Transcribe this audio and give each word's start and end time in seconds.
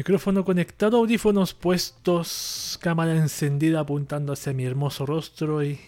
Micrófono 0.00 0.46
conectado, 0.46 0.96
audífonos 0.96 1.52
puestos, 1.52 2.78
cámara 2.80 3.14
encendida 3.14 3.80
apuntando 3.80 4.32
hacia 4.32 4.54
mi 4.54 4.64
hermoso 4.64 5.04
rostro 5.04 5.62
y, 5.62 5.78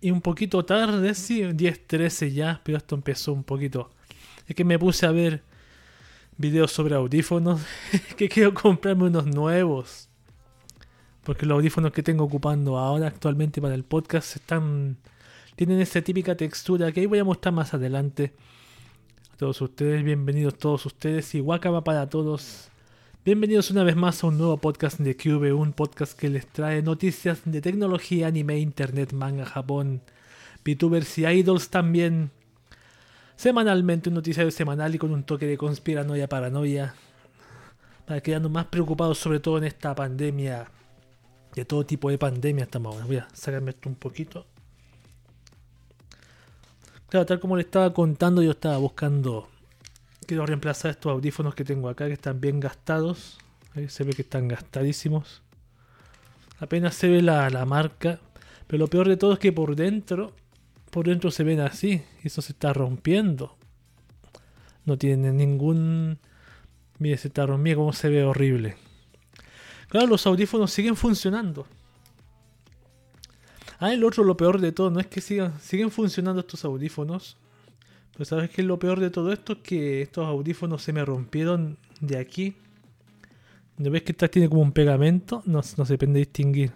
y 0.00 0.10
un 0.10 0.22
poquito 0.22 0.64
tarde, 0.64 1.12
sí, 1.12 1.42
10-13 1.42 2.32
ya, 2.32 2.62
pero 2.64 2.78
esto 2.78 2.94
empezó 2.94 3.34
un 3.34 3.44
poquito. 3.44 3.90
Es 4.48 4.56
que 4.56 4.64
me 4.64 4.78
puse 4.78 5.04
a 5.04 5.10
ver 5.10 5.42
videos 6.38 6.72
sobre 6.72 6.94
audífonos, 6.94 7.60
que 8.16 8.30
quiero 8.30 8.54
comprarme 8.54 9.04
unos 9.04 9.26
nuevos. 9.26 10.08
Porque 11.22 11.44
los 11.44 11.56
audífonos 11.56 11.92
que 11.92 12.02
tengo 12.02 12.24
ocupando 12.24 12.78
ahora 12.78 13.08
actualmente 13.08 13.60
para 13.60 13.74
el 13.74 13.84
podcast 13.84 14.36
están 14.36 14.96
tienen 15.54 15.82
esa 15.82 16.00
típica 16.00 16.34
textura 16.34 16.90
que 16.92 17.00
ahí 17.00 17.06
voy 17.06 17.18
a 17.18 17.24
mostrar 17.24 17.52
más 17.52 17.74
adelante. 17.74 18.32
A 19.34 19.36
todos 19.36 19.60
ustedes, 19.60 20.02
bienvenidos 20.02 20.56
todos 20.56 20.86
ustedes 20.86 21.34
y 21.34 21.42
Wakaba 21.42 21.84
para 21.84 22.08
todos. 22.08 22.70
Bienvenidos 23.24 23.70
una 23.70 23.84
vez 23.84 23.96
más 23.96 24.22
a 24.22 24.26
un 24.26 24.36
nuevo 24.36 24.58
podcast 24.58 24.98
de 24.98 25.16
Cube, 25.16 25.54
un 25.54 25.72
podcast 25.72 26.12
que 26.12 26.28
les 26.28 26.46
trae 26.46 26.82
noticias 26.82 27.40
de 27.46 27.62
tecnología, 27.62 28.26
anime, 28.26 28.58
internet, 28.58 29.14
manga, 29.14 29.46
Japón, 29.46 30.02
VTubers 30.62 31.16
y 31.16 31.24
idols 31.24 31.70
también. 31.70 32.30
Semanalmente 33.34 34.10
un 34.10 34.16
noticiario 34.16 34.50
semanal 34.50 34.94
y 34.94 34.98
con 34.98 35.10
un 35.10 35.22
toque 35.22 35.46
de 35.46 35.56
conspiranoia, 35.56 36.28
paranoia. 36.28 36.94
Para 38.04 38.20
quedarnos 38.20 38.50
más 38.50 38.66
preocupados 38.66 39.16
sobre 39.16 39.40
todo 39.40 39.56
en 39.56 39.64
esta 39.64 39.94
pandemia. 39.94 40.66
De 41.54 41.64
todo 41.64 41.86
tipo 41.86 42.10
de 42.10 42.18
pandemia 42.18 42.64
estamos 42.64 42.94
ahora. 42.94 43.06
Voy 43.06 43.16
a 43.16 43.28
sacarme 43.32 43.70
esto 43.70 43.88
un 43.88 43.94
poquito. 43.94 44.44
Claro, 47.08 47.24
tal 47.24 47.40
como 47.40 47.56
le 47.56 47.62
estaba 47.62 47.90
contando, 47.94 48.42
yo 48.42 48.50
estaba 48.50 48.76
buscando 48.76 49.48
Quiero 50.26 50.46
reemplazar 50.46 50.92
estos 50.92 51.12
audífonos 51.12 51.54
que 51.54 51.64
tengo 51.64 51.88
acá 51.88 52.06
que 52.06 52.14
están 52.14 52.40
bien 52.40 52.60
gastados. 52.60 53.38
Ahí 53.74 53.88
se 53.88 54.04
ve 54.04 54.12
que 54.12 54.22
están 54.22 54.48
gastadísimos. 54.48 55.42
Apenas 56.58 56.94
se 56.94 57.08
ve 57.08 57.20
la, 57.20 57.64
marca. 57.66 58.20
Pero 58.66 58.78
lo 58.78 58.88
peor 58.88 59.08
de 59.08 59.16
todo 59.16 59.34
es 59.34 59.38
que 59.38 59.52
por 59.52 59.76
dentro, 59.76 60.32
por 60.90 61.06
dentro 61.06 61.30
se 61.30 61.44
ven 61.44 61.60
así. 61.60 62.02
Y 62.22 62.28
eso 62.28 62.40
se 62.40 62.52
está 62.52 62.72
rompiendo. 62.72 63.56
No 64.84 64.96
tiene 64.96 65.32
ningún... 65.32 66.18
Mire, 66.98 67.16
se 67.18 67.28
está 67.28 67.44
rompiendo 67.44 67.80
como 67.80 67.92
se 67.92 68.08
ve 68.08 68.24
horrible. 68.24 68.76
Claro, 69.88 70.06
los 70.06 70.26
audífonos 70.26 70.72
siguen 70.72 70.96
funcionando. 70.96 71.66
Ah, 73.78 73.92
el 73.92 74.04
otro, 74.04 74.24
lo 74.24 74.36
peor 74.36 74.60
de 74.60 74.72
todo, 74.72 74.90
no 74.90 75.00
es 75.00 75.06
que 75.06 75.20
sigan, 75.20 75.60
siguen 75.60 75.90
funcionando 75.90 76.40
estos 76.40 76.64
audífonos. 76.64 77.36
Pues 78.16 78.28
sabes 78.28 78.50
que 78.50 78.62
lo 78.62 78.78
peor 78.78 79.00
de 79.00 79.10
todo 79.10 79.32
esto 79.32 79.54
es 79.54 79.58
que 79.58 80.02
estos 80.02 80.26
audífonos 80.26 80.82
se 80.82 80.92
me 80.92 81.04
rompieron 81.04 81.78
de 82.00 82.18
aquí. 82.18 82.56
¿No 83.76 83.90
ves 83.90 84.02
que 84.02 84.12
esta 84.12 84.28
tiene 84.28 84.48
como 84.48 84.62
un 84.62 84.72
pegamento? 84.72 85.42
No, 85.46 85.62
no 85.76 85.84
se 85.84 85.98
puede 85.98 86.12
distinguir. 86.12 86.72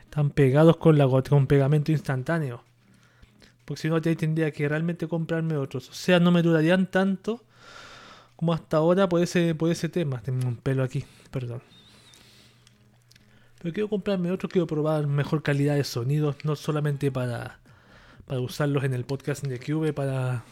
Están 0.00 0.30
pegados 0.30 0.78
con, 0.78 0.96
la, 0.96 1.06
con 1.06 1.46
pegamento 1.46 1.92
instantáneo. 1.92 2.64
Porque 3.66 3.82
si 3.82 3.88
no, 3.88 4.00
te 4.00 4.16
tendría 4.16 4.50
que 4.50 4.68
realmente 4.68 5.06
comprarme 5.06 5.56
otros. 5.56 5.90
O 5.90 5.94
sea, 5.94 6.18
no 6.18 6.32
me 6.32 6.42
durarían 6.42 6.90
tanto 6.90 7.44
como 8.36 8.54
hasta 8.54 8.78
ahora 8.78 9.08
por 9.08 9.22
ese, 9.22 9.54
por 9.54 9.70
ese 9.70 9.88
tema. 9.90 10.22
Tengo 10.22 10.48
un 10.48 10.56
pelo 10.56 10.82
aquí, 10.82 11.04
perdón. 11.30 11.62
Pero 13.60 13.72
quiero 13.72 13.88
comprarme 13.88 14.32
otro, 14.32 14.48
quiero 14.48 14.66
probar 14.66 15.06
mejor 15.06 15.42
calidad 15.42 15.76
de 15.76 15.84
sonido, 15.84 16.34
no 16.42 16.56
solamente 16.56 17.12
para 17.12 17.61
para 18.26 18.40
usarlos 18.40 18.84
en 18.84 18.94
el 18.94 19.04
podcast 19.04 19.44
de 19.44 19.58
Cube, 19.58 19.92
para 19.92 20.44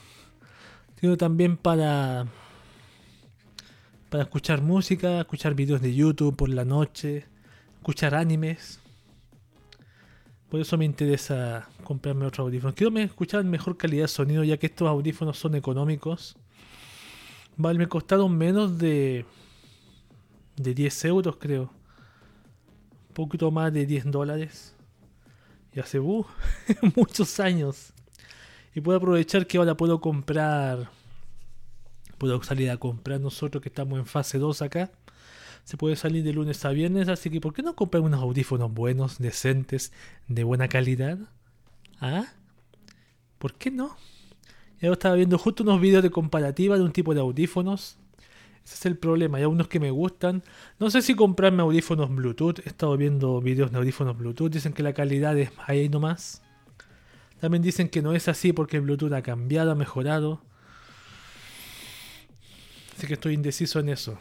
sino 1.01 1.17
también 1.17 1.57
para 1.57 2.27
para 4.11 4.25
escuchar 4.25 4.61
música, 4.61 5.21
escuchar 5.21 5.55
videos 5.55 5.81
de 5.81 5.95
YouTube 5.95 6.37
por 6.37 6.49
la 6.49 6.65
noche, 6.65 7.27
escuchar 7.77 8.15
animes. 8.15 8.81
Por 10.49 10.61
eso 10.61 10.77
me 10.77 10.85
interesa 10.85 11.69
comprarme 11.85 12.27
otros 12.27 12.45
audífonos. 12.45 12.75
Quiero 12.75 12.97
escuchar 12.99 13.45
mejor 13.45 13.77
calidad 13.77 14.03
de 14.05 14.09
sonido, 14.09 14.43
ya 14.43 14.57
que 14.57 14.67
estos 14.67 14.89
audífonos 14.89 15.39
son 15.39 15.55
económicos. 15.55 16.37
Vale, 17.57 17.79
me 17.79 17.87
costaron 17.87 18.37
menos 18.37 18.79
de 18.79 19.25
de 20.57 20.75
10 20.75 21.05
euros, 21.07 21.37
creo. 21.37 21.71
Un 23.09 23.15
poquito 23.15 23.51
más 23.51 23.73
de 23.73 23.87
10 23.87 24.11
dólares. 24.11 24.75
Y 25.75 25.81
hace 25.81 26.01
uh, 26.01 26.25
muchos 26.97 27.41
años. 27.41 27.93
Y 28.75 28.81
puedo 28.81 28.99
aprovechar 28.99 29.47
que 29.47 29.59
ahora 29.59 29.77
puedo 29.77 30.01
comprar. 30.01 30.91
Puedo 32.19 32.43
salir 32.43 32.71
a 32.71 32.77
comprar 32.77 33.21
nosotros 33.21 33.63
que 33.63 33.69
estamos 33.69 33.99
en 33.99 34.07
fase 34.07 34.39
2 34.39 34.63
acá. 34.63 34.91
Se 35.65 35.77
puede 35.77 35.97
salir 35.97 36.25
de 36.25 36.33
lunes 36.33 36.65
a 36.65 36.71
viernes, 36.71 37.09
así 37.09 37.31
que 37.31 37.41
¿por 37.41 37.53
qué 37.53 37.63
no 37.63 37.77
comprar 37.77 38.03
unos 38.03 38.21
audífonos 38.21 38.73
buenos, 38.73 39.19
decentes, 39.19 39.93
de 40.27 40.43
buena 40.45 40.69
calidad? 40.69 41.19
¿Ah? 42.01 42.27
¿Por 43.39 43.55
qué 43.55 43.71
no? 43.71 43.97
Yo 44.81 44.93
estaba 44.93 45.15
viendo 45.15 45.39
justo 45.39 45.63
unos 45.63 45.81
videos 45.81 46.03
de 46.03 46.11
comparativa 46.11 46.77
de 46.77 46.83
un 46.83 46.93
tipo 46.93 47.15
de 47.15 47.21
audífonos 47.21 48.00
ese 48.65 48.75
es 48.75 48.87
el 48.87 48.97
problema. 48.97 49.39
Hay 49.39 49.43
algunos 49.43 49.69
que 49.69 49.81
me 49.81 49.91
gustan. 49.91 50.43
No 50.79 50.91
sé 50.91 51.03
si 51.03 51.15
comprarme 51.15 51.63
audífonos 51.63 52.15
Bluetooth. 52.15 52.61
He 52.61 52.69
estado 52.69 52.97
viendo 52.97 53.41
videos 53.41 53.73
de 53.73 53.79
audífonos 53.79 54.17
Bluetooth. 54.17 54.51
Dicen 54.51 54.73
que 54.73 54.83
la 54.83 54.93
calidad 54.93 55.37
es 55.39 55.51
ahí 55.67 55.89
nomás. 55.89 56.43
También 57.41 57.63
dicen 57.63 57.89
que 57.89 58.03
no 58.03 58.13
es 58.13 58.29
así 58.29 58.53
porque 58.53 58.81
Bluetooth 58.81 59.13
ha 59.13 59.23
cambiado, 59.23 59.73
ha 59.73 59.75
mejorado. 59.75 60.43
Así 62.97 63.07
que 63.07 63.15
estoy 63.15 63.35
indeciso 63.35 63.81
en 63.81 63.89
eso. 63.89 64.19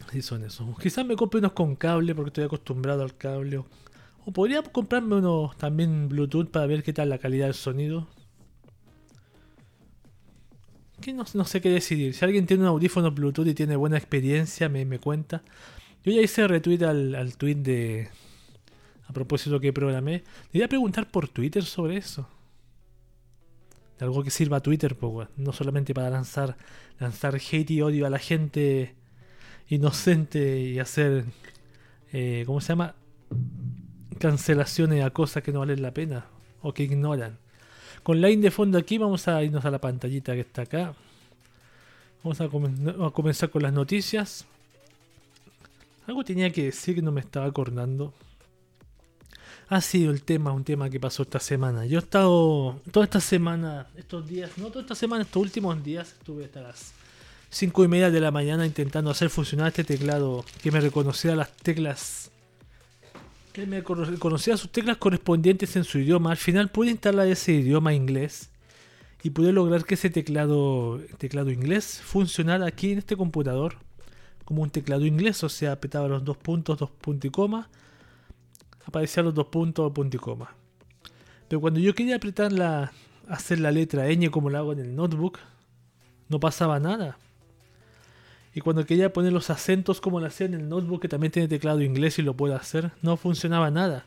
Indeciso 0.00 0.36
en 0.36 0.44
eso. 0.44 0.76
Quizás 0.80 1.06
me 1.06 1.16
compre 1.16 1.40
unos 1.40 1.52
con 1.52 1.76
cable 1.76 2.14
porque 2.14 2.28
estoy 2.28 2.44
acostumbrado 2.44 3.02
al 3.02 3.16
cable. 3.16 3.64
O 4.26 4.32
podría 4.32 4.62
comprarme 4.62 5.16
unos 5.16 5.56
también 5.56 6.08
Bluetooth 6.08 6.50
para 6.50 6.66
ver 6.66 6.82
qué 6.82 6.92
tal 6.92 7.08
la 7.08 7.18
calidad 7.18 7.46
del 7.46 7.54
sonido 7.54 8.06
no, 11.34 11.44
sé 11.44 11.60
qué 11.60 11.70
decidir. 11.70 12.14
Si 12.14 12.24
alguien 12.24 12.46
tiene 12.46 12.62
un 12.62 12.68
audífono 12.68 13.10
Bluetooth 13.10 13.46
y 13.46 13.54
tiene 13.54 13.76
buena 13.76 13.96
experiencia, 13.96 14.68
me, 14.68 14.84
me 14.84 14.98
cuenta. 14.98 15.42
Yo 16.04 16.12
ya 16.12 16.22
hice 16.22 16.46
retweet 16.46 16.82
al, 16.82 17.14
al 17.14 17.36
tweet 17.36 17.56
de. 17.56 18.08
A 19.08 19.12
propósito 19.12 19.60
que 19.60 19.72
programé. 19.72 20.24
Le 20.52 20.64
a 20.64 20.68
preguntar 20.68 21.10
por 21.10 21.28
Twitter 21.28 21.64
sobre 21.64 21.96
eso. 21.96 22.28
Algo 24.00 24.22
que 24.22 24.30
sirva 24.30 24.58
a 24.58 24.60
Twitter, 24.60 24.94
pues, 24.96 25.28
no 25.36 25.52
solamente 25.52 25.94
para 25.94 26.10
lanzar, 26.10 26.56
lanzar 26.98 27.36
hate 27.36 27.70
y 27.70 27.80
odio 27.80 28.06
a 28.06 28.10
la 28.10 28.18
gente 28.18 28.94
inocente 29.68 30.60
y 30.60 30.78
hacer. 30.78 31.24
Eh, 32.12 32.44
¿Cómo 32.46 32.60
se 32.60 32.68
llama? 32.68 32.94
Cancelaciones 34.18 35.04
a 35.04 35.10
cosas 35.10 35.42
que 35.42 35.52
no 35.52 35.60
valen 35.60 35.82
la 35.82 35.94
pena 35.94 36.26
o 36.60 36.74
que 36.74 36.84
ignoran. 36.84 37.38
Con 38.06 38.20
line 38.20 38.40
de 38.40 38.52
fondo 38.52 38.78
aquí 38.78 38.98
vamos 38.98 39.26
a 39.26 39.42
irnos 39.42 39.64
a 39.64 39.70
la 39.72 39.80
pantallita 39.80 40.32
que 40.34 40.42
está 40.42 40.62
acá. 40.62 40.94
Vamos 42.22 42.40
a, 42.40 42.48
comenzar 43.10 43.50
con 43.50 43.64
las 43.64 43.72
noticias. 43.72 44.46
Algo 46.06 46.22
tenía 46.22 46.52
que 46.52 46.66
decir 46.66 46.94
que 46.94 47.02
no 47.02 47.10
me 47.10 47.20
estaba 47.20 47.46
acordando. 47.46 48.14
Ha 49.68 49.80
sido 49.80 50.12
el 50.12 50.22
tema, 50.22 50.52
un 50.52 50.62
tema 50.62 50.88
que 50.88 51.00
pasó 51.00 51.24
esta 51.24 51.40
semana. 51.40 51.84
Yo 51.84 51.98
he 51.98 52.00
estado 52.00 52.80
toda 52.92 53.06
esta 53.06 53.18
semana, 53.18 53.88
estos 53.96 54.28
días, 54.28 54.56
no 54.56 54.68
toda 54.68 54.82
esta 54.82 54.94
semana, 54.94 55.24
estos 55.24 55.42
últimos 55.42 55.82
días, 55.82 56.12
estuve 56.12 56.44
hasta 56.44 56.60
las 56.60 56.92
5 57.50 57.86
y 57.86 57.88
media 57.88 58.12
de 58.12 58.20
la 58.20 58.30
mañana 58.30 58.64
intentando 58.64 59.10
hacer 59.10 59.30
funcionar 59.30 59.66
este 59.66 59.82
teclado 59.82 60.44
que 60.62 60.70
me 60.70 60.80
reconocía 60.80 61.34
las 61.34 61.50
teclas 61.56 62.30
que 63.56 63.66
me 63.66 63.82
conocía 63.82 64.54
sus 64.58 64.70
teclas 64.70 64.98
correspondientes 64.98 65.76
en 65.76 65.84
su 65.84 65.98
idioma. 65.98 66.30
Al 66.30 66.36
final 66.36 66.68
pude 66.68 66.90
instalar 66.90 67.26
ese 67.26 67.52
idioma 67.52 67.94
inglés 67.94 68.50
y 69.22 69.30
pude 69.30 69.50
lograr 69.50 69.86
que 69.86 69.94
ese 69.94 70.10
teclado, 70.10 71.00
teclado 71.16 71.50
inglés 71.50 72.02
funcionara 72.04 72.66
aquí 72.66 72.92
en 72.92 72.98
este 72.98 73.16
computador 73.16 73.76
como 74.44 74.60
un 74.60 74.68
teclado 74.68 75.06
inglés. 75.06 75.42
O 75.42 75.48
sea, 75.48 75.72
apretaba 75.72 76.06
los 76.06 76.22
dos 76.22 76.36
puntos, 76.36 76.78
dos 76.78 76.90
puntos 76.90 77.28
y 77.28 77.30
coma. 77.30 77.70
Aparecían 78.84 79.24
los 79.24 79.34
dos 79.34 79.46
puntos, 79.46 79.90
punto 79.90 80.18
y 80.18 80.20
coma. 80.20 80.54
Pero 81.48 81.58
cuando 81.58 81.80
yo 81.80 81.94
quería 81.94 82.16
apretar 82.16 82.52
la, 82.52 82.92
hacer 83.26 83.58
la 83.58 83.70
letra 83.70 84.06
ñ 84.10 84.28
como 84.30 84.50
lo 84.50 84.58
hago 84.58 84.72
en 84.74 84.80
el 84.80 84.94
notebook, 84.94 85.38
no 86.28 86.38
pasaba 86.38 86.78
nada. 86.78 87.16
Y 88.56 88.62
cuando 88.62 88.86
quería 88.86 89.12
poner 89.12 89.34
los 89.34 89.50
acentos 89.50 90.00
como 90.00 90.18
lo 90.18 90.28
hacía 90.28 90.46
en 90.46 90.54
el 90.54 90.66
notebook, 90.66 91.02
que 91.02 91.08
también 91.10 91.30
tiene 91.30 91.46
teclado 91.46 91.82
inglés 91.82 92.18
y 92.18 92.22
lo 92.22 92.34
puedo 92.34 92.56
hacer, 92.56 92.90
no 93.02 93.18
funcionaba 93.18 93.70
nada. 93.70 94.06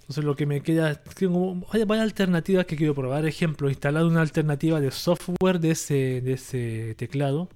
Entonces 0.00 0.24
lo 0.24 0.34
que 0.34 0.46
me 0.46 0.62
queda, 0.62 1.00
tengo 1.00 1.54
varias 1.86 2.00
alternativas 2.00 2.66
que 2.66 2.74
quiero 2.74 2.92
probar. 2.92 3.24
Ejemplo, 3.24 3.70
instalar 3.70 4.04
una 4.04 4.20
alternativa 4.20 4.80
de 4.80 4.90
software 4.90 5.60
de 5.60 5.70
ese, 5.70 6.20
de 6.22 6.32
ese 6.32 6.96
teclado. 6.96 7.48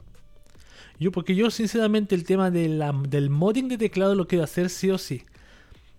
Yo, 1.01 1.11
porque 1.11 1.35
yo 1.35 1.51
sinceramente 1.51 2.15
el 2.15 2.23
tema 2.23 2.53
del 2.53 3.31
modding 3.31 3.67
de 3.67 3.79
teclado 3.79 4.15
lo 4.15 4.29
quiero 4.29 4.45
hacer 4.45 4.71
sí 4.71 4.91
o 4.93 4.99
sí. 4.99 5.25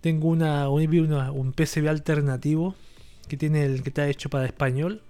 Tengo 0.00 0.28
una, 0.28 0.70
un 0.70 1.52
PCB 1.52 1.86
alternativo 1.86 2.76
que 3.28 3.36
tiene 3.36 3.66
el 3.66 3.82
que 3.82 3.90
está 3.90 4.08
hecho 4.08 4.30
para 4.30 4.46
español 4.46 5.02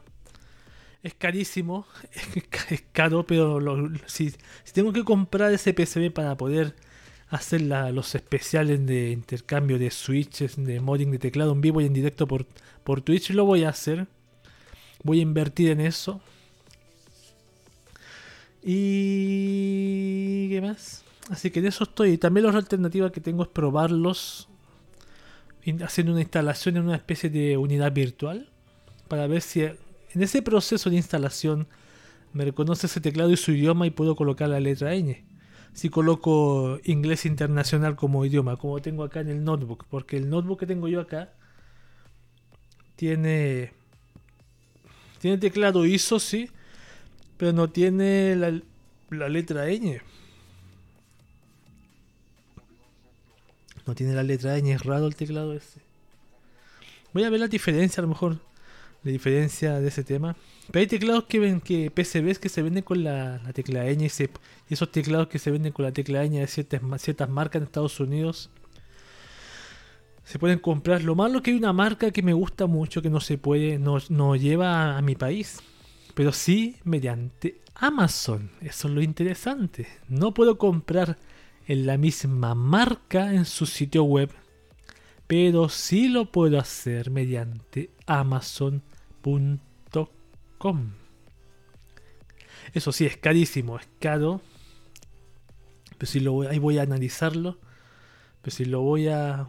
Es 1.03 1.15
carísimo, 1.15 1.87
es 2.71 2.85
caro, 2.93 3.27
pero 3.27 3.61
si, 4.07 4.33
tengo 4.73 4.93
que 4.93 5.05
comprar 5.05 5.53
ese 5.53 5.75
PCB 5.75 6.13
para 6.13 6.37
poder 6.37 6.77
hacer 7.29 7.63
los 7.63 8.15
especiales 8.15 8.87
de 8.87 9.11
intercambio 9.11 9.79
de 9.79 9.91
switches, 9.91 10.57
de 10.57 10.81
modding 10.81 11.11
de 11.11 11.19
teclado 11.19 11.53
en 11.53 11.61
vivo 11.61 11.81
y 11.81 11.87
en 11.87 11.95
directo 11.95 12.29
por, 12.29 12.47
por 12.85 13.01
Twitch, 13.01 13.31
lo 13.31 13.47
voy 13.47 13.65
a 13.65 13.71
hacer. 13.71 14.07
Voy 15.03 15.19
a 15.19 15.23
invertir 15.23 15.71
en 15.71 15.81
eso. 15.81 16.21
Y... 18.63 20.49
¿Qué 20.51 20.61
más? 20.61 21.05
Así 21.31 21.51
que 21.51 21.61
en 21.61 21.67
eso 21.67 21.85
estoy. 21.85 22.19
También 22.19 22.45
la 22.45 22.51
otra 22.51 22.61
alternativa 22.61 23.11
que 23.11 23.21
tengo 23.21 23.43
es 23.43 23.49
probarlos 23.49 24.49
haciendo 25.83 26.13
una 26.13 26.21
instalación 26.21 26.77
en 26.77 26.85
una 26.85 26.97
especie 26.97 27.31
de 27.31 27.57
unidad 27.57 27.93
virtual 27.93 28.49
para 29.09 29.27
ver 29.27 29.43
si 29.43 29.65
en 30.15 30.23
ese 30.23 30.43
proceso 30.43 30.91
de 30.91 30.97
instalación 30.97 31.69
me 32.33 32.45
reconoce 32.45 32.87
ese 32.87 33.01
teclado 33.01 33.31
y 33.31 33.37
su 33.37 33.53
idioma 33.53 33.87
y 33.87 33.91
puedo 33.91 34.17
colocar 34.17 34.49
la 34.49 34.61
letra 34.61 34.95
ñ. 34.95 35.25
Si 35.75 35.89
coloco 35.89 36.79
inglés 36.85 37.25
internacional 37.25 37.97
como 37.97 38.25
idioma, 38.25 38.57
como 38.57 38.81
tengo 38.83 39.05
acá 39.05 39.21
en 39.21 39.29
el 39.29 39.45
notebook, 39.45 39.87
porque 39.89 40.17
el 40.17 40.29
notebook 40.29 40.61
que 40.61 40.67
tengo 40.67 40.89
yo 40.89 41.01
acá 41.01 41.33
tiene 42.97 43.73
tiene 45.19 45.39
teclado 45.39 45.87
ISO, 45.87 46.19
sí, 46.19 46.51
pero 47.37 47.53
no 47.53 47.71
tiene 47.71 48.35
la, 48.35 48.61
la 49.11 49.29
letra 49.29 49.67
ñ. 49.69 50.01
No 53.87 53.95
tiene 53.95 54.15
la 54.15 54.23
letra 54.23 54.59
ñ, 54.59 54.75
es 54.75 54.83
raro 54.83 55.07
el 55.07 55.15
teclado 55.15 55.55
ese. 55.55 55.81
Voy 57.13 57.25
a 57.25 57.31
ver 57.31 57.41
la 57.41 57.49
diferencia, 57.49 58.01
a 58.01 58.03
lo 58.03 58.09
mejor, 58.09 58.41
la 59.05 59.11
diferencia 59.11 59.81
de 59.81 59.89
ese 59.89 60.05
tema. 60.05 60.37
Pero 60.71 60.81
hay 60.81 60.87
teclados 60.87 61.25
que 61.25 61.39
ven 61.39 61.61
que 61.61 61.91
PCBs 61.91 62.39
que 62.39 62.49
se 62.49 62.63
venden 62.63 62.85
con 62.85 63.03
la, 63.03 63.41
tecla 63.53 63.85
ñ 63.85 64.03
y, 64.05 64.29
esos 64.73 64.93
teclados 64.93 65.29
que 65.29 65.39
se 65.39 65.51
venden 65.51 65.73
con 65.73 65.85
la 65.85 65.93
tecla 65.93 66.25
ñ 66.25 66.41
de 66.41 66.47
ciertas, 66.47 66.81
ciertas 67.03 67.29
marcas 67.29 67.61
en 67.61 67.65
Estados 67.65 67.99
Unidos. 68.01 68.51
Se 70.25 70.39
pueden 70.39 70.61
comprar. 70.61 71.03
Lo 71.03 71.15
malo 71.15 71.39
es 71.39 71.43
que 71.43 71.51
hay 71.51 71.57
una 71.57 71.73
marca 71.73 72.11
que 72.11 72.23
me 72.23 72.33
gusta 72.33 72.67
mucho 72.67 73.03
que 73.03 73.11
no 73.11 73.21
se 73.21 73.39
puede, 73.39 73.79
no, 73.79 73.99
no 74.09 74.37
lleva 74.37 74.97
a 74.97 75.03
mi 75.03 75.17
país. 75.17 75.61
Pero 76.15 76.33
sí 76.33 76.77
mediante 76.85 77.61
Amazon. 77.75 78.51
Eso 78.61 78.89
es 78.89 78.95
lo 78.95 79.03
interesante. 79.03 79.89
No 80.09 80.33
puedo 80.33 80.59
comprar 80.59 81.19
en 81.67 81.87
la 81.87 81.97
misma 81.97 82.55
marca 82.55 83.33
en 83.33 83.45
su 83.45 83.67
sitio 83.67 84.05
web, 84.05 84.31
pero 85.27 85.69
sí 85.69 86.09
lo 86.09 86.31
puedo 86.31 86.59
hacer 86.59 87.11
mediante 87.11 87.91
amazon.com. 89.25 90.93
Eso 92.75 92.93
sí, 92.93 93.07
es 93.07 93.17
carísimo, 93.17 93.79
es 93.79 93.89
caro. 93.99 94.41
Pero 95.99 96.11
si 96.11 96.21
lo 96.21 96.49
ahí 96.49 96.59
voy 96.59 96.79
a 96.79 96.83
analizarlo. 96.83 97.59
Pero 98.43 98.57
si 98.57 98.65
lo 98.65 98.81
voy 98.81 99.09
a... 99.09 99.49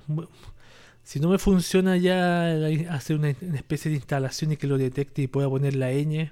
Si 1.04 1.20
no 1.20 1.30
me 1.30 1.38
funciona 1.38 1.98
ya 1.98 2.54
hacer 2.90 3.18
una, 3.18 3.36
una 3.42 3.58
especie 3.58 3.90
de 3.92 3.98
instalación 3.98 4.54
y 4.54 4.58
que 4.58 4.68
lo 4.68 4.78
detecte 4.78 5.24
y 5.24 5.28
pueda 5.28 5.50
poner 5.50 5.76
la 5.76 5.92
ñ 5.92 6.32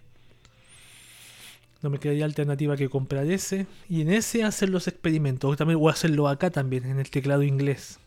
no 1.82 1.90
me 1.90 1.98
quedaría 1.98 2.26
alternativa 2.26 2.78
que 2.78 2.90
comprar 2.90 3.26
ese. 3.26 3.66
Y 3.90 4.02
en 4.02 4.12
ese 4.12 4.44
hacer 4.44 4.70
los 4.70 4.88
experimentos. 4.88 5.58
También 5.58 5.80
voy 5.80 5.90
a 5.90 5.94
hacerlo 5.94 6.28
acá 6.28 6.52
también, 6.52 6.86
en 6.86 7.00
el 7.00 7.10
teclado 7.10 7.42
inglés. 7.42 8.00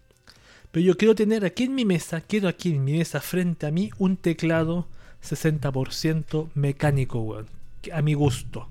Pero 0.70 0.86
yo 0.86 0.96
quiero 0.96 1.14
tener 1.14 1.44
aquí 1.44 1.64
en 1.64 1.74
mi 1.74 1.84
mesa, 1.84 2.20
quiero 2.20 2.48
aquí 2.48 2.70
en 2.70 2.84
mi 2.84 2.98
mesa 2.98 3.20
frente 3.20 3.66
a 3.66 3.70
mí 3.70 3.90
un 3.98 4.16
teclado 4.16 4.86
60% 5.24 6.50
mecánico, 6.54 7.20
weón. 7.20 7.46
A 7.92 8.02
mi 8.02 8.14
gusto. 8.14 8.68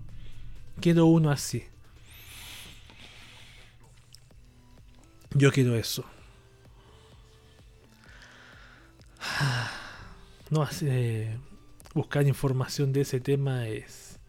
Quiero 0.80 1.06
uno 1.06 1.32
así. 1.32 1.64
Yo 5.36 5.52
quiero 5.52 5.76
eso. 5.76 6.06
No, 10.50 10.68
eh, 10.84 11.36
buscar 11.96 12.28
información 12.28 12.94
de 12.94 13.02
ese 13.02 13.20
tema 13.20 13.68
es 13.68 14.20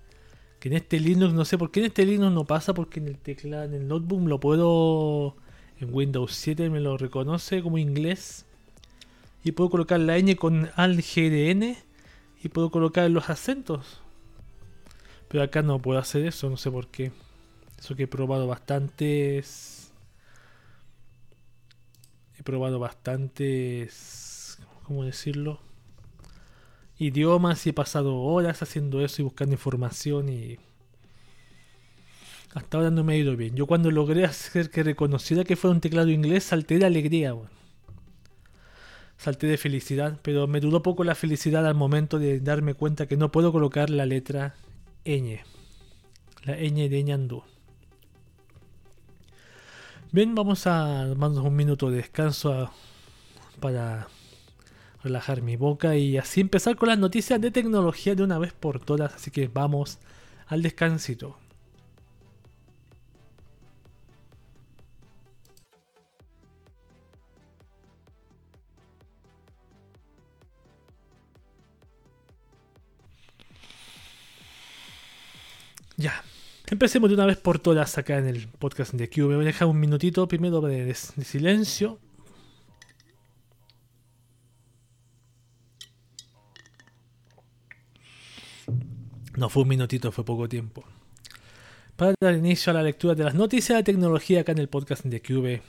que 0.58 0.70
en 0.70 0.76
este 0.76 0.98
Linux, 0.98 1.34
no 1.34 1.44
sé 1.44 1.58
por 1.58 1.70
qué 1.70 1.80
en 1.80 1.86
este 1.86 2.06
Linux 2.06 2.32
no 2.32 2.46
pasa, 2.46 2.72
porque 2.72 2.98
en 2.98 3.08
el 3.08 3.18
teclado, 3.18 3.64
en 3.64 3.74
el 3.74 3.86
notebook 3.88 4.26
lo 4.26 4.40
puedo, 4.40 5.36
en 5.78 5.92
Windows 5.92 6.32
7 6.32 6.70
me 6.70 6.80
lo 6.80 6.96
reconoce 6.96 7.62
como 7.62 7.76
inglés. 7.76 8.46
Y 9.42 9.52
puedo 9.52 9.68
colocar 9.68 10.00
la 10.00 10.18
ñ 10.18 10.36
con 10.36 10.70
al 10.76 10.96
GDN 11.02 11.76
y 12.44 12.48
puedo 12.48 12.70
colocar 12.70 13.10
los 13.10 13.30
acentos. 13.30 14.00
Pero 15.28 15.42
acá 15.42 15.62
no 15.62 15.80
puedo 15.80 15.98
hacer 15.98 16.24
eso, 16.26 16.50
no 16.50 16.56
sé 16.56 16.70
por 16.70 16.88
qué. 16.88 17.12
Eso 17.78 17.96
que 17.96 18.04
he 18.04 18.08
probado 18.08 18.46
bastantes. 18.46 19.92
He 22.38 22.42
probado 22.42 22.78
bastantes. 22.78 24.58
¿Cómo 24.84 25.04
decirlo? 25.04 25.60
idiomas 26.98 27.66
y 27.66 27.70
he 27.70 27.72
pasado 27.72 28.16
horas 28.16 28.62
haciendo 28.62 29.04
eso 29.04 29.22
y 29.22 29.24
buscando 29.24 29.54
información 29.54 30.28
y 30.28 30.58
hasta 32.54 32.76
ahora 32.76 32.90
no 32.90 33.02
me 33.02 33.14
ha 33.14 33.16
ido 33.16 33.36
bien. 33.36 33.56
Yo 33.56 33.66
cuando 33.66 33.90
logré 33.90 34.24
hacer 34.24 34.70
que 34.70 34.84
reconociera 34.84 35.44
que 35.44 35.56
fuera 35.56 35.74
un 35.74 35.80
teclado 35.80 36.10
inglés 36.10 36.44
salté 36.44 36.78
de 36.78 36.86
alegría, 36.86 37.34
salté 39.18 39.46
de 39.46 39.56
felicidad, 39.56 40.18
pero 40.22 40.46
me 40.46 40.60
duró 40.60 40.82
poco 40.82 41.04
la 41.04 41.14
felicidad 41.14 41.66
al 41.66 41.74
momento 41.74 42.18
de 42.18 42.40
darme 42.40 42.74
cuenta 42.74 43.06
que 43.06 43.16
no 43.16 43.30
puedo 43.32 43.52
colocar 43.52 43.90
la 43.90 44.06
letra 44.06 44.54
ñ, 45.04 45.40
la 46.44 46.56
ñ 46.56 46.88
de 46.88 47.02
ñandú. 47.04 47.42
Bien, 50.12 50.34
vamos 50.34 50.66
a 50.66 51.06
darnos 51.06 51.38
un 51.38 51.56
minuto 51.56 51.90
de 51.90 51.96
descanso 51.96 52.70
para 53.60 54.08
relajar 55.02 55.42
mi 55.42 55.56
boca 55.56 55.96
y 55.96 56.18
así 56.18 56.40
empezar 56.40 56.76
con 56.76 56.88
las 56.88 56.98
noticias 56.98 57.40
de 57.40 57.50
tecnología 57.50 58.14
de 58.14 58.22
una 58.22 58.38
vez 58.38 58.52
por 58.52 58.78
todas. 58.78 59.14
Así 59.14 59.30
que 59.30 59.48
vamos 59.48 59.98
al 60.46 60.62
descansito. 60.62 61.36
Empecemos 76.74 77.08
de 77.08 77.14
una 77.14 77.26
vez 77.26 77.36
por 77.36 77.60
todas 77.60 77.98
acá 77.98 78.18
en 78.18 78.26
el 78.26 78.48
podcast 78.48 78.92
de 78.94 79.08
Cube. 79.08 79.36
Voy 79.36 79.44
a 79.44 79.46
dejar 79.46 79.68
un 79.68 79.78
minutito 79.78 80.26
primero 80.26 80.60
de, 80.60 80.92
silencio 80.94 82.00
No 89.36 89.48
fue 89.48 89.64
un 89.64 89.68
minutito, 89.68 90.12
fue 90.12 90.24
poco 90.24 90.48
tiempo. 90.48 90.84
Para 91.96 92.14
dar 92.20 92.34
inicio 92.34 92.70
a 92.70 92.74
la 92.74 92.82
lectura 92.82 93.14
de 93.14 93.24
las 93.24 93.34
noticias 93.34 93.76
de 93.76 93.82
tecnología 93.82 94.40
acá 94.40 94.52
en 94.52 94.58
el 94.58 94.68
podcast 94.68 95.04
de 95.04 95.20
QV. 95.20 95.60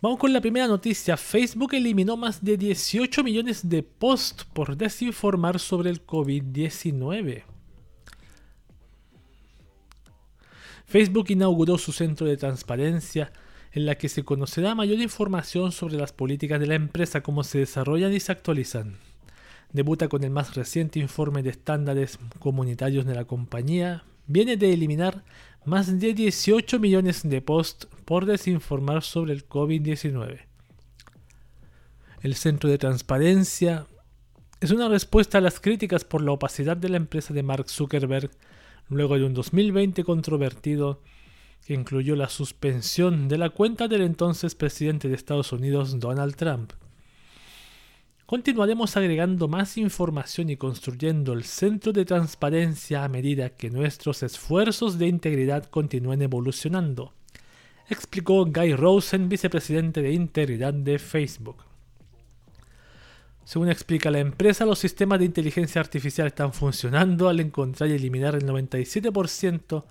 Vamos 0.00 0.18
con 0.18 0.32
la 0.32 0.40
primera 0.40 0.66
noticia. 0.66 1.16
Facebook 1.16 1.74
eliminó 1.74 2.16
más 2.16 2.44
de 2.44 2.56
18 2.56 3.22
millones 3.22 3.68
de 3.68 3.84
posts 3.84 4.44
por 4.44 4.76
desinformar 4.76 5.60
sobre 5.60 5.90
el 5.90 6.04
COVID-19. 6.04 7.51
Facebook 10.92 11.26
inauguró 11.30 11.78
su 11.78 11.92
centro 11.92 12.26
de 12.26 12.36
transparencia 12.36 13.32
en 13.72 13.86
la 13.86 13.96
que 13.96 14.08
se 14.08 14.22
conocerá 14.22 14.74
mayor 14.74 15.00
información 15.00 15.72
sobre 15.72 15.96
las 15.96 16.12
políticas 16.12 16.60
de 16.60 16.66
la 16.66 16.74
empresa, 16.74 17.22
cómo 17.22 17.42
se 17.42 17.58
desarrollan 17.58 18.12
y 18.12 18.20
se 18.20 18.30
actualizan 18.30 18.98
debuta 19.72 20.08
con 20.08 20.22
el 20.22 20.30
más 20.30 20.54
reciente 20.54 20.98
informe 20.98 21.42
de 21.42 21.50
estándares 21.50 22.18
comunitarios 22.38 23.06
de 23.06 23.14
la 23.14 23.24
compañía, 23.24 24.04
viene 24.26 24.56
de 24.56 24.72
eliminar 24.72 25.24
más 25.64 25.98
de 25.98 26.14
18 26.14 26.78
millones 26.78 27.22
de 27.28 27.40
posts 27.40 27.88
por 28.04 28.26
desinformar 28.26 29.02
sobre 29.02 29.32
el 29.32 29.48
COVID-19. 29.48 30.40
El 32.22 32.34
Centro 32.34 32.70
de 32.70 32.78
Transparencia 32.78 33.86
es 34.60 34.70
una 34.70 34.88
respuesta 34.88 35.38
a 35.38 35.40
las 35.40 35.58
críticas 35.58 36.04
por 36.04 36.22
la 36.22 36.32
opacidad 36.32 36.76
de 36.76 36.88
la 36.88 36.98
empresa 36.98 37.34
de 37.34 37.42
Mark 37.42 37.68
Zuckerberg 37.68 38.30
luego 38.88 39.18
de 39.18 39.24
un 39.24 39.34
2020 39.34 40.04
controvertido 40.04 41.00
que 41.66 41.74
incluyó 41.74 42.16
la 42.16 42.28
suspensión 42.28 43.28
de 43.28 43.38
la 43.38 43.50
cuenta 43.50 43.88
del 43.88 44.02
entonces 44.02 44.54
presidente 44.54 45.08
de 45.08 45.14
Estados 45.14 45.52
Unidos 45.52 45.98
Donald 46.00 46.34
Trump. 46.36 46.72
Continuaremos 48.26 48.96
agregando 48.96 49.46
más 49.46 49.76
información 49.76 50.48
y 50.48 50.56
construyendo 50.56 51.34
el 51.34 51.44
centro 51.44 51.92
de 51.92 52.04
transparencia 52.04 53.04
a 53.04 53.08
medida 53.08 53.50
que 53.50 53.70
nuestros 53.70 54.22
esfuerzos 54.22 54.98
de 54.98 55.06
integridad 55.06 55.66
continúen 55.66 56.22
evolucionando, 56.22 57.12
explicó 57.88 58.46
Guy 58.46 58.74
Rosen, 58.74 59.28
vicepresidente 59.28 60.00
de 60.00 60.12
integridad 60.12 60.72
de 60.72 60.98
Facebook. 60.98 61.71
Según 63.44 63.68
explica 63.68 64.10
la 64.10 64.20
empresa, 64.20 64.64
los 64.64 64.78
sistemas 64.78 65.18
de 65.18 65.24
inteligencia 65.24 65.80
artificial 65.80 66.28
están 66.28 66.52
funcionando 66.52 67.28
al 67.28 67.40
encontrar 67.40 67.90
y 67.90 67.94
eliminar 67.94 68.34
el 68.34 68.46
97% 68.46 69.84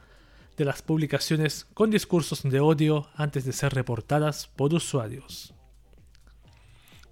de 0.57 0.65
las 0.65 0.81
publicaciones 0.81 1.65
con 1.73 1.89
discursos 1.89 2.43
de 2.43 2.59
odio 2.59 3.09
antes 3.15 3.45
de 3.45 3.51
ser 3.51 3.73
reportadas 3.73 4.47
por 4.47 4.73
usuarios. 4.73 5.53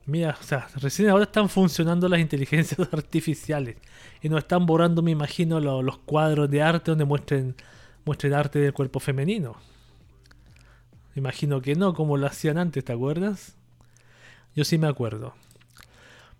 Mira, 0.05 0.38
o 0.39 0.43
sea, 0.43 0.67
recién 0.75 1.10
ahora 1.10 1.25
están 1.25 1.50
funcionando 1.50 2.08
las 2.10 2.19
inteligencias 2.19 2.79
artificiales 2.93 3.77
y 4.22 4.29
nos 4.29 4.39
están 4.39 4.65
borrando, 4.65 5.01
me 5.01 5.12
imagino, 5.12 5.60
los 5.60 5.98
cuadros 6.00 6.50
de 6.50 6.62
arte 6.62 6.91
donde 6.91 7.05
muestren, 7.05 7.55
muestren 8.05 8.34
arte 8.34 8.60
del 8.60 8.74
cuerpo 8.74 9.00
femenino. 9.00 9.55
Imagino 11.15 11.62
que 11.62 11.75
no, 11.75 11.93
como 11.93 12.17
lo 12.17 12.27
hacían 12.27 12.58
antes, 12.58 12.84
¿te 12.84 12.93
acuerdas? 12.93 13.55
Yo 14.55 14.63
sí 14.63 14.77
me 14.77 14.88
acuerdo. 14.88 15.36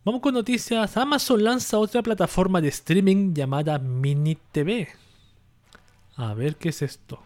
Vamos 0.06 0.22
con 0.22 0.34
noticias. 0.34 0.96
Amazon 0.96 1.44
lanza 1.44 1.78
otra 1.78 2.02
plataforma 2.02 2.62
de 2.62 2.70
streaming 2.70 3.34
llamada 3.34 3.78
Mini 3.80 4.38
TV. 4.54 4.88
A 6.16 6.34
ver 6.34 6.56
qué 6.56 6.70
es 6.70 6.82
esto. 6.82 7.20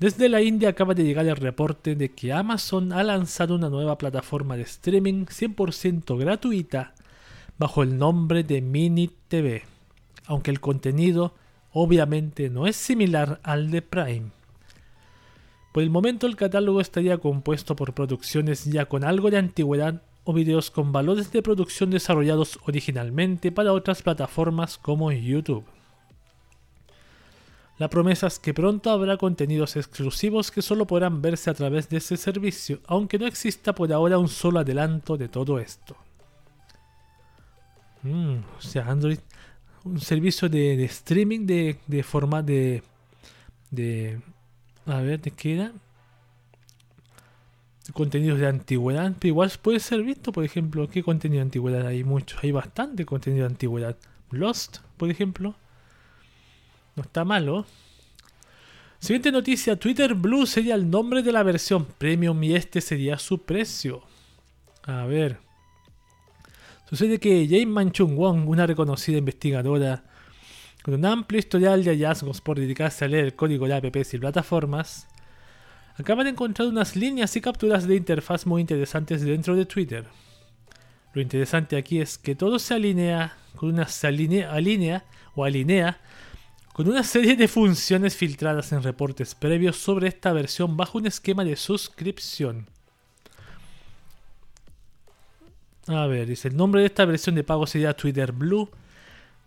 Desde 0.00 0.28
la 0.28 0.42
India 0.42 0.70
acaba 0.70 0.94
de 0.94 1.04
llegar 1.04 1.24
el 1.26 1.36
reporte 1.36 1.94
de 1.94 2.08
que 2.08 2.32
Amazon 2.32 2.92
ha 2.92 3.04
lanzado 3.04 3.54
una 3.54 3.68
nueva 3.68 3.98
plataforma 3.98 4.56
de 4.56 4.62
streaming 4.62 5.26
100% 5.26 6.18
gratuita 6.18 6.92
bajo 7.56 7.84
el 7.84 7.96
nombre 7.96 8.42
de 8.42 8.60
Mini 8.60 9.08
TV, 9.28 9.62
aunque 10.26 10.50
el 10.50 10.58
contenido 10.58 11.34
obviamente 11.72 12.50
no 12.50 12.66
es 12.66 12.74
similar 12.74 13.38
al 13.44 13.70
de 13.70 13.80
Prime. 13.80 14.32
Por 15.72 15.84
el 15.84 15.90
momento 15.90 16.26
el 16.26 16.34
catálogo 16.34 16.80
estaría 16.80 17.18
compuesto 17.18 17.76
por 17.76 17.94
producciones 17.94 18.64
ya 18.64 18.86
con 18.86 19.04
algo 19.04 19.30
de 19.30 19.38
antigüedad 19.38 20.02
o 20.24 20.32
videos 20.32 20.70
con 20.70 20.92
valores 20.92 21.32
de 21.32 21.42
producción 21.42 21.90
desarrollados 21.90 22.58
originalmente 22.64 23.50
para 23.50 23.72
otras 23.72 24.02
plataformas 24.02 24.78
como 24.78 25.10
YouTube. 25.10 25.64
La 27.78 27.88
promesa 27.88 28.28
es 28.28 28.38
que 28.38 28.54
pronto 28.54 28.90
habrá 28.90 29.16
contenidos 29.16 29.76
exclusivos 29.76 30.50
que 30.50 30.62
solo 30.62 30.86
podrán 30.86 31.20
verse 31.20 31.50
a 31.50 31.54
través 31.54 31.88
de 31.88 31.96
ese 31.96 32.16
servicio, 32.16 32.80
aunque 32.86 33.18
no 33.18 33.26
exista 33.26 33.74
por 33.74 33.92
ahora 33.92 34.18
un 34.18 34.28
solo 34.28 34.60
adelanto 34.60 35.16
de 35.16 35.28
todo 35.28 35.58
esto. 35.58 35.96
Mm, 38.02 38.36
o 38.56 38.60
sea, 38.60 38.86
Android, 38.86 39.18
un 39.84 40.00
servicio 40.00 40.48
de, 40.48 40.84
streaming 40.84 41.46
de, 41.46 41.78
de 41.86 42.02
forma 42.02 42.42
de, 42.42 42.82
de... 43.70 44.20
A 44.86 45.00
ver, 45.00 45.20
¿de 45.20 45.30
qué 45.30 45.54
era? 45.54 45.72
Contenidos 47.92 48.38
de 48.38 48.46
antigüedad, 48.46 49.12
pero 49.18 49.28
igual 49.28 49.50
puede 49.60 49.80
ser 49.80 50.02
visto, 50.02 50.30
por 50.30 50.44
ejemplo, 50.44 50.88
¿qué 50.88 51.02
contenido 51.02 51.40
de 51.40 51.46
antigüedad 51.46 51.86
hay? 51.86 52.04
Mucho, 52.04 52.36
hay 52.42 52.52
bastante 52.52 53.04
contenido 53.04 53.44
de 53.46 53.52
antigüedad. 53.52 53.96
Lost, 54.30 54.78
por 54.96 55.10
ejemplo. 55.10 55.56
No 56.94 57.02
está 57.02 57.24
malo. 57.24 57.66
Siguiente 58.98 59.32
noticia, 59.32 59.76
Twitter 59.76 60.14
Blue 60.14 60.46
sería 60.46 60.76
el 60.76 60.88
nombre 60.88 61.22
de 61.22 61.32
la 61.32 61.42
versión 61.42 61.86
premium 61.86 62.40
y 62.44 62.54
este 62.54 62.80
sería 62.80 63.18
su 63.18 63.42
precio. 63.42 64.02
A 64.84 65.04
ver. 65.06 65.38
Sucede 66.88 67.18
que 67.18 67.46
Jane 67.48 67.66
Manchung 67.66 68.14
Wong, 68.16 68.48
una 68.48 68.66
reconocida 68.66 69.18
investigadora 69.18 70.04
con 70.82 70.94
un 70.94 71.04
amplio 71.06 71.38
historial 71.38 71.84
de 71.84 71.90
hallazgos 71.90 72.40
por 72.40 72.58
dedicarse 72.58 73.04
a 73.04 73.08
leer 73.08 73.34
código 73.34 73.66
de 73.66 73.74
apps 73.74 74.14
y 74.14 74.18
plataformas, 74.18 75.08
acaba 75.96 76.24
de 76.24 76.30
encontrar 76.30 76.68
unas 76.68 76.96
líneas 76.96 77.36
y 77.36 77.40
capturas 77.40 77.86
de 77.86 77.96
interfaz 77.96 78.46
muy 78.46 78.60
interesantes 78.60 79.22
dentro 79.22 79.56
de 79.56 79.66
Twitter. 79.66 80.06
Lo 81.14 81.20
interesante 81.20 81.76
aquí 81.76 82.00
es 82.00 82.18
que 82.18 82.34
todo 82.34 82.58
se 82.58 82.74
alinea 82.74 83.36
con 83.56 83.68
una 83.68 83.86
se 83.86 84.06
alinea 84.06 85.04
o 85.34 85.44
alinea 85.44 86.00
con 86.72 86.88
una 86.88 87.02
serie 87.02 87.36
de 87.36 87.48
funciones 87.48 88.16
filtradas 88.16 88.72
en 88.72 88.82
reportes 88.82 89.34
previos 89.34 89.76
sobre 89.76 90.08
esta 90.08 90.32
versión 90.32 90.76
bajo 90.76 90.98
un 90.98 91.06
esquema 91.06 91.44
de 91.44 91.56
suscripción. 91.56 92.66
A 95.86 96.06
ver, 96.06 96.26
dice, 96.26 96.48
el 96.48 96.56
nombre 96.56 96.80
de 96.80 96.86
esta 96.86 97.04
versión 97.04 97.34
de 97.34 97.44
pago 97.44 97.66
sería 97.66 97.94
Twitter 97.94 98.32
Blue. 98.32 98.70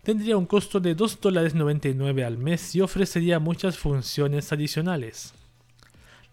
Tendría 0.02 0.36
un 0.36 0.46
costo 0.46 0.78
de 0.78 0.96
$2.99 0.96 2.24
al 2.24 2.38
mes 2.38 2.76
y 2.76 2.80
ofrecería 2.80 3.40
muchas 3.40 3.76
funciones 3.76 4.52
adicionales. 4.52 5.34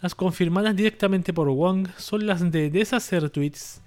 Las 0.03 0.15
confirmadas 0.15 0.75
directamente 0.75 1.31
por 1.31 1.47
Wong 1.47 1.87
son 1.95 2.27
las 2.27 2.51
de 2.51 2.69
deshacer 2.69 3.29
tweets 3.29 3.81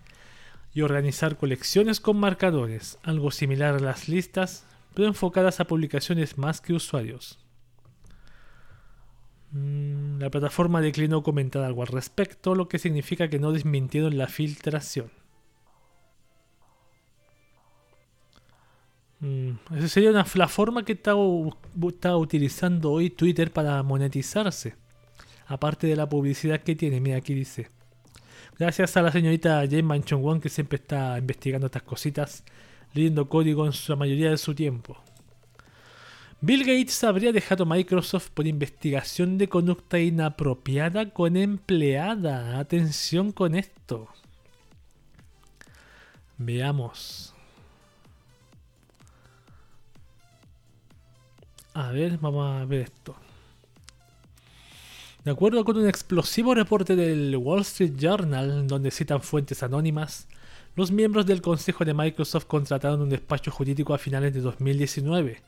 y 0.73 0.80
organizar 0.80 1.37
colecciones 1.37 2.00
con 2.00 2.16
marcadores, 2.16 2.99
algo 3.02 3.30
similar 3.30 3.75
a 3.75 3.80
las 3.80 4.08
listas, 4.08 4.64
pero 4.94 5.08
enfocadas 5.08 5.61
a 5.61 5.66
publicaciones 5.66 6.38
más 6.38 6.62
que 6.62 6.73
usuarios. 6.73 7.38
Mm, 9.50 10.18
la 10.18 10.30
plataforma 10.30 10.80
declinó 10.80 11.23
comentar 11.23 11.62
algo 11.62 11.82
al 11.82 11.88
respecto, 11.88 12.54
lo 12.54 12.66
que 12.66 12.78
significa 12.78 13.28
que 13.28 13.38
no 13.38 13.52
desmintieron 13.52 14.16
la 14.16 14.26
filtración. 14.26 15.11
Mm, 19.20 19.50
esa 19.76 19.88
sería 19.88 20.08
una, 20.08 20.25
la 20.35 20.49
forma 20.49 20.82
que 20.82 20.92
está, 20.94 21.14
utilizando 21.14 22.92
hoy 22.92 23.11
Twitter 23.11 23.52
para 23.52 23.82
monetizarse. 23.82 24.86
Aparte 25.47 25.87
de 25.87 25.97
la 25.97 26.09
publicidad 26.09 26.61
que 26.61 26.75
tiene. 26.76 27.00
Mira, 27.00 27.19
aquí 27.19 27.35
dice. 27.35 27.69
Gracias 28.59 28.97
a 28.97 29.03
la 29.03 29.12
señorita 29.12 29.61
Jane 29.69 29.83
Manchon 29.83 30.23
Wong 30.23 30.41
que 30.41 30.49
siempre 30.49 30.76
está 30.76 31.19
investigando 31.19 31.67
estas 31.67 31.83
cositas 31.83 32.45
leyendo 32.95 33.29
código 33.29 33.67
en 33.67 33.73
su 33.73 33.95
mayoría 33.97 34.31
de 34.31 34.38
su 34.38 34.55
tiempo. 34.55 34.97
Bill 36.41 36.61
Gates 36.61 37.03
habría 37.05 37.33
dejado 37.33 37.67
Microsoft 37.67 38.31
por 38.31 38.47
investigación 38.47 39.38
de 39.38 39.49
conducta 39.49 39.99
inapropiada 39.99 41.11
con 41.11 41.37
empleada. 41.37 42.59
Atención 42.59 43.33
con 43.33 43.55
esto. 43.55 44.09
Veamos. 46.38 47.35
A 51.75 51.91
ver, 51.91 52.19
vamos 52.19 52.62
a 52.62 52.65
ver 52.65 52.83
esto. 52.83 53.17
De 55.26 55.33
acuerdo 55.33 55.64
con 55.64 55.76
un 55.76 55.88
explosivo 55.88 56.54
reporte 56.54 56.95
del 56.95 57.37
Wall 57.37 57.62
Street 57.62 57.95
Journal, 57.99 58.68
donde 58.68 58.92
citan 58.92 59.21
fuentes 59.21 59.64
anónimas, 59.64 60.28
los 60.76 60.92
miembros 60.92 61.26
del 61.26 61.42
Consejo 61.42 61.85
de 61.85 61.95
Microsoft 61.95 62.45
contrataron 62.45 63.02
un 63.02 63.09
despacho 63.09 63.50
jurídico 63.50 63.92
a 63.92 63.99
finales 63.99 64.33
de 64.35 64.40
2019, 64.40 65.42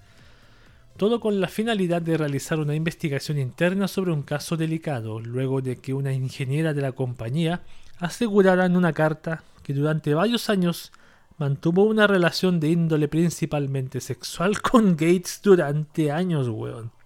todo 0.97 1.21
con 1.21 1.41
la 1.41 1.47
finalidad 1.47 2.03
de 2.03 2.17
realizar 2.17 2.59
una 2.59 2.75
investigación 2.75 3.39
interna 3.39 3.87
sobre 3.87 4.11
un 4.11 4.23
caso 4.25 4.57
delicado, 4.57 5.21
luego 5.21 5.63
de 5.63 5.77
que 5.77 5.95
una 5.95 6.13
ingeniera 6.13 6.75
de 6.75 6.83
la 6.83 6.91
compañía 6.91 7.61
asegurara 8.01 8.67
en 8.67 8.77
una 8.77 8.93
carta 8.93 9.45
que 9.63 9.75
durante 9.75 10.13
varios 10.13 10.51
años 10.51 10.91
mantuvo 11.37 11.85
una 11.85 12.09
relación 12.09 12.59
de 12.59 12.71
índole 12.71 13.07
principalmente 13.07 14.01
sexual 14.01 14.61
con 14.61 14.97
Gates 14.97 15.39
durante 15.41 16.11
años, 16.11 16.49
weón. 16.49 16.98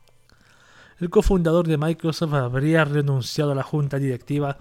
El 1.03 1.11
cofundador 1.11 1.67
de 1.67 1.79
Microsoft 1.79 2.33
habría 2.33 2.85
renunciado 2.85 3.51
a 3.51 3.55
la 3.57 3.65
junta 3.65 3.99
directiva 3.99 4.59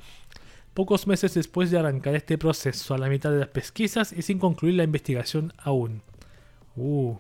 pocos 0.74 1.06
meses 1.06 1.36
después 1.36 1.70
de 1.70 1.78
arrancar 1.78 2.16
este 2.16 2.40
proceso, 2.40 2.96
a 2.96 2.98
la 2.98 3.10
mitad 3.10 3.30
de 3.30 3.38
las 3.38 3.50
pesquisas 3.50 4.12
y 4.12 4.24
sin 4.24 4.40
concluir 4.40 4.74
la 4.74 4.84
investigación 4.84 5.54
aún. 5.60 6.02
Uh. 6.76 7.16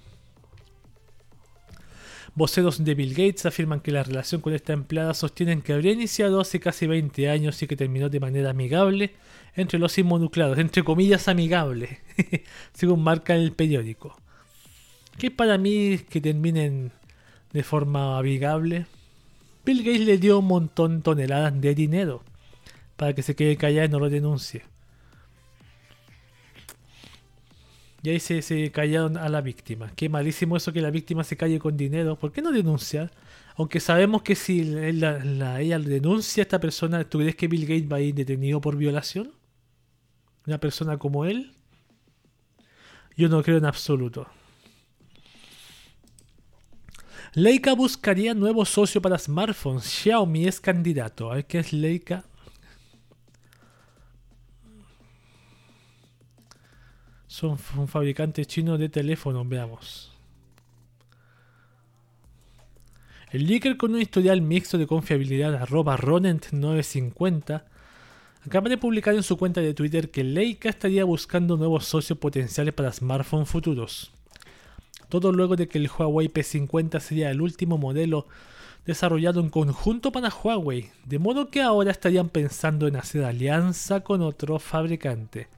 Voceros 2.33 2.83
de 2.83 2.95
Bill 2.95 3.11
Gates 3.11 3.45
afirman 3.45 3.81
que 3.81 3.91
la 3.91 4.01
relación 4.01 4.41
con 4.41 4.55
esta 4.55 4.73
empleada 4.73 5.13
sostienen 5.13 5.61
que 5.61 5.73
habría 5.73 5.91
iniciado 5.91 6.41
hace 6.41 6.59
casi 6.59 6.87
20 6.87 7.29
años 7.29 7.61
y 7.61 7.67
que 7.67 7.75
terminó 7.75 8.09
de 8.09 8.19
manera 8.19 8.49
amigable 8.49 9.13
entre 9.53 9.77
los 9.77 9.99
involucrados, 9.99 10.57
entre 10.57 10.83
comillas 10.83 11.27
amigable, 11.27 11.99
según 12.73 13.03
marca 13.03 13.35
el 13.35 13.51
periódico. 13.51 14.17
Que 15.19 15.29
para 15.29 15.59
mí 15.59 15.99
que 16.09 16.21
terminen 16.21 16.91
de 17.53 17.61
forma 17.61 18.17
amigable. 18.17 18.87
Bill 19.65 19.83
Gates 19.83 20.01
le 20.01 20.17
dio 20.17 20.39
un 20.39 20.47
montón 20.47 20.97
de 20.97 21.03
toneladas 21.03 21.59
de 21.59 21.75
dinero 21.75 22.23
para 22.95 23.13
que 23.13 23.21
se 23.21 23.35
quede 23.35 23.57
callada 23.57 23.85
y 23.85 23.89
no 23.89 23.99
lo 23.99 24.09
denuncie. 24.09 24.63
Y 28.03 28.09
ahí 28.09 28.19
se, 28.19 28.41
se, 28.41 28.71
callaron 28.71 29.15
a 29.17 29.29
la 29.29 29.41
víctima. 29.41 29.91
Qué 29.95 30.09
malísimo 30.09 30.57
eso 30.57 30.73
que 30.73 30.81
la 30.81 30.89
víctima 30.89 31.23
se 31.23 31.37
calle 31.37 31.59
con 31.59 31.77
dinero. 31.77 32.15
¿Por 32.15 32.31
qué 32.31 32.41
no 32.41 32.51
denunciar? 32.51 33.11
Aunque 33.55 33.79
sabemos 33.79 34.23
que 34.23 34.35
si 34.35 34.63
la, 34.63 35.61
ella 35.61 35.77
denuncia 35.77 36.41
a 36.41 36.45
esta 36.45 36.59
persona, 36.59 37.03
¿tú 37.03 37.19
crees 37.19 37.35
que 37.35 37.47
Bill 37.47 37.67
Gates 37.67 37.91
va 37.91 37.97
a 37.97 38.01
ir 38.01 38.15
detenido 38.15 38.59
por 38.59 38.75
violación? 38.75 39.31
¿Una 40.47 40.59
persona 40.59 40.97
como 40.97 41.25
él? 41.25 41.51
Yo 43.15 43.29
no 43.29 43.43
creo 43.43 43.57
en 43.57 43.65
absoluto. 43.65 44.27
Leica 47.33 47.73
buscaría 47.73 48.33
nuevo 48.33 48.65
socio 48.65 49.01
para 49.01 49.17
smartphones. 49.17 49.85
Xiaomi 49.85 50.47
es 50.47 50.59
candidato. 50.59 51.31
A 51.31 51.35
ver 51.35 51.45
qué 51.45 51.59
es 51.59 51.71
Leica. 51.71 52.25
Son 57.27 57.57
un 57.77 57.87
fabricante 57.87 58.45
chino 58.45 58.77
de 58.77 58.89
teléfonos, 58.89 59.47
veamos. 59.47 60.11
El 63.31 63.47
leaker 63.47 63.77
con 63.77 63.93
un 63.95 64.01
historial 64.01 64.41
mixto 64.41 64.77
de 64.77 64.85
confiabilidad 64.85 65.55
arroba 65.55 65.95
Ronent950 65.95 67.63
acaba 68.45 68.67
de 68.67 68.77
publicar 68.77 69.15
en 69.15 69.23
su 69.23 69.37
cuenta 69.37 69.61
de 69.61 69.73
Twitter 69.73 70.11
que 70.11 70.25
Leica 70.25 70.67
estaría 70.67 71.05
buscando 71.05 71.55
nuevos 71.55 71.85
socios 71.85 72.19
potenciales 72.19 72.73
para 72.73 72.91
smartphones 72.91 73.47
futuros. 73.47 74.11
Todo 75.11 75.33
luego 75.33 75.57
de 75.57 75.67
que 75.67 75.77
el 75.77 75.89
Huawei 75.89 76.29
P50 76.29 77.01
sería 77.01 77.31
el 77.31 77.41
último 77.41 77.77
modelo 77.77 78.27
desarrollado 78.85 79.41
en 79.41 79.49
conjunto 79.49 80.13
para 80.13 80.29
Huawei, 80.29 80.89
de 81.03 81.19
modo 81.19 81.49
que 81.49 81.61
ahora 81.61 81.91
estarían 81.91 82.29
pensando 82.29 82.87
en 82.87 82.95
hacer 82.95 83.25
alianza 83.25 84.05
con 84.05 84.21
otro 84.21 84.57
fabricante. 84.57 85.49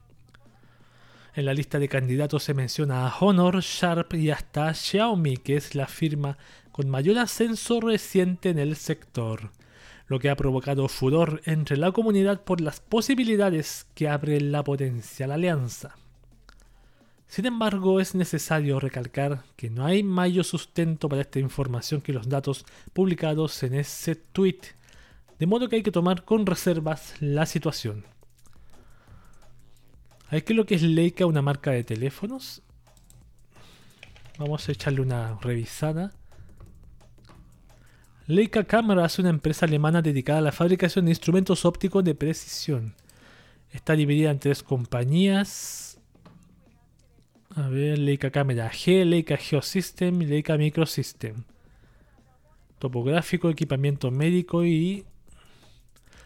En 1.36 1.46
la 1.46 1.54
lista 1.54 1.78
de 1.78 1.88
candidatos 1.88 2.42
se 2.42 2.56
menciona 2.56 3.08
a 3.08 3.16
Honor, 3.20 3.62
Sharp 3.62 4.16
y 4.16 4.32
hasta 4.32 4.74
Xiaomi, 4.74 5.38
que 5.38 5.56
es 5.56 5.76
la 5.76 5.86
firma 5.86 6.40
con 6.72 6.90
mayor 6.90 7.20
ascenso 7.20 7.80
reciente 7.80 8.50
en 8.50 8.58
el 8.58 8.76
sector, 8.76 9.52
lo 10.08 10.18
que 10.18 10.32
ha 10.32 10.36
provocado 10.36 10.88
furor 10.88 11.44
entre 11.46 11.78
la 11.78 11.92
comunidad 11.92 12.44
por 12.44 12.60
las 12.60 12.80
posibilidades 12.80 13.86
que 13.94 14.10
abre 14.10 14.42
la 14.42 14.64
potencial 14.64 15.32
alianza. 15.32 15.94
Sin 17.34 17.48
embargo, 17.48 18.00
es 18.00 18.14
necesario 18.14 18.80
recalcar 18.80 19.44
que 19.56 19.72
no 19.72 19.88
hay 19.88 20.04
mayor 20.04 20.46
sustento 20.46 21.10
para 21.10 21.24
esta 21.24 21.40
información 21.40 22.00
que 22.00 22.14
los 22.14 22.30
datos 22.30 22.64
publicados 22.94 23.64
en 23.64 23.74
ese 23.74 24.14
tweet, 24.16 24.60
de 25.40 25.48
modo 25.48 25.68
que 25.68 25.78
hay 25.78 25.82
que 25.82 25.92
tomar 25.92 26.26
con 26.26 26.46
reservas 26.46 27.16
la 27.22 27.48
situación. 27.48 28.06
¿Hay 30.30 30.44
que 30.44 30.54
lo 30.54 30.68
que 30.68 30.76
es 30.76 30.84
Leica 30.84 31.26
una 31.26 31.42
marca 31.42 31.72
de 31.72 31.84
teléfonos? 31.84 32.62
Vamos 34.38 34.70
a 34.70 34.72
echarle 34.72 35.02
una 35.02 35.40
revisada. 35.42 36.12
Leica 38.28 38.64
Camera 38.66 39.08
es 39.08 39.18
una 39.18 39.32
empresa 39.32 39.66
alemana 39.66 40.04
dedicada 40.04 40.38
a 40.38 40.44
la 40.44 40.52
fabricación 40.52 41.06
de 41.06 41.12
instrumentos 41.12 41.66
ópticos 41.66 42.04
de 42.04 42.14
precisión. 42.14 42.94
Está 43.72 43.94
dividida 43.94 44.30
en 44.30 44.38
tres 44.38 44.62
compañías 44.62 45.93
a 47.56 47.68
ver, 47.70 48.00
Leica 48.00 48.32
Camera 48.32 48.72
G, 48.72 49.06
Leica 49.06 49.38
Geosystem 49.38 50.22
y 50.22 50.26
Leica 50.26 50.58
Microsystem. 50.58 51.44
Topográfico, 52.80 53.50
equipamiento 53.50 54.12
médico 54.12 54.66
y... 54.66 55.06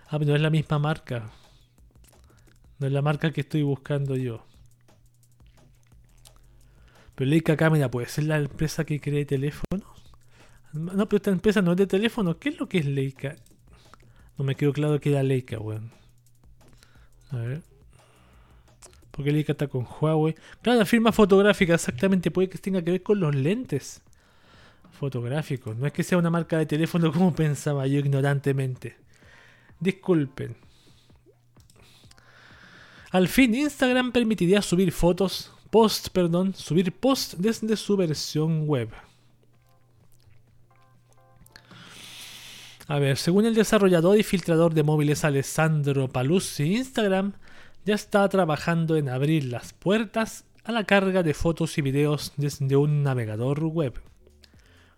Ah, 0.08 0.18
pero 0.20 0.30
no 0.30 0.36
es 0.36 0.42
la 0.42 0.50
misma 0.50 0.80
marca. 0.80 1.32
No 2.80 2.88
es 2.88 2.94
la 2.94 3.02
marca 3.02 3.32
que 3.32 3.42
estoy 3.42 3.62
buscando 3.64 4.16
yo. 4.16 4.46
Pero 7.16 7.30
Leica 7.30 7.58
Camera 7.58 7.92
puede 7.92 8.08
ser 8.08 8.26
la 8.26 8.38
empresa 8.38 8.86
que 8.86 9.02
cree 9.02 9.26
teléfonos. 9.26 9.88
No, 10.72 11.10
pero 11.10 11.18
esta 11.18 11.32
empresa 11.32 11.62
no 11.62 11.72
es 11.72 11.78
de 11.78 11.88
teléfono. 11.88 12.38
¿Qué 12.38 12.50
es 12.50 12.60
lo 12.60 12.70
que 12.70 12.78
es 12.78 12.86
Leica? 12.86 13.36
No 14.38 14.46
me 14.46 14.56
quedó 14.56 14.72
claro 14.72 15.00
que 15.00 15.10
era 15.10 15.24
Leica, 15.24 15.60
weón. 15.60 15.92
A 17.32 17.38
ver. 17.38 17.67
Porque 19.18 19.32
Leica 19.32 19.54
está 19.54 19.68
con 19.68 19.86
Huawei. 20.00 20.36
Claro, 20.62 20.78
la 20.78 20.86
firma 20.86 21.12
fotográfica, 21.12 21.74
exactamente. 21.74 22.30
Puede 22.30 22.50
que 22.50 22.60
tenga 22.60 22.84
que 22.84 22.92
ver 22.92 23.02
con 23.02 23.20
los 23.20 23.34
lentes 23.34 24.04
fotográficos. 24.92 25.76
No 25.76 25.88
es 25.88 25.92
que 25.92 26.04
sea 26.04 26.20
una 26.20 26.30
marca 26.30 26.60
de 26.60 26.68
teléfono 26.68 27.12
como 27.12 27.34
pensaba 27.34 27.88
yo 27.88 27.98
ignorantemente. 27.98 28.96
Disculpen. 29.80 30.56
Al 33.10 33.28
fin, 33.28 33.56
Instagram 33.56 34.12
permitiría 34.12 34.62
subir 34.62 34.92
fotos, 34.92 35.52
post, 35.72 36.10
perdón, 36.10 36.54
subir 36.54 36.92
post 36.92 37.36
desde 37.40 37.76
su 37.76 37.98
versión 37.98 38.68
web. 38.68 38.90
A 42.88 43.00
ver, 43.00 43.18
según 43.18 43.46
el 43.46 43.56
desarrollador 43.56 44.20
y 44.20 44.24
filtrador 44.24 44.76
de 44.76 44.84
móviles 44.84 45.24
Alessandro 45.24 46.08
Paluzzi, 46.08 46.76
Instagram 46.76 47.34
ya 47.88 47.96
está 47.96 48.28
trabajando 48.28 48.98
en 48.98 49.08
abrir 49.08 49.46
las 49.46 49.72
puertas 49.72 50.44
a 50.66 50.74
la 50.74 50.84
carga 50.84 51.24
de 51.24 51.34
fotos 51.34 51.78
y 51.78 51.82
videos 51.82 52.34
desde 52.36 52.76
un 52.76 53.02
navegador 53.02 53.64
web. 53.64 54.02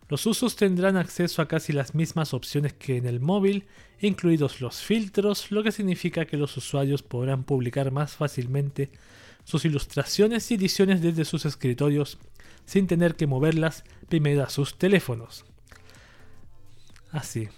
Los 0.07 0.25
usos 0.25 0.55
tendrán 0.55 0.97
acceso 0.97 1.43
a 1.43 1.47
casi 1.47 1.71
las 1.71 1.93
mismas 1.93 2.33
opciones 2.33 2.73
que 2.73 2.97
en 2.97 3.05
el 3.05 3.19
móvil, 3.19 3.67
incluidos 4.01 4.59
los 4.59 4.81
filtros, 4.81 5.51
lo 5.51 5.61
que 5.61 5.71
significa 5.71 6.25
que 6.25 6.35
los 6.35 6.57
usuarios 6.57 7.03
podrán 7.03 7.43
publicar 7.43 7.91
más 7.91 8.13
fácilmente 8.13 8.89
sus 9.43 9.65
ilustraciones 9.65 10.49
y 10.49 10.55
ediciones 10.55 10.99
desde 10.99 11.25
sus 11.25 11.45
escritorios 11.45 12.17
sin 12.65 12.87
tener 12.87 13.15
que 13.15 13.27
moverlas 13.27 13.83
primero 14.07 14.41
a 14.41 14.49
sus 14.49 14.79
teléfonos. 14.79 15.45
Así. 17.11 17.49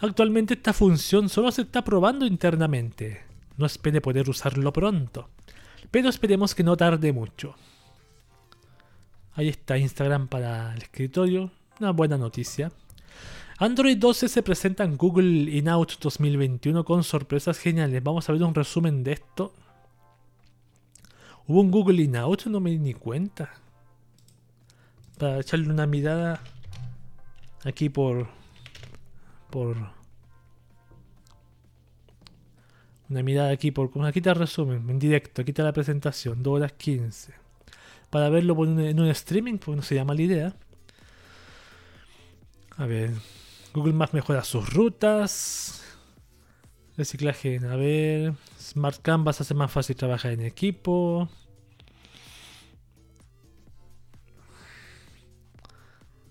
Actualmente 0.00 0.52
esta 0.52 0.74
función 0.74 1.30
solo 1.30 1.50
se 1.50 1.62
está 1.62 1.82
probando 1.82 2.26
internamente. 2.26 3.27
No 3.58 3.66
espere 3.66 4.00
poder 4.00 4.30
usarlo 4.30 4.72
pronto. 4.72 5.28
Pero 5.90 6.08
esperemos 6.08 6.54
que 6.54 6.64
no 6.64 6.76
tarde 6.76 7.12
mucho. 7.12 7.54
Ahí 9.34 9.48
está 9.48 9.76
Instagram 9.76 10.28
para 10.28 10.72
el 10.72 10.82
escritorio. 10.82 11.50
Una 11.80 11.90
buena 11.90 12.16
noticia. 12.16 12.72
Android 13.58 13.98
12 13.98 14.28
se 14.28 14.42
presenta 14.42 14.84
en 14.84 14.96
Google 14.96 15.50
In-Out 15.50 15.98
2021 16.00 16.84
con 16.84 17.02
sorpresas 17.02 17.58
geniales. 17.58 18.02
Vamos 18.02 18.28
a 18.28 18.32
ver 18.32 18.42
un 18.44 18.54
resumen 18.54 19.02
de 19.02 19.12
esto. 19.12 19.52
¿Hubo 21.48 21.60
un 21.60 21.70
Google 21.70 22.02
In-Out? 22.02 22.46
No 22.46 22.60
me 22.60 22.70
di 22.70 22.78
ni 22.78 22.94
cuenta. 22.94 23.50
Para 25.18 25.40
echarle 25.40 25.68
una 25.68 25.86
mirada 25.86 26.40
aquí 27.64 27.88
por... 27.88 28.28
por 29.50 29.97
Una 33.10 33.22
mirada 33.22 33.50
aquí 33.50 33.70
por. 33.70 33.90
Aquí 34.06 34.18
está 34.18 34.30
el 34.30 34.36
resumen, 34.36 34.88
en 34.88 34.98
directo, 34.98 35.42
aquí 35.42 35.52
está 35.52 35.62
la 35.62 35.72
presentación, 35.72 36.42
2 36.42 36.54
horas 36.54 36.72
15. 36.72 37.32
Para 38.10 38.28
verlo 38.28 38.54
en 38.64 39.00
un 39.00 39.08
streaming, 39.08 39.58
pues 39.58 39.76
no 39.76 39.82
se 39.82 39.94
llama 39.94 40.14
la 40.14 40.22
idea. 40.22 40.56
A 42.76 42.86
ver. 42.86 43.12
Google 43.74 43.92
Maps 43.92 44.14
mejora 44.14 44.44
sus 44.44 44.72
rutas. 44.72 45.84
Reciclaje, 46.96 47.58
a 47.58 47.76
ver. 47.76 48.34
Smart 48.58 49.00
Canvas 49.02 49.40
hace 49.40 49.54
más 49.54 49.70
fácil 49.70 49.96
trabajar 49.96 50.32
en 50.32 50.42
equipo. 50.42 51.28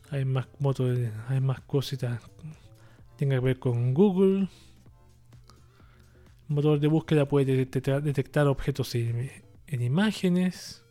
Hay 0.10 0.26
más 0.26 0.48
motos, 0.60 0.98
hay 1.28 1.42
más 1.42 1.62
cositas. 1.62 2.22
Tenga 3.18 3.36
que 3.36 3.42
ver 3.42 3.60
con 3.60 3.94
Google 3.94 4.48
motor 6.48 6.80
de 6.80 6.88
búsqueda 6.88 7.28
puede 7.28 7.56
detectar, 7.56 8.48
objetos 8.48 8.96
en, 8.96 9.32
imágenes. 9.68 10.84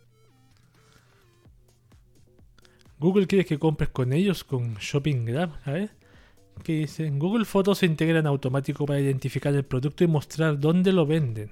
Google 2.99 3.27
quiere 3.27 3.45
que 3.45 3.59
compres 3.59 3.91
con 3.91 4.13
ellos 4.13 4.45
con 4.45 4.75
Shopping 4.75 5.25
Grab. 5.25 5.51
A. 5.65 5.89
¿Qué 6.63 6.73
dice? 6.73 7.11
Google 7.11 7.45
Fotos 7.45 7.79
se 7.79 7.87
integra 7.87 8.19
en 8.19 8.27
automático 8.27 8.87
para 8.87 9.01
identificar 9.01 9.55
el 9.55 9.65
producto 9.65 10.05
y 10.05 10.07
mostrar 10.07 10.59
dónde 10.59 10.93
lo 10.93 11.07
venden. 11.07 11.51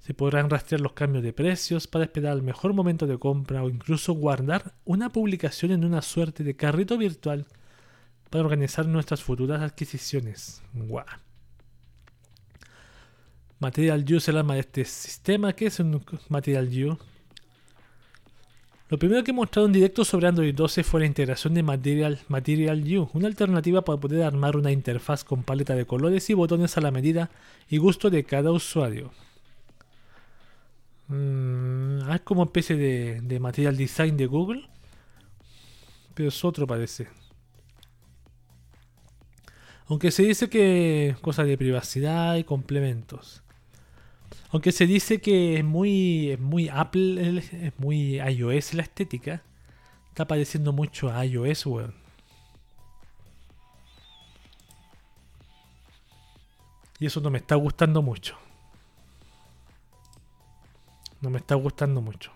Se 0.00 0.14
podrán 0.14 0.50
rastrear 0.50 0.80
los 0.80 0.92
cambios 0.92 1.22
de 1.22 1.32
precios 1.32 1.86
para 1.86 2.04
esperar 2.04 2.36
el 2.36 2.42
mejor 2.42 2.72
momento 2.72 3.06
de 3.06 3.18
compra 3.18 3.62
o 3.62 3.68
incluso 3.68 4.14
guardar 4.14 4.74
una 4.84 5.10
publicación 5.10 5.72
en 5.72 5.84
una 5.84 6.02
suerte 6.02 6.44
de 6.44 6.56
carrito 6.56 6.98
virtual 6.98 7.46
para 8.30 8.44
organizar 8.44 8.86
nuestras 8.86 9.22
futuras 9.22 9.60
adquisiciones. 9.60 10.62
¡Guau! 10.72 11.04
Material 13.60 14.04
U 14.10 14.16
es 14.16 14.28
el 14.28 14.38
arma 14.38 14.54
de 14.54 14.60
este 14.60 14.84
sistema. 14.86 15.52
¿Qué 15.52 15.66
es 15.66 15.78
un 15.80 16.02
Material 16.30 16.66
U? 16.86 16.98
Lo 18.88 18.98
primero 18.98 19.22
que 19.22 19.30
he 19.30 19.34
mostrado 19.34 19.66
en 19.66 19.72
directo 19.72 20.04
sobre 20.04 20.26
Android 20.26 20.54
12 20.54 20.82
fue 20.82 21.00
la 21.00 21.06
integración 21.06 21.54
de 21.54 21.62
Material, 21.62 22.18
Material 22.26 22.82
U, 22.96 23.10
una 23.12 23.28
alternativa 23.28 23.84
para 23.84 24.00
poder 24.00 24.24
armar 24.24 24.56
una 24.56 24.72
interfaz 24.72 25.22
con 25.22 25.44
paleta 25.44 25.74
de 25.74 25.86
colores 25.86 26.28
y 26.30 26.34
botones 26.34 26.76
a 26.76 26.80
la 26.80 26.90
medida 26.90 27.30
y 27.68 27.76
gusto 27.76 28.10
de 28.10 28.24
cada 28.24 28.50
usuario. 28.50 29.12
Mm, 31.06 32.10
es 32.10 32.20
como 32.22 32.44
especie 32.44 32.76
de, 32.76 33.20
de 33.20 33.40
Material 33.40 33.76
Design 33.76 34.16
de 34.16 34.26
Google, 34.26 34.68
pero 36.14 36.30
es 36.30 36.44
otro 36.44 36.66
parece. 36.66 37.08
Aunque 39.86 40.10
se 40.10 40.22
dice 40.22 40.48
que 40.48 41.14
cosas 41.20 41.46
de 41.46 41.58
privacidad 41.58 42.36
y 42.36 42.44
complementos. 42.44 43.42
Aunque 44.50 44.72
se 44.72 44.86
dice 44.86 45.20
que 45.20 45.58
es 45.58 45.64
muy, 45.64 46.36
muy 46.40 46.68
Apple, 46.68 47.38
es 47.38 47.78
muy 47.78 48.20
iOS 48.20 48.74
la 48.74 48.82
estética. 48.82 49.42
Está 50.08 50.26
pareciendo 50.26 50.72
mucho 50.72 51.10
a 51.10 51.24
iOS, 51.24 51.66
weón. 51.66 51.94
Y 56.98 57.06
eso 57.06 57.20
no 57.20 57.30
me 57.30 57.38
está 57.38 57.54
gustando 57.54 58.02
mucho. 58.02 58.36
No 61.20 61.30
me, 61.30 61.38
está 61.38 61.54
gustando 61.54 62.00
mucho. 62.00 62.30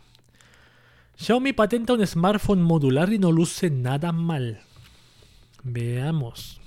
Xiaomi 1.16 1.52
patenta 1.52 1.92
un 1.92 2.06
smartphone 2.06 2.62
modular 2.62 3.12
y 3.12 3.18
no 3.18 3.30
luce 3.30 3.70
nada 3.70 4.12
mal. 4.12 4.62
Veamos. 5.62 6.60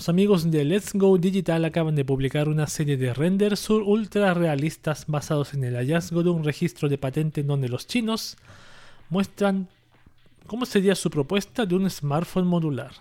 Los 0.00 0.08
amigos 0.08 0.50
de 0.50 0.64
Let's 0.64 0.94
Go 0.94 1.18
Digital 1.18 1.62
acaban 1.62 1.94
de 1.94 2.06
publicar 2.06 2.48
una 2.48 2.66
serie 2.66 2.96
de 2.96 3.12
renders 3.12 3.68
ultra 3.68 4.32
realistas 4.32 5.04
basados 5.06 5.52
en 5.52 5.62
el 5.62 5.74
hallazgo 5.74 6.22
de 6.22 6.30
un 6.30 6.42
registro 6.42 6.88
de 6.88 6.96
patente 6.96 7.42
en 7.42 7.48
donde 7.48 7.68
los 7.68 7.86
chinos 7.86 8.38
muestran 9.10 9.68
cómo 10.46 10.64
sería 10.64 10.94
su 10.94 11.10
propuesta 11.10 11.66
de 11.66 11.74
un 11.74 11.90
smartphone 11.90 12.46
modular. 12.46 12.92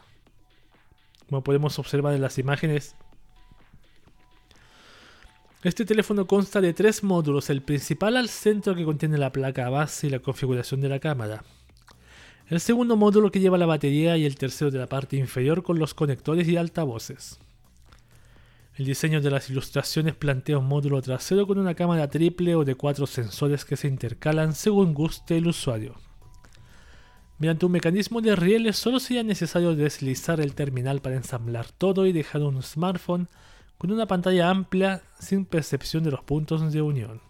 Como 1.29 1.41
podemos 1.41 1.79
observar 1.79 2.15
en 2.15 2.21
las 2.21 2.37
imágenes, 2.37 2.97
este 5.63 5.85
teléfono 5.85 6.27
consta 6.27 6.59
de 6.59 6.73
tres 6.73 7.01
módulos, 7.01 7.49
el 7.49 7.61
principal 7.61 8.17
al 8.17 8.27
centro 8.27 8.75
que 8.75 8.83
contiene 8.83 9.17
la 9.17 9.31
placa 9.31 9.69
base 9.69 10.07
y 10.07 10.09
la 10.09 10.19
configuración 10.19 10.81
de 10.81 10.89
la 10.89 10.99
cámara. 10.99 11.45
El 12.49 12.59
segundo 12.59 12.97
módulo 12.97 13.29
que 13.29 13.39
lleva 13.39 13.59
la 13.59 13.67
batería 13.67 14.17
y 14.17 14.25
el 14.25 14.35
tercero 14.35 14.71
de 14.71 14.79
la 14.79 14.87
parte 14.87 15.15
inferior 15.15 15.61
con 15.61 15.77
los 15.77 15.93
conectores 15.93 16.47
y 16.47 16.57
altavoces. 16.57 17.39
El 18.75 18.85
diseño 18.85 19.21
de 19.21 19.29
las 19.29 19.51
ilustraciones 19.51 20.15
plantea 20.15 20.57
un 20.57 20.65
módulo 20.65 20.99
trasero 21.03 21.45
con 21.45 21.59
una 21.59 21.75
cámara 21.75 22.09
triple 22.09 22.55
o 22.55 22.65
de 22.65 22.73
cuatro 22.73 23.05
sensores 23.05 23.65
que 23.65 23.77
se 23.77 23.87
intercalan 23.87 24.55
según 24.55 24.95
guste 24.95 25.37
el 25.37 25.45
usuario. 25.45 25.93
Mediante 27.37 27.67
un 27.67 27.71
mecanismo 27.71 28.19
de 28.19 28.35
rieles 28.35 28.77
solo 28.77 28.99
sería 28.99 29.21
necesario 29.21 29.75
deslizar 29.75 30.41
el 30.41 30.55
terminal 30.55 31.01
para 31.01 31.17
ensamblar 31.17 31.67
todo 31.69 32.07
y 32.07 32.13
dejar 32.13 32.41
un 32.41 32.63
smartphone 32.63 33.27
con 33.77 33.91
una 33.91 34.07
pantalla 34.07 34.49
amplia 34.49 35.03
sin 35.19 35.45
percepción 35.45 36.03
de 36.03 36.11
los 36.11 36.23
puntos 36.23 36.73
de 36.73 36.81
unión. 36.81 37.21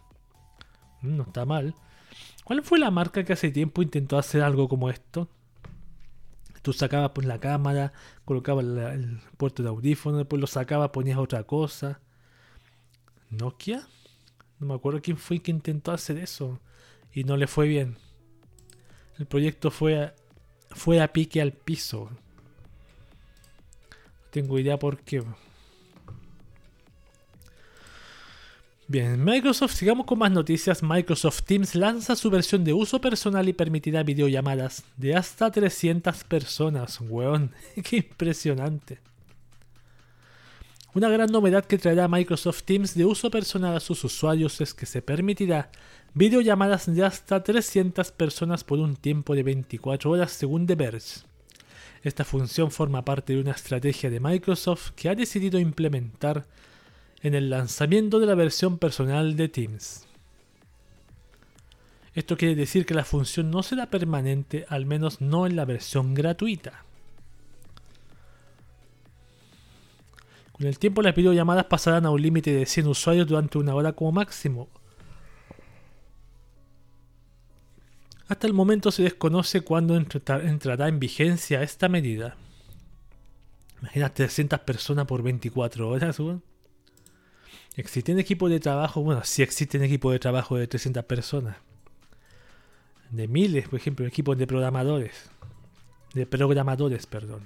Mm, 1.02 1.18
no 1.18 1.24
está 1.24 1.44
mal. 1.44 1.76
¿Cuál 2.50 2.64
fue 2.64 2.80
la 2.80 2.90
marca 2.90 3.24
que 3.24 3.34
hace 3.34 3.52
tiempo 3.52 3.84
intentó 3.84 4.18
hacer 4.18 4.42
algo 4.42 4.68
como 4.68 4.90
esto? 4.90 5.30
Tú 6.64 6.74
sacabas 6.74 7.12
pues, 7.14 7.28
la 7.28 7.40
cámara, 7.40 7.94
colocabas 8.26 8.66
el 8.66 9.20
puerto 9.38 9.62
de 9.62 9.70
audífono, 9.70 10.18
después 10.18 10.42
lo 10.42 10.48
sacabas, 10.48 10.90
ponías 10.90 11.20
otra 11.20 11.44
cosa. 11.44 12.00
¿Nokia? 13.30 13.88
No 14.58 14.66
me 14.66 14.74
acuerdo 14.74 15.00
quién 15.00 15.18
fue 15.18 15.38
que 15.44 15.52
intentó 15.52 15.92
hacer 15.92 16.18
eso 16.18 16.60
y 17.14 17.24
no 17.24 17.38
le 17.38 17.46
fue 17.46 17.68
bien. 17.68 17.98
El 19.20 19.28
proyecto 19.28 19.70
fue 19.70 20.16
fue 20.72 21.02
a 21.02 21.14
pique 21.14 21.44
al 21.44 21.54
piso. 21.54 22.10
No 22.10 22.18
tengo 24.32 24.58
idea 24.58 24.80
por 24.80 24.98
qué. 25.02 25.24
Bien, 28.90 29.24
Microsoft, 29.24 29.76
sigamos 29.76 30.08
con 30.08 30.18
más 30.18 30.32
noticias. 30.32 30.82
Microsoft 30.82 31.44
Teams 31.44 31.76
lanza 31.76 32.16
su 32.16 32.32
versión 32.32 32.64
de 32.64 32.74
uso 32.74 33.00
personal 33.00 33.48
y 33.48 33.54
permitirá 33.54 34.02
videollamadas 34.02 34.84
de 34.98 35.16
hasta 35.16 35.52
300 35.52 36.24
personas. 36.24 37.00
Weón, 37.00 37.52
qué 37.84 37.98
impresionante. 37.98 38.98
Una 40.96 41.08
gran 41.08 41.32
novedad 41.32 41.66
que 41.66 41.78
traerá 41.78 42.08
Microsoft 42.08 42.64
Teams 42.64 42.96
de 42.96 43.06
uso 43.06 43.30
personal 43.30 43.78
a 43.78 43.80
sus 43.80 44.04
usuarios 44.04 44.60
es 44.60 44.74
que 44.74 44.88
se 44.88 45.04
permitirá 45.04 45.70
videollamadas 46.16 46.92
de 46.92 47.06
hasta 47.06 47.44
300 47.44 48.12
personas 48.14 48.64
por 48.64 48.80
un 48.80 48.96
tiempo 48.96 49.36
de 49.36 49.44
24 49.44 50.10
horas 50.10 50.32
según 50.32 50.66
The 50.66 50.74
Verge. 50.74 51.22
Esta 52.02 52.26
función 52.26 52.72
forma 52.72 53.06
parte 53.06 53.34
de 53.34 53.42
una 53.42 53.52
estrategia 53.52 54.10
de 54.10 54.20
Microsoft 54.20 54.94
que 54.96 55.10
ha 55.10 55.14
decidido 55.14 55.60
implementar 55.60 56.48
en 57.22 57.34
el 57.34 57.50
lanzamiento 57.50 58.20
de 58.20 58.26
la 58.26 58.36
versión 58.36 58.78
personal 58.78 59.36
de 59.36 59.50
Teams. 59.50 60.06
Esto 62.14 62.38
quiere 62.38 62.56
decir 62.56 62.86
que 62.86 62.94
la 62.94 63.06
función 63.06 63.52
no 63.52 63.64
será 63.64 63.88
permanente, 63.88 64.66
al 64.70 64.86
menos 64.86 65.22
no 65.22 65.46
en 65.46 65.56
la 65.56 65.66
versión 65.66 66.14
gratuita. 66.14 66.84
Con 70.52 70.68
el 70.68 70.78
tiempo 70.80 71.02
las 71.02 71.16
videollamadas 71.16 71.66
pasarán 71.66 72.06
a 72.06 72.10
un 72.10 72.22
límite 72.22 72.52
de 72.52 72.66
100 72.66 72.88
usuarios 72.88 73.28
durante 73.28 73.58
una 73.58 73.76
hora 73.76 73.94
como 73.94 74.12
máximo. 74.12 74.68
Hasta 78.28 78.46
el 78.46 78.54
momento 78.54 78.92
se 78.92 79.04
desconoce 79.04 79.62
cuándo 79.62 79.96
entrará 79.96 80.88
en 80.88 81.00
vigencia 81.00 81.64
esta 81.64 81.88
medida. 81.90 82.36
Imagina 83.82 84.14
300 84.14 84.60
personas 84.60 85.06
por 85.06 85.24
24 85.24 85.88
horas, 85.88 86.20
¿Existen 87.76 88.20
equipos 88.20 88.50
de 88.50 88.60
trabajo? 88.60 89.02
Bueno, 89.02 89.22
sí 89.24 89.42
existen 89.42 89.84
equipos 89.84 90.12
de 90.12 90.20
trabajo 90.20 90.58
de 90.58 90.68
300 90.68 91.06
personas. 91.06 91.58
De 93.12 93.28
miles, 93.28 93.68
por 93.68 93.80
ejemplo, 93.80 94.06
equipos 94.06 94.38
de 94.38 94.48
programadores. 94.48 95.30
De 96.14 96.26
programadores, 96.26 97.06
perdón. 97.06 97.44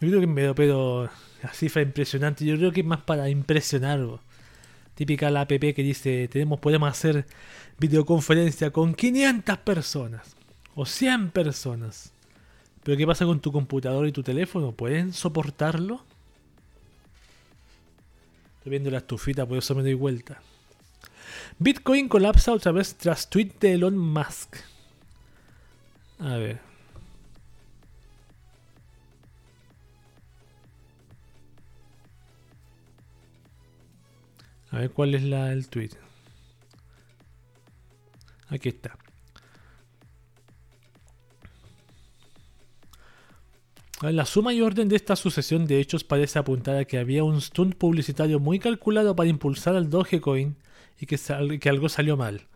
Yo 0.00 0.08
creo 0.08 0.20
que 0.20 0.26
me 0.26 0.54
pero 0.54 1.10
la 1.42 1.52
cifra 1.52 1.82
impresionante. 1.82 2.44
Yo 2.44 2.56
creo 2.56 2.72
que 2.72 2.80
es 2.80 2.86
más 2.86 3.02
para 3.02 3.28
impresionar. 3.28 4.00
Típica 4.94 5.30
la 5.30 5.42
app 5.42 5.48
que 5.48 5.82
dice, 5.82 6.28
tenemos, 6.28 6.60
podemos 6.60 6.90
hacer 6.90 7.26
videoconferencia 7.78 8.70
con 8.70 8.94
500 8.94 9.58
personas 9.58 10.36
o 10.74 10.86
100 10.86 11.30
personas. 11.30 12.12
Pero 12.82 12.96
¿qué 12.96 13.06
pasa 13.06 13.24
con 13.24 13.40
tu 13.40 13.52
computador 13.52 14.06
y 14.06 14.12
tu 14.12 14.22
teléfono? 14.22 14.72
¿Pueden 14.72 15.12
soportarlo? 15.12 16.04
Estoy 18.60 18.72
viendo 18.72 18.90
la 18.90 18.98
estufita, 18.98 19.46
por 19.46 19.56
eso 19.56 19.74
me 19.74 19.80
doy 19.80 19.94
vuelta. 19.94 20.38
Bitcoin 21.58 22.10
colapsa 22.10 22.52
otra 22.52 22.72
vez 22.72 22.94
tras 22.94 23.30
tweet 23.30 23.52
de 23.58 23.72
Elon 23.72 23.96
Musk. 23.96 24.56
A 26.18 26.36
ver. 26.36 26.60
A 34.72 34.80
ver 34.80 34.90
cuál 34.90 35.14
es 35.14 35.22
la, 35.22 35.52
el 35.52 35.66
tweet. 35.66 35.92
Aquí 38.50 38.68
está. 38.68 38.94
La 44.02 44.24
suma 44.24 44.54
y 44.54 44.62
orden 44.62 44.88
de 44.88 44.96
esta 44.96 45.14
sucesión 45.14 45.66
de 45.66 45.78
hechos 45.78 46.04
parece 46.04 46.38
apuntar 46.38 46.74
a 46.76 46.86
que 46.86 46.96
había 46.96 47.22
un 47.22 47.38
stunt 47.38 47.74
publicitario 47.74 48.40
muy 48.40 48.58
calculado 48.58 49.14
para 49.14 49.28
impulsar 49.28 49.76
al 49.76 49.90
Dogecoin 49.90 50.56
y 50.98 51.04
que, 51.04 51.18
que 51.60 51.68
algo 51.68 51.90
salió 51.90 52.16
mal. 52.16 52.46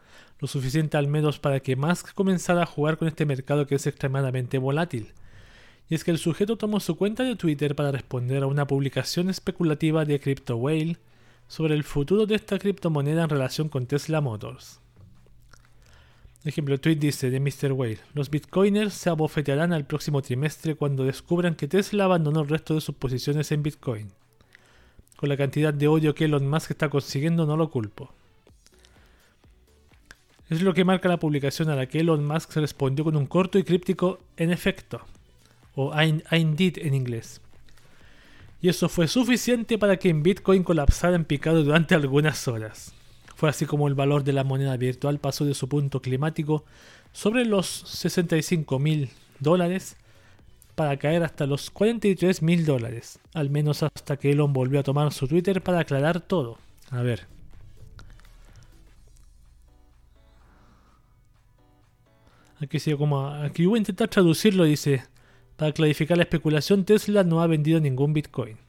Lo 0.41 0.49
suficiente 0.49 0.97
al 0.97 1.07
menos 1.07 1.39
para 1.39 1.61
que 1.61 1.77
Musk 1.77 2.15
comenzara 2.15 2.63
a 2.63 2.67
jugar 2.67 2.97
con 2.97 3.09
este 3.09 3.27
mercado 3.27 3.67
que 3.67 3.75
es 3.75 3.87
extremadamente 3.87 4.57
volátil. 4.57 5.13
Y 5.91 5.95
es 5.95 6.03
que 6.03 6.13
el 6.13 6.19
sujeto 6.19 6.57
tomó 6.57 6.81
su 6.81 6.97
cuenta 6.97 7.25
de 7.25 7.37
Twitter 7.37 7.77
para 7.77 7.93
responder 7.93 8.43
a 8.43 8.47
una 8.47 8.67
publicación 8.67 9.29
especulativa 9.29 10.07
de 10.07 10.21
Crypto 10.21 10.57
Whale 10.57 10.97
sobre 11.47 11.75
el 11.75 11.85
futuro 11.85 12.25
de 12.25 12.37
esta 12.37 12.59
criptomoneda 12.59 13.25
en 13.25 13.29
relación 13.29 13.69
con 13.69 13.85
Tesla 13.85 14.23
Motors 14.23 14.81
ejemplo, 16.51 16.75
el 16.75 16.81
tweet 16.81 16.97
dice 16.97 17.31
de 17.31 17.41
Mr. 17.41 17.73
Whale, 17.73 18.01
los 18.13 18.29
bitcoiners 18.29 18.93
se 18.93 19.09
abofetearán 19.09 19.73
al 19.73 19.87
próximo 19.87 20.21
trimestre 20.21 20.75
cuando 20.75 21.05
descubran 21.05 21.55
que 21.55 21.69
Tesla 21.69 22.05
abandonó 22.05 22.43
el 22.43 22.49
resto 22.49 22.75
de 22.75 22.83
sus 22.83 22.95
posiciones 22.95 23.51
en 23.51 23.63
Bitcoin. 23.63 24.13
Con 25.17 25.31
la 25.31 25.39
cantidad 25.39 25.73
de 25.73 25.89
odio 25.89 26.15
que 26.15 26.27
Elon 26.27 26.47
Musk 26.49 26.73
está 26.73 26.91
consiguiendo 26.91 27.47
no 27.47 27.57
lo 27.57 27.71
culpo. 27.71 28.13
Es 30.51 30.61
lo 30.61 30.75
que 30.75 30.85
marca 30.85 31.09
la 31.09 31.19
publicación 31.19 31.71
a 31.71 31.77
la 31.77 31.87
que 31.87 32.01
Elon 32.01 32.27
Musk 32.27 32.57
respondió 32.57 33.05
con 33.05 33.17
un 33.17 33.25
corto 33.25 33.59
y 33.59 33.65
críptico 33.65 34.19
en 34.37 34.51
efecto, 34.51 35.01
o 35.75 35.99
I, 35.99 36.23
indeed 36.33 36.77
en 36.79 36.93
inglés. 36.93 37.41
Y 38.61 38.69
eso 38.69 38.91
fue 38.91 39.09
suficiente 39.09 39.79
para 39.79 39.97
que 39.97 40.11
en 40.11 40.23
Bitcoin 40.23 40.63
colapsara 40.63 41.17
en 41.17 41.25
picado 41.25 41.65
durante 41.65 41.95
algunas 41.95 42.47
horas. 42.49 42.93
Fue 43.45 43.51
así 43.51 43.67
como 43.67 43.89
el 43.89 43.95
valor 43.95 44.25
de 44.25 44.33
la 44.33 44.43
moneda 44.43 44.75
virtual 44.79 45.19
pasó 45.19 45.45
de 45.45 45.53
su 45.53 45.69
punto 45.69 46.01
climático 46.01 46.65
sobre 47.13 47.45
los 47.45 47.67
65 47.67 48.79
mil 48.79 49.11
dólares 49.39 49.99
para 50.75 50.97
caer 50.97 51.23
hasta 51.23 51.45
los 51.45 51.69
43 51.69 52.41
mil 52.41 52.65
dólares, 52.65 53.19
al 53.35 53.51
menos 53.51 53.83
hasta 53.83 54.17
que 54.17 54.33
Elon 54.33 54.55
volvió 54.55 54.81
a 54.81 54.83
tomar 54.83 55.13
su 55.13 55.29
Twitter 55.29 55.63
para 55.63 55.81
aclarar 55.81 56.23
todo. 56.23 56.57
A 56.89 57.03
ver. 57.03 57.27
Aquí, 62.63 62.79
como, 62.97 63.27
aquí 63.29 63.67
voy 63.67 63.77
a 63.77 63.81
intentar 63.81 64.09
traducirlo, 64.09 64.65
dice, 64.65 65.05
para 65.57 65.73
clarificar 65.73 66.17
la 66.17 66.23
especulación, 66.23 66.87
Tesla 66.87 67.25
no 67.25 67.43
ha 67.43 67.47
vendido 67.47 67.79
ningún 67.79 68.15
Bitcoin. 68.15 68.64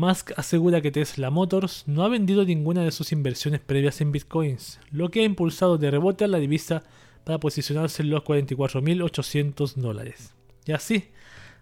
Musk 0.00 0.32
asegura 0.38 0.80
que 0.80 0.90
Tesla 0.90 1.28
Motors 1.28 1.84
no 1.86 2.04
ha 2.04 2.08
vendido 2.08 2.42
ninguna 2.46 2.82
de 2.82 2.90
sus 2.90 3.12
inversiones 3.12 3.60
previas 3.60 4.00
en 4.00 4.12
bitcoins, 4.12 4.80
lo 4.90 5.10
que 5.10 5.20
ha 5.20 5.24
impulsado 5.24 5.76
de 5.76 5.90
rebote 5.90 6.24
a 6.24 6.28
la 6.28 6.38
divisa 6.38 6.84
para 7.22 7.38
posicionarse 7.38 8.02
en 8.02 8.08
los 8.08 8.22
44.800 8.22 9.74
dólares. 9.74 10.32
Y 10.64 10.72
así, 10.72 11.10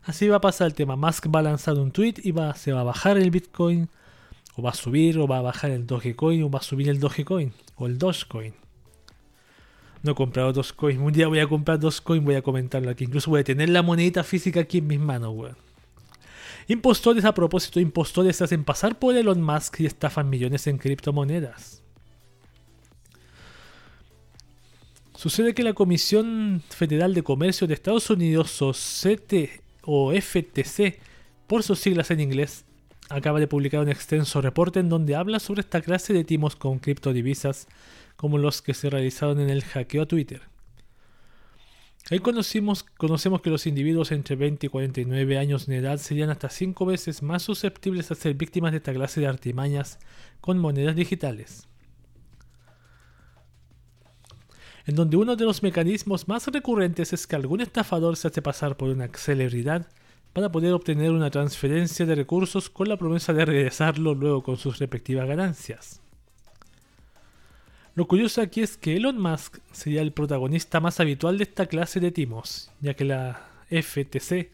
así 0.04 0.28
va 0.28 0.36
a 0.36 0.40
pasar 0.40 0.68
el 0.68 0.74
tema. 0.74 0.94
Musk 0.94 1.26
va 1.34 1.40
a 1.40 1.42
lanzar 1.42 1.74
un 1.80 1.90
tweet 1.90 2.14
y 2.22 2.30
va, 2.30 2.54
se 2.54 2.72
va 2.72 2.82
a 2.82 2.84
bajar 2.84 3.18
el 3.18 3.32
bitcoin 3.32 3.88
O 4.54 4.62
va 4.62 4.70
a 4.70 4.74
subir 4.74 5.18
o 5.18 5.26
va 5.26 5.38
a 5.38 5.42
bajar 5.42 5.72
el 5.72 5.84
Dogecoin 5.84 6.44
o 6.44 6.48
va 6.48 6.60
a 6.60 6.62
subir 6.62 6.88
el 6.88 7.00
Dogecoin 7.00 7.52
o 7.74 7.88
el 7.88 7.98
Dogecoin. 7.98 8.54
No 10.04 10.12
he 10.12 10.14
comprado 10.14 10.52
Dogecoin. 10.52 11.00
Un 11.00 11.12
día 11.12 11.26
voy 11.26 11.40
a 11.40 11.48
comprar 11.48 11.80
Dogecoin, 11.80 12.24
voy 12.24 12.36
a 12.36 12.42
comentarlo 12.42 12.88
aquí. 12.88 13.02
Incluso 13.02 13.30
voy 13.30 13.40
a 13.40 13.44
tener 13.44 13.68
la 13.68 13.82
monedita 13.82 14.22
física 14.22 14.60
aquí 14.60 14.78
en 14.78 14.86
mis 14.86 15.00
manos, 15.00 15.34
weón. 15.34 15.67
Impostores 16.68 17.24
a 17.24 17.32
propósito, 17.32 17.80
impostores 17.80 18.36
se 18.36 18.44
hacen 18.44 18.62
pasar 18.62 18.98
por 18.98 19.16
Elon 19.16 19.42
Musk 19.42 19.80
y 19.80 19.86
estafan 19.86 20.28
millones 20.28 20.66
en 20.66 20.76
criptomonedas. 20.76 21.82
Sucede 25.16 25.54
que 25.54 25.64
la 25.64 25.72
Comisión 25.72 26.62
Federal 26.68 27.14
de 27.14 27.22
Comercio 27.22 27.66
de 27.66 27.72
Estados 27.72 28.10
Unidos, 28.10 28.60
o, 28.60 28.72
CT, 28.72 29.62
o 29.82 30.12
FTC, 30.12 31.00
por 31.46 31.62
sus 31.62 31.80
siglas 31.80 32.10
en 32.10 32.20
inglés, 32.20 32.66
acaba 33.08 33.40
de 33.40 33.48
publicar 33.48 33.80
un 33.80 33.88
extenso 33.88 34.42
reporte 34.42 34.78
en 34.78 34.90
donde 34.90 35.16
habla 35.16 35.40
sobre 35.40 35.62
esta 35.62 35.80
clase 35.80 36.12
de 36.12 36.22
timos 36.22 36.54
con 36.54 36.78
criptodivisas 36.78 37.66
como 38.16 38.36
los 38.36 38.60
que 38.60 38.74
se 38.74 38.90
realizaron 38.90 39.40
en 39.40 39.48
el 39.48 39.64
hackeo 39.64 40.02
a 40.02 40.06
Twitter. 40.06 40.42
Ahí 42.10 42.20
conocimos, 42.20 42.84
conocemos 42.96 43.42
que 43.42 43.50
los 43.50 43.66
individuos 43.66 44.12
entre 44.12 44.34
20 44.34 44.66
y 44.66 44.68
49 44.70 45.38
años 45.38 45.66
de 45.66 45.76
edad 45.76 45.98
serían 45.98 46.30
hasta 46.30 46.48
5 46.48 46.86
veces 46.86 47.22
más 47.22 47.42
susceptibles 47.42 48.10
a 48.10 48.14
ser 48.14 48.32
víctimas 48.34 48.72
de 48.72 48.78
esta 48.78 48.94
clase 48.94 49.20
de 49.20 49.26
artimañas 49.26 49.98
con 50.40 50.58
monedas 50.58 50.96
digitales. 50.96 51.68
En 54.86 54.94
donde 54.94 55.18
uno 55.18 55.36
de 55.36 55.44
los 55.44 55.62
mecanismos 55.62 56.28
más 56.28 56.46
recurrentes 56.46 57.12
es 57.12 57.26
que 57.26 57.36
algún 57.36 57.60
estafador 57.60 58.16
se 58.16 58.28
hace 58.28 58.40
pasar 58.40 58.78
por 58.78 58.88
una 58.88 59.08
celebridad 59.08 59.86
para 60.32 60.50
poder 60.50 60.72
obtener 60.72 61.10
una 61.10 61.30
transferencia 61.30 62.06
de 62.06 62.14
recursos 62.14 62.70
con 62.70 62.88
la 62.88 62.96
promesa 62.96 63.34
de 63.34 63.44
regresarlo 63.44 64.14
luego 64.14 64.42
con 64.42 64.56
sus 64.56 64.78
respectivas 64.78 65.28
ganancias. 65.28 66.00
Lo 67.98 68.06
curioso 68.06 68.40
aquí 68.40 68.60
es 68.60 68.76
que 68.76 68.96
Elon 68.96 69.20
Musk 69.20 69.58
sería 69.72 70.02
el 70.02 70.12
protagonista 70.12 70.78
más 70.78 71.00
habitual 71.00 71.36
de 71.36 71.42
esta 71.42 71.66
clase 71.66 71.98
de 71.98 72.12
timos, 72.12 72.70
ya 72.80 72.94
que 72.94 73.04
la 73.04 73.48
FTC 73.70 74.52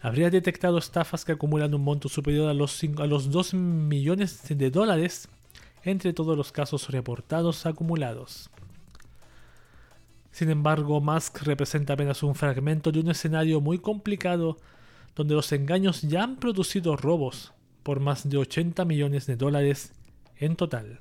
habría 0.00 0.30
detectado 0.30 0.78
estafas 0.78 1.26
que 1.26 1.32
acumulan 1.32 1.74
un 1.74 1.84
monto 1.84 2.08
superior 2.08 2.48
a 2.48 2.54
los, 2.54 2.82
a 2.82 3.06
los 3.06 3.30
2 3.30 3.52
millones 3.52 4.42
de 4.48 4.70
dólares 4.70 5.28
entre 5.82 6.14
todos 6.14 6.38
los 6.38 6.52
casos 6.52 6.88
reportados 6.88 7.66
acumulados. 7.66 8.48
Sin 10.30 10.48
embargo, 10.48 11.02
Musk 11.02 11.42
representa 11.42 11.92
apenas 11.92 12.22
un 12.22 12.34
fragmento 12.34 12.90
de 12.92 13.00
un 13.00 13.10
escenario 13.10 13.60
muy 13.60 13.78
complicado 13.78 14.56
donde 15.14 15.34
los 15.34 15.52
engaños 15.52 16.00
ya 16.00 16.22
han 16.22 16.36
producido 16.36 16.96
robos 16.96 17.52
por 17.82 18.00
más 18.00 18.26
de 18.26 18.38
80 18.38 18.86
millones 18.86 19.26
de 19.26 19.36
dólares 19.36 19.92
en 20.38 20.56
total. 20.56 21.00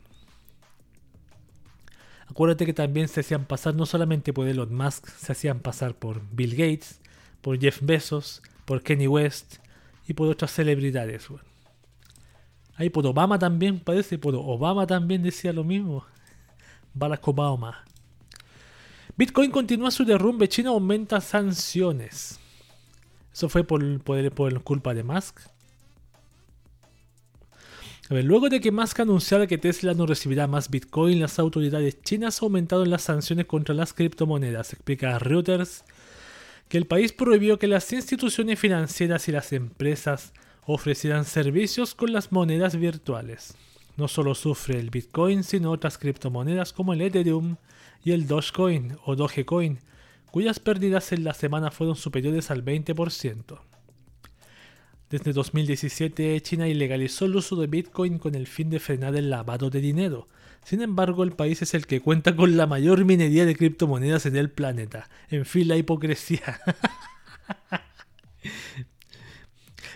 Acuérdate 2.29 2.65
que 2.65 2.73
también 2.73 3.07
se 3.07 3.21
hacían 3.21 3.45
pasar 3.45 3.75
no 3.75 3.85
solamente 3.85 4.33
por 4.33 4.47
Elon 4.47 4.73
Musk, 4.73 5.07
se 5.07 5.31
hacían 5.31 5.59
pasar 5.59 5.95
por 5.95 6.21
Bill 6.31 6.51
Gates, 6.51 7.01
por 7.41 7.59
Jeff 7.59 7.79
Bezos, 7.81 8.43
por 8.65 8.83
Kenny 8.83 9.07
West 9.07 9.55
y 10.07 10.13
por 10.13 10.27
otras 10.27 10.51
celebridades. 10.51 11.27
Ahí 12.75 12.89
por 12.89 13.05
Obama 13.07 13.39
también, 13.39 13.79
parece, 13.79 14.17
por 14.17 14.35
Obama 14.35 14.85
también 14.85 15.23
decía 15.23 15.51
lo 15.51 15.63
mismo. 15.63 16.05
Barack 16.93 17.27
Obama. 17.27 17.83
Bitcoin 19.17 19.51
continúa 19.51 19.91
su 19.91 20.05
derrumbe, 20.05 20.47
China 20.47 20.69
aumenta 20.69 21.19
sanciones. 21.19 22.39
Eso 23.33 23.49
fue 23.49 23.63
por, 23.63 24.01
por, 24.01 24.31
por 24.31 24.63
culpa 24.63 24.93
de 24.93 25.03
Musk 25.03 25.39
luego 28.09 28.49
de 28.49 28.59
que 28.59 28.71
Musk 28.71 29.01
anunciara 29.01 29.45
que 29.45 29.59
Tesla 29.59 29.93
no 29.93 30.07
recibirá 30.07 30.47
más 30.47 30.71
Bitcoin, 30.71 31.19
las 31.19 31.37
autoridades 31.37 32.01
chinas 32.01 32.41
aumentaron 32.41 32.89
las 32.89 33.03
sanciones 33.03 33.45
contra 33.45 33.75
las 33.75 33.93
criptomonedas. 33.93 34.73
Explica 34.73 35.19
Reuters 35.19 35.83
que 36.69 36.79
el 36.79 36.87
país 36.87 37.13
prohibió 37.13 37.59
que 37.59 37.67
las 37.67 37.93
instituciones 37.93 38.59
financieras 38.59 39.27
y 39.27 39.31
las 39.31 39.53
empresas 39.53 40.33
ofrecieran 40.65 41.25
servicios 41.25 41.93
con 41.93 42.11
las 42.11 42.31
monedas 42.31 42.75
virtuales. 42.75 43.55
No 43.95 44.07
solo 44.07 44.33
sufre 44.33 44.79
el 44.79 44.89
Bitcoin, 44.89 45.43
sino 45.43 45.71
otras 45.71 45.97
criptomonedas 45.97 46.73
como 46.73 46.93
el 46.93 47.01
Ethereum 47.01 47.57
y 48.03 48.11
el 48.11 48.27
Dogecoin 48.27 48.97
o 49.05 49.15
Dogecoin, 49.15 49.79
cuyas 50.31 50.59
pérdidas 50.59 51.11
en 51.11 51.23
la 51.23 51.33
semana 51.33 51.69
fueron 51.69 51.95
superiores 51.95 52.49
al 52.49 52.63
20%. 52.63 53.59
Desde 55.09 55.33
2017, 55.33 56.39
China 56.41 56.67
ilegalizó 56.67 57.25
el 57.25 57.35
uso 57.35 57.55
de 57.55 57.65
Bitcoin 57.65 58.19
con 58.19 58.35
el 58.35 58.45
fin 58.45 58.69
de 58.69 58.79
frenar 58.79 59.15
el 59.15 59.31
lavado 59.31 59.71
de 59.71 59.81
dinero. 59.81 60.27
Sin 60.63 60.83
embargo, 60.83 61.23
el 61.23 61.31
país 61.31 61.63
es 61.63 61.73
el 61.73 61.87
que 61.87 61.99
cuenta 61.99 62.35
con 62.35 62.57
la 62.57 62.67
mayor 62.67 63.03
minería 63.05 63.43
de 63.45 63.55
criptomonedas 63.55 64.27
en 64.27 64.35
el 64.35 64.51
planeta. 64.51 65.09
En 65.31 65.45
fin, 65.45 65.67
la 65.67 65.77
hipocresía. 65.77 66.61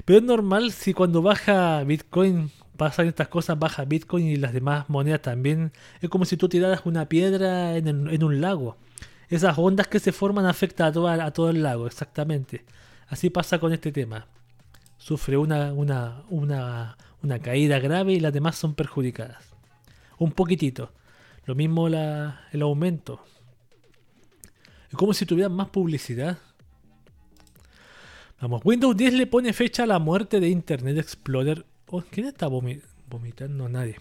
Pero 0.05 0.17
es 0.17 0.25
normal 0.25 0.71
si 0.71 0.93
cuando 0.95 1.21
baja 1.21 1.83
Bitcoin 1.83 2.49
pasan 2.75 3.05
estas 3.05 3.27
cosas, 3.27 3.59
baja 3.59 3.85
Bitcoin 3.85 4.25
y 4.25 4.37
las 4.37 4.51
demás 4.51 4.89
monedas 4.89 5.21
también. 5.21 5.73
Es 6.01 6.09
como 6.09 6.25
si 6.25 6.37
tú 6.37 6.49
tiraras 6.49 6.81
una 6.85 7.07
piedra 7.07 7.77
en, 7.77 8.23
un 8.23 8.41
lago. 8.41 8.77
Esas 9.29 9.59
ondas 9.59 9.87
que 9.87 9.99
se 9.99 10.11
forman 10.11 10.47
afectan 10.47 10.87
a, 10.87 11.31
todo 11.31 11.51
el 11.51 11.61
lago, 11.61 11.85
exactamente. 11.85 12.65
Así 13.07 13.29
pasa 13.29 13.59
con 13.59 13.73
este 13.73 13.91
tema 13.91 14.27
sufre 15.03 15.35
una, 15.35 15.73
una, 15.73 16.23
una, 16.29 16.97
una 17.21 17.39
caída 17.39 17.77
grave 17.79 18.13
y 18.13 18.21
las 18.21 18.31
demás 18.31 18.55
son 18.55 18.73
perjudicadas. 18.73 19.53
Un 20.17 20.31
poquitito. 20.31 20.93
Lo 21.45 21.55
mismo 21.55 21.89
la, 21.89 22.47
el 22.53 22.61
aumento. 22.61 23.21
Es 24.89 24.95
como 24.95 25.13
si 25.13 25.25
tuvieran 25.25 25.51
más 25.51 25.67
publicidad. 25.69 26.37
Vamos, 28.39 28.61
Windows 28.63 28.95
10 28.95 29.15
le 29.15 29.27
pone 29.27 29.51
fecha 29.51 29.83
a 29.83 29.87
la 29.87 29.99
muerte 29.99 30.39
de 30.39 30.47
Internet 30.47 30.97
Explorer. 30.97 31.65
Oh, 31.87 32.01
¿Quién 32.09 32.27
está 32.27 32.47
vomitando? 32.47 33.67
Nadie. 33.67 33.97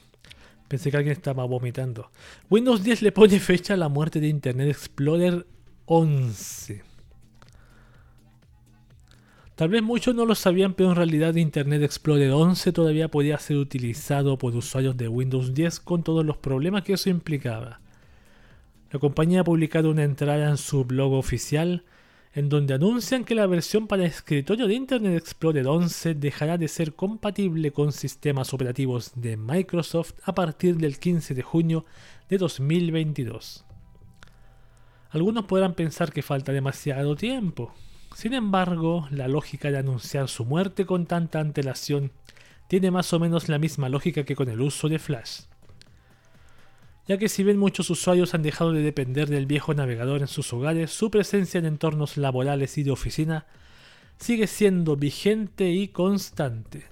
Pensé 0.68 0.92
que 0.92 0.98
alguien 0.98 1.16
estaba 1.16 1.44
vomitando. 1.46 2.12
Windows 2.48 2.84
10 2.84 3.02
le 3.02 3.10
pone 3.10 3.40
fecha 3.40 3.74
a 3.74 3.76
la 3.76 3.88
muerte 3.88 4.20
de 4.20 4.28
Internet 4.28 4.68
Explorer 4.68 5.46
11. 5.86 6.91
Tal 9.62 9.68
vez 9.68 9.80
muchos 9.80 10.12
no 10.16 10.26
lo 10.26 10.34
sabían, 10.34 10.74
pero 10.74 10.90
en 10.90 10.96
realidad 10.96 11.36
Internet 11.36 11.84
Explorer 11.84 12.32
11 12.32 12.72
todavía 12.72 13.06
podía 13.06 13.38
ser 13.38 13.58
utilizado 13.58 14.36
por 14.36 14.56
usuarios 14.56 14.96
de 14.96 15.06
Windows 15.06 15.54
10 15.54 15.78
con 15.78 16.02
todos 16.02 16.26
los 16.26 16.36
problemas 16.36 16.82
que 16.82 16.94
eso 16.94 17.10
implicaba. 17.10 17.78
La 18.90 18.98
compañía 18.98 19.42
ha 19.42 19.44
publicado 19.44 19.92
una 19.92 20.02
entrada 20.02 20.50
en 20.50 20.56
su 20.56 20.84
blog 20.84 21.12
oficial 21.12 21.84
en 22.34 22.48
donde 22.48 22.74
anuncian 22.74 23.22
que 23.22 23.36
la 23.36 23.46
versión 23.46 23.86
para 23.86 24.04
escritorio 24.04 24.66
de 24.66 24.74
Internet 24.74 25.14
Explorer 25.16 25.68
11 25.68 26.14
dejará 26.16 26.58
de 26.58 26.66
ser 26.66 26.94
compatible 26.94 27.70
con 27.70 27.92
sistemas 27.92 28.52
operativos 28.52 29.12
de 29.14 29.36
Microsoft 29.36 30.14
a 30.24 30.34
partir 30.34 30.76
del 30.76 30.98
15 30.98 31.34
de 31.34 31.42
junio 31.42 31.84
de 32.28 32.36
2022. 32.36 33.64
Algunos 35.10 35.44
podrán 35.44 35.74
pensar 35.74 36.12
que 36.12 36.22
falta 36.22 36.50
demasiado 36.50 37.14
tiempo, 37.14 37.72
sin 38.14 38.34
embargo, 38.34 39.08
la 39.10 39.28
lógica 39.28 39.70
de 39.70 39.78
anunciar 39.78 40.28
su 40.28 40.44
muerte 40.44 40.86
con 40.86 41.06
tanta 41.06 41.40
antelación 41.40 42.12
tiene 42.68 42.90
más 42.90 43.12
o 43.12 43.18
menos 43.18 43.48
la 43.48 43.58
misma 43.58 43.88
lógica 43.88 44.24
que 44.24 44.36
con 44.36 44.48
el 44.48 44.60
uso 44.60 44.88
de 44.88 44.98
Flash. 44.98 45.42
Ya 47.08 47.18
que 47.18 47.28
si 47.28 47.42
bien 47.42 47.58
muchos 47.58 47.90
usuarios 47.90 48.34
han 48.34 48.42
dejado 48.42 48.72
de 48.72 48.82
depender 48.82 49.28
del 49.28 49.46
viejo 49.46 49.74
navegador 49.74 50.20
en 50.20 50.28
sus 50.28 50.52
hogares, 50.52 50.90
su 50.90 51.10
presencia 51.10 51.58
en 51.58 51.66
entornos 51.66 52.16
laborales 52.16 52.78
y 52.78 52.82
de 52.82 52.92
oficina 52.92 53.46
sigue 54.18 54.46
siendo 54.46 54.96
vigente 54.96 55.70
y 55.70 55.88
constante. 55.88 56.84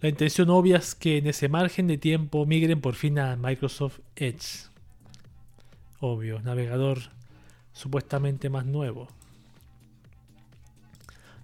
La 0.00 0.08
intención 0.08 0.48
obvia 0.48 0.78
es 0.78 0.94
que 0.94 1.18
en 1.18 1.26
ese 1.26 1.48
margen 1.48 1.88
de 1.88 1.98
tiempo 1.98 2.46
migren 2.46 2.80
por 2.80 2.94
fin 2.94 3.18
a 3.18 3.36
Microsoft 3.36 3.98
Edge. 4.16 4.68
Obvio, 6.00 6.40
navegador 6.40 7.17
supuestamente 7.78 8.50
más 8.50 8.66
nuevo. 8.66 9.06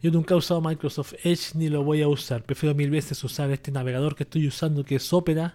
Yo 0.02 0.10
nunca 0.10 0.34
he 0.34 0.36
usado 0.36 0.60
Microsoft 0.60 1.14
Edge 1.22 1.54
ni 1.54 1.68
lo 1.68 1.84
voy 1.84 2.02
a 2.02 2.08
usar. 2.08 2.42
Prefiero 2.42 2.74
mil 2.74 2.90
veces 2.90 3.22
usar 3.22 3.50
este 3.52 3.70
navegador 3.70 4.16
que 4.16 4.24
estoy 4.24 4.48
usando 4.48 4.84
que 4.84 4.96
es 4.96 5.12
Opera. 5.12 5.54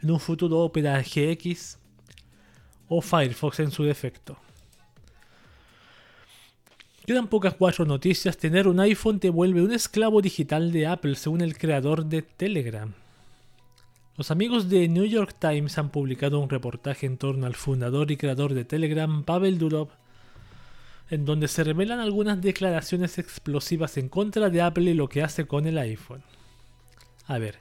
En 0.00 0.12
un 0.12 0.20
futuro 0.20 0.60
Opera 0.60 1.02
GX. 1.02 1.78
O 2.88 3.02
Firefox 3.02 3.60
en 3.60 3.70
su 3.72 3.82
defecto. 3.82 4.38
Quedan 7.04 7.26
pocas 7.26 7.54
cuatro 7.54 7.84
noticias. 7.84 8.36
Tener 8.36 8.68
un 8.68 8.78
iPhone 8.78 9.18
te 9.18 9.28
vuelve 9.28 9.60
un 9.60 9.72
esclavo 9.72 10.22
digital 10.22 10.70
de 10.70 10.86
Apple 10.86 11.16
según 11.16 11.40
el 11.40 11.58
creador 11.58 12.06
de 12.06 12.22
Telegram. 12.22 12.94
Los 14.16 14.30
amigos 14.30 14.68
de 14.68 14.88
New 14.88 15.04
York 15.04 15.34
Times 15.38 15.78
han 15.78 15.90
publicado 15.90 16.38
un 16.38 16.48
reportaje 16.48 17.06
en 17.06 17.18
torno 17.18 17.46
al 17.46 17.56
fundador 17.56 18.10
y 18.10 18.16
creador 18.16 18.54
de 18.54 18.64
Telegram, 18.64 19.24
Pavel 19.24 19.58
Durov, 19.58 19.88
en 21.12 21.26
donde 21.26 21.46
se 21.46 21.62
revelan 21.62 22.00
algunas 22.00 22.40
declaraciones 22.40 23.18
explosivas 23.18 23.98
en 23.98 24.08
contra 24.08 24.48
de 24.48 24.62
Apple 24.62 24.90
y 24.90 24.94
lo 24.94 25.10
que 25.10 25.22
hace 25.22 25.46
con 25.46 25.66
el 25.66 25.76
iPhone. 25.76 26.22
A 27.26 27.36
ver. 27.36 27.58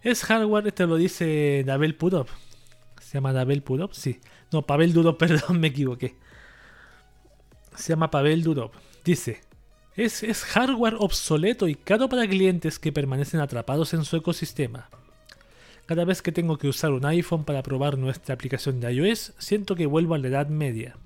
Es 0.00 0.24
hardware, 0.24 0.68
este 0.68 0.86
lo 0.86 0.96
dice 0.96 1.64
Dabel 1.66 1.96
Pudov. 1.96 2.28
¿Se 3.02 3.18
llama 3.18 3.34
Dabel 3.34 3.62
Pudov? 3.62 3.92
Sí. 3.92 4.20
No, 4.50 4.62
Pavel 4.62 4.94
Durov, 4.94 5.16
perdón, 5.18 5.60
me 5.60 5.66
equivoqué. 5.66 6.14
Se 7.76 7.92
llama 7.92 8.10
Pavel 8.10 8.42
Durov. 8.42 8.70
Dice, 9.04 9.42
es, 9.96 10.22
es 10.22 10.42
hardware 10.42 10.96
obsoleto 10.98 11.68
y 11.68 11.74
caro 11.74 12.08
para 12.08 12.26
clientes 12.26 12.78
que 12.78 12.90
permanecen 12.90 13.40
atrapados 13.40 13.92
en 13.92 14.06
su 14.06 14.16
ecosistema. 14.16 14.88
Cada 15.84 16.06
vez 16.06 16.22
que 16.22 16.32
tengo 16.32 16.56
que 16.56 16.68
usar 16.68 16.92
un 16.92 17.04
iPhone 17.04 17.44
para 17.44 17.62
probar 17.62 17.98
nuestra 17.98 18.34
aplicación 18.34 18.80
de 18.80 18.90
iOS, 18.94 19.34
siento 19.36 19.76
que 19.76 19.84
vuelvo 19.84 20.14
a 20.14 20.18
la 20.18 20.28
Edad 20.28 20.48
Media. 20.48 20.96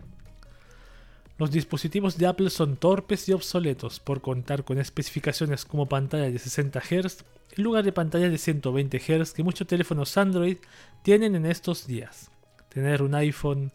Los 1.39 1.53
dispositivos 1.53 2.19
de 2.19 2.27
Apple 2.27 2.51
son 2.51 2.77
torpes 2.77 3.29
y 3.29 3.33
obsoletos 3.33 4.01
por 4.01 4.21
contar 4.21 4.65
con 4.65 4.79
especificaciones 4.79 5.65
como 5.65 5.87
pantalla 5.87 6.29
de 6.29 6.39
60 6.39 6.81
Hz 6.81 7.25
en 7.57 7.63
lugar 7.63 7.85
de 7.85 7.93
pantallas 7.93 8.33
de 8.33 8.39
120 8.39 8.99
Hz 8.99 9.33
que 9.33 9.45
muchos 9.45 9.69
teléfonos 9.69 10.17
Android 10.17 10.57
tienen 11.03 11.37
en 11.37 11.47
estos 11.47 11.87
días. 11.87 12.33
Tener 12.69 13.03
un 13.03 13.15
iPhone 13.15 13.73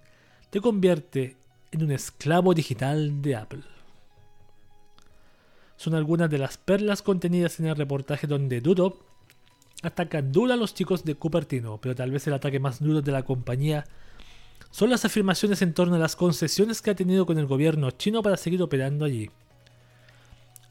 te 0.49 0.60
convierte 0.60 1.38
en 1.71 1.84
un 1.84 1.91
esclavo 1.91 2.54
digital 2.54 3.21
de 3.21 3.36
Apple. 3.38 3.63
Son 5.78 5.95
algunas 5.95 6.30
de 6.30 6.39
las 6.39 6.58
perlas 6.58 7.02
contenidas 7.02 7.62
en 7.62 7.67
el 7.67 7.78
reportaje 7.78 8.28
donde 8.28 8.60
Dudo 8.60 8.99
atacan 9.84 10.34
duro 10.34 10.54
a 10.54 10.58
los 10.58 10.73
chicos 10.73 11.06
de 11.06 11.15
Cupertino, 11.15 11.80
pero 11.82 11.95
tal 11.95 12.12
vez 12.12 12.28
el 12.28 12.34
ataque 12.34 12.60
más 12.60 12.82
duro 12.82 13.02
de 13.02 13.12
la 13.13 13.23
compañía 13.23 13.86
son 14.73 14.89
las 14.89 15.05
afirmaciones 15.05 15.62
en 15.62 15.75
torno 15.75 15.97
a 15.97 15.99
las 15.99 16.15
concesiones 16.15 16.81
que 16.81 16.89
ha 16.89 16.95
tenido 16.95 17.27
con 17.27 17.38
el 17.38 17.45
gobierno 17.45 17.91
chino 17.91 18.23
para 18.23 18.38
seguir 18.38 18.59
operando 18.63 19.05
allí, 19.05 19.29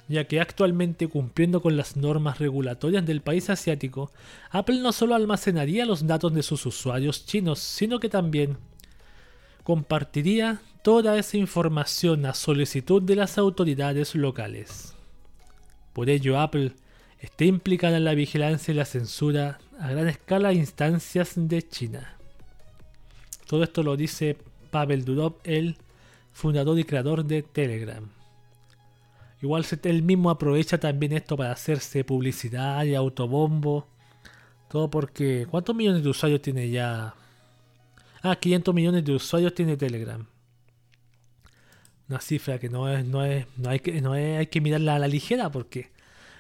ya 0.09 0.25
que 0.25 0.41
actualmente 0.41 1.07
cumpliendo 1.07 1.63
con 1.63 1.77
las 1.77 1.97
normas 1.97 2.41
regulatorias 2.41 3.07
del 3.07 3.21
país 3.21 3.49
asiático, 3.49 4.11
Apple 4.51 4.81
no 4.81 4.91
solo 4.91 5.15
almacenaría 5.15 5.87
los 5.87 6.05
datos 6.05 6.35
de 6.35 6.43
sus 6.43 6.67
usuarios 6.67 7.27
chinos, 7.27 7.61
sino 7.61 8.01
que 8.01 8.09
también 8.09 8.57
compartiría 9.63 10.61
toda 10.83 11.17
esa 11.17 11.37
información 11.37 12.27
a 12.27 12.35
solicitud 12.35 13.03
de 13.03 13.15
las 13.15 13.39
autoridades 13.39 14.17
locales. 14.17 14.97
Por 15.93 16.11
ello, 16.11 16.41
Apple 16.41 16.73
está 17.21 17.45
implicada 17.45 17.99
en 17.99 18.05
la 18.05 18.15
vigilancia 18.15 18.73
y 18.73 18.77
la 18.77 18.85
censura 18.85 19.61
a 19.79 19.93
gran 19.93 20.09
escala 20.09 20.49
a 20.49 20.55
instancias 20.55 21.35
de 21.37 21.63
China. 21.63 22.19
Todo 23.53 23.65
esto 23.65 23.83
lo 23.83 23.99
dice 23.99 24.39
Pavel 24.71 25.05
Durov, 25.05 25.35
el 25.45 25.77
fundador 26.33 26.79
y 26.79 26.85
creador 26.85 27.23
de 27.23 27.43
Telegram. 27.43 28.09
Igual 29.43 29.67
él 29.83 30.03
mismo 30.03 30.31
aprovecha 30.31 30.81
también 30.81 31.13
esto 31.13 31.37
para 31.37 31.53
hacerse 31.53 32.03
publicidad 32.03 32.83
y 32.85 32.95
autobombo. 32.95 33.87
Todo 34.71 34.89
porque... 34.89 35.47
¿Cuántos 35.51 35.77
millones 35.77 36.03
de 36.03 36.09
usuarios 36.09 36.41
tiene 36.41 36.71
ya? 36.71 37.15
Ah, 38.23 38.37
500 38.37 38.75
millones 38.75 39.05
de 39.05 39.13
usuarios 39.13 39.55
tiene 39.55 39.77
Telegram. 39.77 40.27
Una 42.09 42.23
cifra 42.23 42.59
que 42.59 42.71
no 42.71 42.89
es, 42.89 43.05
no 43.05 43.23
es, 43.23 43.45
no 43.59 43.69
hay 43.69 43.81
que, 43.81 44.01
no 44.01 44.13
hay 44.13 44.47
que 44.47 44.63
mirarla 44.63 44.95
a 44.95 44.99
la 44.99 45.09
ligera 45.09 45.53
porque 45.53 45.91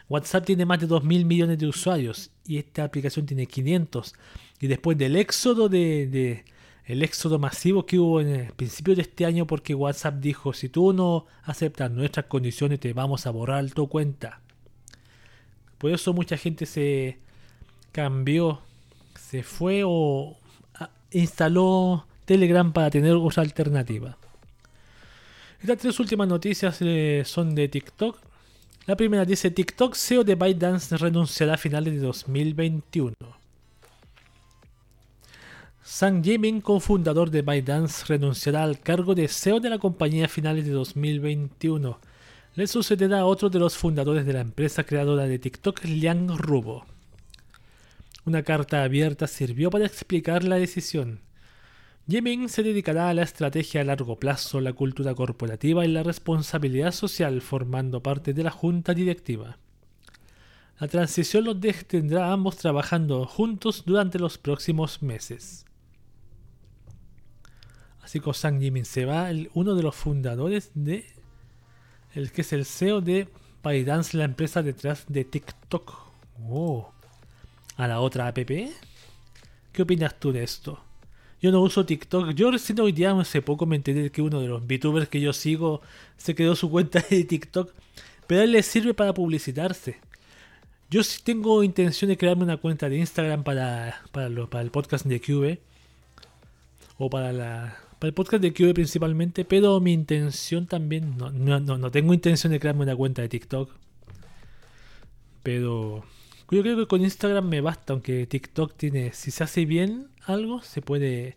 WhatsApp 0.08 0.46
tiene 0.46 0.64
más 0.64 0.80
de 0.80 0.88
2.000 0.88 1.26
millones 1.26 1.58
de 1.58 1.66
usuarios 1.66 2.30
y 2.46 2.56
esta 2.56 2.84
aplicación 2.84 3.26
tiene 3.26 3.44
500. 3.44 4.14
Y 4.60 4.66
después 4.66 4.96
del 4.96 5.16
éxodo 5.16 5.68
de, 5.68 6.46
el 6.84 7.02
éxodo 7.02 7.38
masivo 7.38 7.86
que 7.86 7.98
hubo 7.98 8.20
en 8.20 8.28
el 8.28 8.52
principio 8.52 8.94
de 8.94 9.02
este 9.02 9.24
año 9.24 9.46
porque 9.46 9.74
WhatsApp 9.74 10.16
dijo, 10.16 10.52
si 10.52 10.68
tú 10.68 10.92
no 10.92 11.26
aceptas 11.44 11.90
nuestras 11.90 12.26
condiciones 12.26 12.80
te 12.80 12.92
vamos 12.92 13.26
a 13.26 13.30
borrar 13.30 13.70
tu 13.70 13.88
cuenta. 13.88 14.40
Por 15.78 15.90
eso 15.90 16.12
mucha 16.12 16.36
gente 16.36 16.66
se 16.66 17.18
cambió, 17.92 18.60
se 19.18 19.42
fue 19.42 19.82
o 19.84 20.36
instaló 21.10 22.06
Telegram 22.24 22.72
para 22.72 22.90
tener 22.90 23.12
otra 23.12 23.42
alternativa. 23.42 24.16
Estas 25.60 25.78
tres 25.78 26.00
últimas 26.00 26.26
noticias 26.26 26.78
eh, 26.80 27.22
son 27.24 27.54
de 27.54 27.68
TikTok. 27.68 28.18
La 28.86 28.96
primera 28.96 29.24
dice 29.24 29.50
TikTok 29.50 29.94
CEO 29.94 30.24
de 30.24 30.34
ByteDance 30.34 30.96
renunciará 30.96 31.54
a 31.54 31.56
finales 31.56 31.94
de 31.94 32.00
2021. 32.00 33.14
Sang 35.84 36.22
Jimin, 36.22 36.60
cofundador 36.60 37.30
de 37.30 37.42
ByteDance, 37.42 38.04
renunciará 38.06 38.62
al 38.62 38.78
cargo 38.78 39.16
de 39.16 39.26
CEO 39.26 39.58
de 39.58 39.68
la 39.68 39.80
compañía 39.80 40.26
a 40.26 40.28
finales 40.28 40.64
de 40.64 40.70
2021. 40.70 41.98
Le 42.54 42.66
sucederá 42.68 43.18
a 43.18 43.24
otro 43.24 43.50
de 43.50 43.58
los 43.58 43.76
fundadores 43.76 44.24
de 44.24 44.32
la 44.32 44.42
empresa 44.42 44.84
creadora 44.84 45.24
de 45.24 45.40
TikTok, 45.40 45.84
Liang 45.84 46.38
Rubo. 46.38 46.86
Una 48.24 48.44
carta 48.44 48.84
abierta 48.84 49.26
sirvió 49.26 49.70
para 49.70 49.84
explicar 49.84 50.44
la 50.44 50.54
decisión. 50.54 51.18
Jimin 52.08 52.48
se 52.48 52.62
dedicará 52.62 53.08
a 53.08 53.14
la 53.14 53.22
estrategia 53.22 53.80
a 53.80 53.84
largo 53.84 54.20
plazo, 54.20 54.60
la 54.60 54.74
cultura 54.74 55.16
corporativa 55.16 55.84
y 55.84 55.88
la 55.88 56.04
responsabilidad 56.04 56.92
social 56.92 57.40
formando 57.40 58.04
parte 58.04 58.32
de 58.34 58.44
la 58.44 58.52
junta 58.52 58.94
directiva. 58.94 59.58
La 60.78 60.86
transición 60.86 61.44
los 61.44 61.56
tendrá 61.88 62.30
ambos 62.30 62.56
trabajando 62.56 63.26
juntos 63.26 63.82
durante 63.84 64.20
los 64.20 64.38
próximos 64.38 65.02
meses. 65.02 65.66
Que 68.20 68.34
Sang 68.34 68.60
Jimin 68.60 68.84
se 68.84 69.04
va, 69.04 69.30
uno 69.54 69.74
de 69.74 69.82
los 69.82 69.94
fundadores 69.94 70.70
de. 70.74 71.06
El 72.14 72.30
que 72.30 72.42
es 72.42 72.52
el 72.52 72.66
CEO 72.66 73.00
de 73.00 73.28
ByteDance, 73.64 74.16
la 74.16 74.24
empresa 74.24 74.62
detrás 74.62 75.04
de 75.08 75.24
TikTok. 75.24 75.98
Oh. 76.48 76.92
A 77.76 77.88
la 77.88 78.00
otra 78.00 78.28
app. 78.28 78.36
¿Qué 79.72 79.82
opinas 79.82 80.18
tú 80.20 80.32
de 80.32 80.42
esto? 80.42 80.78
Yo 81.40 81.50
no 81.50 81.62
uso 81.62 81.86
TikTok. 81.86 82.30
Yo 82.34 82.50
recién 82.50 82.78
hoy 82.80 82.92
día 82.92 83.18
hace 83.18 83.40
poco 83.40 83.64
me 83.64 83.76
enteré 83.76 84.10
que 84.10 84.20
uno 84.20 84.40
de 84.40 84.48
los 84.48 84.66
VTubers 84.66 85.08
que 85.08 85.20
yo 85.20 85.32
sigo 85.32 85.80
se 86.18 86.34
quedó 86.34 86.54
su 86.54 86.70
cuenta 86.70 87.02
de 87.08 87.24
TikTok. 87.24 87.72
Pero 88.26 88.42
a 88.42 88.44
él 88.44 88.52
le 88.52 88.62
sirve 88.62 88.92
para 88.92 89.14
publicitarse. 89.14 89.98
Yo 90.90 91.02
sí 91.02 91.22
tengo 91.24 91.62
intención 91.62 92.10
de 92.10 92.18
crearme 92.18 92.44
una 92.44 92.58
cuenta 92.58 92.88
de 92.90 92.98
Instagram 92.98 93.42
para, 93.42 94.02
para, 94.12 94.28
para 94.46 94.62
el 94.62 94.70
podcast 94.70 95.06
de 95.06 95.20
QV. 95.20 95.58
O 96.98 97.08
para 97.08 97.32
la, 97.32 97.81
para 98.02 98.08
el 98.08 98.14
podcast 98.14 98.42
de 98.42 98.52
QV 98.52 98.74
principalmente, 98.74 99.44
pero 99.44 99.78
mi 99.78 99.92
intención 99.92 100.66
también, 100.66 101.16
no, 101.16 101.30
no, 101.30 101.60
no, 101.60 101.90
tengo 101.92 102.12
intención 102.12 102.52
de 102.52 102.58
crearme 102.58 102.82
una 102.82 102.96
cuenta 102.96 103.22
de 103.22 103.28
TikTok. 103.28 103.70
Pero 105.44 106.04
yo 106.50 106.62
creo 106.62 106.76
que 106.76 106.88
con 106.88 107.00
Instagram 107.00 107.48
me 107.48 107.60
basta, 107.60 107.92
aunque 107.92 108.26
TikTok 108.26 108.74
tiene, 108.76 109.12
si 109.12 109.30
se 109.30 109.44
hace 109.44 109.66
bien 109.66 110.08
algo, 110.26 110.62
se 110.62 110.82
puede 110.82 111.36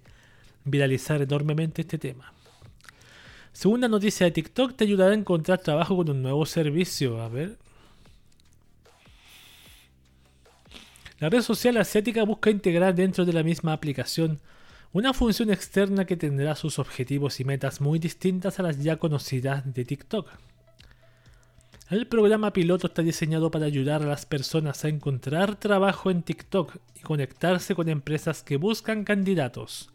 viralizar 0.64 1.22
enormemente 1.22 1.84
este 1.84 2.00
tema. 2.00 2.34
Segunda 3.54 3.88
noticia 3.88 4.26
de 4.26 4.32
TikTok 4.32 4.76
te 4.76 4.86
ayudará 4.86 5.12
a 5.12 5.20
encontrar 5.20 5.60
trabajo 5.60 5.96
con 5.96 6.10
un 6.10 6.24
nuevo 6.24 6.48
servicio. 6.48 7.22
A 7.22 7.30
ver. 7.30 7.60
La 11.20 11.30
red 11.30 11.44
social 11.44 11.78
asiática 11.78 12.24
busca 12.24 12.50
integrar 12.50 12.96
dentro 12.96 13.24
de 13.24 13.34
la 13.34 13.44
misma 13.44 13.72
aplicación 13.72 14.40
una 14.96 15.14
función 15.14 15.50
externa 15.52 16.06
que 16.06 16.16
tendrá 16.16 16.56
sus 16.56 16.80
objetivos 16.80 17.42
y 17.42 17.44
metas 17.44 17.82
muy 17.82 18.00
distintas 18.00 18.60
a 18.60 18.64
las 18.64 18.82
ya 18.82 18.96
conocidas 18.96 19.74
de 19.74 19.84
TikTok. 19.84 20.30
El 21.90 22.08
programa 22.08 22.54
piloto 22.54 22.88
está 22.88 23.02
diseñado 23.02 23.52
para 23.52 23.66
ayudar 23.66 24.04
a 24.04 24.06
las 24.06 24.26
personas 24.26 24.86
a 24.86 24.88
encontrar 24.88 25.58
trabajo 25.58 26.12
en 26.12 26.24
TikTok 26.24 26.78
y 26.96 27.02
conectarse 27.02 27.76
con 27.76 27.90
empresas 27.90 28.42
que 28.42 28.56
buscan 28.56 29.04
candidatos. 29.04 29.90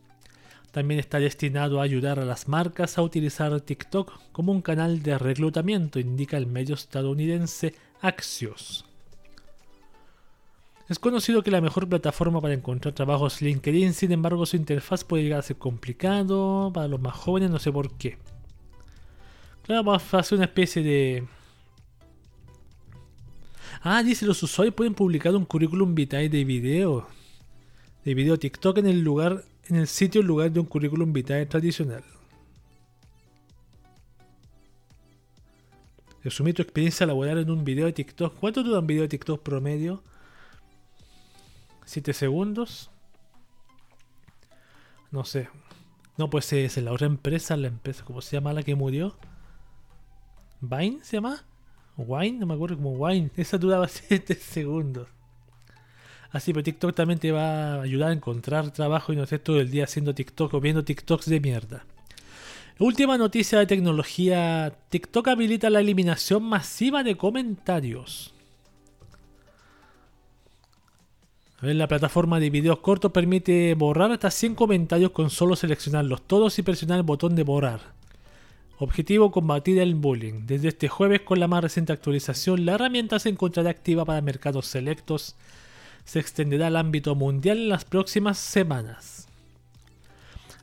También 0.71 1.01
está 1.01 1.19
destinado 1.19 1.81
a 1.81 1.85
ayudar 1.85 2.19
a 2.19 2.27
las 2.27 2.47
marcas 2.47 2.99
a 2.99 3.03
utilizar 3.03 3.59
TikTok 3.59 4.13
como 4.33 4.53
un 4.53 4.61
canal 4.61 5.03
de 5.03 5.17
reclutamiento, 5.17 5.99
indica 5.99 6.37
el 6.37 6.47
medio 6.47 6.75
estadounidense 6.75 7.75
Axios. 8.03 8.90
Es 10.91 10.99
conocido 10.99 11.45
que 11.45 11.53
la 11.53 11.61
mejor 11.61 11.89
plataforma 11.89 12.41
para 12.41 12.53
encontrar 12.53 12.93
trabajo 12.93 13.29
es 13.29 13.41
LinkedIn, 13.41 13.95
sin 13.95 14.11
embargo 14.11 14.45
su 14.45 14.57
interfaz 14.57 15.05
puede 15.05 15.23
llegar 15.23 15.39
a 15.39 15.43
ser 15.43 15.57
complicado 15.57 16.73
para 16.75 16.89
los 16.89 17.01
más 17.01 17.15
jóvenes, 17.15 17.49
no 17.49 17.61
sé 17.61 17.71
por 17.71 17.93
qué. 17.97 18.19
Claro, 19.63 19.85
vamos 19.85 20.13
a 20.13 20.19
hacer 20.19 20.35
una 20.35 20.47
especie 20.47 20.83
de... 20.83 21.29
Ah, 23.83 24.03
dice 24.03 24.27
los 24.27 24.43
usuarios 24.43 24.75
pueden 24.75 24.95
publicar 24.95 25.33
un 25.37 25.45
currículum 25.45 25.95
vitae 25.95 26.29
de 26.29 26.45
video. 26.45 27.07
De 28.05 28.13
video 28.13 28.37
TikTok 28.37 28.79
en 28.79 28.89
el 28.89 29.01
lugar, 29.01 29.45
en 29.69 29.77
el 29.77 29.87
sitio 29.87 30.23
en 30.23 30.27
lugar 30.27 30.51
de 30.51 30.59
un 30.59 30.67
currículum 30.67 31.13
vitae 31.13 31.47
tradicional. 31.47 32.03
Resumir 36.25 36.57
tu 36.57 36.63
experiencia 36.63 37.07
laboral 37.07 37.39
en 37.39 37.49
un 37.49 37.65
video 37.65 37.87
de 37.87 37.93
TikTok. 37.93 38.35
¿Cuánto 38.41 38.65
dura 38.65 38.81
un 38.81 38.89
video 38.89 39.03
de 39.03 39.09
TikTok 39.09 39.41
promedio? 39.41 40.03
7 41.91 42.13
segundos. 42.13 42.89
No 45.11 45.25
sé. 45.25 45.49
No, 46.17 46.31
pues 46.31 46.53
es 46.53 46.77
la 46.77 46.93
otra 46.93 47.09
empresa, 47.09 47.57
la 47.57 47.67
empresa, 47.67 48.05
¿cómo 48.05 48.23
se 48.23 48.37
llama 48.37 48.53
la 48.53 48.63
que 48.63 48.77
murió? 48.77 49.17
¿Vine 50.61 51.01
se 51.03 51.17
llama? 51.17 51.45
¿Wine? 51.97 52.39
No 52.39 52.47
me 52.47 52.55
acuerdo 52.55 52.77
como 52.77 52.93
Wine. 52.93 53.33
Esa 53.37 53.59
duraba 53.59 53.89
7 53.89 54.37
segundos. 54.37 55.09
Así, 56.31 56.53
pero 56.53 56.63
TikTok 56.63 56.95
también 56.95 57.19
te 57.19 57.33
va 57.33 57.75
a 57.75 57.83
ayudar 57.83 58.11
a 58.11 58.13
encontrar 58.13 58.71
trabajo 58.71 59.13
y 59.13 59.17
no 59.17 59.25
estés 59.25 59.43
todo 59.43 59.61
el 59.61 59.69
día 59.69 59.83
haciendo 59.83 60.15
TikTok 60.15 60.55
o 60.55 60.61
viendo 60.61 60.85
TikToks 60.85 61.29
de 61.29 61.41
mierda. 61.41 61.85
Última 62.79 63.19
noticia 63.19 63.59
de 63.59 63.67
tecnología. 63.67 64.73
TikTok 64.91 65.27
habilita 65.27 65.69
la 65.71 65.81
eliminación 65.81 66.45
masiva 66.45 67.03
de 67.03 67.17
comentarios. 67.17 68.33
La 71.61 71.89
plataforma 71.89 72.41
de 72.41 72.49
videos 72.49 72.79
cortos 72.79 73.13
permite 73.13 73.75
borrar 73.75 74.11
hasta 74.13 74.31
100 74.31 74.55
comentarios 74.55 75.11
con 75.11 75.29
solo 75.29 75.57
seleccionarlos 75.57 76.23
todos 76.23 76.59
y 76.59 76.63
presionar 76.63 76.97
el 76.97 77.03
botón 77.03 77.37
de 77.37 77.43
borrar. 77.43 77.81
Objetivo 78.79 79.31
combatir 79.31 79.79
el 79.79 79.95
bullying. 79.95 80.47
Desde 80.47 80.69
este 80.69 80.89
jueves 80.89 81.21
con 81.21 81.39
la 81.39 81.49
más 81.49 81.63
reciente 81.63 81.93
actualización, 81.93 82.65
la 82.65 82.77
herramienta 82.77 83.19
se 83.19 83.29
encontrará 83.29 83.69
activa 83.69 84.07
para 84.07 84.23
mercados 84.23 84.69
selectos. 84.69 85.37
Se 86.07 86.19
extenderá 86.19 86.69
al 86.69 86.77
ámbito 86.77 87.15
mundial 87.15 87.59
en 87.59 87.69
las 87.69 87.85
próximas 87.85 88.39
semanas. 88.39 89.29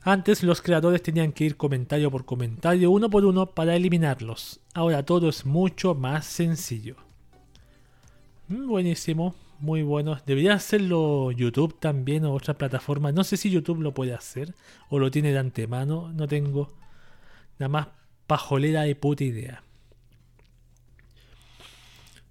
Antes 0.02 0.42
los 0.42 0.60
creadores 0.60 1.00
tenían 1.00 1.30
que 1.30 1.44
ir 1.44 1.56
comentario 1.56 2.10
por 2.10 2.24
comentario, 2.24 2.90
uno 2.90 3.08
por 3.08 3.24
uno, 3.24 3.46
para 3.46 3.76
eliminarlos. 3.76 4.58
Ahora 4.74 5.04
todo 5.04 5.28
es 5.28 5.46
mucho 5.46 5.94
más 5.94 6.26
sencillo. 6.26 6.96
Mm, 8.48 8.66
buenísimo, 8.66 9.36
muy 9.58 9.82
bueno. 9.82 10.18
Debería 10.26 10.54
hacerlo 10.54 11.30
YouTube 11.32 11.78
también 11.78 12.24
o 12.24 12.32
otra 12.32 12.54
plataforma. 12.54 13.12
No 13.12 13.24
sé 13.24 13.36
si 13.36 13.50
YouTube 13.50 13.80
lo 13.80 13.94
puede 13.94 14.14
hacer 14.14 14.54
o 14.88 14.98
lo 14.98 15.10
tiene 15.10 15.32
de 15.32 15.38
antemano. 15.38 16.12
No 16.12 16.28
tengo 16.28 16.68
nada 17.58 17.68
más 17.68 17.88
pajolera 18.26 18.86
y 18.88 18.94
puta 18.94 19.24
idea. 19.24 19.62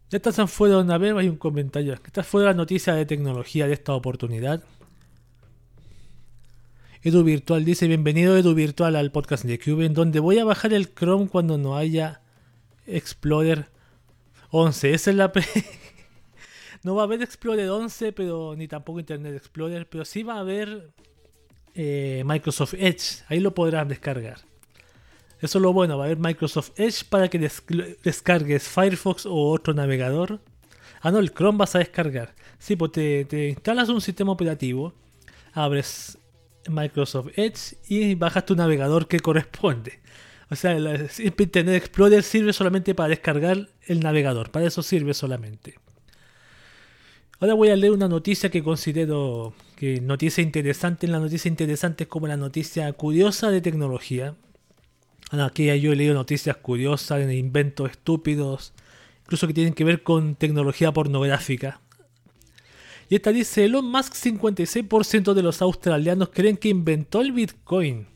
Ya 0.10 0.20
están 0.24 0.48
fuera 0.48 0.78
una 0.78 0.98
vez, 0.98 1.14
hay 1.16 1.28
un 1.28 1.36
comentario. 1.36 1.94
Esta 1.94 2.24
fue 2.24 2.46
la 2.46 2.54
noticia 2.54 2.94
de 2.94 3.06
tecnología 3.06 3.68
de 3.68 3.74
esta 3.74 3.94
oportunidad. 3.94 4.64
Edu 7.04 7.24
Virtual 7.24 7.66
dice, 7.66 7.88
bienvenido 7.88 8.38
Edu 8.38 8.54
Virtual 8.54 8.96
al 8.96 9.12
podcast 9.12 9.44
de 9.44 9.60
Cube, 9.60 9.86
en 9.86 9.94
donde 9.94 10.20
voy 10.20 10.40
a 10.40 10.46
bajar 10.46 10.74
el 10.74 10.94
Chrome 10.94 11.28
cuando 11.28 11.58
no 11.58 11.76
haya 11.76 12.22
Explorer 12.86 13.70
11. 14.52 14.94
Esa 14.94 15.10
es 15.10 15.16
la... 15.18 15.32
no 16.84 16.96
va 16.96 17.04
a 17.04 17.06
haber 17.06 17.22
Explorer 17.22 17.70
11, 17.70 18.12
pero 18.14 18.56
ni 18.56 18.68
tampoco 18.68 19.00
Internet 19.00 19.36
Explorer, 19.36 19.88
pero 19.88 20.06
sí 20.06 20.24
va 20.24 20.36
a 20.36 20.40
haber 20.40 20.90
eh, 21.74 22.24
Microsoft 22.26 22.74
Edge. 22.76 23.24
Ahí 23.28 23.40
lo 23.40 23.54
podrás 23.54 23.88
descargar. 23.88 24.40
Eso 25.40 25.60
es 25.60 25.62
lo 25.62 25.74
bueno, 25.74 25.98
va 25.98 26.06
a 26.06 26.08
haber 26.08 26.18
Microsoft 26.18 26.72
Edge 26.78 27.04
para 27.08 27.28
que 27.28 27.40
descargues 28.04 28.68
Firefox 28.68 29.26
o 29.26 29.52
otro 29.52 29.74
navegador. 29.74 30.40
Ah, 31.02 31.12
no, 31.12 31.20
el 31.20 31.32
Chrome 31.32 31.60
vas 31.60 31.76
a 31.76 31.80
descargar. 31.80 32.34
Sí, 32.58 32.76
pues 32.76 32.92
te, 32.92 33.26
te 33.26 33.50
instalas 33.50 33.90
un 33.90 34.02
sistema 34.02 34.32
operativo, 34.32 34.96
abres 35.54 36.18
Microsoft 36.68 37.38
Edge 37.38 37.78
y 37.88 38.16
bajas 38.16 38.46
tu 38.46 38.56
navegador 38.56 39.08
que 39.08 39.20
corresponde. 39.20 40.00
O 40.50 40.56
sea, 40.56 40.72
el 40.72 41.10
Internet 41.20 41.76
Explorer 41.76 42.24
sirve 42.24 42.54
solamente 42.54 42.96
para 42.96 43.10
descargar 43.10 43.70
el 43.86 44.00
navegador, 44.00 44.50
para 44.50 44.66
eso 44.66 44.82
sirve 44.82 45.14
solamente. 45.14 45.76
Ahora 47.40 47.54
voy 47.54 47.70
a 47.70 47.76
leer 47.76 47.94
una 47.94 48.08
noticia 48.08 48.50
que 48.50 48.64
considero 48.64 49.54
que 49.76 50.02
noticia 50.02 50.42
interesante. 50.42 51.08
La 51.08 51.20
noticia 51.20 51.50
interesante 51.50 52.06
es 52.06 52.10
como 52.10 52.26
la 52.26 52.36
noticia 52.36 52.92
curiosa 52.94 53.52
de 53.52 53.62
tecnología. 53.62 54.36
Aquí 55.30 55.66
yo 55.80 55.92
he 55.92 55.96
leído 55.96 56.16
noticias 56.16 56.58
curiosas, 56.58 57.32
inventos 57.32 57.92
estúpidos, 57.92 58.74
incluso 59.22 59.46
que 59.46 59.54
tienen 59.54 59.74
que 59.74 59.84
ver 59.84 60.02
con 60.02 60.34
tecnología 60.34 60.92
pornográfica. 60.92 61.80
Y 63.08 63.16
esta 63.16 63.32
dice, 63.32 63.66
Elon 63.66 63.86
Musk 63.86 64.14
56% 64.16 65.34
de 65.36 65.44
los 65.44 65.62
australianos 65.62 66.30
creen 66.34 66.58
que 66.58 66.70
inventó 66.70 67.22
el 67.22 67.34
Bitcoin. 67.34 68.08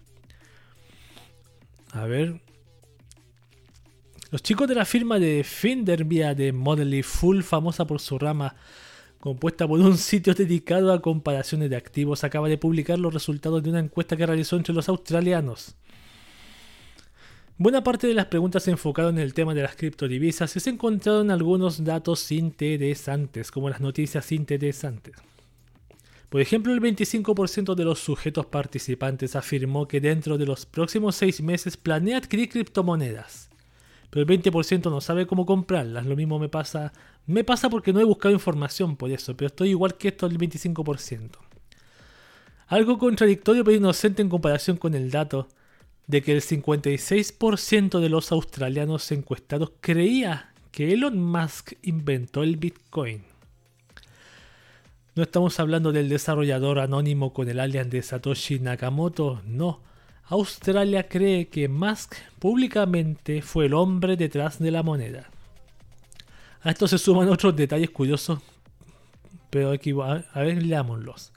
A 1.91 2.05
ver. 2.05 2.41
Los 4.31 4.41
chicos 4.41 4.67
de 4.67 4.75
la 4.75 4.85
firma 4.85 5.19
de 5.19 5.43
Finder 5.43 6.05
vía 6.05 6.33
de 6.33 6.53
Modelly 6.53 7.03
Full, 7.03 7.41
famosa 7.41 7.85
por 7.85 7.99
su 7.99 8.17
rama 8.17 8.55
compuesta 9.21 9.65
por 9.65 9.79
un 9.79 9.97
sitio 9.97 10.33
dedicado 10.33 10.91
a 10.91 11.01
comparaciones 11.01 11.69
de 11.69 11.77
activos, 11.77 12.25
acaba 12.25 12.49
de 12.49 12.57
publicar 12.57 12.99
los 12.99 13.13
resultados 13.13 13.63
de 13.63 13.69
una 13.69 13.79
encuesta 13.79 14.17
que 14.17 14.25
realizó 14.25 14.57
entre 14.57 14.73
los 14.73 14.89
australianos. 14.89 15.75
Buena 17.57 17.83
parte 17.83 18.07
de 18.07 18.15
las 18.15 18.25
preguntas 18.25 18.63
se 18.63 18.71
enfocaron 18.71 19.19
en 19.19 19.23
el 19.23 19.35
tema 19.35 19.53
de 19.53 19.61
las 19.61 19.75
criptodivisas 19.75 20.55
y 20.55 20.59
se 20.59 20.71
encontraron 20.71 21.29
algunos 21.29 21.83
datos 21.83 22.31
interesantes, 22.31 23.51
como 23.51 23.69
las 23.69 23.79
noticias 23.79 24.31
interesantes. 24.31 25.13
Por 26.29 26.41
ejemplo, 26.41 26.73
el 26.73 26.81
25% 26.81 27.75
de 27.75 27.85
los 27.85 27.99
sujetos 27.99 28.47
participantes 28.47 29.35
afirmó 29.35 29.87
que 29.87 30.01
dentro 30.01 30.39
de 30.39 30.47
los 30.47 30.65
próximos 30.65 31.15
seis 31.15 31.41
meses 31.41 31.77
planea 31.77 32.17
adquirir 32.17 32.49
criptomonedas. 32.49 33.50
Pero 34.11 34.29
el 34.29 34.41
20% 34.41 34.91
no 34.91 35.01
sabe 35.01 35.25
cómo 35.25 35.45
comprarlas. 35.45 36.05
Lo 36.05 36.15
mismo 36.15 36.37
me 36.37 36.49
pasa. 36.49 36.93
Me 37.25 37.43
pasa 37.43 37.69
porque 37.69 37.93
no 37.93 38.01
he 38.01 38.03
buscado 38.03 38.33
información 38.33 38.97
por 38.97 39.09
eso, 39.09 39.35
pero 39.35 39.47
estoy 39.47 39.69
igual 39.69 39.95
que 39.95 40.09
esto 40.09 40.27
del 40.27 40.37
25%. 40.37 41.29
Algo 42.67 42.99
contradictorio 42.99 43.63
pero 43.63 43.77
inocente 43.77 44.21
en 44.21 44.29
comparación 44.29 44.77
con 44.77 44.93
el 44.93 45.09
dato 45.11 45.47
de 46.07 46.21
que 46.21 46.33
el 46.33 46.41
56% 46.41 47.99
de 47.99 48.09
los 48.09 48.31
australianos 48.31 49.11
encuestados 49.11 49.71
creía 49.79 50.53
que 50.71 50.93
Elon 50.93 51.21
Musk 51.21 51.73
inventó 51.83 52.43
el 52.43 52.57
Bitcoin. 52.57 53.23
No 55.15 55.23
estamos 55.23 55.59
hablando 55.59 55.91
del 55.91 56.09
desarrollador 56.09 56.79
anónimo 56.79 57.33
con 57.33 57.49
el 57.49 57.59
alias 57.59 57.89
de 57.89 58.01
Satoshi 58.01 58.59
Nakamoto, 58.59 59.41
no. 59.45 59.81
Australia 60.31 61.09
cree 61.09 61.49
que 61.49 61.67
Musk 61.67 62.15
públicamente 62.39 63.41
fue 63.41 63.65
el 63.65 63.73
hombre 63.73 64.15
detrás 64.15 64.59
de 64.59 64.71
la 64.71 64.81
moneda. 64.81 65.29
A 66.61 66.69
esto 66.69 66.87
se 66.87 66.97
suman 66.97 67.27
otros 67.27 67.53
detalles 67.53 67.89
curiosos, 67.89 68.39
pero 69.49 69.71
a 69.73 70.39
ver, 70.39 70.63
leámoslos. 70.63 71.33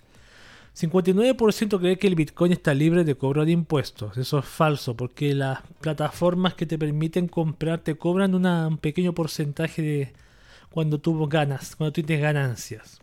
59% 0.77 1.81
cree 1.81 1.99
que 1.99 2.07
el 2.07 2.15
Bitcoin 2.15 2.53
está 2.53 2.73
libre 2.73 3.03
de 3.03 3.17
cobro 3.17 3.45
de 3.45 3.51
impuestos. 3.51 4.17
Eso 4.17 4.39
es 4.39 4.45
falso, 4.45 4.97
porque 4.97 5.35
las 5.35 5.59
plataformas 5.81 6.55
que 6.55 6.65
te 6.65 6.79
permiten 6.79 7.27
comprar 7.27 7.81
te 7.81 7.97
cobran 7.97 8.33
un 8.33 8.79
pequeño 8.79 9.13
porcentaje 9.13 9.83
de 9.83 10.13
cuando 10.71 11.01
tú 11.01 11.27
ganas, 11.27 11.75
cuando 11.75 11.93
tú 11.93 12.03
tienes 12.05 12.23
ganancias. 12.23 13.01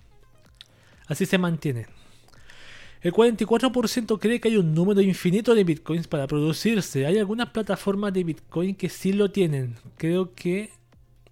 Así 1.08 1.26
se 1.26 1.38
mantiene. 1.38 1.88
El 3.02 3.14
44% 3.14 4.20
cree 4.20 4.40
que 4.40 4.50
hay 4.50 4.58
un 4.58 4.74
número 4.74 5.02
infinito 5.02 5.56
de 5.56 5.64
bitcoins 5.64 6.08
para 6.08 6.28
producirse. 6.28 7.06
Hay 7.06 7.18
algunas 7.18 7.50
plataformas 7.50 8.14
de 8.14 8.24
bitcoin 8.24 8.76
que 8.76 8.90
sí 8.90 9.12
lo 9.12 9.32
tienen. 9.32 9.76
Creo 9.98 10.36
que 10.36 10.70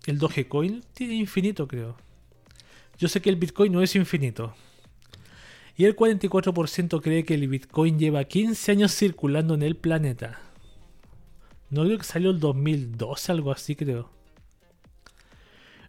el 0.08 0.18
Dogecoin 0.18 0.84
tiene 0.94 1.14
infinito, 1.14 1.68
creo. 1.68 1.96
Yo 2.98 3.08
sé 3.08 3.22
que 3.22 3.30
el 3.30 3.36
bitcoin 3.36 3.72
no 3.72 3.84
es 3.84 3.96
infinito. 3.96 4.56
Y 5.80 5.86
el 5.86 5.96
44% 5.96 7.02
cree 7.02 7.24
que 7.24 7.36
el 7.36 7.48
Bitcoin 7.48 7.98
lleva 7.98 8.26
15 8.26 8.74
años 8.74 8.94
circulando 8.94 9.54
en 9.54 9.62
el 9.62 9.78
planeta. 9.78 10.42
No 11.70 11.86
creo 11.86 11.98
que 11.98 12.04
salió 12.04 12.32
el 12.32 12.42
2012, 12.42 13.32
algo 13.32 13.54
así 13.54 13.78
creo. 13.78 14.12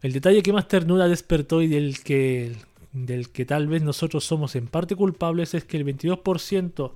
El 0.01 0.13
detalle 0.13 0.45
que 0.45 0.53
más 0.53 0.69
ternura 0.69 1.09
despertó 1.09 1.61
y 1.61 1.67
del 1.67 2.05
que, 2.05 2.55
del 2.93 3.31
que 3.31 3.45
tal 3.45 3.69
vez 3.69 3.83
nosotros 3.83 4.25
somos 4.25 4.57
en 4.57 4.67
parte 4.67 4.97
culpables 4.97 5.55
es 5.55 5.65
que 5.65 5.77
el 5.77 5.87
22% 5.87 6.93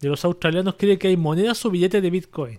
de 0.00 0.08
los 0.08 0.24
australianos 0.24 0.74
cree 0.78 0.98
que 0.98 1.08
hay 1.08 1.16
monedas 1.16 1.64
o 1.64 1.70
billetes 1.70 2.02
de 2.02 2.10
Bitcoin. 2.10 2.58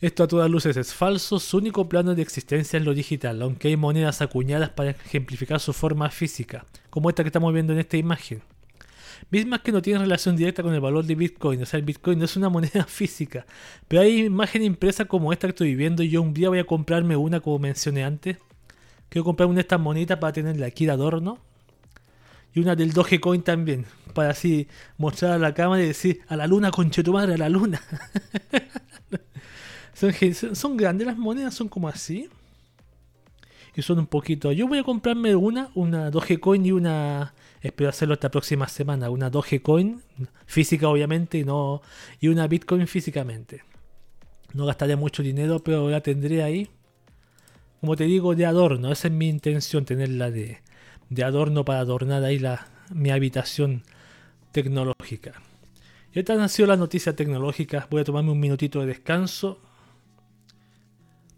Esto 0.00 0.24
a 0.24 0.28
todas 0.28 0.50
luces 0.50 0.76
es 0.76 0.92
falso, 0.92 1.38
su 1.38 1.56
único 1.56 1.88
plano 1.88 2.14
de 2.14 2.22
existencia 2.22 2.78
es 2.78 2.84
lo 2.84 2.92
digital, 2.92 3.40
aunque 3.40 3.68
hay 3.68 3.76
monedas 3.76 4.20
acuñadas 4.20 4.70
para 4.70 4.90
ejemplificar 4.90 5.60
su 5.60 5.72
forma 5.72 6.10
física, 6.10 6.66
como 6.90 7.08
esta 7.08 7.22
que 7.22 7.28
estamos 7.28 7.52
viendo 7.54 7.72
en 7.72 7.78
esta 7.78 7.96
imagen. 7.96 8.42
Mismas 9.30 9.60
que 9.60 9.72
no 9.72 9.80
tienen 9.80 10.02
relación 10.02 10.36
directa 10.36 10.62
con 10.62 10.74
el 10.74 10.80
valor 10.80 11.06
de 11.06 11.14
Bitcoin, 11.14 11.62
o 11.62 11.66
sea, 11.66 11.78
el 11.78 11.86
Bitcoin 11.86 12.18
no 12.18 12.26
es 12.26 12.36
una 12.36 12.48
moneda 12.50 12.84
física, 12.84 13.46
pero 13.88 14.02
hay 14.02 14.26
imágenes 14.26 14.66
impresas 14.66 15.06
como 15.06 15.32
esta 15.32 15.46
que 15.46 15.52
estoy 15.52 15.74
viendo 15.74 16.02
y 16.02 16.10
yo 16.10 16.20
un 16.20 16.34
día 16.34 16.50
voy 16.50 16.58
a 16.58 16.64
comprarme 16.64 17.16
una 17.16 17.40
como 17.40 17.58
mencioné 17.58 18.04
antes. 18.04 18.36
Quiero 19.14 19.26
comprar 19.26 19.46
una 19.46 19.58
de 19.58 19.60
estas 19.60 19.78
monitas 19.78 20.18
para 20.18 20.32
tenerla 20.32 20.66
aquí 20.66 20.86
de 20.86 20.90
adorno. 20.90 21.38
Y 22.52 22.58
una 22.58 22.74
del 22.74 22.92
Dogecoin 22.92 23.42
también, 23.42 23.86
para 24.12 24.30
así 24.30 24.66
mostrar 24.98 25.30
a 25.30 25.38
la 25.38 25.54
cámara 25.54 25.84
y 25.84 25.86
decir, 25.86 26.22
a 26.26 26.34
la 26.34 26.48
luna, 26.48 26.72
conchetumare, 26.72 27.34
a 27.34 27.36
la 27.36 27.48
luna. 27.48 27.80
Son, 29.94 30.76
grandes 30.76 31.06
las 31.06 31.16
monedas, 31.16 31.54
son 31.54 31.68
como 31.68 31.86
así. 31.86 32.28
Y 33.76 33.82
son 33.82 34.00
un 34.00 34.08
poquito. 34.08 34.50
Yo 34.50 34.66
voy 34.66 34.78
a 34.78 34.82
comprarme 34.82 35.36
una, 35.36 35.70
una 35.76 36.10
Dogecoin 36.10 36.66
y 36.66 36.72
una. 36.72 37.34
Espero 37.60 37.90
hacerlo 37.90 38.14
esta 38.14 38.32
próxima 38.32 38.66
semana. 38.66 39.10
Una 39.10 39.30
Dogecoin 39.30 40.02
física, 40.44 40.88
obviamente, 40.88 41.38
y, 41.38 41.44
no, 41.44 41.82
y 42.18 42.26
una 42.26 42.48
Bitcoin 42.48 42.88
físicamente. 42.88 43.62
No 44.54 44.66
gastaré 44.66 44.96
mucho 44.96 45.22
dinero, 45.22 45.60
pero 45.60 45.88
la 45.88 46.00
tendré 46.00 46.42
ahí. 46.42 46.68
Como 47.84 47.96
te 47.96 48.04
digo, 48.04 48.34
de 48.34 48.46
adorno. 48.46 48.90
Esa 48.90 49.08
es 49.08 49.12
mi 49.12 49.28
intención, 49.28 49.84
tenerla 49.84 50.30
de, 50.30 50.62
de 51.10 51.22
adorno 51.22 51.66
para 51.66 51.80
adornar 51.80 52.24
ahí 52.24 52.38
la, 52.38 52.66
mi 52.90 53.10
habitación 53.10 53.82
tecnológica. 54.52 55.42
Y 56.10 56.20
estas 56.20 56.38
han 56.38 56.48
sido 56.48 56.68
las 56.68 56.78
noticias 56.78 57.14
tecnológicas. 57.14 57.86
Voy 57.90 58.00
a 58.00 58.04
tomarme 58.04 58.32
un 58.32 58.40
minutito 58.40 58.80
de 58.80 58.86
descanso. 58.86 59.60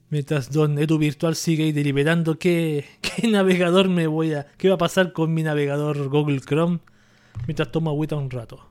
Mientras 0.08 0.52
Don 0.52 0.78
Edu 0.78 0.98
Virtual 0.98 1.34
sigue 1.34 1.64
ahí 1.64 1.72
deliberando 1.72 2.38
qué, 2.38 2.84
qué 3.00 3.26
navegador 3.26 3.88
me 3.88 4.06
voy 4.06 4.34
a. 4.34 4.46
qué 4.56 4.68
va 4.68 4.76
a 4.76 4.78
pasar 4.78 5.12
con 5.12 5.34
mi 5.34 5.42
navegador 5.42 6.08
Google 6.08 6.42
Chrome. 6.42 6.78
Mientras 7.48 7.72
tomo 7.72 7.90
agüita 7.90 8.14
un 8.14 8.30
rato. 8.30 8.70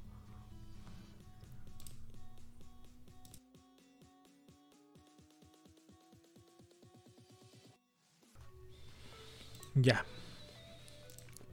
Ya. 9.75 10.05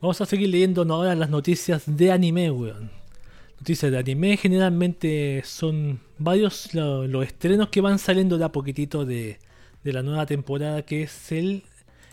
Vamos 0.01 0.21
a 0.21 0.27
seguir 0.27 0.49
leyendo 0.49 0.83
ahora 0.83 1.15
las 1.15 1.31
noticias 1.31 1.83
de 1.87 2.13
anime, 2.13 2.51
weón. 2.51 2.91
Noticias 3.59 3.93
de 3.93 3.99
anime 3.99 4.37
generalmente 4.37 5.43
son 5.45 6.01
varios 6.19 6.75
los 6.75 7.25
estrenos 7.25 7.69
que 7.69 7.81
van 7.81 7.99
saliendo 7.99 8.39
de 8.39 8.45
a 8.45 8.53
poquitito 8.53 9.05
de, 9.05 9.39
de 9.85 9.93
la 9.93 10.03
nueva 10.03 10.27
temporada 10.27 10.83
que 10.83 11.03
es 11.03 11.31
el 11.31 11.63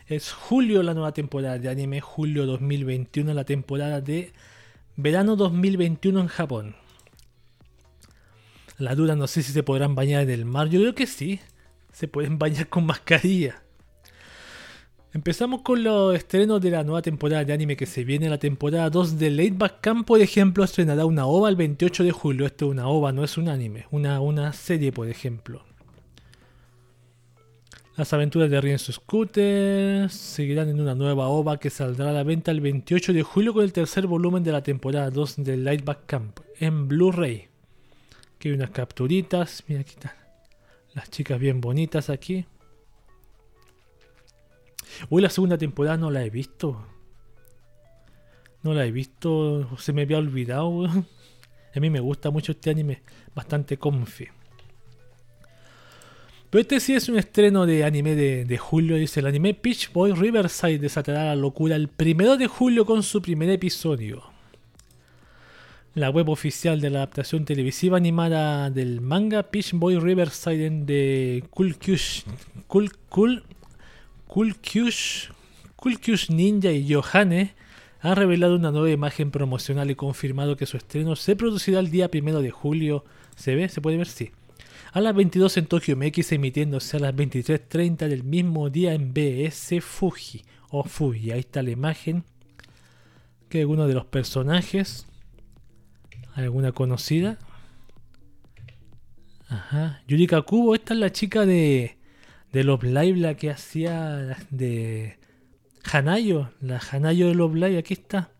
es 0.08 0.32
julio 0.32 0.82
la 0.84 0.94
nueva 0.94 1.12
temporada 1.12 1.58
de 1.60 1.70
anime, 1.70 2.02
julio 2.02 2.46
2021 2.48 3.34
la 3.34 3.46
temporada 3.46 4.02
de 4.02 4.34
verano 4.96 5.36
2021 5.36 6.20
en 6.20 6.28
Japón. 6.28 6.76
La 8.78 8.96
duda 8.96 9.16
no 9.16 9.28
sé 9.28 9.44
si 9.44 9.52
se 9.52 9.64
podrán 9.64 9.94
bañar 9.96 10.24
en 10.24 10.30
el 10.30 10.46
mar, 10.46 10.70
yo 10.70 10.80
creo 10.80 10.96
que 10.96 11.08
sí, 11.08 11.40
se 11.92 12.08
pueden 12.08 12.40
bañar 12.40 12.70
con 12.70 12.86
mascarilla. 12.86 13.62
Empezamos 15.12 15.64
con 15.64 15.84
los 15.84 16.16
estrenos 16.16 16.62
de 16.62 16.70
la 16.70 16.84
nueva 16.84 17.02
temporada 17.02 17.44
de 17.44 17.52
anime 17.52 17.76
que 17.76 17.88
se 17.88 18.04
viene, 18.04 18.30
la 18.30 18.38
temporada 18.38 18.92
2 18.92 19.18
de 19.18 19.32
Late 19.32 19.56
Back 19.56 19.82
Camp, 19.82 20.06
por 20.06 20.22
ejemplo, 20.22 20.64
estrenará 20.64 21.06
una 21.06 21.26
OVA 21.26 21.50
el 21.50 21.56
28 21.56 22.04
de 22.04 22.12
julio. 22.12 22.46
Esto 22.46 22.66
es 22.66 22.72
una 22.72 22.88
OVA, 22.88 23.12
no 23.12 23.24
es 23.24 23.36
un 23.36 23.50
anime, 23.50 23.88
una, 23.90 24.22
una 24.22 24.54
serie, 24.54 24.92
por 24.92 25.10
ejemplo. 25.10 25.64
Las 27.98 28.14
aventuras 28.14 28.52
de 28.52 28.62
Rienzo 28.62 28.92
Scooter 28.92 30.12
seguirán 30.12 30.70
en 30.70 30.80
una 30.80 30.94
nueva 30.94 31.28
OVA 31.28 31.60
que 31.60 31.72
saldrá 31.72 32.12
a 32.12 32.14
la 32.14 32.24
venta 32.24 32.52
el 32.52 32.62
28 32.62 33.12
de 33.12 33.24
julio 33.24 33.54
con 33.54 33.64
el 33.64 33.74
tercer 33.74 34.06
volumen 34.06 34.44
de 34.44 34.52
la 34.52 34.62
temporada 34.62 35.10
2 35.10 35.44
de 35.44 35.58
Lightback 35.58 36.06
Camp 36.06 36.40
en 36.60 36.88
Blu-ray. 36.88 37.48
Aquí 38.36 38.50
hay 38.50 38.54
unas 38.54 38.70
capturitas, 38.70 39.64
mira 39.68 39.82
aquí 39.82 39.96
están 39.96 40.14
las 40.94 41.10
chicas 41.10 41.40
bien 41.40 41.62
bonitas 41.62 42.10
aquí. 42.12 42.46
Hoy 45.10 45.22
la 45.22 45.30
segunda 45.30 45.58
temporada 45.58 45.98
no 45.98 46.12
la 46.12 46.24
he 46.24 46.30
visto. 46.30 46.86
No 48.64 48.74
la 48.74 48.86
he 48.86 48.92
visto, 48.92 49.78
se 49.78 49.94
me 49.94 50.02
había 50.04 50.18
olvidado. 50.18 50.86
A 51.76 51.80
mí 51.80 51.90
me 51.90 52.00
gusta 52.00 52.32
mucho 52.32 52.52
este 52.52 52.72
anime, 52.72 53.02
bastante 53.34 53.78
comfy. 53.78 54.28
Pero 56.50 56.62
este 56.62 56.80
sí 56.80 56.96
es 56.96 57.08
un 57.10 57.18
estreno 57.20 57.68
de 57.68 57.84
anime 57.84 58.16
de, 58.16 58.58
julio, 58.58 58.96
dice 58.96 59.20
el 59.20 59.28
anime 59.28 59.54
Peach 59.54 59.94
Boy 59.94 60.14
Riverside 60.14 60.80
desatará 60.80 61.26
la 61.26 61.36
locura 61.36 61.76
el 61.76 61.90
primero 61.90 62.38
de 62.38 62.48
julio 62.48 62.86
con 62.86 63.04
su 63.04 63.22
primer 63.22 63.52
episodio. 63.52 64.24
La 65.94 66.10
web 66.10 66.30
oficial 66.30 66.82
de 66.82 66.90
la 66.90 67.00
adaptación 67.00 67.46
televisiva 67.46 67.98
animada 67.98 68.72
del 68.72 69.00
manga 69.00 69.44
Peach 69.44 69.74
Boy 69.74 70.00
Riverside 70.00 70.72
de 70.86 71.44
Cool 71.52 71.78
Cool 72.68 72.92
Cool 73.10 73.44
Kulkyush, 74.30 75.32
Ninja 76.30 76.72
y 76.72 76.86
Yohane 76.86 77.56
han 78.00 78.16
revelado 78.16 78.56
una 78.56 78.70
nueva 78.70 78.92
imagen 78.92 79.32
promocional 79.32 79.90
y 79.90 79.96
confirmado 79.96 80.56
que 80.56 80.68
su 80.68 80.78
estreno 80.78 81.16
se 81.16 81.36
producirá 81.36 81.80
el 81.80 81.90
día 81.90 82.12
1 82.14 82.42
de 82.44 82.52
julio. 82.52 83.04
¿Se 83.36 83.56
ve? 83.56 83.68
¿Se 83.70 83.82
puede 83.82 83.98
ver? 83.98 84.08
Sí. 84.08 84.32
A 84.94 85.02
las 85.02 85.16
22 85.16 85.58
en 85.58 85.66
Tokyo 85.66 85.98
MX, 85.98 86.34
emitiéndose 86.34 86.98
a 86.98 87.00
las 87.00 87.16
23.30 87.16 88.08
del 88.08 88.24
mismo 88.24 88.70
día 88.70 88.94
en 88.94 89.16
BS 89.16 89.82
Fuji. 89.82 90.44
O 90.70 90.84
Fuji, 90.84 91.32
ahí 91.32 91.40
está 91.40 91.64
la 91.64 91.72
imagen. 91.72 92.24
Que 93.50 93.62
alguno 93.62 93.88
de 93.88 93.96
los 93.96 94.06
personajes. 94.06 95.08
¿Alguna 96.36 96.72
conocida? 96.72 97.40
Ajá. 99.48 100.04
Yurika 100.08 100.44
Kubo, 100.44 100.76
esta 100.76 100.94
es 100.94 101.00
la 101.00 101.12
chica 101.12 101.48
de 101.48 101.99
de 102.52 102.64
Love 102.64 102.84
Live, 102.84 103.18
la 103.18 103.36
que 103.36 103.52
hacía 103.52 104.38
de 104.50 105.18
Hanayo, 105.92 106.52
la 106.62 106.80
Hanayo 106.80 107.28
de 107.28 107.36
Love 107.36 107.56
Live, 107.56 107.78
aquí 107.78 107.94
está. 107.94 108.32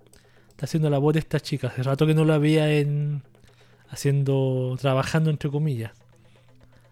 Está 0.50 0.66
haciendo 0.66 0.90
la 0.90 0.98
voz 0.98 1.14
de 1.14 1.20
esta 1.20 1.40
chica. 1.40 1.68
Hace 1.68 1.84
rato 1.84 2.06
que 2.06 2.14
no 2.14 2.26
la 2.26 2.38
veía 2.38 2.70
en. 2.74 3.24
haciendo. 3.88 4.76
trabajando 4.80 5.30
entre 5.30 5.50
comillas. 5.50 5.94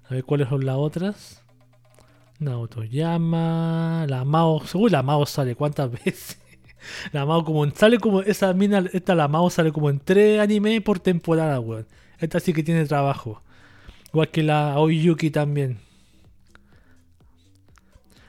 A 0.09 0.13
ver 0.13 0.23
cuáles 0.23 0.47
son 0.47 0.65
las 0.65 0.77
otras. 0.77 1.43
Naoto 2.39 2.83
Llama. 2.83 4.05
La 4.07 4.23
Mao. 4.23 4.61
Uy, 4.73 4.89
la 4.89 5.03
Mao 5.03 5.25
sale 5.25 5.55
cuántas 5.55 5.91
veces. 6.05 6.39
La 7.11 7.25
Mao 7.25 7.43
como 7.43 7.69
sale 7.71 7.99
como 7.99 8.21
esa 8.21 8.53
mina, 8.53 8.85
esta 8.93 9.15
la 9.15 9.27
Mao 9.27 9.49
sale 9.49 9.73
como 9.73 9.89
en 9.89 9.99
tres 9.99 10.39
animes 10.39 10.81
por 10.81 10.99
temporada, 10.99 11.59
weón. 11.59 11.87
Esta 12.19 12.39
sí 12.39 12.53
que 12.53 12.63
tiene 12.63 12.85
trabajo. 12.85 13.41
Igual 14.13 14.29
que 14.29 14.43
la 14.43 14.79
Oyuki 14.79 15.29
también. 15.29 15.79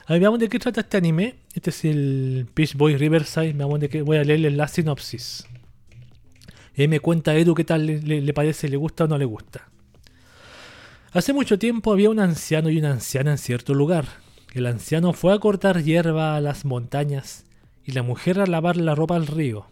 A 0.09 0.14
ver, 0.14 0.20
veamos 0.20 0.38
de 0.38 0.48
qué 0.48 0.59
trata 0.59 0.80
este 0.80 0.96
anime. 0.96 1.34
Este 1.52 1.68
es 1.68 1.84
el 1.84 2.46
Peach 2.54 2.76
Boy 2.76 2.96
Riverside. 2.96 3.52
Veamos 3.52 3.78
de 3.78 3.90
qué. 3.90 4.00
Voy 4.00 4.16
a 4.16 4.24
leerle 4.24 4.50
la 4.50 4.66
sinopsis. 4.66 5.46
Y 6.74 6.88
me 6.88 6.98
cuenta 6.98 7.36
Edu 7.36 7.54
qué 7.54 7.64
tal 7.64 7.84
le, 7.84 8.32
parece, 8.32 8.70
le 8.70 8.78
gusta 8.78 9.04
o 9.04 9.06
no 9.06 9.18
le 9.18 9.26
gusta. 9.26 9.68
Hace 11.12 11.34
mucho 11.34 11.59
tiempo 11.59 11.92
había 11.92 12.09
un 12.09 12.20
anciano 12.20 12.70
y 12.70 12.78
una 12.78 12.92
anciana 12.92 13.32
en 13.32 13.38
cierto 13.38 13.74
lugar. 13.74 14.06
El 14.54 14.64
anciano 14.64 15.12
fue 15.12 15.34
a 15.34 15.38
cortar 15.40 15.82
hierba 15.82 16.36
a 16.36 16.40
las 16.40 16.64
montañas 16.64 17.44
y 17.84 17.92
la 17.92 18.02
mujer 18.02 18.40
a 18.40 18.46
lavar 18.46 18.78
la 18.78 18.94
ropa 18.94 19.14
al 19.14 19.26
río. 19.26 19.66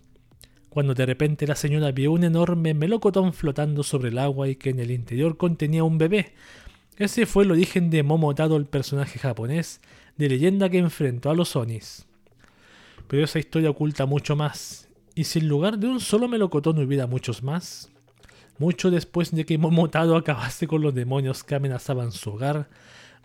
Cuando 0.69 0.93
de 0.93 1.07
repente 1.07 1.47
la 1.47 1.57
señora 1.57 1.93
vio 1.93 2.13
un 2.13 2.25
enorme 2.25 2.75
melocotón 2.75 3.33
flotando 3.33 3.83
sobre 3.83 4.11
el 4.11 4.19
agua 4.19 4.49
y 4.49 4.57
que 4.57 4.69
en 4.69 4.81
el 4.81 4.91
interior 4.91 5.39
contenía 5.39 5.83
un 5.83 5.97
bebé. 5.97 6.35
Ese 6.99 7.25
fue 7.25 7.45
el 7.45 7.53
origen 7.53 7.89
de 7.89 8.03
Momotaro, 8.03 8.57
el 8.57 8.67
personaje 8.67 9.19
japonés, 9.19 9.81
de 10.17 10.29
leyenda 10.29 10.69
que 10.69 10.79
enfrentó 10.79 11.31
a 11.31 11.35
los 11.35 11.57
Onis. 11.57 12.07
Pero 13.09 13.25
esa 13.25 13.39
historia 13.39 13.71
oculta 13.71 14.07
mucho 14.07 14.37
más, 14.37 14.89
y 15.15 15.25
si 15.25 15.39
en 15.39 15.49
lugar 15.49 15.79
de 15.79 15.89
un 15.89 16.01
solo 16.01 16.29
melocotón 16.29 16.79
hubiera 16.79 17.07
muchos 17.07 17.43
más, 17.43 17.91
mucho 18.59 18.91
después 18.91 19.31
de 19.31 19.45
que 19.45 19.59
Momotaro 19.59 20.17
acabase 20.17 20.67
con 20.67 20.83
los 20.83 20.95
demonios 20.95 21.45
que 21.45 21.55
amenazaban 21.55 22.13
su 22.13 22.31
hogar, 22.31 22.69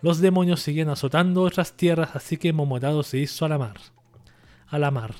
los 0.00 0.20
demonios 0.20 0.60
seguían 0.60 0.88
azotando 0.88 1.42
otras 1.42 1.74
tierras, 1.74 2.14
así 2.14 2.36
que 2.36 2.52
Momotaro 2.52 3.02
se 3.02 3.18
hizo 3.18 3.44
a 3.44 3.48
la 3.48 3.58
mar. 3.58 3.76
A 4.68 4.78
la 4.78 4.90
mar. 4.90 5.14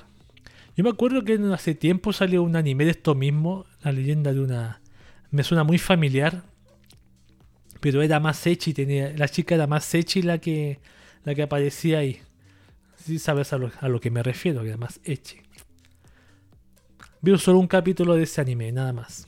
Yo 0.75 0.83
me 0.83 0.89
acuerdo 0.89 1.23
que 1.23 1.39
hace 1.53 1.75
tiempo 1.75 2.11
salió 2.11 2.41
un 2.41 2.55
anime 2.55 2.85
de 2.85 2.91
esto 2.91 3.15
mismo, 3.15 3.65
la 3.83 3.91
leyenda 3.91 4.33
de 4.33 4.39
una... 4.39 4.81
Me 5.29 5.43
suena 5.43 5.63
muy 5.63 5.77
familiar, 5.77 6.43
pero 7.79 8.01
era 8.01 8.19
más 8.19 8.45
Echi, 8.47 8.73
tenía... 8.73 9.13
la 9.15 9.27
chica 9.27 9.55
era 9.55 9.67
más 9.67 9.93
Echi 9.93 10.21
la 10.21 10.39
que 10.39 10.79
la 11.23 11.35
que 11.35 11.43
aparecía 11.43 11.99
ahí. 11.99 12.19
Si 12.97 13.19
sabes 13.19 13.53
a 13.53 13.57
lo, 13.57 13.99
que 13.99 14.11
me 14.11 14.23
refiero, 14.23 14.61
que 14.61 14.69
además 14.69 14.99
Eche. 15.03 15.43
Vi 17.21 17.37
solo 17.37 17.59
un 17.59 17.67
capítulo 17.67 18.15
de 18.15 18.23
ese 18.23 18.41
anime, 18.41 18.71
nada 18.71 18.93
más. 18.93 19.27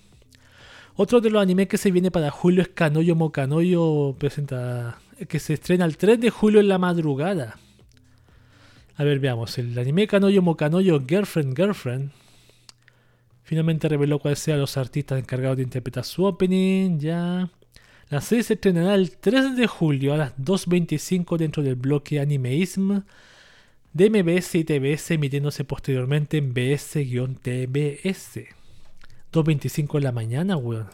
Otro 0.96 1.20
de 1.20 1.30
los 1.30 1.42
animes 1.42 1.68
que 1.68 1.78
se 1.78 1.92
viene 1.92 2.12
para 2.12 2.32
julio 2.32 2.62
es 2.62 2.70
Kanoyo 2.70 3.16
Mokanoyo, 3.16 4.16
presenta, 4.18 5.00
que 5.28 5.40
se 5.40 5.54
estrena 5.54 5.86
el 5.86 5.98
3 5.98 6.20
de 6.20 6.30
julio 6.30 6.60
en 6.60 6.70
la 6.70 6.78
madrugada. 6.78 7.58
A 8.98 9.04
ver, 9.04 9.20
veamos. 9.20 9.58
El 9.58 9.78
anime 9.78 10.08
Kanoyo 10.08 10.42
Mokanoyo 10.42 11.02
Girlfriend 11.06 11.56
Girlfriend 11.56 12.12
finalmente 13.44 13.88
reveló 13.88 14.20
cuáles 14.20 14.40
sean 14.40 14.60
los 14.60 14.78
artistas 14.78 15.20
encargados 15.20 15.58
de 15.58 15.64
interpretar 15.64 16.04
su 16.04 16.26
opening. 16.26 17.00
Ya. 17.00 17.50
La 18.16 18.22
serie 18.22 18.46
se 18.46 18.54
estrenará 18.54 18.96
el 18.96 19.12
3 19.18 19.58
de 19.58 19.68
julio 19.68 20.14
a 20.14 20.18
las 20.18 20.38
2.25 20.38 21.38
dentro 21.38 21.62
del 21.62 21.76
bloque 21.76 22.22
Animeism 22.22 23.02
de 23.92 24.10
MBS 24.10 24.56
y 24.56 24.64
TBS, 24.64 25.12
emitiéndose 25.12 25.66
posteriormente 25.66 26.38
en 26.38 26.54
BS-TBS. 26.54 28.46
2.25 29.34 29.98
en 29.98 30.04
la 30.06 30.14
mañana, 30.14 30.56
weón. 30.56 30.88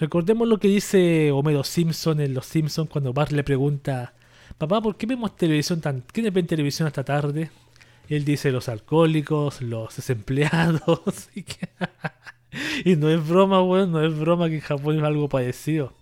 Recordemos 0.00 0.48
lo 0.48 0.58
que 0.58 0.66
dice 0.66 1.30
Homero 1.30 1.62
Simpson 1.62 2.20
en 2.22 2.34
Los 2.34 2.46
Simpsons 2.46 2.90
cuando 2.90 3.12
Bart 3.12 3.30
le 3.30 3.44
pregunta, 3.44 4.14
papá, 4.58 4.80
¿por 4.80 4.96
qué 4.96 5.06
vemos 5.06 5.36
televisión 5.36 5.80
tan... 5.80 6.02
¿Quiénes 6.12 6.32
ven 6.32 6.48
televisión 6.48 6.88
hasta 6.88 7.04
tarde? 7.04 7.52
él 8.08 8.24
dice 8.24 8.50
los 8.50 8.68
alcohólicos, 8.68 9.62
los 9.62 9.94
desempleados. 9.94 11.28
Y 11.36 11.44
que... 11.44 11.68
y 12.84 12.96
no 12.96 13.08
es 13.08 13.26
broma, 13.26 13.62
weón, 13.62 13.92
no 13.92 14.04
es 14.04 14.18
broma 14.18 14.48
que 14.48 14.56
en 14.56 14.60
Japón 14.60 14.98
es 14.98 15.02
algo 15.02 15.28
parecido. 15.28 15.92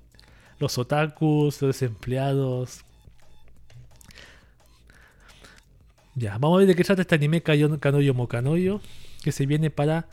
Los 0.59 0.78
otakus, 0.78 1.61
los 1.61 1.78
desempleados. 1.78 2.84
Ya, 6.14 6.38
vamos 6.38 6.57
a 6.57 6.59
ver 6.61 6.68
de 6.68 6.74
qué 6.74 6.84
trata 6.84 7.03
este 7.03 7.14
anime 7.14 7.42
Kanoyo 7.42 8.14
Mokanoyo, 8.14 8.80
que 9.22 9.32
se 9.32 9.44
viene 9.44 9.70
para 9.70 10.09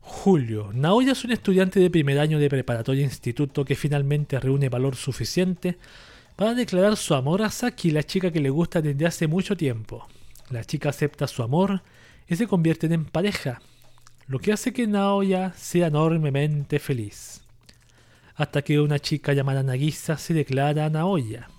julio. 0.00 0.70
Naoya 0.74 1.12
es 1.12 1.24
un 1.24 1.32
estudiante 1.32 1.80
de 1.80 1.88
primer 1.88 2.18
año 2.18 2.38
de 2.38 2.50
preparatoria 2.50 3.04
instituto 3.04 3.64
que 3.64 3.76
finalmente 3.76 4.38
reúne 4.38 4.68
valor 4.68 4.96
suficiente 4.96 5.78
para 6.36 6.54
declarar 6.54 6.96
su 6.96 7.14
amor 7.14 7.42
a 7.42 7.50
Saki, 7.50 7.90
la 7.90 8.02
chica 8.02 8.30
que 8.30 8.40
le 8.40 8.50
gusta 8.50 8.82
desde 8.82 9.06
hace 9.06 9.26
mucho 9.26 9.56
tiempo. 9.56 10.06
La 10.50 10.64
chica 10.64 10.88
acepta 10.88 11.26
su 11.26 11.42
amor 11.42 11.82
y 12.28 12.36
se 12.36 12.46
convierten 12.46 12.92
en 12.92 13.04
pareja, 13.04 13.62
lo 14.30 14.38
que 14.38 14.52
hace 14.52 14.72
que 14.72 14.86
Naoya 14.86 15.52
sea 15.56 15.88
enormemente 15.88 16.78
feliz. 16.78 17.42
Hasta 18.36 18.62
que 18.62 18.78
una 18.78 19.00
chica 19.00 19.32
llamada 19.32 19.64
Nagisa 19.64 20.16
se 20.18 20.32
declara 20.32 20.84
a 20.84 20.88
Naoya. 20.88 21.50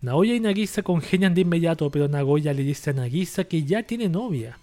Naoya 0.00 0.34
y 0.34 0.40
Nagisa 0.40 0.82
congenian 0.82 1.32
de 1.32 1.42
inmediato, 1.42 1.88
pero 1.92 2.08
Nagoya 2.08 2.52
le 2.52 2.64
dice 2.64 2.90
a 2.90 2.92
Nagisa 2.92 3.44
que 3.44 3.62
ya 3.62 3.84
tiene 3.84 4.08
novia. 4.08 4.58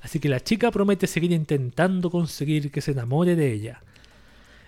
Así 0.00 0.18
que 0.18 0.30
la 0.30 0.40
chica 0.40 0.70
promete 0.70 1.06
seguir 1.06 1.32
intentando 1.32 2.10
conseguir 2.10 2.70
que 2.70 2.80
se 2.80 2.92
enamore 2.92 3.36
de 3.36 3.52
ella. 3.52 3.82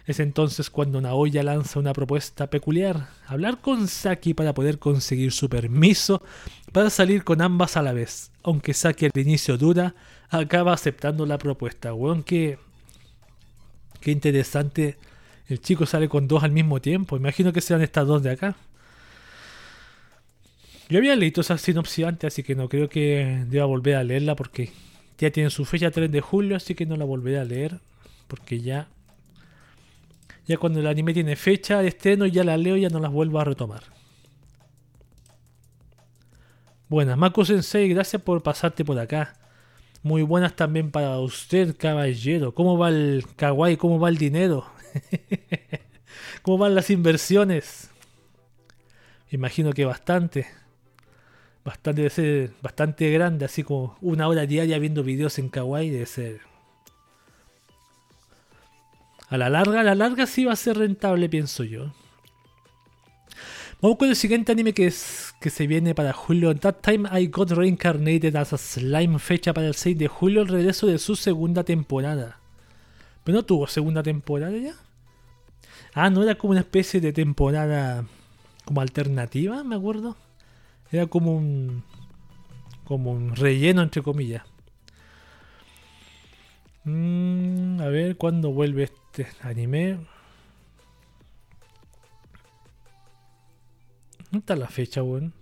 Es 0.07 0.21
entonces 0.21 0.71
cuando 0.71 1.01
Naoya 1.01 1.43
lanza 1.43 1.81
una 1.81 1.93
propuesta 1.93 2.49
peculiar, 2.49 3.09
hablar 3.27 3.61
con 3.61 3.89
Saki 3.89 4.35
para 4.35 4.55
poder 4.55 4.79
conseguir 4.79 5.33
su 5.33 5.49
permiso 5.49 6.23
para 6.73 6.91
salir 6.91 7.25
con 7.25 7.43
ambas 7.43 7.77
a 7.77 7.83
la 7.83 7.93
vez. 7.93 8.31
Aunque 8.45 8.73
Saki 8.73 9.07
al 9.07 9.13
inicio 9.15 9.59
duda, 9.59 9.97
acaba 10.29 10.73
aceptando 10.73 11.27
la 11.27 11.39
propuesta. 11.39 11.93
Weón, 11.93 12.23
qué, 12.23 12.59
qué 14.01 14.13
interesante. 14.13 14.97
El 15.49 15.61
chico 15.61 15.87
sale 15.87 16.09
con 16.09 16.29
dos 16.29 16.45
al 16.45 16.53
mismo 16.53 16.81
tiempo. 16.81 17.17
Imagino 17.17 17.53
que 17.53 17.61
sean 17.61 17.83
estas 17.83 18.07
dos 18.07 18.23
de 18.23 18.31
acá. 18.31 18.55
Yo 20.89 20.99
había 20.99 21.17
leído 21.17 21.41
esa 21.41 21.59
sinopsis 21.59 22.05
antes, 22.05 22.33
así 22.33 22.45
que 22.45 22.55
no 22.55 22.69
creo 22.69 22.89
que 22.89 23.45
deba 23.49 23.67
volver 23.67 23.97
a 23.97 24.05
leerla 24.05 24.37
porque 24.37 24.71
ya 25.19 25.33
tiene 25.33 25.51
su 25.51 25.65
fecha 25.65 25.91
3 25.91 26.13
de 26.13 26.21
julio, 26.21 26.57
así 26.57 26.77
que 26.77 26.87
no 26.87 26.97
la 26.97 27.05
volveré 27.05 27.41
a 27.41 27.45
leer 27.45 27.81
porque 28.29 28.61
ya 28.61 28.87
ya 30.47 30.57
cuando 30.57 30.81
el 30.81 30.87
anime 30.87 31.13
tiene 31.13 31.37
fecha 31.37 31.83
de 31.83 31.89
estreno 31.89 32.27
ya 32.27 32.45
la 32.45 32.57
leo 32.57 32.77
y 32.77 32.83
ya 32.83 32.89
no 32.89 33.01
las 33.01 33.11
vuelvo 33.11 33.41
a 33.41 33.45
retomar. 33.45 33.83
Buenas, 36.89 37.19
Mako 37.19 37.45
Sensei, 37.45 37.89
gracias 37.89 38.23
por 38.23 38.43
pasarte 38.43 38.85
por 38.85 38.99
acá. 38.99 39.35
Muy 40.05 40.23
buenas 40.23 40.55
también 40.55 40.93
para 40.93 41.19
usted, 41.19 41.77
caballero. 41.77 42.55
¿Cómo 42.55 42.79
va 42.79 42.91
el 42.91 43.25
kawaii? 43.35 43.77
¿Cómo 43.77 43.99
va 43.99 44.09
el 44.09 44.19
dinero? 44.19 44.67
¿Cómo 46.43 46.59
van 46.59 46.77
las 46.77 46.91
inversiones? 46.91 47.91
Imagino 49.33 49.73
que 49.73 49.85
bastante. 49.85 50.47
Bastante 51.65 52.03
debe 52.03 52.11
ser 52.11 52.51
bastante 52.63 53.11
grande, 53.11 53.47
así 53.47 53.65
como 53.65 53.97
una 54.01 54.29
hora 54.29 54.47
diaria 54.47 54.79
viendo 54.79 55.03
videos 55.03 55.41
en 55.41 55.49
kawaii 55.49 55.91
debe 55.91 56.07
ser 56.07 56.56
a 59.29 59.37
la 59.37 59.49
larga, 59.49 59.81
a 59.81 59.85
la 59.85 59.95
larga 59.95 60.27
sí 60.27 60.45
va 60.45 60.53
a 60.53 60.57
ser 60.57 60.79
rentable, 60.79 61.29
pienso 61.29 61.65
yo. 61.65 61.93
Vamos 63.83 63.99
con 63.99 64.09
el 64.09 64.17
siguiente 64.17 64.53
anime 64.53 64.73
que, 64.73 64.87
es, 64.87 65.35
que 65.41 65.51
se 65.51 65.67
viene 65.67 65.95
para 65.95 66.13
julio. 66.13 66.55
That 66.57 66.77
Time 66.83 67.09
I 67.13 67.27
Got 67.27 67.51
Reincarnated 67.51 68.35
as 68.37 68.53
a 68.53 68.59
Slime, 68.59 69.19
fecha 69.19 69.53
para 69.53 69.67
el 69.67 69.75
6 69.75 69.99
de 69.99 70.09
julio, 70.09 70.43
el 70.43 70.49
regreso 70.49 70.87
de 70.87 70.99
su 70.99 71.15
segunda 71.15 71.63
temporada. 71.63 72.41
¿Pero 73.23 73.37
no 73.37 73.45
tuvo 73.45 73.67
segunda 73.67 74.03
temporada 74.03 74.57
ya? 74.57 74.75
Ah, 75.93 76.09
no 76.11 76.23
era 76.23 76.37
como 76.37 76.53
una 76.53 76.61
especie 76.61 77.01
de 77.01 77.13
temporada 77.13 78.07
como 78.65 78.81
alternativa, 78.81 79.63
me 79.65 79.77
acuerdo. 79.77 80.17
Era 80.91 81.07
como 81.07 81.37
un 81.37 81.83
como 82.85 83.11
un 83.11 83.35
relleno 83.35 83.83
entre 83.83 84.03
comillas. 84.03 84.45
Mm, 86.85 87.81
a 87.81 87.89
ver 87.89 88.17
cuándo 88.17 88.53
vuelve 88.53 88.85
este 89.23 89.37
anime. 89.41 89.99
¿Dónde 94.31 94.39
está 94.39 94.57
la 94.57 94.69
fecha, 94.69 95.03
weón? 95.03 95.33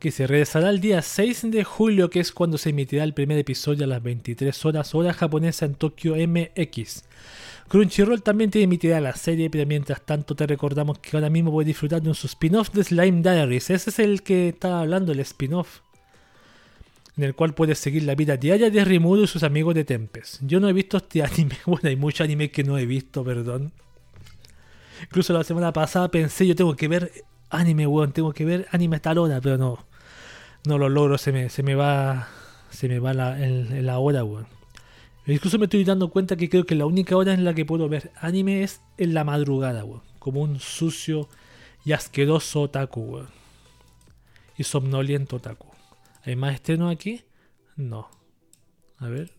Que 0.00 0.10
se 0.10 0.26
regresará 0.26 0.70
el 0.70 0.80
día 0.80 1.00
6 1.02 1.50
de 1.50 1.64
julio, 1.64 2.10
que 2.10 2.20
es 2.20 2.32
cuando 2.32 2.58
se 2.58 2.70
emitirá 2.70 3.04
el 3.04 3.14
primer 3.14 3.38
episodio 3.38 3.84
a 3.84 3.88
las 3.88 4.02
23 4.02 4.64
horas, 4.64 4.94
hora 4.94 5.12
japonesa 5.12 5.66
en 5.66 5.74
Tokio 5.74 6.14
MX. 6.16 7.04
Crunchyroll 7.68 8.22
también 8.22 8.50
te 8.50 8.62
emitirá 8.62 9.00
la 9.00 9.14
serie, 9.16 9.50
pero 9.50 9.66
mientras 9.66 10.02
tanto 10.02 10.36
te 10.36 10.46
recordamos 10.46 10.98
que 10.98 11.16
ahora 11.16 11.30
mismo 11.30 11.50
puedes 11.50 11.66
disfrutar 11.66 12.02
de 12.02 12.08
un 12.08 12.14
spin-off 12.14 12.70
de 12.70 12.84
Slime 12.84 13.22
Diaries. 13.22 13.70
Ese 13.70 13.90
es 13.90 13.98
el 13.98 14.22
que 14.22 14.50
estaba 14.50 14.80
hablando, 14.80 15.12
el 15.12 15.20
spin-off 15.20 15.80
en 17.16 17.24
el 17.24 17.34
cual 17.34 17.54
puedes 17.54 17.78
seguir 17.78 18.02
la 18.02 18.14
vida 18.14 18.36
diaria 18.36 18.70
de 18.70 18.84
Rimuru 18.84 19.22
y 19.22 19.26
sus 19.26 19.42
amigos 19.42 19.74
de 19.74 19.84
Tempest. 19.84 20.42
Yo 20.42 20.60
no 20.60 20.68
he 20.68 20.72
visto 20.72 20.98
este 20.98 21.22
anime, 21.22 21.56
bueno, 21.66 21.88
hay 21.88 21.96
muchos 21.96 22.24
animes 22.24 22.50
que 22.50 22.64
no 22.64 22.76
he 22.78 22.84
visto, 22.84 23.24
perdón. 23.24 23.72
Incluso 25.02 25.32
la 25.32 25.44
semana 25.44 25.72
pasada 25.72 26.10
pensé, 26.10 26.46
yo 26.46 26.54
tengo 26.54 26.76
que 26.76 26.88
ver 26.88 27.12
anime, 27.50 27.86
weón, 27.86 28.12
tengo 28.12 28.32
que 28.32 28.44
ver 28.44 28.66
anime 28.70 29.00
tal 29.00 29.18
hora, 29.18 29.40
pero 29.40 29.56
no, 29.56 29.86
no 30.64 30.78
lo 30.78 30.88
logro, 30.88 31.16
se 31.16 31.32
me, 31.32 31.48
se 31.48 31.62
me 31.62 31.74
va, 31.74 32.28
se 32.70 32.88
me 32.88 32.98
va 32.98 33.14
la, 33.14 33.36
la 33.36 33.98
hora, 33.98 34.24
weón. 34.24 34.46
Incluso 35.26 35.58
me 35.58 35.64
estoy 35.64 35.84
dando 35.84 36.08
cuenta 36.08 36.36
que 36.36 36.48
creo 36.48 36.64
que 36.64 36.76
la 36.76 36.86
única 36.86 37.16
hora 37.16 37.32
en 37.32 37.44
la 37.44 37.52
que 37.52 37.64
puedo 37.64 37.88
ver 37.88 38.12
anime 38.20 38.62
es 38.62 38.80
en 38.96 39.14
la 39.14 39.24
madrugada, 39.24 39.84
weón. 39.84 40.02
Como 40.18 40.42
un 40.42 40.60
sucio 40.60 41.28
y 41.84 41.92
asqueroso 41.92 42.62
otaku, 42.62 43.00
weón. 43.00 43.28
Y 44.58 44.64
somnoliento 44.64 45.36
otaku. 45.36 45.65
¿Hay 46.26 46.34
más 46.34 46.54
estrenos 46.54 46.92
aquí? 46.92 47.22
No. 47.76 48.10
A 48.98 49.06
ver. 49.06 49.30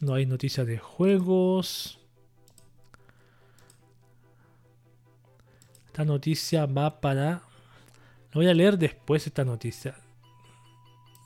No 0.00 0.14
hay 0.14 0.26
noticias 0.26 0.66
de 0.66 0.78
juegos. 0.78 2.00
Esta 5.86 6.04
noticia 6.04 6.66
va 6.66 7.00
para... 7.00 7.30
La 7.30 8.34
voy 8.34 8.48
a 8.48 8.54
leer 8.54 8.76
después 8.76 9.24
esta 9.28 9.44
noticia. 9.44 9.94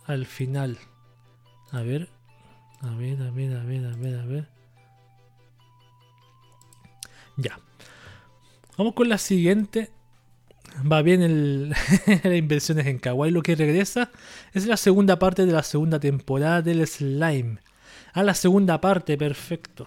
Al 0.05 0.27
final. 0.27 0.79
A 1.71 1.81
ver. 1.81 2.11
A 2.83 2.95
ver, 2.97 3.23
a 3.23 3.31
ver, 3.31 3.57
a 3.57 3.65
ver, 3.65 3.87
a 3.87 3.97
ver, 3.97 4.19
a 4.19 4.27
ver. 4.27 4.49
Ya. 7.39 7.59
Vamos 8.77 8.93
con 8.93 9.09
la 9.09 9.17
siguiente 9.17 9.91
va 10.91 11.03
bien 11.03 11.23
el, 11.23 11.71
las 12.07 12.35
inversiones 12.35 12.87
en 12.87 12.99
Kawaii. 12.99 13.33
Lo 13.33 13.43
que 13.43 13.55
regresa 13.55 14.11
es 14.53 14.67
la 14.67 14.77
segunda 14.77 15.19
parte 15.19 15.47
de 15.47 15.53
la 15.53 15.63
segunda 15.63 16.01
temporada 16.01 16.63
del 16.63 16.87
Slime. 16.87 17.59
A 18.13 18.23
la 18.23 18.35
segunda 18.35 18.81
parte, 18.81 19.17
perfecto. 19.17 19.87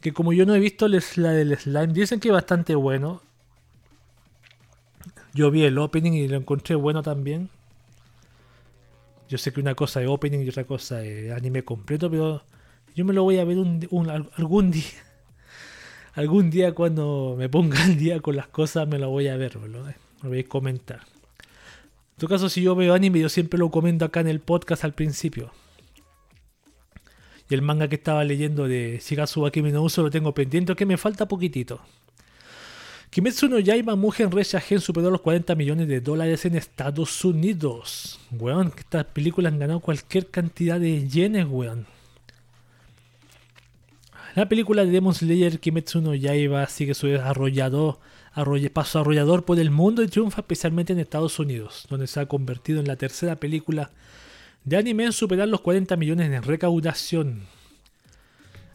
Que 0.00 0.12
como 0.12 0.32
yo 0.32 0.46
no 0.46 0.54
he 0.54 0.60
visto 0.60 0.88
la 0.88 1.32
del 1.32 1.56
Slime, 1.56 1.92
dicen 1.92 2.20
que 2.20 2.28
es 2.28 2.34
bastante 2.34 2.74
bueno. 2.74 3.22
Yo 5.32 5.50
vi 5.50 5.64
el 5.64 5.78
opening 5.78 6.12
y 6.12 6.28
lo 6.28 6.36
encontré 6.36 6.74
bueno 6.74 7.02
también. 7.02 7.50
Yo 9.28 9.38
sé 9.38 9.52
que 9.52 9.60
una 9.60 9.74
cosa 9.74 10.02
es 10.02 10.08
opening 10.08 10.40
y 10.40 10.48
otra 10.48 10.64
cosa 10.64 11.04
es 11.04 11.30
anime 11.32 11.62
completo, 11.62 12.10
pero 12.10 12.42
yo 12.96 13.04
me 13.04 13.12
lo 13.12 13.22
voy 13.22 13.38
a 13.38 13.44
ver 13.44 13.58
algún 14.36 14.70
día 14.72 15.09
algún 16.14 16.50
día 16.50 16.72
cuando 16.74 17.34
me 17.38 17.48
ponga 17.48 17.82
al 17.84 17.96
día 17.96 18.20
con 18.20 18.36
las 18.36 18.48
cosas 18.48 18.88
me 18.88 18.98
lo 18.98 19.10
voy 19.10 19.28
a 19.28 19.36
ver, 19.36 19.56
lo, 19.56 19.84
voy 20.22 20.40
a 20.40 20.48
comentar. 20.48 21.00
En 21.00 22.16
todo 22.16 22.28
caso, 22.28 22.48
si 22.48 22.62
yo 22.62 22.74
veo 22.74 22.92
anime, 22.94 23.20
yo 23.20 23.28
siempre 23.28 23.58
lo 23.58 23.70
comento 23.70 24.04
acá 24.04 24.20
en 24.20 24.28
el 24.28 24.40
podcast 24.40 24.84
al 24.84 24.92
principio. 24.92 25.52
Y 27.48 27.54
el 27.54 27.62
manga 27.62 27.88
que 27.88 27.96
estaba 27.96 28.22
leyendo 28.24 28.68
de 28.68 29.00
Shigatsu 29.02 29.46
Akemi 29.46 29.72
no 29.72 29.82
Uso 29.82 30.02
lo 30.02 30.10
tengo 30.10 30.34
pendiente, 30.34 30.76
que 30.76 30.86
me 30.86 30.96
falta 30.96 31.26
poquitito. 31.26 31.80
Kimetsu 33.10 33.48
no 33.48 33.58
Yaiba 33.58 33.96
Mugen 33.96 34.30
Gen 34.30 34.80
superó 34.80 35.10
los 35.10 35.20
40 35.20 35.56
millones 35.56 35.88
de 35.88 36.00
dólares 36.00 36.44
en 36.44 36.54
Estados 36.54 37.24
Unidos. 37.24 38.20
Weón, 38.30 38.72
estas 38.78 39.04
películas 39.06 39.52
han 39.52 39.58
ganado 39.58 39.80
cualquier 39.80 40.28
cantidad 40.28 40.78
de 40.78 41.08
yenes, 41.08 41.46
weón. 41.48 41.86
La 44.36 44.48
película 44.48 44.84
de 44.84 44.92
Demon 44.92 45.14
Slayer 45.14 45.58
Kimetsu 45.58 46.00
no 46.00 46.14
Yaiba 46.14 46.66
sigue 46.68 46.94
su 46.94 47.08
desarrollado 47.08 47.98
paso 48.72 49.00
arrollador 49.00 49.44
por 49.44 49.58
el 49.58 49.70
mundo 49.70 50.02
y 50.02 50.08
triunfa 50.08 50.42
especialmente 50.42 50.92
en 50.92 51.00
Estados 51.00 51.38
Unidos, 51.40 51.86
donde 51.90 52.06
se 52.06 52.20
ha 52.20 52.26
convertido 52.26 52.78
en 52.78 52.86
la 52.86 52.94
tercera 52.94 53.36
película 53.36 53.90
de 54.64 54.76
anime 54.76 55.04
en 55.04 55.12
superar 55.12 55.48
los 55.48 55.62
40 55.62 55.96
millones 55.96 56.30
en 56.30 56.42
recaudación. 56.42 57.42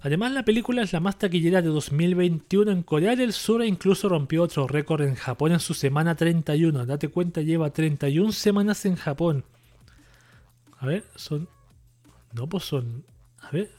Además, 0.02 0.34
la 0.34 0.44
película 0.44 0.84
es 0.84 0.94
la 0.94 1.00
más 1.00 1.18
taquillera 1.18 1.62
de 1.62 1.70
2021 1.70 2.72
en 2.72 2.84
Corea 2.84 3.16
del 3.16 3.34
Sur 3.34 3.62
e 3.62 3.68
incluso 3.68 4.10
rompió 4.10 4.44
otro 4.44 4.68
récord 4.68 5.02
en 5.02 5.16
Japón 5.16 5.54
en 5.54 5.60
su 5.60 5.74
semana 5.74 6.16
31. 6.16 6.86
Date 6.86 7.08
cuenta, 7.08 7.42
lleva 7.42 7.72
31 7.72 8.32
semanas 8.34 8.86
en 8.86 8.98
Japón. 8.98 9.46
A 10.78 10.86
ver, 10.86 11.06
son... 11.16 11.48
No, 12.34 12.48
pues 12.48 12.66
son... 12.66 13.04
A 13.40 13.50
ver, 13.52 13.72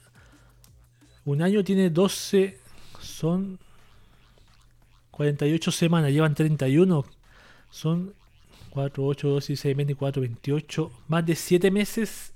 un 1.26 1.42
año 1.42 1.62
tiene 1.64 1.90
12, 1.90 2.58
son 3.00 3.58
48 5.10 5.72
semanas, 5.72 6.12
llevan 6.12 6.34
31. 6.34 7.04
Son 7.70 8.14
4, 8.70 9.04
8, 9.04 9.28
12, 9.28 9.46
16, 9.48 9.76
24, 9.76 10.22
28. 10.22 10.92
Más 11.08 11.26
de 11.26 11.34
7 11.34 11.70
meses 11.70 12.32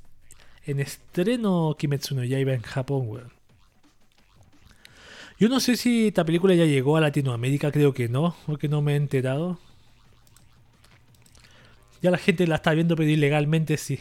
en 0.67 0.81
estreno 0.81 1.77
Kimetsu 1.79 2.17
no 2.17 2.25
Yaiba 2.25 2.53
en 2.53 2.63
Japón, 2.63 3.09
weón. 3.09 3.33
Yo 5.39 5.49
no 5.49 5.61
sé 5.61 5.77
si 5.77 6.09
esta 6.09 6.25
película 6.25 6.55
ya 6.55 6.67
llegó 6.67 6.97
a 6.97 7.01
Latinoamérica, 7.01 7.71
creo 7.71 7.95
que 7.95 8.09
no, 8.09 8.37
porque 8.45 8.69
no 8.69 8.83
me 8.83 8.95
he 8.95 8.97
enterado. 8.97 9.59
Ya 12.03 12.11
la 12.11 12.19
gente 12.19 12.47
la 12.47 12.57
está 12.57 12.75
viendo, 12.75 12.97
pero 12.97 13.09
ilegalmente 13.09 13.77
sí. 13.77 14.01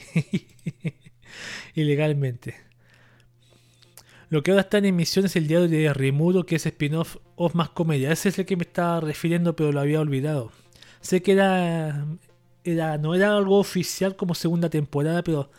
ilegalmente. 1.75 2.68
Lo 4.30 4.43
que 4.43 4.51
ahora 4.51 4.61
está 4.61 4.77
en 4.77 4.86
emisión 4.86 5.25
es 5.25 5.36
el 5.36 5.47
diario 5.47 5.67
de 5.67 5.91
Rimuro, 5.93 6.45
que 6.45 6.55
es 6.55 6.65
spin-off 6.65 7.17
of 7.36 7.55
más 7.55 7.69
comedia. 7.69 8.11
Ese 8.11 8.30
es 8.30 8.38
el 8.38 8.45
que 8.45 8.55
me 8.55 8.63
estaba 8.63 8.99
refiriendo, 8.99 9.55
pero 9.55 9.71
lo 9.71 9.80
había 9.80 9.99
olvidado. 9.99 10.51
Sé 11.01 11.23
que 11.23 11.32
era, 11.32 12.05
era 12.63 12.97
no 12.97 13.15
era 13.15 13.36
algo 13.36 13.57
oficial 13.57 14.15
como 14.15 14.36
segunda 14.36 14.69
temporada, 14.69 15.23
pero 15.23 15.49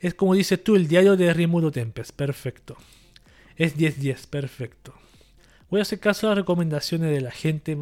es 0.00 0.14
como 0.14 0.34
dices 0.34 0.62
tú, 0.62 0.76
el 0.76 0.88
diario 0.88 1.16
de 1.16 1.32
Rimuro 1.32 1.70
Tempest. 1.70 2.12
Perfecto. 2.12 2.76
Es 3.56 3.76
10-10, 3.76 4.26
perfecto. 4.26 4.94
Voy 5.70 5.78
a 5.80 5.82
hacer 5.82 6.00
caso 6.00 6.26
a 6.26 6.30
las 6.30 6.38
recomendaciones 6.38 7.10
de 7.10 7.20
la 7.22 7.30
gente. 7.30 7.78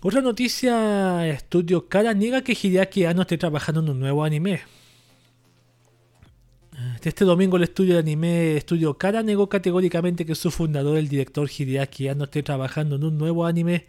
Otra 0.00 0.20
noticia, 0.20 1.26
Estudio 1.26 1.88
Cara 1.88 2.12
niega 2.12 2.42
que 2.42 2.52
Hideaki 2.60 3.06
Anno 3.06 3.22
esté 3.22 3.38
trabajando 3.38 3.80
en 3.80 3.88
un 3.88 3.98
nuevo 3.98 4.22
anime. 4.22 4.60
Este 7.02 7.24
domingo 7.24 7.56
el 7.56 7.62
estudio 7.62 7.94
de 7.94 8.00
anime 8.00 8.56
Estudio 8.56 8.98
Kara 8.98 9.22
negó 9.22 9.48
categóricamente 9.48 10.26
que 10.26 10.34
su 10.34 10.50
fundador, 10.50 10.98
el 10.98 11.08
director 11.08 11.48
Hideaki 11.48 12.08
Anno, 12.08 12.24
esté 12.24 12.42
trabajando 12.42 12.96
en 12.96 13.04
un 13.04 13.16
nuevo 13.16 13.46
anime. 13.46 13.86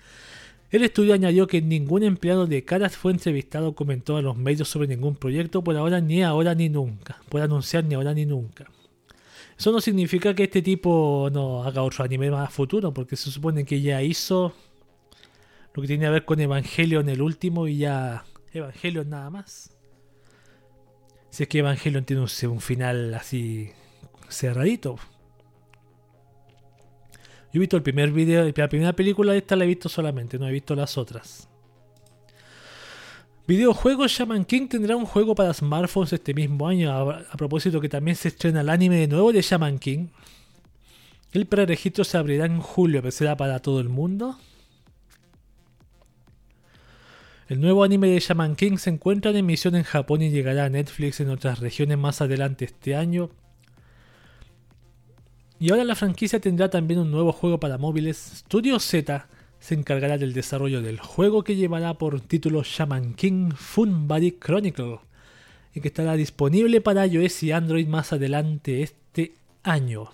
El 0.70 0.84
estudio 0.84 1.14
añadió 1.14 1.48
que 1.48 1.62
ningún 1.62 2.04
empleado 2.04 2.46
de 2.46 2.64
Kara 2.64 2.90
fue 2.90 3.12
entrevistado 3.12 3.70
o 3.70 3.76
comentó 3.76 4.18
a 4.18 4.22
los 4.22 4.38
medios 4.38 4.70
sobre 4.70 4.88
ningún 4.88 5.16
proyecto 5.16 5.64
por 5.64 5.76
ahora, 5.76 6.00
ni 6.00 6.24
ahora 6.24 6.56
ni 6.56 6.70
nunca. 6.70 7.22
Por 7.30 7.42
anunciar 7.42 7.84
ni 7.86 7.96
ahora 7.96 8.14
ni 8.14 8.26
nunca. 8.26 8.68
Eso 9.58 9.72
no 9.72 9.82
significa 9.82 10.36
que 10.36 10.44
este 10.44 10.62
tipo 10.62 11.30
no 11.34 11.64
haga 11.64 11.82
otro 11.82 12.06
anime 12.06 12.30
más 12.30 12.54
futuro, 12.54 12.94
porque 12.94 13.16
se 13.16 13.32
supone 13.32 13.66
que 13.66 13.82
ya 13.82 14.04
hizo 14.04 14.54
lo 15.74 15.82
que 15.82 15.88
tiene 15.88 16.06
que 16.06 16.12
ver 16.12 16.26
con 16.26 16.40
Evangelion 16.40 17.10
el 17.10 17.22
último 17.22 17.68
y 17.68 17.78
ya 17.78 18.24
Evangelion 18.54 19.10
nada 19.10 19.30
más. 19.30 19.77
Si 21.30 21.44
es 21.44 21.50
que 21.50 21.60
Evangelion 21.60 22.06
tiene 22.06 22.22
un, 22.24 22.62
final 22.62 23.14
así 23.14 23.72
cerradito. 24.30 24.96
Yo 27.54 27.54
he 27.54 27.60
visto 27.60 27.78
el 27.78 27.84
primer 27.84 28.12
video, 28.12 28.52
la 28.56 28.68
primera 28.68 28.94
película 28.94 29.34
de 29.34 29.40
esta 29.40 29.56
la 29.56 29.64
he 29.64 29.68
visto 29.68 29.90
solamente, 29.90 30.38
no 30.38 30.48
he 30.48 30.52
visto 30.52 30.76
las 30.76 30.98
otras. 30.98 31.48
Videojuegos 33.48 34.12
Shaman 34.12 34.44
King 34.44 34.68
tendrá 34.68 34.98
un 34.98 35.06
juego 35.06 35.34
para 35.34 35.54
smartphones 35.54 36.12
este 36.12 36.34
mismo 36.34 36.68
año. 36.68 36.92
A, 36.92 37.38
propósito 37.38 37.80
que 37.80 37.88
también 37.88 38.18
se 38.18 38.28
estrena 38.28 38.60
el 38.60 38.68
anime 38.68 38.98
de 38.98 39.08
nuevo 39.08 39.32
de 39.32 39.42
Shaman 39.42 39.80
King. 39.80 40.08
El 41.32 41.46
preregistro 41.46 42.04
se 42.04 42.18
abrirá 42.18 42.46
en 42.46 42.60
julio, 42.60 43.02
pero 43.02 43.12
será 43.12 43.38
para 43.38 43.60
todo 43.60 43.80
el 43.80 43.88
mundo. 43.88 44.38
El 47.48 47.62
nuevo 47.62 47.86
anime 47.86 48.10
de 48.10 48.20
Shaman 48.20 48.58
King 48.58 48.76
se 48.76 48.90
encuentra 48.90 49.32
en 49.32 49.38
emisión 49.38 49.76
en 49.76 49.84
Japón 49.84 50.22
y 50.22 50.30
llegará 50.30 50.66
a 50.66 50.70
Netflix 50.70 51.22
en 51.22 51.30
otras 51.30 51.60
regiones 51.60 51.98
más 51.98 52.20
adelante 52.20 52.66
este 52.66 52.94
año. 52.94 53.30
Y 55.58 55.72
ahora 55.72 55.86
la 55.86 55.96
franquicia 55.96 56.42
tendrá 56.42 56.70
también 56.70 57.00
un 57.00 57.10
nuevo 57.10 57.32
juego 57.32 57.58
para 57.58 57.78
móviles. 57.78 58.18
Studio 58.18 58.80
Z 58.80 59.30
se 59.60 59.76
encargará 59.76 60.18
del 60.18 60.34
desarrollo 60.34 60.82
del 60.82 61.00
juego 61.00 61.46
que 61.46 61.56
llevará 61.56 61.94
por 61.94 62.20
título 62.20 62.64
Shaman 62.64 63.14
King 63.14 63.52
Fun 63.56 64.10
Body 64.10 64.34
Chronicle 64.34 65.00
y 65.74 65.80
que 65.80 65.88
estará 65.88 66.18
disponible 66.18 66.82
para 66.82 67.08
iOS 67.08 67.44
y 67.44 67.54
Android 67.54 67.88
más 67.88 68.12
adelante 68.12 68.84
este 68.84 69.36
año. 69.64 70.10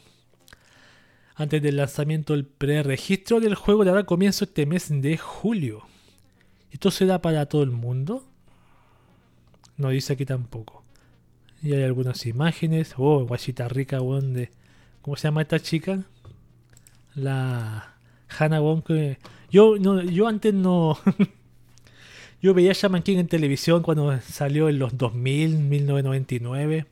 Antes 1.34 1.64
del 1.64 1.78
lanzamiento, 1.78 2.36
el 2.36 2.46
preregistro 2.46 3.40
del 3.40 3.56
juego 3.56 3.84
dará 3.84 4.04
comienzo 4.04 4.46
este 4.46 4.68
mes 4.68 4.90
de 4.90 5.18
julio. 5.18 5.88
¿Esto 6.74 6.90
se 6.90 7.06
da 7.06 7.22
para 7.22 7.46
todo 7.46 7.62
el 7.62 7.70
mundo? 7.70 8.26
No 9.78 9.90
dice 9.90 10.14
aquí 10.14 10.26
tampoco. 10.26 10.84
Y 11.62 11.74
hay 11.74 11.84
algunas 11.84 12.26
imágenes. 12.26 12.96
Oh, 12.98 13.26
guachita 13.26 13.70
rica, 13.70 14.02
weón, 14.02 14.34
de... 14.34 14.50
¿Cómo 15.04 15.16
se 15.16 15.28
llama 15.28 15.44
esta 15.44 15.60
chica? 15.60 16.04
La... 17.14 17.94
Hannah 18.28 18.60
Wong 18.60 18.84
Yo, 19.52 19.78
no, 19.78 20.02
yo 20.02 20.28
antes 20.28 20.52
no... 20.52 20.98
yo 22.42 22.56
veía 22.56 22.74
Shaman 22.74 23.04
King 23.04 23.18
en 23.18 23.28
televisión 23.28 23.84
cuando 23.84 24.20
salió 24.22 24.68
en 24.68 24.80
los 24.80 24.98
2000, 24.98 25.60
1999. 25.60 26.88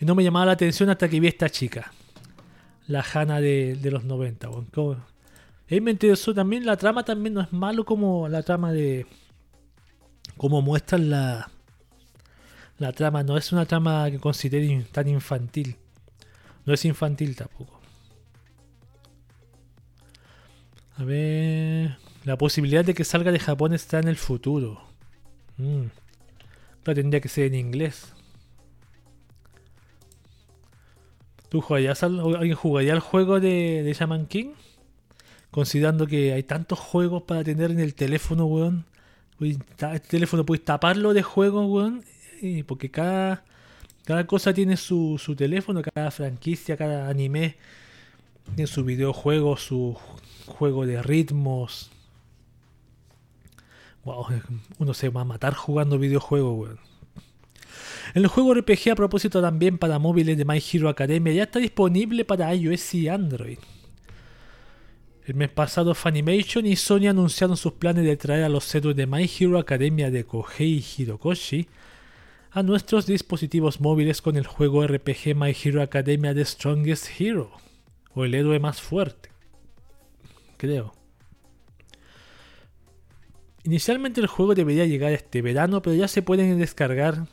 Y 0.00 0.04
no 0.04 0.14
me 0.14 0.22
llamaba 0.22 0.46
la 0.46 0.52
atención 0.52 0.88
hasta 0.88 1.08
que 1.08 1.18
vi 1.18 1.26
a 1.26 1.30
esta 1.30 1.50
chica. 1.50 1.92
La 2.86 3.04
Hannah 3.12 3.40
de, 3.40 3.76
los 3.90 4.04
90. 4.04 4.50
Weón. 4.50 5.09
Y 5.70 5.80
me 5.80 5.92
interesó 5.92 6.34
también, 6.34 6.66
la 6.66 6.76
trama 6.76 7.04
también 7.04 7.32
no 7.34 7.40
es 7.40 7.52
malo 7.52 7.84
como 7.84 8.28
la 8.28 8.42
trama 8.42 8.72
de... 8.72 9.06
Como 10.36 10.62
muestran 10.62 11.08
la... 11.08 11.48
La 12.78 12.92
trama, 12.92 13.22
no 13.22 13.36
es 13.36 13.52
una 13.52 13.66
trama 13.66 14.10
que 14.10 14.18
considere 14.18 14.84
tan 14.90 15.06
infantil. 15.06 15.76
No 16.66 16.74
es 16.74 16.84
infantil 16.84 17.36
tampoco. 17.36 17.80
A 20.96 21.04
ver... 21.04 21.96
La 22.24 22.36
posibilidad 22.36 22.84
de 22.84 22.94
que 22.94 23.04
salga 23.04 23.30
de 23.30 23.38
Japón 23.38 23.72
está 23.72 24.00
en 24.00 24.08
el 24.08 24.16
futuro. 24.16 24.82
Mm. 25.56 25.84
Pero 26.82 26.94
tendría 26.96 27.20
que 27.20 27.28
ser 27.28 27.46
en 27.46 27.54
inglés. 27.54 28.12
¿Tú 31.48 31.60
jugarías 31.60 32.02
¿Alguien 32.02 32.56
jugaría 32.56 32.92
el 32.92 33.00
juego 33.00 33.38
de, 33.38 33.82
de 33.84 33.92
Shaman 33.92 34.26
King? 34.26 34.52
Considerando 35.50 36.06
que 36.06 36.32
hay 36.32 36.42
tantos 36.42 36.78
juegos 36.78 37.24
para 37.24 37.42
tener 37.42 37.70
en 37.70 37.80
el 37.80 37.94
teléfono, 37.94 38.46
weón. 38.46 38.84
El 39.40 40.00
teléfono 40.02 40.44
puedes 40.44 40.64
taparlo 40.64 41.12
de 41.12 41.22
juegos, 41.22 41.66
weón. 41.68 42.04
Porque 42.66 42.90
cada, 42.90 43.44
cada 44.04 44.26
cosa 44.26 44.54
tiene 44.54 44.76
su, 44.76 45.20
su 45.22 45.34
teléfono, 45.34 45.82
cada 45.82 46.10
franquicia, 46.10 46.76
cada 46.76 47.08
anime 47.08 47.56
tiene 48.54 48.66
su 48.66 48.84
videojuego, 48.84 49.56
su 49.56 49.96
juego 50.46 50.86
de 50.86 51.02
ritmos. 51.02 51.90
Wow, 54.04 54.26
uno 54.78 54.94
se 54.94 55.08
va 55.08 55.22
a 55.22 55.24
matar 55.24 55.54
jugando 55.54 55.98
videojuegos, 55.98 56.58
weón. 56.58 56.90
El 58.14 58.26
juego 58.26 58.54
RPG 58.54 58.90
a 58.90 58.96
propósito 58.96 59.40
también 59.40 59.78
para 59.78 59.98
móviles 59.98 60.36
de 60.36 60.44
My 60.44 60.60
Hero 60.60 60.88
Academia 60.88 61.32
ya 61.32 61.42
está 61.44 61.58
disponible 61.58 62.24
para 62.24 62.52
iOS 62.54 62.94
y 62.94 63.08
Android. 63.08 63.58
El 65.30 65.36
mes 65.36 65.48
pasado 65.48 65.94
Funimation 65.94 66.66
y 66.66 66.74
Sony 66.74 67.06
anunciaron 67.08 67.56
sus 67.56 67.74
planes 67.74 68.04
de 68.04 68.16
traer 68.16 68.42
a 68.42 68.48
los 68.48 68.74
héroes 68.74 68.96
de 68.96 69.06
My 69.06 69.30
Hero 69.38 69.60
Academia 69.60 70.10
de 70.10 70.24
Kohei 70.24 70.84
Hirokoshi 70.84 71.68
a 72.50 72.64
nuestros 72.64 73.06
dispositivos 73.06 73.80
móviles 73.80 74.22
con 74.22 74.36
el 74.36 74.44
juego 74.44 74.84
RPG 74.84 75.36
My 75.36 75.54
Hero 75.54 75.82
Academia 75.82 76.34
The 76.34 76.44
Strongest 76.44 77.20
Hero, 77.20 77.52
o 78.12 78.24
el 78.24 78.34
héroe 78.34 78.58
más 78.58 78.80
fuerte. 78.80 79.28
Creo. 80.56 80.94
Inicialmente 83.62 84.20
el 84.20 84.26
juego 84.26 84.56
debería 84.56 84.84
llegar 84.84 85.12
este 85.12 85.42
verano, 85.42 85.80
pero 85.80 85.94
ya 85.94 86.08
se 86.08 86.22
pueden 86.22 86.58
descargar 86.58 87.28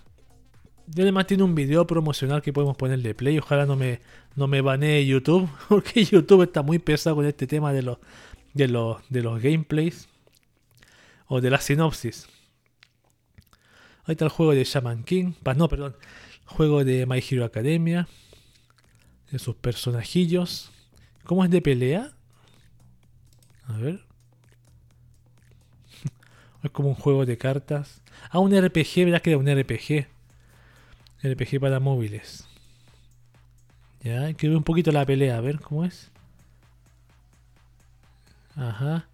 yo 0.88 1.04
además 1.04 1.28
tiene 1.28 1.44
un 1.44 1.54
video 1.54 1.86
promocional 1.86 2.42
que 2.42 2.54
podemos 2.54 2.78
ponerle 2.78 3.14
play. 3.14 3.38
Ojalá 3.38 3.66
no 3.66 3.76
me, 3.76 4.00
no 4.36 4.48
me 4.48 4.62
banee 4.62 5.06
YouTube. 5.06 5.50
Porque 5.70 6.04
YouTube 6.04 6.44
está 6.44 6.62
muy 6.62 6.80
pesado 6.80 7.18
con 7.18 7.26
este 7.26 7.46
tema 7.46 7.74
de 7.74 7.84
los, 7.84 7.98
de 8.54 8.68
los, 8.68 8.98
de 9.10 9.22
los 9.22 9.42
gameplays. 9.42 10.08
O 11.28 11.42
de 11.42 11.50
la 11.50 11.60
sinopsis. 11.60 12.28
Ahí 14.06 14.14
está 14.14 14.24
el 14.24 14.32
juego 14.32 14.54
de 14.54 14.64
Shaman 14.64 15.04
King. 15.04 15.34
No, 15.58 15.68
perdón. 15.68 15.98
Juego 16.46 16.86
de 16.86 17.06
My 17.06 17.20
Hero 17.20 17.44
Academia. 17.44 18.08
De 19.30 19.40
sus 19.40 19.56
personajillos. 19.56 20.72
¿Cómo 21.26 21.44
es 21.44 21.52
de 21.52 21.62
pelea? 21.62 22.14
A 23.66 23.78
ver. 23.78 24.06
es 26.64 26.72
como 26.72 26.88
un 26.88 26.96
juego 26.96 27.26
de 27.26 27.38
cartas. 27.38 28.02
Ah, 28.30 28.40
un 28.40 28.58
RPG, 28.58 29.04
¿verdad 29.04 29.22
que 29.22 29.32
era 29.32 29.40
un 29.40 29.48
RPG? 29.48 30.17
RPG 31.24 31.60
para 31.60 31.80
móviles. 31.80 32.48
Ya, 34.02 34.34
que 34.34 34.50
un 34.50 34.64
poquito 34.64 34.92
la 34.92 35.06
pelea, 35.06 35.38
a 35.38 35.42
ver 35.42 35.60
cómo 35.60 35.84
es. 35.86 36.12
Ajá. 38.56 39.08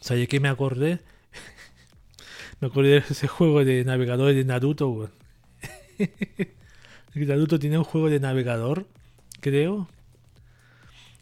¿Sabes 0.00 0.28
qué 0.28 0.40
me 0.40 0.48
acordé? 0.48 1.00
me 2.60 2.68
acordé 2.68 2.90
de 2.90 2.98
ese 2.98 3.26
juego 3.26 3.64
de 3.64 3.84
navegador 3.84 4.32
de 4.32 4.44
Naruto, 4.44 5.10
Naruto 7.14 7.58
tiene 7.58 7.78
un 7.78 7.84
juego 7.84 8.08
de 8.08 8.20
navegador, 8.20 8.86
creo. 9.40 9.88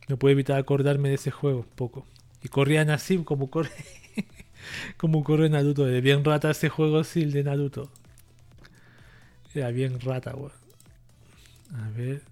No 0.08 0.18
puedo 0.18 0.32
evitar 0.32 0.58
acordarme 0.58 1.08
de 1.08 1.14
ese 1.14 1.30
juego 1.30 1.60
un 1.60 1.76
poco. 1.76 2.06
Y 2.42 2.48
corrían 2.48 2.90
así 2.90 3.16
como 3.18 3.50
corre. 3.50 3.70
como 4.96 5.24
corre 5.24 5.48
Naruto. 5.48 5.84
De 5.84 6.00
bien 6.00 6.24
rata 6.24 6.50
ese 6.50 6.68
juego 6.68 6.98
así, 6.98 7.22
el 7.22 7.32
de 7.32 7.44
Naruto. 7.44 7.90
Era 9.54 9.70
bien 9.70 10.00
rata, 10.00 10.34
weón. 10.34 10.52
A 11.74 11.88
ver. 11.90 12.22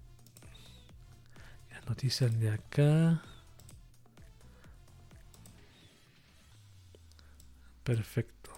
Las 1.71 1.87
noticias 1.87 2.39
de 2.39 2.49
acá. 2.51 3.21
Perfecto. 7.83 8.51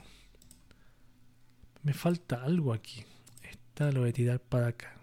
Me 1.84 1.93
falta 1.93 2.43
algo 2.43 2.73
aquí. 2.73 3.05
Esta 3.43 3.91
lo 3.91 4.01
voy 4.01 4.09
a 4.09 4.13
tirar 4.13 4.39
para 4.39 4.67
acá. 4.67 4.95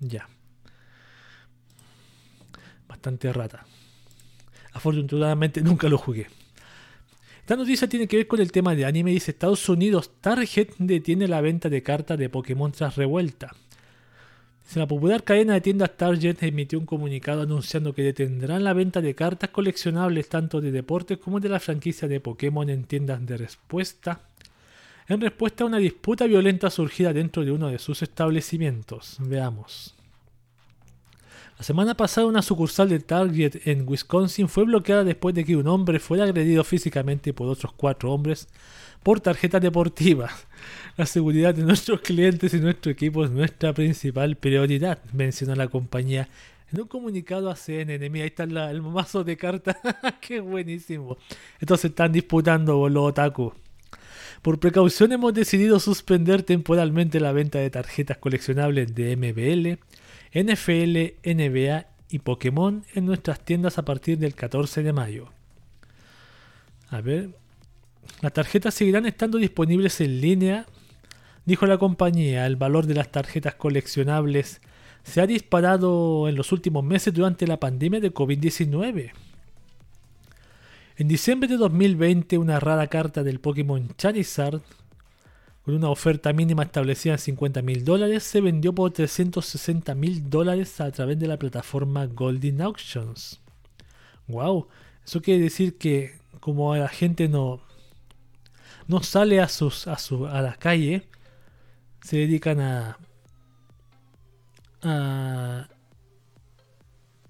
Ya. 0.00 0.28
Bastante 2.88 3.32
rata. 3.32 3.66
Afortunadamente 4.72 5.60
nunca 5.60 5.88
lo 5.88 5.98
jugué. 5.98 6.28
Esta 7.44 7.56
noticia 7.56 7.86
tiene 7.86 8.08
que 8.08 8.16
ver 8.16 8.26
con 8.26 8.40
el 8.40 8.50
tema 8.50 8.74
de 8.74 8.86
anime. 8.86 9.10
Dice 9.10 9.32
Estados 9.32 9.68
Unidos, 9.68 10.12
Target 10.22 10.70
detiene 10.78 11.28
la 11.28 11.42
venta 11.42 11.68
de 11.68 11.82
cartas 11.82 12.18
de 12.18 12.30
Pokémon 12.30 12.72
tras 12.72 12.96
revuelta. 12.96 13.54
La 14.74 14.88
popular 14.88 15.24
cadena 15.24 15.52
de 15.52 15.60
tiendas 15.60 15.94
Target 15.94 16.42
emitió 16.42 16.78
un 16.78 16.86
comunicado 16.86 17.42
anunciando 17.42 17.92
que 17.92 18.02
detendrán 18.02 18.64
la 18.64 18.72
venta 18.72 19.02
de 19.02 19.14
cartas 19.14 19.50
coleccionables 19.50 20.30
tanto 20.30 20.62
de 20.62 20.72
deportes 20.72 21.18
como 21.18 21.38
de 21.38 21.50
la 21.50 21.60
franquicia 21.60 22.08
de 22.08 22.18
Pokémon 22.18 22.70
en 22.70 22.84
tiendas 22.84 23.26
de 23.26 23.36
respuesta 23.36 24.22
en 25.06 25.20
respuesta 25.20 25.64
a 25.64 25.66
una 25.66 25.76
disputa 25.76 26.24
violenta 26.24 26.70
surgida 26.70 27.12
dentro 27.12 27.44
de 27.44 27.52
uno 27.52 27.68
de 27.68 27.78
sus 27.78 28.00
establecimientos. 28.00 29.18
Veamos. 29.20 29.93
La 31.56 31.64
semana 31.64 31.96
pasada 31.96 32.26
una 32.26 32.42
sucursal 32.42 32.88
de 32.88 32.98
Target 32.98 33.66
en 33.66 33.88
Wisconsin 33.88 34.48
fue 34.48 34.64
bloqueada 34.64 35.04
después 35.04 35.34
de 35.34 35.44
que 35.44 35.56
un 35.56 35.68
hombre 35.68 36.00
fuera 36.00 36.24
agredido 36.24 36.64
físicamente 36.64 37.32
por 37.32 37.48
otros 37.48 37.72
cuatro 37.72 38.12
hombres 38.12 38.48
por 39.04 39.20
tarjetas 39.20 39.62
deportivas. 39.62 40.46
La 40.96 41.06
seguridad 41.06 41.54
de 41.54 41.62
nuestros 41.62 42.00
clientes 42.00 42.54
y 42.54 42.60
nuestro 42.60 42.90
equipo 42.90 43.24
es 43.24 43.30
nuestra 43.30 43.72
principal 43.72 44.36
prioridad, 44.36 44.98
mencionó 45.12 45.54
la 45.54 45.68
compañía 45.68 46.28
en 46.72 46.80
un 46.80 46.88
comunicado 46.88 47.50
a 47.50 47.56
CNN. 47.56 48.10
Mira, 48.10 48.24
ahí 48.24 48.28
está 48.28 48.44
el 48.44 48.82
mazo 48.82 49.22
de 49.22 49.36
cartas. 49.36 49.76
Qué 50.20 50.40
buenísimo. 50.40 51.18
Estos 51.60 51.80
se 51.80 51.88
están 51.88 52.10
disputando, 52.12 52.76
boludo, 52.78 53.04
otaku. 53.04 53.52
Por 54.42 54.58
precaución 54.58 55.12
hemos 55.12 55.32
decidido 55.32 55.78
suspender 55.78 56.42
temporalmente 56.42 57.20
la 57.20 57.32
venta 57.32 57.60
de 57.60 57.70
tarjetas 57.70 58.18
coleccionables 58.18 58.94
de 58.94 59.16
MBL, 59.16 59.78
NFL, 60.34 61.14
NBA 61.24 61.86
y 62.08 62.18
Pokémon 62.18 62.84
en 62.94 63.06
nuestras 63.06 63.44
tiendas 63.44 63.78
a 63.78 63.84
partir 63.84 64.18
del 64.18 64.34
14 64.34 64.82
de 64.82 64.92
mayo. 64.92 65.30
A 66.90 67.00
ver, 67.00 67.30
las 68.20 68.32
tarjetas 68.32 68.74
seguirán 68.74 69.06
estando 69.06 69.38
disponibles 69.38 70.00
en 70.00 70.20
línea, 70.20 70.66
dijo 71.44 71.66
la 71.66 71.78
compañía. 71.78 72.46
El 72.46 72.56
valor 72.56 72.86
de 72.86 72.94
las 72.94 73.10
tarjetas 73.10 73.54
coleccionables 73.54 74.60
se 75.04 75.20
ha 75.20 75.26
disparado 75.26 76.28
en 76.28 76.34
los 76.34 76.50
últimos 76.52 76.82
meses 76.84 77.14
durante 77.14 77.46
la 77.46 77.60
pandemia 77.60 78.00
de 78.00 78.12
COVID-19. 78.12 79.12
En 80.96 81.08
diciembre 81.08 81.48
de 81.48 81.56
2020, 81.56 82.38
una 82.38 82.60
rara 82.60 82.86
carta 82.86 83.22
del 83.22 83.40
Pokémon 83.40 83.88
Charizard, 83.96 84.62
con 85.64 85.74
una 85.74 85.88
oferta 85.88 86.32
mínima 86.32 86.64
establecida 86.64 87.14
en 87.14 87.18
50 87.18 87.62
mil 87.62 87.84
dólares, 87.84 88.22
se 88.22 88.40
vendió 88.40 88.74
por 88.74 88.90
360 88.90 89.94
mil 89.94 90.28
dólares 90.28 90.80
a 90.80 90.90
través 90.90 91.18
de 91.18 91.26
la 91.26 91.38
plataforma 91.38 92.06
Golden 92.06 92.60
Auctions. 92.60 93.40
¡Wow! 94.28 94.68
Eso 95.06 95.22
quiere 95.22 95.42
decir 95.42 95.78
que 95.78 96.18
como 96.40 96.76
la 96.76 96.88
gente 96.88 97.28
no, 97.28 97.60
no 98.86 99.02
sale 99.02 99.40
a, 99.40 99.48
sus, 99.48 99.86
a, 99.86 99.98
su, 99.98 100.26
a 100.26 100.42
la 100.42 100.54
calle, 100.54 101.08
se 102.02 102.18
dedican 102.18 102.60
a, 102.60 102.98
a 104.82 105.68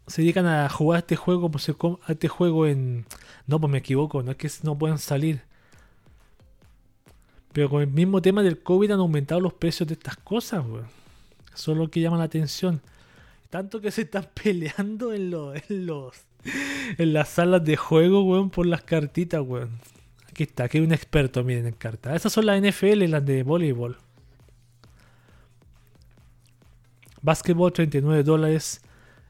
se 0.06 0.22
dedican 0.22 0.46
a 0.46 0.68
jugar 0.68 0.98
este 0.98 1.16
juego, 1.16 1.50
este 2.08 2.28
juego 2.28 2.66
en... 2.66 3.06
No, 3.46 3.60
pues 3.60 3.70
me 3.70 3.78
equivoco, 3.78 4.22
no 4.22 4.32
es 4.32 4.36
que 4.36 4.50
no 4.62 4.76
puedan 4.76 4.98
salir. 4.98 5.42
Pero 7.54 7.70
con 7.70 7.80
el 7.80 7.86
mismo 7.86 8.20
tema 8.20 8.42
del 8.42 8.62
COVID 8.62 8.90
han 8.90 8.98
aumentado 8.98 9.40
los 9.40 9.54
precios 9.54 9.88
de 9.88 9.94
estas 9.94 10.16
cosas, 10.16 10.66
weón. 10.66 10.88
Eso 11.54 11.70
es 11.72 11.78
lo 11.78 11.88
que 11.88 12.00
llama 12.00 12.18
la 12.18 12.24
atención. 12.24 12.82
Tanto 13.48 13.80
que 13.80 13.92
se 13.92 14.02
están 14.02 14.28
peleando 14.42 15.14
en 15.14 15.30
los... 15.30 15.54
En 16.98 17.14
las 17.14 17.30
salas 17.30 17.64
de 17.64 17.76
juego, 17.76 18.22
weón, 18.24 18.50
por 18.50 18.66
las 18.66 18.82
cartitas, 18.82 19.40
weón. 19.40 19.70
Aquí 20.28 20.42
está, 20.42 20.64
aquí 20.64 20.78
hay 20.78 20.84
un 20.84 20.92
experto, 20.92 21.42
miren, 21.44 21.68
en 21.68 21.74
cartas. 21.74 22.16
Esas 22.16 22.32
son 22.32 22.44
las 22.44 22.60
NFL, 22.60 23.04
las 23.04 23.24
de 23.24 23.44
voleibol. 23.44 23.96
Básquetbol, 27.22 27.72
39 27.72 28.24
dólares 28.24 28.82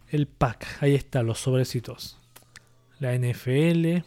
el 0.08 0.26
pack. 0.26 0.66
Ahí 0.80 0.94
está, 0.94 1.22
los 1.22 1.40
sobrecitos. 1.40 2.18
La 3.00 3.14
NFL. 3.16 4.02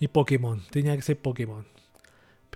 Y 0.00 0.08
Pokémon. 0.08 0.62
Tenía 0.70 0.96
que 0.96 1.02
ser 1.02 1.18
Pokémon. 1.18 1.66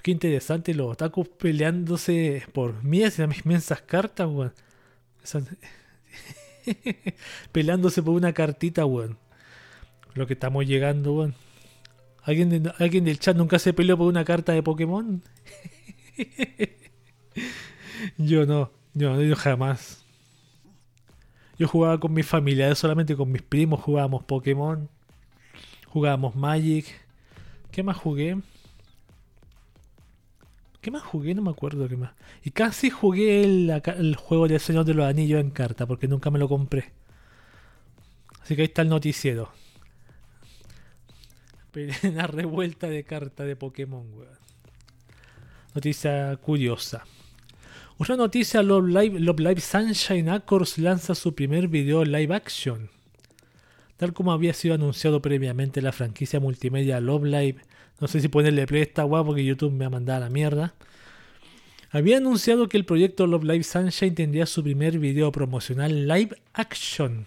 Qué 0.03 0.13
interesante 0.13 0.75
los 0.75 0.93
otakus 0.93 1.29
peleándose 1.29 2.45
por 2.53 2.83
mías 2.83 3.19
y 3.19 3.27
mis 3.27 3.45
inmensas 3.45 3.83
cartas, 3.83 4.29
weón. 4.29 4.55
peleándose 7.53 8.03
por 8.03 8.15
una 8.15 8.33
cartita, 8.33 8.87
weón. 8.87 9.19
Lo 10.15 10.27
que 10.27 10.35
estamos 10.35 10.67
llegando, 10.67 11.15
weón. 11.15 11.35
¿Alguien, 12.23 12.73
¿Alguien 12.79 13.05
del 13.05 13.19
chat 13.19 13.37
nunca 13.37 13.59
se 13.59 13.73
peleó 13.73 13.97
por 13.97 14.07
una 14.07 14.25
carta 14.25 14.53
de 14.53 14.63
Pokémon? 14.63 15.23
yo 18.19 18.47
no, 18.47 18.71
yo, 18.95 19.21
yo 19.23 19.37
jamás. 19.37 20.05
Yo 21.59 21.67
jugaba 21.67 21.99
con 21.99 22.13
mi 22.13 22.23
familia, 22.23 22.75
solamente 22.75 23.17
con 23.17 23.33
mis 23.33 23.43
primos 23.43 23.81
jugábamos 23.81 24.23
Pokémon, 24.25 24.89
jugábamos 25.89 26.37
Magic. 26.37 27.08
¿Qué 27.79 27.85
más 27.85 27.97
jugué? 27.97 28.37
¿Qué 30.81 30.91
más 30.91 31.05
jugué? 31.05 31.33
No 31.33 31.43
me 31.43 31.51
acuerdo 31.51 31.89
qué 31.89 31.97
más. 31.97 32.11
Y 32.43 32.51
casi 32.51 32.91
jugué 32.91 33.45
el, 33.45 34.17
juego 34.17 34.49
del 34.49 34.59
Señor 34.59 34.85
de 34.85 34.95
los 34.95 35.07
Anillos 35.07 35.41
en 35.41 35.51
carta, 35.51 35.87
porque 35.87 36.09
nunca 36.09 36.29
me 36.33 36.41
lo 36.41 36.49
compré. 36.49 36.91
Así 38.43 38.57
que 38.57 38.63
ahí 38.63 38.67
está 38.67 38.83
el 38.83 38.89
noticiero. 38.89 39.53
Una 42.03 42.27
revuelta 42.27 42.89
de 42.89 43.05
carta 43.05 43.45
de 43.45 43.55
Pokémon, 43.55 44.13
weón. 44.13 44.39
Noticia 45.73 46.37
curiosa. 46.39 47.05
Otra 47.97 48.17
noticia, 48.17 48.61
Love 48.61 48.89
Live, 48.89 49.21
Love 49.21 49.39
Live 49.39 49.61
Sunshine 49.61 50.31
Accords 50.31 50.79
lanza 50.79 51.15
su 51.15 51.33
primer 51.33 51.69
video 51.69 52.05
live 52.05 52.35
action. 52.35 52.91
Tal 53.99 54.13
como 54.13 54.33
había 54.33 54.53
sido 54.53 54.75
anunciado 54.75 55.23
previamente 55.23 55.81
la 55.81 55.91
franquicia 55.93 56.41
multimedia 56.41 57.01
Love 57.01 57.25
Live, 57.25 57.68
no 58.01 58.09
sé 58.09 58.21
si 58.21 58.29
ponerle 58.29 58.67
play 58.67 58.83
esta 58.83 59.03
guapo 59.03 59.29
porque 59.29 59.45
YouTube 59.45 59.73
me 59.73 59.85
ha 59.85 59.91
mandado 59.91 60.19
a 60.19 60.27
la 60.27 60.31
mierda. 60.31 60.75
Había 61.91 62.19
anunciado 62.19 62.69
que 62.69 62.77
el 62.77 62.85
proyecto 62.85 63.27
Love 63.27 63.45
Live 63.45 63.65
Sunshine 63.65 64.15
tendría 64.15 64.47
su 64.47 64.63
primer 64.63 64.99
video 64.99 65.33
promocional 65.33 66.07
live 66.07 66.37
action, 66.53 67.27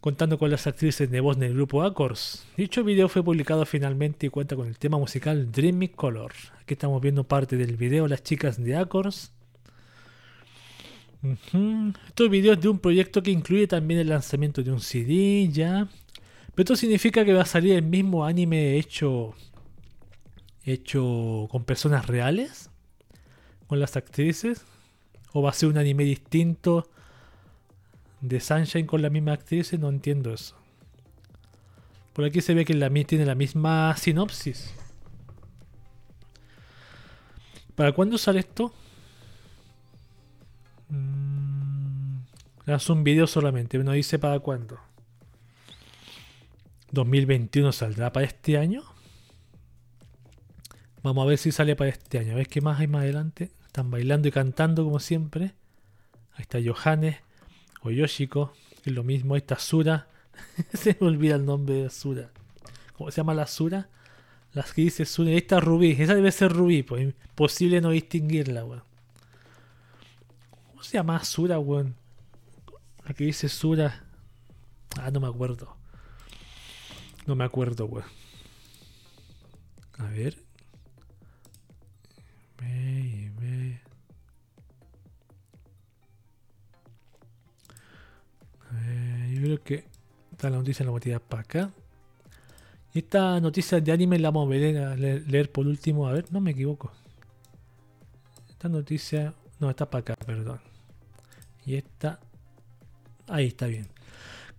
contando 0.00 0.38
con 0.38 0.50
las 0.50 0.66
actrices 0.66 1.10
de 1.10 1.20
voz 1.20 1.38
del 1.38 1.54
grupo 1.54 1.82
Accords. 1.82 2.46
Dicho 2.56 2.84
video 2.84 3.08
fue 3.08 3.24
publicado 3.24 3.66
finalmente 3.66 4.26
y 4.26 4.30
cuenta 4.30 4.54
con 4.54 4.68
el 4.68 4.78
tema 4.78 4.96
musical 4.96 5.50
Dreamy 5.50 5.88
Color. 5.88 6.32
Aquí 6.60 6.74
estamos 6.74 7.02
viendo 7.02 7.24
parte 7.24 7.56
del 7.56 7.76
video, 7.76 8.06
las 8.06 8.22
chicas 8.22 8.62
de 8.62 8.76
Accords 8.76 9.32
estos 12.08 12.30
videos 12.30 12.60
de 12.60 12.68
un 12.68 12.78
proyecto 12.78 13.22
que 13.22 13.30
incluye 13.30 13.66
también 13.66 14.00
el 14.00 14.08
lanzamiento 14.08 14.62
de 14.62 14.70
un 14.70 14.80
CD, 14.80 15.48
ya. 15.50 15.88
Pero 16.54 16.62
esto 16.64 16.76
significa 16.76 17.24
que 17.24 17.32
va 17.32 17.42
a 17.42 17.46
salir 17.46 17.74
el 17.74 17.82
mismo 17.82 18.24
anime 18.24 18.76
hecho 18.76 19.34
hecho 20.70 21.48
con 21.50 21.64
personas 21.64 22.06
reales, 22.06 22.70
con 23.66 23.80
las 23.80 23.96
actrices, 23.96 24.64
o 25.32 25.42
va 25.42 25.50
a 25.50 25.54
ser 25.54 25.68
un 25.68 25.78
anime 25.78 26.04
distinto 26.04 26.88
de 28.20 28.40
Sunshine 28.40 28.86
con 28.86 29.02
la 29.02 29.10
misma 29.10 29.32
actriz, 29.32 29.72
no 29.78 29.88
entiendo 29.88 30.32
eso. 30.32 30.56
Por 32.12 32.24
aquí 32.24 32.40
se 32.40 32.54
ve 32.54 32.64
que 32.64 32.74
la 32.74 32.90
tiene 33.04 33.24
la 33.24 33.34
misma 33.34 33.96
sinopsis. 33.96 34.74
¿Para 37.76 37.92
cuándo 37.92 38.18
sale 38.18 38.40
esto? 38.40 38.72
Mm, 40.88 42.18
un 42.88 43.04
video 43.04 43.26
solamente, 43.28 43.78
no 43.78 43.92
dice 43.92 44.18
para 44.18 44.40
cuándo. 44.40 44.80
2021 46.90 47.70
saldrá 47.70 48.12
para 48.12 48.26
este 48.26 48.58
año. 48.58 48.82
Vamos 51.02 51.22
a 51.24 51.28
ver 51.28 51.38
si 51.38 51.52
sale 51.52 51.76
para 51.76 51.90
este 51.90 52.18
año. 52.18 52.32
A 52.32 52.36
ver 52.36 52.48
qué 52.48 52.60
más 52.60 52.80
hay 52.80 52.86
más 52.86 53.02
adelante. 53.02 53.50
Están 53.66 53.90
bailando 53.90 54.28
y 54.28 54.32
cantando 54.32 54.84
como 54.84 54.98
siempre. 54.98 55.54
Ahí 56.34 56.42
está 56.42 56.58
Johannes. 56.64 57.16
O 57.82 57.90
Yoshiko, 57.90 58.52
que 58.82 58.90
es 58.90 58.96
lo 58.96 59.04
mismo. 59.04 59.36
Esta 59.36 59.58
Sura. 59.58 60.08
se 60.72 60.96
me 61.00 61.06
olvida 61.06 61.36
el 61.36 61.44
nombre 61.44 61.82
de 61.82 61.90
Sura. 61.90 62.30
¿Cómo 62.96 63.10
se 63.10 63.18
llama 63.18 63.34
la 63.34 63.46
Sura? 63.46 63.88
Las 64.52 64.72
que 64.72 64.82
dice 64.82 65.04
Sura. 65.04 65.30
Esta 65.30 65.60
Rubí. 65.60 65.92
Esa 65.92 66.14
debe 66.14 66.32
ser 66.32 66.52
Rubí, 66.52 66.82
pues. 66.82 67.02
Imposible 67.02 67.80
no 67.80 67.90
distinguirla, 67.90 68.64
weón. 68.64 68.82
¿Cómo 70.70 70.82
se 70.82 70.94
llama 70.94 71.22
Sura, 71.22 71.58
weón? 71.60 71.94
La 73.06 73.14
que 73.14 73.24
dice 73.24 73.48
Sura. 73.48 74.04
Ah, 75.00 75.10
no 75.12 75.20
me 75.20 75.28
acuerdo. 75.28 75.76
No 77.26 77.36
me 77.36 77.44
acuerdo, 77.44 77.86
weón. 77.86 78.06
A 79.98 80.06
ver. 80.06 80.47
A 88.70 88.74
ver, 88.74 89.28
yo 89.30 89.42
creo 89.42 89.62
que 89.62 89.84
está 90.32 90.50
la 90.50 90.56
noticia 90.58 90.84
la 90.84 90.90
voy 90.90 91.00
para 91.28 91.42
acá. 91.42 91.70
Y 92.92 93.00
esta 93.00 93.40
noticia 93.40 93.80
de 93.80 93.92
anime 93.92 94.18
la 94.18 94.30
vamos 94.30 94.50
a 94.50 94.56
a 94.92 94.96
leer- 94.96 95.50
por 95.50 95.66
último. 95.66 96.06
A 96.08 96.12
ver, 96.12 96.26
no 96.32 96.40
me 96.40 96.50
equivoco. 96.52 96.92
Esta 98.50 98.68
noticia. 98.68 99.34
No, 99.60 99.70
está 99.70 99.88
para 99.90 100.00
acá, 100.00 100.14
perdón. 100.16 100.60
Y 101.64 101.74
esta. 101.76 102.18
Ahí 103.28 103.46
está 103.48 103.66
bien. 103.66 103.86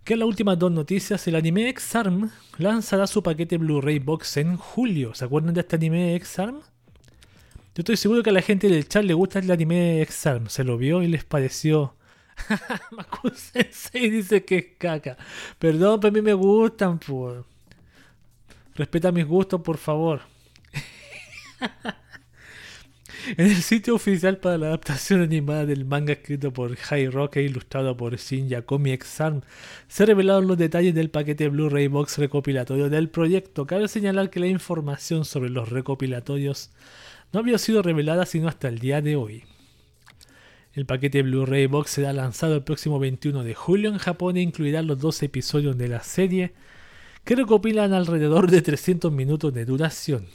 Que 0.04 0.16
las 0.16 0.26
últimas 0.26 0.58
dos 0.58 0.72
noticias, 0.72 1.26
el 1.28 1.36
anime 1.36 1.68
X-Arm 1.70 2.30
lanzará 2.58 3.06
su 3.06 3.22
paquete 3.22 3.58
Blu-ray 3.58 3.98
Box 3.98 4.36
en 4.38 4.56
julio. 4.56 5.14
¿Se 5.14 5.24
acuerdan 5.24 5.54
de 5.54 5.60
este 5.60 5.76
anime 5.76 6.14
X-Arm? 6.16 6.60
Yo 7.74 7.82
estoy 7.82 7.96
seguro 7.96 8.22
que 8.22 8.30
a 8.30 8.32
la 8.32 8.42
gente 8.42 8.68
del 8.68 8.88
chat 8.88 9.04
le 9.04 9.14
gusta 9.14 9.38
el 9.38 9.50
anime 9.50 10.02
X-Arm. 10.02 10.48
Se 10.48 10.64
lo 10.64 10.76
vio 10.76 11.02
y 11.02 11.08
les 11.08 11.24
pareció. 11.24 11.94
Maku 12.90 13.30
Sensei 13.30 14.10
dice 14.10 14.44
que 14.44 14.58
es 14.58 14.66
caca. 14.78 15.16
Perdón, 15.58 16.00
pero 16.00 16.10
a 16.10 16.14
mí 16.14 16.22
me 16.22 16.34
gustan, 16.34 16.98
por. 16.98 17.46
Respeta 18.74 19.12
mis 19.12 19.26
gustos, 19.26 19.60
por 19.60 19.78
favor. 19.78 20.22
En 23.36 23.46
el 23.46 23.62
sitio 23.62 23.94
oficial 23.94 24.38
para 24.38 24.56
la 24.56 24.68
adaptación 24.68 25.20
animada 25.20 25.66
del 25.66 25.84
manga 25.84 26.14
escrito 26.14 26.52
por 26.52 26.74
High 26.74 27.10
Rock 27.10 27.36
e 27.36 27.42
ilustrado 27.42 27.96
por 27.96 28.16
Shin 28.16 28.48
Yakomi 28.48 28.92
X-Arm, 28.92 29.42
se 29.88 30.06
revelaron 30.06 30.46
los 30.46 30.56
detalles 30.56 30.94
del 30.94 31.10
paquete 31.10 31.48
Blu-ray 31.48 31.88
Box 31.88 32.18
recopilatorio 32.18 32.88
del 32.88 33.10
proyecto. 33.10 33.66
Cabe 33.66 33.88
señalar 33.88 34.30
que 34.30 34.40
la 34.40 34.46
información 34.46 35.24
sobre 35.24 35.50
los 35.50 35.68
recopilatorios 35.68 36.70
no 37.32 37.40
había 37.40 37.58
sido 37.58 37.82
revelada 37.82 38.26
sino 38.26 38.48
hasta 38.48 38.68
el 38.68 38.78
día 38.78 39.00
de 39.00 39.16
hoy. 39.16 39.44
El 40.72 40.86
paquete 40.86 41.22
Blu-ray 41.22 41.66
Box 41.66 41.90
será 41.90 42.12
lanzado 42.12 42.54
el 42.54 42.62
próximo 42.62 42.98
21 42.98 43.42
de 43.42 43.54
julio 43.54 43.90
en 43.90 43.98
Japón 43.98 44.36
e 44.36 44.40
incluirá 44.40 44.82
los 44.82 45.00
dos 45.00 45.22
episodios 45.22 45.76
de 45.76 45.88
la 45.88 46.02
serie 46.02 46.52
que 47.24 47.34
recopilan 47.34 47.92
alrededor 47.92 48.50
de 48.50 48.62
300 48.62 49.12
minutos 49.12 49.52
de 49.52 49.64
duración. 49.64 50.26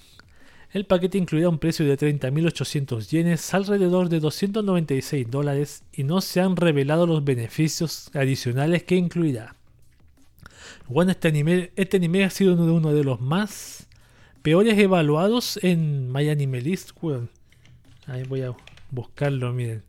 El 0.72 0.86
paquete 0.86 1.18
incluirá 1.18 1.48
un 1.48 1.58
precio 1.58 1.86
de 1.86 1.98
30.800 1.98 3.08
yenes, 3.08 3.54
alrededor 3.54 4.10
de 4.10 4.20
296 4.20 5.32
dólares, 5.32 5.84
y 5.94 6.04
no 6.04 6.20
se 6.20 6.42
han 6.42 6.58
revelado 6.58 7.08
los 7.08 7.24
beneficios 7.24 8.10
adicionales 8.14 8.84
que 8.84 8.96
incluirá. 8.96 9.56
Bueno, 10.90 11.12
este 11.12 11.30
anime, 11.30 11.72
este 11.78 11.96
anime 11.96 12.26
ha 12.26 12.30
sido 12.30 12.54
uno 12.56 12.92
de 12.92 13.04
los 13.06 13.22
más 13.22 13.88
peores 14.46 14.78
evaluados 14.78 15.58
en 15.64 16.12
My 16.12 16.30
Anime 16.30 16.62
List, 16.62 16.92
weón. 17.02 17.32
Ahí 18.06 18.22
voy 18.26 18.44
a 18.44 18.56
buscarlo, 18.92 19.52
miren. 19.52 19.84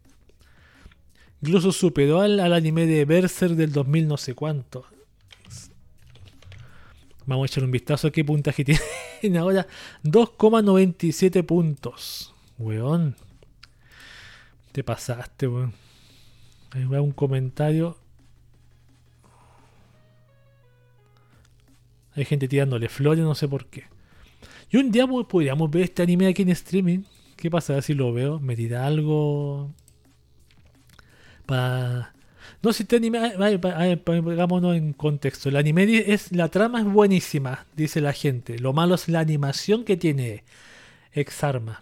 Incluso 1.43 1.73
superó 1.73 2.23
al, 2.23 2.41
anime 2.41 2.87
de 2.87 3.05
Berserk 3.05 3.53
del 3.53 3.71
2000 3.71 4.09
no 4.09 4.17
sé 4.17 4.35
cuánto. 4.35 4.87
Vamos 7.27 7.45
a 7.45 7.53
echar 7.53 7.65
un 7.65 7.71
vistazo 7.71 8.09
a 8.09 8.11
qué 8.11 8.25
puntaje 8.25 8.65
tiene 9.21 9.39
ahora. 9.39 9.67
2,97 10.05 11.45
puntos. 11.45 12.35
Weón. 12.57 13.15
Te 14.73 14.83
pasaste, 14.83 15.49
weón. 15.49 15.75
Ahí 16.71 16.87
va 16.87 17.03
un 17.03 17.13
comentario. 17.13 17.99
Hay 22.15 22.25
gente 22.25 22.49
tirándole 22.49 22.89
flores, 22.89 23.23
no 23.23 23.35
sé 23.35 23.47
por 23.49 23.67
qué. 23.67 23.95
Y 24.77 24.79
un 24.79 24.93
día 24.93 25.07
podríamos 25.07 25.71
ver 25.71 25.85
este 25.85 26.03
anime 26.03 26.27
aquí 26.27 26.43
en 26.43 26.51
streaming. 26.51 26.99
¿Qué 27.35 27.51
pasa 27.51 27.81
si 27.81 27.95
lo 27.95 28.13
veo? 28.13 28.39
¿Me 28.41 28.55
tira 28.55 28.87
algo? 28.87 29.73
Para... 31.47 32.13
No, 32.61 32.75
si 32.75 32.83
este 32.83 32.97
anime... 32.97 33.33
Pongámonos 34.05 34.77
en 34.77 34.93
contexto. 34.93 35.49
El 35.49 35.57
anime 35.57 36.05
es... 36.13 36.31
La 36.31 36.51
trama 36.51 36.81
es 36.81 36.85
buenísima, 36.85 37.65
dice 37.75 38.03
la 38.03 38.13
gente. 38.13 38.59
Lo 38.59 38.75
malo 38.75 38.97
es 38.97 39.09
la 39.09 39.21
animación 39.21 39.83
que 39.83 39.97
tiene 39.97 40.45
Exarma. 41.15 41.81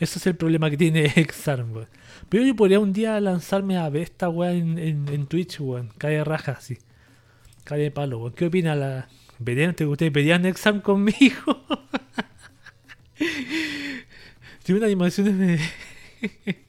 Ese 0.00 0.18
es 0.18 0.26
el 0.26 0.34
problema 0.34 0.70
que 0.70 0.76
tiene 0.76 1.04
Exarm, 1.14 1.74
weón. 1.74 1.88
Pero 2.28 2.44
yo 2.44 2.56
podría 2.56 2.80
un 2.80 2.92
día 2.92 3.20
lanzarme 3.20 3.76
a 3.76 3.88
ver 3.88 4.02
esta 4.02 4.28
weá 4.28 4.50
en, 4.50 4.78
en, 4.80 5.26
Twitch, 5.28 5.60
weón. 5.60 5.92
Cae 5.96 6.24
raja, 6.24 6.56
así. 6.58 6.76
Cae 7.62 7.78
de 7.78 7.90
palo, 7.92 8.18
weón. 8.18 8.32
¿Qué 8.32 8.46
opina 8.46 8.74
la... 8.74 9.08
¿Verían, 9.38 9.74
te- 9.74 9.86
ustedes 9.86 10.12
verían 10.12 10.46
Exarm 10.46 10.80
conmigo? 10.80 11.64
Tiene 14.62 14.78
una 14.78 14.86
animación 14.86 15.38
de... 15.38 15.60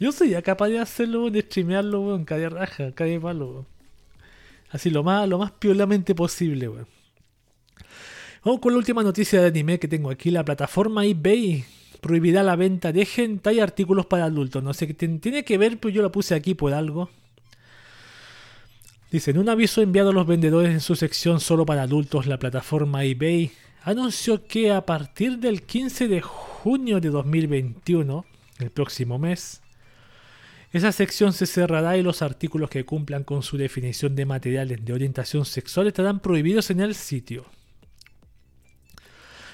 Yo 0.00 0.12
sería 0.12 0.42
capaz 0.42 0.68
de 0.68 0.78
hacerlo, 0.78 1.30
de 1.30 1.40
streamearlo, 1.42 2.00
weón, 2.02 2.24
cae 2.24 2.40
de 2.40 2.48
raja, 2.50 2.92
cae 2.92 3.10
de 3.12 3.20
palo. 3.20 3.64
Así 4.70 4.90
lo 4.90 5.02
más, 5.02 5.28
lo 5.28 5.38
más 5.38 5.52
piolamente 5.52 6.14
posible, 6.14 6.68
weón. 6.68 6.86
Con 8.60 8.72
la 8.72 8.78
última 8.78 9.02
noticia 9.02 9.40
de 9.40 9.48
anime 9.48 9.78
que 9.78 9.88
tengo 9.88 10.10
aquí. 10.10 10.30
La 10.30 10.44
plataforma 10.44 11.04
eBay 11.04 11.64
prohibirá 12.00 12.42
la 12.42 12.54
venta 12.56 12.92
de 12.92 13.06
hentai 13.16 13.56
y 13.56 13.60
artículos 13.60 14.06
para 14.06 14.24
adultos. 14.24 14.62
No 14.62 14.72
sé 14.74 14.86
qué 14.86 14.94
tiene 14.94 15.44
que 15.44 15.58
ver, 15.58 15.78
pero 15.78 15.92
yo 15.92 16.02
la 16.02 16.10
puse 16.12 16.34
aquí 16.34 16.54
por 16.54 16.72
algo. 16.72 17.10
Dice, 19.10 19.30
en 19.30 19.38
un 19.38 19.48
aviso 19.48 19.82
enviado 19.82 20.10
a 20.10 20.12
los 20.12 20.26
vendedores 20.26 20.70
en 20.70 20.80
su 20.80 20.96
sección 20.96 21.38
solo 21.38 21.64
para 21.64 21.82
adultos, 21.82 22.26
la 22.26 22.38
plataforma 22.38 23.04
eBay 23.04 23.52
anunció 23.82 24.46
que 24.48 24.72
a 24.72 24.84
partir 24.84 25.38
del 25.38 25.62
15 25.62 26.08
de 26.08 26.20
junio 26.20 27.00
de 27.00 27.10
2021, 27.10 28.24
el 28.58 28.70
próximo 28.70 29.18
mes, 29.18 29.62
esa 30.72 30.90
sección 30.90 31.32
se 31.32 31.46
cerrará 31.46 31.96
y 31.96 32.02
los 32.02 32.20
artículos 32.20 32.68
que 32.68 32.84
cumplan 32.84 33.22
con 33.22 33.44
su 33.44 33.56
definición 33.56 34.16
de 34.16 34.26
materiales 34.26 34.84
de 34.84 34.92
orientación 34.92 35.44
sexual 35.44 35.86
estarán 35.86 36.18
prohibidos 36.18 36.70
en 36.70 36.80
el 36.80 36.96
sitio. 36.96 37.46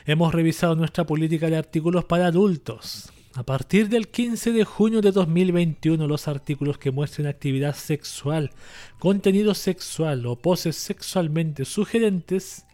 Hemos 0.06 0.34
revisado 0.34 0.74
nuestra 0.74 1.04
política 1.04 1.48
de 1.48 1.58
artículos 1.58 2.06
para 2.06 2.26
adultos. 2.26 3.11
A 3.34 3.44
partir 3.44 3.88
del 3.88 4.08
15 4.08 4.52
de 4.52 4.64
junio 4.64 5.00
de 5.00 5.10
2021, 5.10 6.06
los 6.06 6.28
artículos 6.28 6.76
que 6.76 6.90
muestren 6.90 7.26
actividad 7.26 7.74
sexual, 7.74 8.50
contenido 8.98 9.54
sexual 9.54 10.26
o 10.26 10.36
poses 10.36 10.76
sexualmente 10.76 11.64
sugerentes 11.64 12.66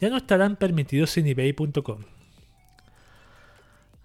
ya 0.00 0.10
no 0.10 0.16
estarán 0.16 0.56
permitidos 0.56 1.16
en 1.16 1.28
ebay.com. 1.28 2.00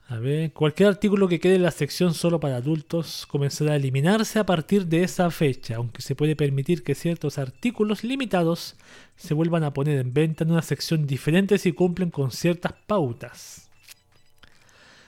A 0.07 0.19
ver, 0.19 0.53
cualquier 0.53 0.89
artículo 0.89 1.27
que 1.27 1.39
quede 1.39 1.55
en 1.55 1.63
la 1.63 1.71
sección 1.71 2.13
solo 2.13 2.39
para 2.39 2.57
adultos 2.57 3.25
comenzará 3.25 3.71
a 3.71 3.77
eliminarse 3.77 4.37
a 4.37 4.45
partir 4.45 4.85
de 4.85 5.01
esa 5.01 5.31
fecha, 5.31 5.77
aunque 5.77 6.03
se 6.03 6.13
puede 6.13 6.35
permitir 6.35 6.83
que 6.83 6.93
ciertos 6.93 7.39
artículos 7.39 8.03
limitados 8.03 8.75
se 9.15 9.33
vuelvan 9.33 9.63
a 9.63 9.73
poner 9.73 9.97
en 9.97 10.13
venta 10.13 10.43
en 10.43 10.51
una 10.51 10.61
sección 10.61 11.07
diferente 11.07 11.57
si 11.57 11.71
cumplen 11.71 12.11
con 12.11 12.29
ciertas 12.29 12.73
pautas. 12.85 13.64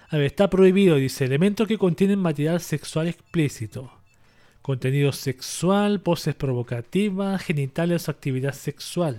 A 0.09 0.17
ver, 0.17 0.27
está 0.27 0.49
prohibido, 0.49 0.95
dice, 0.95 1.25
elementos 1.25 1.67
que 1.67 1.77
contienen 1.77 2.19
material 2.19 2.61
sexual 2.61 3.07
explícito. 3.07 3.91
Contenido 4.61 5.11
sexual, 5.11 5.99
poses 5.99 6.33
provocativas, 6.33 7.41
genitales 7.43 8.07
o 8.07 8.11
actividad 8.11 8.53
sexual. 8.53 9.17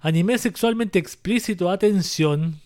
Anime 0.00 0.38
sexualmente 0.38 0.98
explícito, 0.98 1.70
atención. 1.70 2.60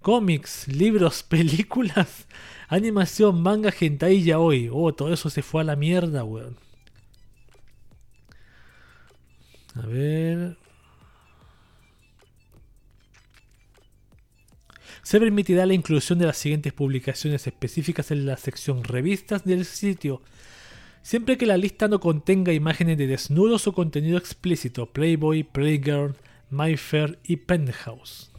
Cómics, 0.00 0.66
libros, 0.68 1.22
películas, 1.28 2.26
animación, 2.68 3.42
manga, 3.42 3.72
hentai 3.78 4.16
y 4.16 4.24
yaoi. 4.24 4.70
Oh, 4.72 4.94
todo 4.94 5.12
eso 5.12 5.28
se 5.28 5.42
fue 5.42 5.60
a 5.60 5.64
la 5.64 5.76
mierda, 5.76 6.24
weón. 6.24 6.56
A 9.74 9.86
ver. 9.86 10.56
Se 15.08 15.18
permitirá 15.18 15.64
la 15.64 15.72
inclusión 15.72 16.18
de 16.18 16.26
las 16.26 16.36
siguientes 16.36 16.74
publicaciones 16.74 17.46
específicas 17.46 18.10
en 18.10 18.26
la 18.26 18.36
sección 18.36 18.84
revistas 18.84 19.42
del 19.42 19.64
sitio, 19.64 20.20
siempre 21.00 21.38
que 21.38 21.46
la 21.46 21.56
lista 21.56 21.88
no 21.88 21.98
contenga 21.98 22.52
imágenes 22.52 22.98
de 22.98 23.06
desnudos 23.06 23.66
o 23.66 23.72
contenido 23.72 24.18
explícito, 24.18 24.92
Playboy, 24.92 25.44
Playgirl, 25.44 26.14
MyFair 26.50 27.18
y 27.24 27.36
Penthouse. 27.36 28.30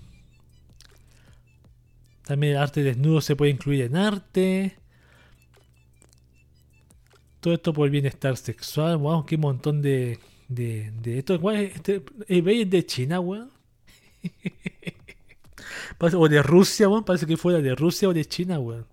También 2.26 2.54
el 2.54 2.60
arte 2.60 2.84
desnudo 2.84 3.22
se 3.22 3.36
puede 3.36 3.50
incluir 3.50 3.86
en 3.86 3.96
arte. 3.96 4.78
Todo 7.40 7.56
esto 7.56 7.74
por 7.74 7.88
el 7.88 7.92
bienestar 7.92 8.38
sexual, 8.38 8.98
wow, 8.98 9.26
qué 9.26 9.38
montón 9.38 9.82
de, 9.82 10.20
de, 10.48 10.92
de 11.02 11.18
esto. 11.18 11.52
Este, 11.52 12.04
eBay 12.28 12.62
es 12.62 12.70
de 12.70 12.86
China, 12.86 13.22
weón. 13.22 13.50
o 16.00 16.30
de 16.30 16.42
Rusia, 16.42 16.88
weón. 16.90 17.04
Parece 17.04 17.26
que 17.26 17.38
fuera 17.38 17.60
de 17.60 17.76
Rusia 17.76 18.10
o 18.10 18.14
de 18.14 18.26
China, 18.26 18.60
weón. 18.60 18.86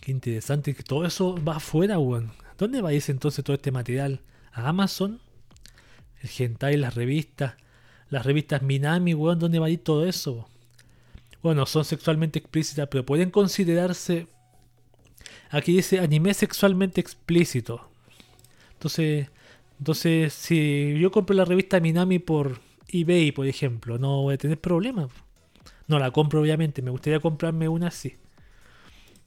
Qué 0.00 0.12
interesante 0.12 0.74
que 0.74 0.82
todo 0.82 1.04
eso 1.04 1.36
va 1.44 1.56
afuera, 1.56 1.98
weón. 1.98 2.32
¿Dónde 2.58 2.80
va 2.80 2.90
a 2.90 2.92
irse 2.92 3.12
entonces 3.12 3.44
todo 3.44 3.54
este 3.54 3.72
material? 3.72 4.20
¿A 4.52 4.68
Amazon? 4.68 5.20
El 6.22 6.30
hentai, 6.38 6.76
las 6.76 6.94
revistas. 6.94 7.54
Las 8.08 8.24
revistas 8.24 8.62
Minami, 8.62 9.14
weón. 9.14 9.38
¿Dónde 9.38 9.58
va 9.58 9.66
a 9.66 9.70
ir 9.70 9.82
todo 9.82 10.06
eso? 10.06 10.48
Bueno, 11.42 11.66
son 11.66 11.84
sexualmente 11.84 12.38
explícitas, 12.38 12.88
pero 12.90 13.04
pueden 13.04 13.30
considerarse... 13.30 14.26
Aquí 15.50 15.74
dice 15.76 16.00
anime 16.00 16.34
sexualmente 16.34 17.00
explícito. 17.00 17.88
Entonces, 18.72 19.28
entonces 19.78 20.32
si 20.32 20.98
yo 20.98 21.10
compro 21.10 21.36
la 21.36 21.44
revista 21.44 21.80
Minami 21.80 22.18
por 22.18 22.60
eBay, 22.88 23.32
por 23.32 23.46
ejemplo, 23.46 23.98
no 23.98 24.22
voy 24.22 24.34
a 24.34 24.38
tener 24.38 24.60
problemas. 24.60 25.10
No 25.88 25.98
la 25.98 26.10
compro, 26.10 26.40
obviamente. 26.40 26.82
Me 26.82 26.90
gustaría 26.90 27.20
comprarme 27.20 27.68
una 27.68 27.88
así. 27.88 28.16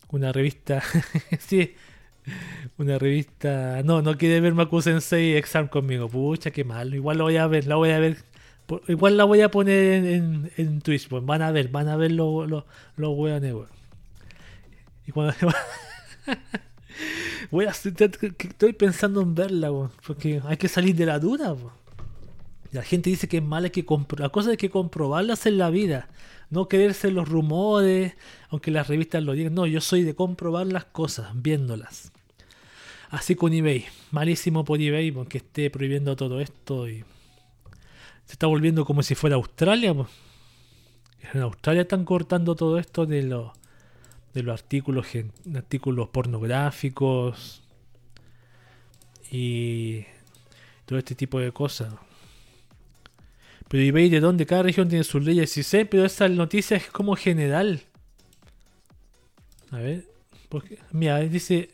Una 0.10 0.32
revista. 0.32 0.82
sí. 1.39 1.76
Una 2.78 2.97
revista. 2.99 3.82
No, 3.84 4.01
no 4.01 4.18
quiere 4.18 4.41
ver 4.41 4.53
Maku 4.53 4.82
Sensei 4.82 5.36
Exam 5.36 5.68
conmigo. 5.68 6.10
Pucha, 6.10 6.51
qué 6.51 6.64
malo. 6.64 6.95
Igual 6.95 7.18
lo 7.18 7.26
voy 7.26 7.38
a 7.38 7.47
ver. 7.47 7.68
La 7.68 7.76
voy 7.76 7.91
a 7.91 7.99
ver. 7.99 8.18
Igual 8.88 9.18
la 9.18 9.24
voy 9.24 9.41
a 9.41 9.49
poner 9.49 10.05
en, 10.05 10.51
en, 10.57 10.82
Twitch. 10.82 11.07
Pues 11.07 11.26
van 11.26 11.41
a 11.41 11.51
ver, 11.51 11.70
van 11.70 11.88
a 11.88 11.95
ver 11.95 12.12
los 12.12 12.49
lo, 12.95 13.12
weones, 13.12 13.55
Y 15.07 15.12
cuando. 15.12 15.34
voy 17.51 17.66
a, 17.66 17.72
estoy 17.72 18.74
pensando 18.74 19.22
en 19.22 19.34
verla, 19.34 19.72
porque 20.05 20.41
hay 20.45 20.57
que 20.57 20.68
salir 20.68 20.95
de 20.95 21.05
la 21.05 21.20
duda. 21.20 21.55
La 22.72 22.84
gente 22.84 23.10
dice 23.10 23.28
que 23.28 23.38
es 23.38 23.44
mala, 23.44 23.70
que 23.70 23.86
la 24.18 24.30
cosa 24.30 24.52
es 24.52 24.58
que 24.58 24.70
comprobarlas 24.70 25.46
en 25.48 25.58
la 25.58 25.70
vida, 25.72 26.08
no 26.50 26.68
quererse 26.68 27.10
los 27.10 27.28
rumores, 27.28 28.16
aunque 28.50 28.70
las 28.70 28.88
revistas 28.88 29.24
lo 29.24 29.34
digan. 29.34 29.56
No, 29.56 29.66
yo 29.66 29.82
soy 29.82 30.04
de 30.04 30.16
comprobar 30.16 30.68
las 30.68 30.86
cosas, 30.86 31.30
viéndolas. 31.34 32.12
Así 33.10 33.36
con 33.36 33.54
eBay, 33.54 33.86
malísimo 34.12 34.64
por 34.64 34.80
eBay, 34.80 35.12
porque 35.12 35.40
esté 35.40 35.72
prohibiendo 35.72 36.16
todo 36.16 36.40
esto 36.40 36.88
y 36.88 37.04
se 38.26 38.34
está 38.34 38.46
volviendo 38.46 38.86
como 38.86 39.02
si 39.02 39.16
fuera 39.16 39.36
Australia. 39.36 39.96
En 41.34 41.42
Australia 41.42 41.82
están 41.82 42.06
cortando 42.06 42.56
todo 42.56 42.78
esto 42.78 43.08
de 43.08 43.24
de 44.34 44.44
los 44.44 44.62
artículos 44.62 45.08
artículos 45.56 46.10
pornográficos 46.10 47.64
y 49.32 50.06
todo 50.86 51.00
este 51.00 51.16
tipo 51.16 51.40
de 51.40 51.52
cosas. 51.52 51.94
Pero 53.70 53.84
eBay 53.84 54.10
de 54.10 54.20
dónde 54.20 54.48
cada 54.48 54.64
región 54.64 54.90
tiene 54.90 55.04
sus 55.04 55.24
leyes, 55.24 55.52
sí 55.52 55.64
sé, 55.64 55.86
pero 55.86 56.04
esa 56.04 56.28
noticia 56.28 56.76
es 56.76 56.88
como 56.88 57.16
general. 57.16 57.84
A 59.72 59.78
ver, 59.78 60.06
porque, 60.50 60.80
mira, 60.92 61.20
dice, 61.20 61.70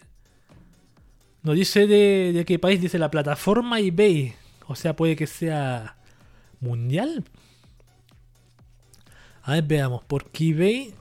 no 1.41 1.53
dice 1.53 1.87
de, 1.87 2.43
qué 2.45 2.59
país, 2.59 2.81
dice 2.81 2.99
la 2.99 3.09
plataforma 3.09 3.79
eBay. 3.79 4.35
O 4.67 4.75
sea, 4.75 4.95
puede 4.95 5.15
que 5.15 5.25
sea 5.25 5.95
mundial. 6.59 7.23
A 9.43 9.53
ver, 9.53 9.63
veamos, 9.63 10.03
porque 10.03 10.49
eBay 10.49 10.93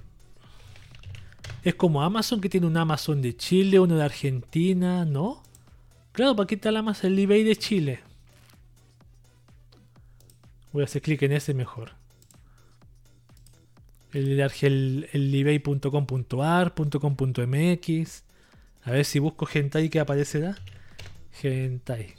es 1.65 1.75
como 1.75 2.03
Amazon 2.03 2.41
que 2.41 2.49
tiene 2.49 2.69
un 2.69 2.77
Amazon 2.77 3.21
de 3.21 3.37
Chile, 3.37 3.81
uno 3.81 3.97
de 3.97 4.05
Argentina, 4.05 5.05
¿no? 5.05 5.43
Claro, 6.13 6.37
¿para 6.37 6.47
qué 6.47 6.61
el 6.63 6.77
Amazon, 6.77 7.11
el 7.13 7.19
eBay 7.19 7.43
de 7.43 7.57
Chile? 7.57 8.01
Voy 10.75 10.83
a 10.83 10.87
hacer 10.87 11.03
clic 11.03 11.23
en 11.23 11.31
ese 11.31 11.55
mejor. 11.55 11.93
El, 14.13 14.41
el, 14.41 15.09
el. 15.13 15.63
A 18.83 18.91
ver 18.91 19.05
si 19.05 19.21
busco 19.21 19.47
Gentai 19.47 19.89
que 19.89 20.01
aparecerá. 20.01 20.59
Gentai. 21.31 22.15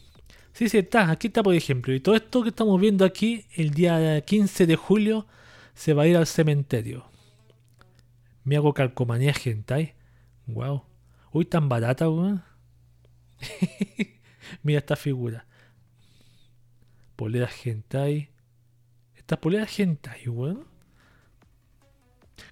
Sí, 0.53 0.69
sí, 0.69 0.77
está. 0.77 1.11
Aquí 1.11 1.27
está, 1.27 1.43
por 1.43 1.53
ejemplo. 1.53 1.93
Y 1.93 1.99
todo 1.99 2.15
esto 2.15 2.43
que 2.43 2.49
estamos 2.49 2.79
viendo 2.79 3.03
aquí, 3.03 3.45
el 3.57 3.71
día 3.71 4.21
15 4.21 4.67
de 4.67 4.77
julio, 4.77 5.27
se 5.73 5.93
va 5.93 6.03
a 6.03 6.07
ir 6.07 6.15
al 6.15 6.25
cementerio. 6.25 7.05
Me 8.45 8.55
hago 8.55 8.73
calcomanía 8.73 9.33
Gentai. 9.33 9.95
Wow. 10.47 10.83
Uy, 11.33 11.43
tan 11.43 11.67
barata, 11.67 12.09
weón. 12.09 12.41
Mira 14.63 14.79
esta 14.79 14.95
figura. 14.95 15.45
Polera 17.17 17.47
Gentai. 17.47 18.29
Estas 19.25 19.39
poleras 19.39 19.79
hentai, 19.79 20.29
weón. 20.29 20.67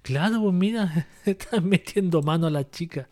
Claro, 0.02 0.42
pues 0.42 0.56
mira, 0.56 1.08
están 1.26 1.70
metiendo 1.70 2.24
mano 2.24 2.48
a 2.48 2.50
la 2.50 2.68
chica. 2.68 3.10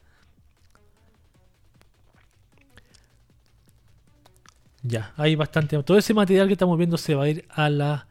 Ya, 4.81 5.13
hay 5.15 5.35
bastante. 5.35 5.81
Todo 5.83 5.99
ese 5.99 6.15
material 6.15 6.47
que 6.47 6.53
estamos 6.53 6.75
viendo 6.75 6.97
se 6.97 7.13
va 7.13 7.25
a 7.25 7.29
ir 7.29 7.45
a 7.49 7.69
la, 7.69 8.07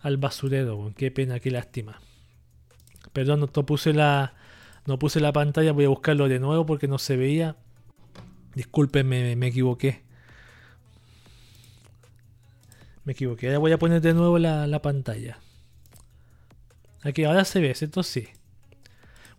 al 0.00 0.16
basurero. 0.16 0.78
Weón. 0.78 0.94
Qué 0.94 1.10
pena, 1.10 1.38
qué 1.38 1.50
lástima. 1.50 2.00
Perdón, 3.12 3.40
no 3.40 3.66
puse 3.66 3.92
la, 3.92 4.32
no 4.86 4.98
puse 4.98 5.20
la 5.20 5.34
pantalla. 5.34 5.72
Voy 5.72 5.84
a 5.84 5.90
buscarlo 5.90 6.28
de 6.28 6.38
nuevo 6.38 6.64
porque 6.64 6.88
no 6.88 6.96
se 6.96 7.18
veía. 7.18 7.56
Discúlpenme, 8.54 9.36
me 9.36 9.48
equivoqué. 9.48 10.07
Me 13.08 13.12
equivoqué. 13.12 13.46
Ahora 13.46 13.58
voy 13.58 13.72
a 13.72 13.78
poner 13.78 14.02
de 14.02 14.12
nuevo 14.12 14.38
la, 14.38 14.82
pantalla. 14.82 15.38
Aquí, 17.00 17.24
ahora 17.24 17.46
se 17.46 17.58
ve, 17.58 17.70
esto 17.70 18.02
sí. 18.02 18.28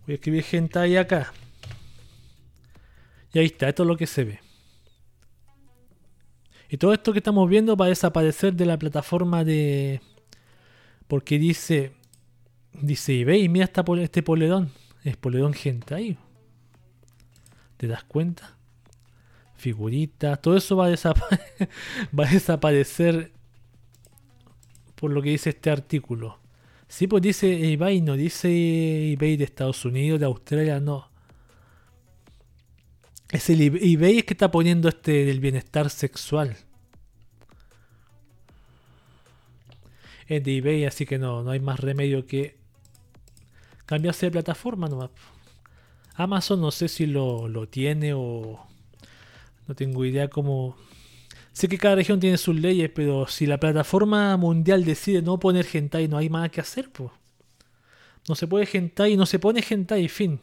Voy 0.04 0.10
a 0.10 0.14
escribir 0.14 0.42
gente 0.42 0.80
ahí 0.80 0.96
acá. 0.96 1.32
Y 3.32 3.38
ahí 3.38 3.46
está, 3.46 3.68
esto 3.68 3.84
es 3.84 3.86
lo 3.86 3.96
que 3.96 4.08
se 4.08 4.24
ve. 4.24 4.40
Y 6.68 6.78
todo 6.78 6.92
esto 6.92 7.12
que 7.12 7.20
estamos 7.20 7.48
viendo 7.48 7.76
va 7.76 7.84
a 7.84 7.90
desaparecer 7.90 8.54
de 8.54 8.66
la 8.66 8.76
plataforma 8.76 9.44
de... 9.44 10.00
Porque 11.06 11.38
dice... 11.38 11.92
Dice 12.72 13.20
eBay, 13.20 13.48
mira 13.48 13.66
esta, 13.66 13.84
este 14.00 14.24
poledón. 14.24 14.72
Es 15.04 15.16
poledón 15.16 15.54
ahí. 15.92 16.18
¿Te 17.76 17.86
das 17.86 18.02
cuenta? 18.02 18.56
Figuritas, 19.54 20.42
todo 20.42 20.56
eso 20.56 20.74
va 20.74 20.88
a, 20.88 20.90
va 22.18 22.26
a 22.26 22.32
desaparecer 22.32 23.38
por 25.00 25.10
lo 25.10 25.22
que 25.22 25.30
dice 25.30 25.50
este 25.50 25.70
artículo. 25.70 26.38
Sí, 26.86 27.06
pues 27.06 27.22
dice 27.22 27.72
eBay, 27.72 28.02
no 28.02 28.16
dice 28.16 29.12
eBay 29.12 29.38
de 29.38 29.44
Estados 29.44 29.84
Unidos, 29.86 30.20
de 30.20 30.26
Australia, 30.26 30.78
no. 30.78 31.08
Es 33.30 33.48
el 33.48 33.62
eBay 33.62 34.18
es 34.18 34.24
que 34.24 34.34
está 34.34 34.50
poniendo 34.50 34.90
este 34.90 35.24
del 35.24 35.40
bienestar 35.40 35.88
sexual. 35.88 36.56
Es 40.26 40.44
de 40.44 40.56
eBay, 40.58 40.84
así 40.84 41.06
que 41.06 41.18
no, 41.18 41.42
no 41.42 41.52
hay 41.52 41.60
más 41.60 41.80
remedio 41.80 42.26
que 42.26 42.58
cambiarse 43.86 44.26
de 44.26 44.32
plataforma 44.32 44.86
nomás. 44.86 45.10
Amazon 46.14 46.60
no 46.60 46.70
sé 46.70 46.88
si 46.88 47.06
lo, 47.06 47.48
lo 47.48 47.68
tiene 47.68 48.12
o 48.12 48.66
no 49.66 49.74
tengo 49.74 50.04
idea 50.04 50.28
cómo 50.28 50.76
Sé 51.52 51.68
que 51.68 51.78
cada 51.78 51.96
región 51.96 52.20
tiene 52.20 52.36
sus 52.36 52.56
leyes, 52.56 52.90
pero 52.94 53.26
si 53.26 53.46
la 53.46 53.58
plataforma 53.58 54.36
mundial 54.36 54.84
decide 54.84 55.22
no 55.22 55.38
poner 55.38 55.66
hentai, 55.72 56.08
no 56.08 56.16
hay 56.16 56.28
más 56.28 56.50
que 56.50 56.60
hacer, 56.60 56.90
pues. 56.90 57.10
No 58.28 58.34
se 58.34 58.46
puede 58.46 58.68
hentai, 58.72 59.16
no 59.16 59.26
se 59.26 59.38
pone 59.38 59.64
hentai, 59.68 60.08
fin. 60.08 60.40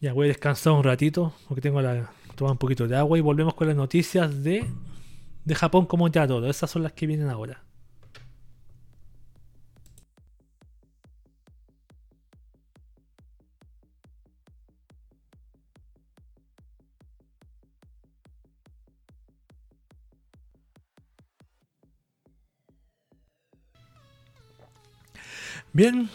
Ya 0.00 0.12
voy 0.12 0.26
a 0.26 0.28
descansar 0.28 0.72
un 0.72 0.84
ratito, 0.84 1.34
porque 1.48 1.60
tengo 1.60 1.80
la 1.82 2.10
tomar 2.34 2.52
un 2.52 2.58
poquito 2.58 2.88
de 2.88 2.96
agua 2.96 3.16
y 3.16 3.20
volvemos 3.20 3.54
con 3.54 3.68
las 3.68 3.76
noticias 3.76 4.42
de 4.42 4.66
de 5.44 5.54
Japón 5.54 5.86
como 5.86 6.08
ya 6.08 6.26
todo. 6.26 6.48
Esas 6.48 6.70
son 6.70 6.82
las 6.82 6.92
que 6.92 7.06
vienen 7.06 7.28
ahora. 7.28 7.62
Bien, 25.74 26.08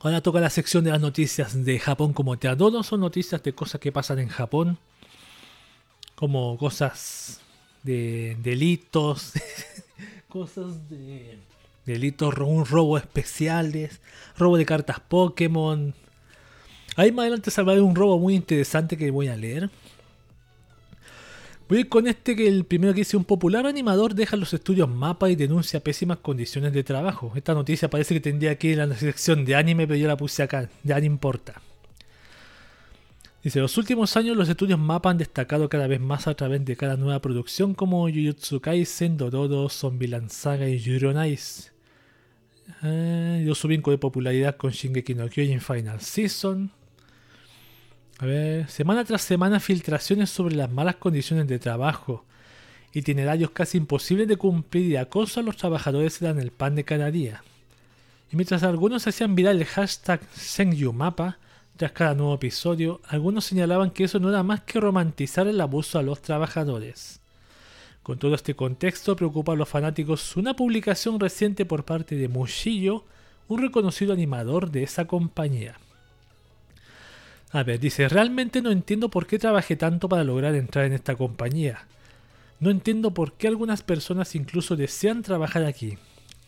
ahora 0.00 0.22
toca 0.22 0.40
la 0.40 0.48
sección 0.48 0.82
de 0.82 0.90
las 0.90 1.02
noticias 1.02 1.66
de 1.66 1.78
Japón 1.78 2.14
como 2.14 2.38
te 2.38 2.48
adoro. 2.48 2.82
Son 2.82 2.98
noticias 2.98 3.42
de 3.42 3.52
cosas 3.52 3.78
que 3.78 3.92
pasan 3.92 4.20
en 4.20 4.28
Japón, 4.28 4.78
como 6.14 6.56
cosas 6.56 7.42
de 7.82 8.38
delitos, 8.42 9.34
cosas 10.30 10.88
de 10.88 11.36
delitos, 11.84 12.34
un 12.38 12.64
robo 12.64 12.96
especiales, 12.96 14.00
robo 14.38 14.56
de 14.56 14.64
cartas 14.64 14.98
Pokémon. 14.98 15.94
Ahí 16.96 17.12
más 17.12 17.24
adelante 17.24 17.50
se 17.50 17.62
de 17.62 17.82
un 17.82 17.94
robo 17.94 18.18
muy 18.18 18.34
interesante 18.34 18.96
que 18.96 19.10
voy 19.10 19.28
a 19.28 19.36
leer. 19.36 19.68
Voy 21.68 21.84
con 21.84 22.06
este 22.06 22.34
que 22.34 22.48
el 22.48 22.64
primero 22.64 22.94
que 22.94 23.00
dice 23.00 23.18
un 23.18 23.24
popular 23.24 23.66
animador 23.66 24.14
deja 24.14 24.36
los 24.36 24.54
estudios 24.54 24.88
mapa 24.88 25.28
y 25.28 25.36
denuncia 25.36 25.80
pésimas 25.80 26.16
condiciones 26.18 26.72
de 26.72 26.82
trabajo. 26.82 27.32
Esta 27.36 27.52
noticia 27.52 27.90
parece 27.90 28.14
que 28.14 28.20
tendría 28.20 28.52
aquí 28.52 28.72
en 28.72 28.88
la 28.88 28.96
sección 28.96 29.44
de 29.44 29.54
anime, 29.54 29.86
pero 29.86 29.98
yo 29.98 30.08
la 30.08 30.16
puse 30.16 30.42
acá, 30.42 30.70
ya 30.82 30.98
no 30.98 31.04
importa. 31.04 31.60
Dice, 33.44 33.60
los 33.60 33.76
últimos 33.76 34.16
años 34.16 34.34
los 34.34 34.48
estudios 34.48 34.78
MAPA 34.78 35.10
han 35.10 35.18
destacado 35.18 35.68
cada 35.68 35.86
vez 35.86 36.00
más 36.00 36.26
a 36.26 36.34
través 36.34 36.64
de 36.64 36.74
cada 36.74 36.96
nueva 36.96 37.20
producción 37.20 37.74
como 37.74 38.08
Jujutsu 38.08 38.60
Kaisen, 38.60 39.18
Dororo, 39.18 39.68
Zombieland 39.68 40.30
Saga 40.30 40.66
y 40.68 40.78
Yuri 40.78 41.32
Ice. 41.32 41.70
Eh, 42.82 43.42
dio 43.44 43.54
su 43.54 43.68
vinco 43.68 43.90
de 43.90 43.98
popularidad 43.98 44.56
con 44.56 44.70
Shingeki 44.70 45.14
no 45.14 45.28
Kyojin 45.28 45.60
Final 45.60 46.00
Season. 46.00 46.77
A 48.20 48.26
ver, 48.26 48.68
semana 48.68 49.04
tras 49.04 49.22
semana 49.22 49.60
filtraciones 49.60 50.28
sobre 50.28 50.56
las 50.56 50.68
malas 50.68 50.96
condiciones 50.96 51.46
de 51.46 51.60
trabajo, 51.60 52.24
itinerarios 52.92 53.52
casi 53.52 53.78
imposibles 53.78 54.26
de 54.26 54.36
cumplir 54.36 54.86
y 54.86 54.96
acoso 54.96 55.38
a 55.38 55.44
los 55.44 55.56
trabajadores 55.56 56.20
eran 56.20 56.40
el 56.40 56.50
pan 56.50 56.74
de 56.74 56.84
cada 56.84 57.12
día. 57.12 57.44
Y 58.32 58.36
mientras 58.36 58.64
algunos 58.64 59.06
hacían 59.06 59.36
viral 59.36 59.60
el 59.60 59.66
hashtag 59.66 60.20
SengYuMapa, 60.32 61.38
tras 61.76 61.92
cada 61.92 62.14
nuevo 62.14 62.34
episodio, 62.34 63.00
algunos 63.06 63.44
señalaban 63.44 63.92
que 63.92 64.02
eso 64.02 64.18
no 64.18 64.30
era 64.30 64.42
más 64.42 64.62
que 64.62 64.80
romantizar 64.80 65.46
el 65.46 65.60
abuso 65.60 65.96
a 65.96 66.02
los 66.02 66.20
trabajadores. 66.20 67.20
Con 68.02 68.18
todo 68.18 68.34
este 68.34 68.56
contexto 68.56 69.14
preocupa 69.14 69.52
a 69.52 69.56
los 69.56 69.68
fanáticos 69.68 70.36
una 70.36 70.54
publicación 70.54 71.20
reciente 71.20 71.64
por 71.64 71.84
parte 71.84 72.16
de 72.16 72.26
Mushillo, 72.26 73.04
un 73.46 73.62
reconocido 73.62 74.12
animador 74.12 74.72
de 74.72 74.82
esa 74.82 75.04
compañía. 75.04 75.76
A 77.50 77.62
ver, 77.62 77.80
dice, 77.80 78.08
realmente 78.08 78.60
no 78.60 78.70
entiendo 78.70 79.08
por 79.08 79.26
qué 79.26 79.38
trabajé 79.38 79.76
tanto 79.76 80.08
para 80.08 80.24
lograr 80.24 80.54
entrar 80.54 80.84
en 80.84 80.92
esta 80.92 81.16
compañía. 81.16 81.86
No 82.60 82.70
entiendo 82.70 83.14
por 83.14 83.34
qué 83.34 83.48
algunas 83.48 83.82
personas 83.82 84.34
incluso 84.34 84.76
desean 84.76 85.22
trabajar 85.22 85.64
aquí. 85.64 85.96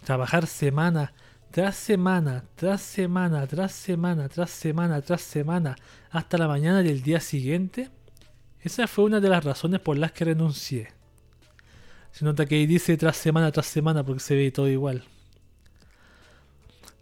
Trabajar 0.05 0.47
semana 0.47 1.13
tras 1.51 1.75
semana, 1.75 2.45
tras 2.55 2.81
semana, 2.81 3.47
tras 3.47 3.73
semana, 3.73 4.29
tras 4.29 4.51
semana, 4.51 5.03
tras 5.03 5.21
semana, 5.21 5.77
hasta 6.11 6.39
la 6.39 6.47
mañana 6.47 6.83
del 6.83 7.03
día 7.03 7.19
siguiente, 7.21 7.91
esa 8.61 8.87
fue 8.87 9.05
una 9.05 9.21
de 9.21 9.29
las 9.29 9.45
razones 9.45 9.81
por 9.81 9.99
las 9.99 10.13
que 10.13 10.27
renuncié. 10.27 10.89
Se 12.13 12.25
nota 12.25 12.47
que 12.47 12.67
dice 12.67 12.97
tras 12.97 13.17
semana, 13.17 13.51
tras 13.51 13.67
semana, 13.67 14.05
porque 14.05 14.21
se 14.21 14.37
ve 14.37 14.51
todo 14.53 14.69
igual. 14.69 15.05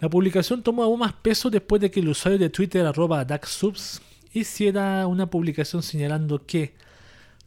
La 0.01 0.09
publicación 0.09 0.63
tomó 0.63 0.85
aún 0.85 1.01
más 1.01 1.13
peso 1.13 1.51
después 1.51 1.81
de 1.81 1.91
que 1.91 2.01
el 2.01 2.09
usuario 2.09 2.39
de 2.39 2.51
Twitter 2.51 2.87
arroba 2.87 3.25
DaxSubs 3.25 4.01
hiciera 4.33 5.07
una 5.07 5.29
publicación 5.29 5.83
señalando 5.83 6.47
que 6.47 6.75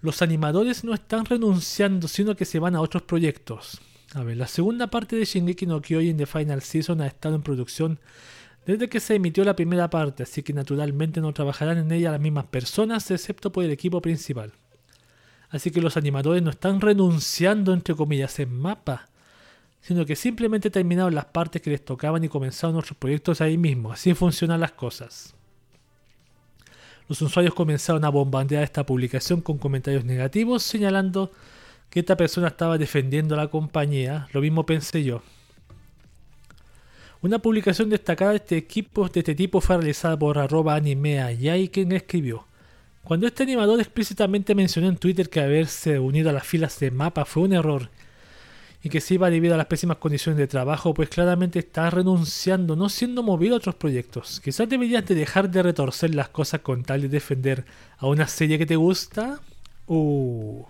los 0.02 0.22
animadores 0.22 0.84
no 0.84 0.94
están 0.94 1.26
renunciando, 1.26 2.08
sino 2.08 2.36
que 2.36 2.46
se 2.46 2.60
van 2.60 2.76
a 2.76 2.82
otros 2.82 3.04
proyectos. 3.04 3.80
A 4.14 4.24
ver, 4.24 4.36
la 4.36 4.48
segunda 4.48 4.88
parte 4.88 5.16
de 5.16 5.24
Shingeki 5.24 5.66
no 5.66 5.82
Kyojin 5.82 6.18
The 6.18 6.26
Final 6.26 6.62
Season 6.62 7.00
ha 7.02 7.08
estado 7.08 7.36
en 7.36 7.44
producción 7.44 8.00
desde 8.66 8.90
que 8.90 9.00
se 9.00 9.16
emitió 9.16 9.44
la 9.44 9.56
primera 9.56 9.90
parte, 9.90 10.24
así 10.24 10.44
que 10.44 10.54
naturalmente 10.54 11.22
no 11.22 11.34
trabajarán 11.34 11.78
en 11.78 11.92
ella 11.92 12.12
las 12.12 12.20
mismas 12.20 12.46
personas, 12.46 13.10
excepto 13.10 13.52
por 13.52 13.64
el 13.64 13.72
equipo 13.72 14.02
principal. 14.02 14.54
Así 15.50 15.72
que 15.72 15.82
los 15.82 15.98
animadores 15.98 16.44
no 16.44 16.50
están 16.50 16.80
renunciando, 16.80 17.74
entre 17.74 17.96
comillas, 17.96 18.40
en 18.40 18.54
mapa, 18.54 19.10
sino 19.82 20.06
que 20.06 20.16
simplemente 20.16 20.70
terminaron 20.70 21.16
las 21.16 21.26
partes 21.26 21.62
que 21.62 21.72
les 21.72 21.84
tocaban 21.84 22.24
y 22.24 22.30
comenzaron 22.30 22.76
otros 22.76 22.98
proyectos 22.98 23.42
ahí 23.42 23.58
mismo. 23.58 23.92
Así 23.92 24.14
funcionan 24.14 24.60
las 24.60 24.74
cosas. 24.74 25.34
Los 27.08 27.22
usuarios 27.22 27.54
comenzaron 27.54 28.06
a 28.06 28.10
bombardear 28.10 28.64
esta 28.64 28.86
publicación 28.86 29.42
con 29.42 29.58
comentarios 29.58 30.06
negativos, 30.06 30.64
señalando 30.64 31.32
que 31.90 32.00
esta 32.00 32.16
persona 32.16 32.48
estaba 32.48 32.78
defendiendo 32.78 33.36
a 33.36 33.38
la 33.38 33.50
compañía, 33.50 34.30
lo 34.32 34.40
mismo 34.40 34.66
pensé 34.66 35.04
yo. 35.04 35.22
Una 37.22 37.40
publicación 37.40 37.90
destacada 37.90 38.32
de 38.32 38.38
este, 38.38 38.58
equipo, 38.58 39.10
de 39.10 39.20
este 39.20 39.36
tipo 39.36 39.62
fue 39.62 39.78
realizada 39.78 40.18
por 40.18 40.40
arroba 40.40 40.74
animea 40.74 41.32
y 41.34 41.70
quien 41.70 41.92
escribió. 41.92 42.46
Cuando 43.04 43.28
este 43.28 43.44
animador 43.44 43.80
explícitamente 43.80 44.56
mencionó 44.56 44.88
en 44.88 44.98
Twitter 44.98 45.30
que 45.30 45.42
haberse 45.42 46.00
unido 46.00 46.30
a 46.30 46.34
las 46.34 46.48
filas 46.48 46.80
de 46.80 46.92
mapa 46.92 47.26
fue 47.26 47.44
un 47.44 47.54
error 47.54 47.90
y 48.84 48.90
que 48.90 49.02
se 49.02 49.14
iba 49.14 49.30
debido 49.30 49.54
a 49.54 49.58
las 49.58 49.68
pésimas 49.68 49.98
condiciones 49.98 50.38
de 50.38 50.48
trabajo, 50.48 50.94
pues 50.94 51.10
claramente 51.10 51.60
está 51.60 51.90
renunciando, 51.90 52.76
no 52.76 52.90
siendo 52.90 53.22
movido 53.22 53.54
a 53.54 53.58
otros 53.58 53.76
proyectos. 53.76 54.40
Quizás 54.40 54.68
deberías 54.68 55.06
de 55.06 55.16
dejar 55.16 55.50
de 55.52 55.62
retorcer 55.62 56.16
las 56.16 56.30
cosas 56.30 56.62
con 56.62 56.84
tal 56.84 57.02
de 57.02 57.10
defender 57.10 57.66
a 57.98 58.08
una 58.08 58.28
serie 58.28 58.58
que 58.58 58.66
te 58.66 58.76
gusta. 58.76 59.40
Uh. 59.88 60.64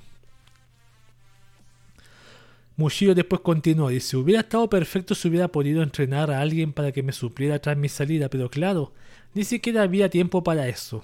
Mushiro 2.75 3.13
después 3.13 3.41
continuó, 3.41 3.89
dice, 3.89 4.17
hubiera 4.17 4.41
estado 4.41 4.69
perfecto 4.69 5.15
si 5.15 5.27
hubiera 5.27 5.47
podido 5.47 5.83
entrenar 5.83 6.31
a 6.31 6.41
alguien 6.41 6.73
para 6.73 6.91
que 6.91 7.03
me 7.03 7.11
supliera 7.13 7.59
tras 7.59 7.77
mi 7.77 7.89
salida, 7.89 8.27
pero 8.27 8.49
claro, 8.49 8.91
ni 9.33 9.43
siquiera 9.43 9.83
había 9.83 10.09
tiempo 10.09 10.43
para 10.43 10.67
eso. 10.67 11.03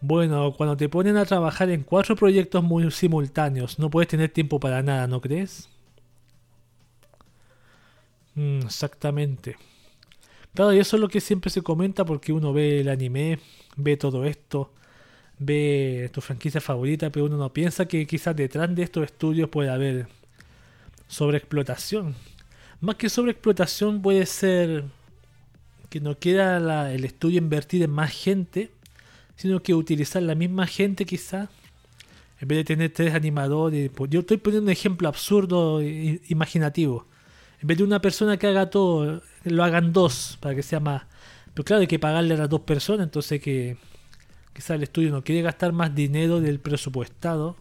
Bueno, 0.00 0.52
cuando 0.56 0.76
te 0.76 0.88
ponen 0.88 1.16
a 1.16 1.24
trabajar 1.24 1.70
en 1.70 1.82
cuatro 1.84 2.16
proyectos 2.16 2.62
muy 2.62 2.90
simultáneos, 2.90 3.78
no 3.78 3.90
puedes 3.90 4.08
tener 4.08 4.30
tiempo 4.30 4.60
para 4.60 4.82
nada, 4.82 5.06
¿no 5.06 5.20
crees? 5.20 5.68
Mm, 8.34 8.60
exactamente. 8.66 9.56
Claro, 10.54 10.72
y 10.72 10.78
eso 10.78 10.96
es 10.96 11.00
lo 11.00 11.08
que 11.08 11.20
siempre 11.20 11.50
se 11.50 11.62
comenta 11.62 12.04
porque 12.04 12.32
uno 12.32 12.52
ve 12.52 12.80
el 12.80 12.88
anime, 12.88 13.40
ve 13.76 13.96
todo 13.96 14.24
esto, 14.24 14.72
ve 15.38 16.10
tu 16.12 16.20
franquicia 16.20 16.60
favorita, 16.60 17.10
pero 17.10 17.26
uno 17.26 17.36
no 17.36 17.52
piensa 17.52 17.86
que 17.86 18.06
quizás 18.06 18.36
detrás 18.36 18.74
de 18.74 18.82
estos 18.84 19.04
estudios 19.04 19.48
puede 19.48 19.70
haber 19.70 20.06
sobreexplotación. 21.08 22.14
Más 22.80 22.96
que 22.96 23.08
sobreexplotación 23.08 24.02
puede 24.02 24.26
ser 24.26 24.84
que 25.90 26.00
no 26.00 26.18
quiera 26.18 26.92
el 26.92 27.04
estudio 27.04 27.38
invertir 27.38 27.82
en 27.82 27.90
más 27.90 28.12
gente, 28.12 28.70
sino 29.36 29.62
que 29.62 29.74
utilizar 29.74 30.22
la 30.22 30.34
misma 30.34 30.66
gente 30.66 31.04
quizá, 31.04 31.48
en 32.40 32.48
vez 32.48 32.58
de 32.58 32.64
tener 32.64 32.92
tres 32.92 33.14
animadores. 33.14 33.90
Yo 34.08 34.20
estoy 34.20 34.36
poniendo 34.36 34.66
un 34.66 34.72
ejemplo 34.72 35.08
absurdo, 35.08 35.82
imaginativo. 35.82 37.06
En 37.66 37.76
de 37.76 37.82
una 37.82 38.00
persona 38.00 38.36
que 38.36 38.46
haga 38.46 38.68
todo, 38.68 39.22
lo 39.44 39.64
hagan 39.64 39.92
dos, 39.92 40.38
para 40.40 40.54
que 40.54 40.62
sea 40.62 40.80
más... 40.80 41.02
Pero 41.54 41.64
claro, 41.64 41.80
hay 41.80 41.86
que 41.86 41.98
pagarle 41.98 42.34
a 42.34 42.38
las 42.38 42.48
dos 42.50 42.60
personas, 42.60 43.04
entonces 43.04 43.40
que 43.40 43.76
quizá 44.52 44.74
el 44.74 44.82
estudio 44.82 45.10
no 45.10 45.22
quiere 45.22 45.42
gastar 45.42 45.72
más 45.72 45.94
dinero 45.94 46.40
del 46.40 46.60
presupuestado 46.60 47.56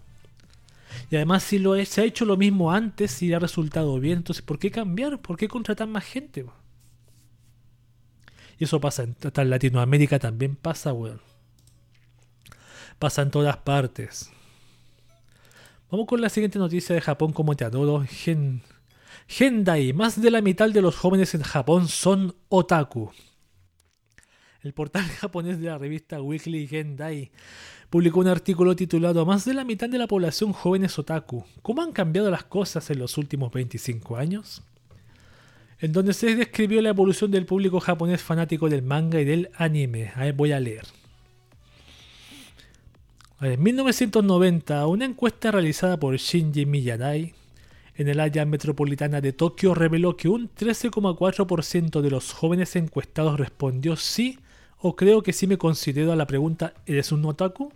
y 1.09 1.15
además, 1.15 1.43
si 1.43 1.59
lo 1.59 1.83
se 1.85 2.01
ha 2.01 2.03
hecho 2.05 2.25
lo 2.25 2.37
mismo 2.37 2.71
antes 2.71 3.21
y 3.21 3.33
ha 3.33 3.39
resultado 3.39 3.99
bien, 3.99 4.17
entonces 4.17 4.43
¿por 4.43 4.59
qué 4.59 4.71
cambiar? 4.71 5.21
¿Por 5.21 5.37
qué 5.37 5.47
contratar 5.47 5.87
más 5.87 6.03
gente? 6.03 6.45
Y 8.59 8.63
eso 8.63 8.79
pasa 8.79 9.03
en, 9.03 9.15
en 9.21 9.49
Latinoamérica 9.49 10.19
también 10.19 10.55
pasa, 10.55 10.93
weón. 10.93 11.21
Pasa 12.99 13.21
en 13.21 13.31
todas 13.31 13.57
partes. 13.57 14.31
Vamos 15.91 16.07
con 16.07 16.21
la 16.21 16.29
siguiente 16.29 16.59
noticia 16.59 16.95
de 16.95 17.01
Japón 17.01 17.33
como 17.33 17.55
te 17.55 17.65
adoro. 17.65 18.03
Gen, 18.07 18.61
Gendai. 19.27 19.93
Más 19.93 20.21
de 20.21 20.31
la 20.31 20.41
mitad 20.41 20.69
de 20.69 20.81
los 20.81 20.95
jóvenes 20.95 21.33
en 21.33 21.41
Japón 21.41 21.87
son 21.87 22.35
otaku. 22.49 23.11
El 24.61 24.73
portal 24.73 25.03
japonés 25.19 25.59
de 25.59 25.67
la 25.67 25.77
revista 25.77 26.21
Weekly 26.21 26.67
Gendai 26.67 27.31
publicó 27.89 28.21
un 28.21 28.27
artículo 28.27 28.75
titulado 28.75 29.25
Más 29.25 29.45
de 29.45 29.53
la 29.53 29.65
mitad 29.65 29.89
de 29.89 29.97
la 29.97 30.07
población 30.07 30.53
joven 30.53 30.85
es 30.85 30.97
otaku. 30.97 31.45
¿Cómo 31.61 31.81
han 31.81 31.91
cambiado 31.91 32.31
las 32.31 32.43
cosas 32.43 32.89
en 32.89 32.99
los 32.99 33.17
últimos 33.17 33.51
25 33.51 34.17
años? 34.17 34.63
En 35.79 35.91
donde 35.91 36.13
se 36.13 36.35
describió 36.35 36.81
la 36.81 36.89
evolución 36.89 37.29
del 37.29 37.45
público 37.45 37.79
japonés 37.79 38.21
fanático 38.21 38.69
del 38.69 38.83
manga 38.83 39.19
y 39.19 39.25
del 39.25 39.49
anime. 39.55 40.11
A 40.15 40.21
ver, 40.21 40.33
voy 40.33 40.53
a 40.53 40.59
leer. 40.59 40.85
En 43.41 43.61
1990, 43.61 44.87
una 44.87 45.03
encuesta 45.03 45.51
realizada 45.51 45.99
por 45.99 46.15
Shinji 46.15 46.65
Miyadai 46.65 47.33
en 47.95 48.07
el 48.07 48.19
área 48.19 48.45
metropolitana 48.45 49.21
de 49.21 49.33
Tokio 49.33 49.73
reveló 49.73 50.17
que 50.17 50.29
un 50.29 50.49
13,4% 50.49 52.01
de 52.01 52.09
los 52.09 52.33
jóvenes 52.33 52.75
encuestados 52.75 53.39
respondió 53.39 53.95
sí 53.95 54.39
o 54.79 54.95
creo 54.95 55.21
que 55.21 55.33
sí 55.33 55.47
me 55.47 55.57
considero 55.57 56.11
a 56.11 56.15
la 56.15 56.27
pregunta 56.27 56.73
¿eres 56.85 57.11
un 57.11 57.25
otaku? 57.25 57.71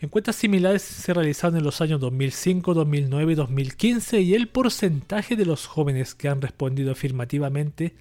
Encuestas 0.00 0.36
similares 0.36 0.82
se 0.82 1.14
realizaron 1.14 1.56
en 1.56 1.64
los 1.64 1.80
años 1.80 1.98
2005, 1.98 2.74
2009 2.74 3.32
y 3.32 3.36
2015 3.36 4.20
y 4.20 4.34
el 4.34 4.48
porcentaje 4.48 5.34
de 5.34 5.46
los 5.46 5.66
jóvenes 5.66 6.14
que 6.14 6.28
han 6.28 6.42
respondido 6.42 6.92
afirmativamente 6.92 7.94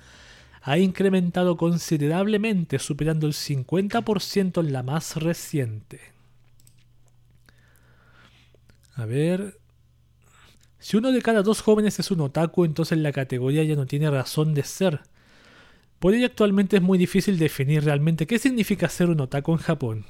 ha 0.64 0.78
incrementado 0.78 1.56
considerablemente, 1.56 2.80
superando 2.80 3.28
el 3.28 3.34
50% 3.34 4.60
en 4.60 4.74
la 4.74 4.84
más 4.84 5.16
reciente. 5.16 6.02
A 8.96 9.06
ver. 9.06 9.63
Si 10.84 10.98
uno 10.98 11.14
de 11.14 11.22
cada 11.22 11.44
dos 11.44 11.62
jóvenes 11.62 11.98
es 12.00 12.12
un 12.12 12.20
otaku, 12.20 12.66
entonces 12.66 12.98
la 12.98 13.14
categoría 13.14 13.64
ya 13.64 13.78
no 13.78 13.86
tiene 13.86 14.12
razón 14.12 14.54
de 14.54 14.64
ser. 14.64 15.00
Por 15.98 16.14
ello 16.14 16.26
actualmente 16.26 16.76
es 16.76 16.82
muy 16.82 16.98
difícil 16.98 17.40
definir 17.40 17.86
realmente 17.86 18.28
qué 18.28 18.38
significa 18.38 18.90
ser 18.90 19.10
un 19.10 19.22
otaku 19.22 19.54
en 19.54 19.60
Japón. 19.60 20.06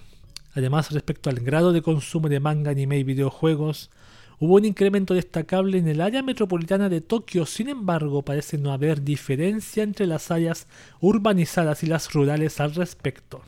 Además, 0.55 0.89
respecto 0.89 1.29
al 1.29 1.41
grado 1.41 1.73
de 1.73 1.83
consumo 1.83 2.27
de 2.27 2.39
manga, 2.39 2.71
anime 2.71 2.97
y 2.97 3.03
videojuegos, 3.03 3.91
hubo 4.39 4.55
un 4.55 4.65
incremento 4.65 5.13
destacable 5.13 5.77
en 5.77 5.87
el 5.87 6.01
área 6.01 6.23
metropolitana 6.23 6.89
de 6.89 7.01
Tokio, 7.01 7.45
sin 7.45 7.69
embargo 7.69 8.23
parece 8.23 8.57
no 8.57 8.73
haber 8.73 9.03
diferencia 9.03 9.83
entre 9.83 10.07
las 10.07 10.31
áreas 10.31 10.65
urbanizadas 11.01 11.83
y 11.83 11.85
las 11.85 12.11
rurales 12.11 12.59
al 12.59 12.73
respecto. 12.73 13.43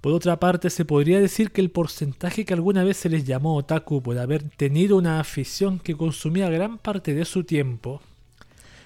Por 0.00 0.12
otra 0.12 0.40
parte, 0.40 0.70
se 0.70 0.86
podría 0.86 1.20
decir 1.20 1.50
que 1.50 1.60
el 1.60 1.70
porcentaje 1.70 2.46
que 2.46 2.54
alguna 2.54 2.84
vez 2.84 2.96
se 2.96 3.10
les 3.10 3.24
llamó 3.24 3.56
otaku 3.56 4.02
por 4.02 4.16
haber 4.18 4.42
tenido 4.42 4.96
una 4.96 5.20
afición 5.20 5.78
que 5.78 5.96
consumía 5.96 6.48
gran 6.48 6.78
parte 6.78 7.12
de 7.12 7.26
su 7.26 7.44
tiempo, 7.44 8.00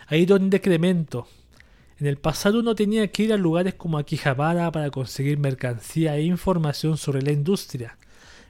ha 0.09 0.17
ido 0.17 0.37
en 0.37 0.51
decremento. 0.51 1.29
En 2.01 2.09
el 2.09 2.17
pasado 2.17 2.59
uno 2.59 2.75
tenía 2.75 3.07
que 3.09 3.23
ir 3.23 3.33
a 3.33 3.37
lugares 3.37 3.75
como 3.75 3.99
Akihabara 3.99 4.73
para 4.73 4.91
conseguir 4.91 5.39
mercancía 5.39 6.17
e 6.17 6.23
información 6.23 6.97
sobre 6.97 7.23
la 7.23 7.31
industria, 7.31 7.97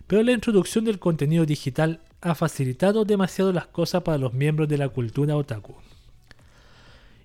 pero 0.07 0.23
la 0.23 0.33
introducción 0.33 0.87
del 0.87 0.99
contenido 0.99 1.45
digital 1.45 2.01
ha 2.23 2.35
facilitado 2.35 3.05
demasiado 3.05 3.53
las 3.53 3.67
cosas 3.67 4.03
para 4.03 4.17
los 4.17 4.33
miembros 4.33 4.71
de 4.71 4.79
la 4.79 4.89
cultura 4.89 5.37
otaku. 5.37 5.75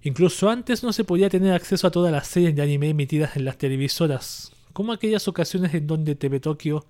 Incluso 0.04 0.50
antes 0.50 0.84
no 0.84 0.92
se 0.92 1.06
podía 1.06 1.30
tener 1.30 1.54
acceso 1.54 1.88
a 1.88 1.92
todas 1.92 2.12
las 2.12 2.28
series 2.28 2.54
de 2.56 2.62
anime 2.62 2.90
emitidas 2.90 3.38
en 3.38 3.46
las 3.46 3.58
televisoras, 3.58 4.52
como 4.74 4.94
aquellas 4.94 5.28
ocasiones 5.28 5.74
en 5.74 5.88
donde 5.88 6.16
TV 6.16 6.40
Tokio 6.40 6.86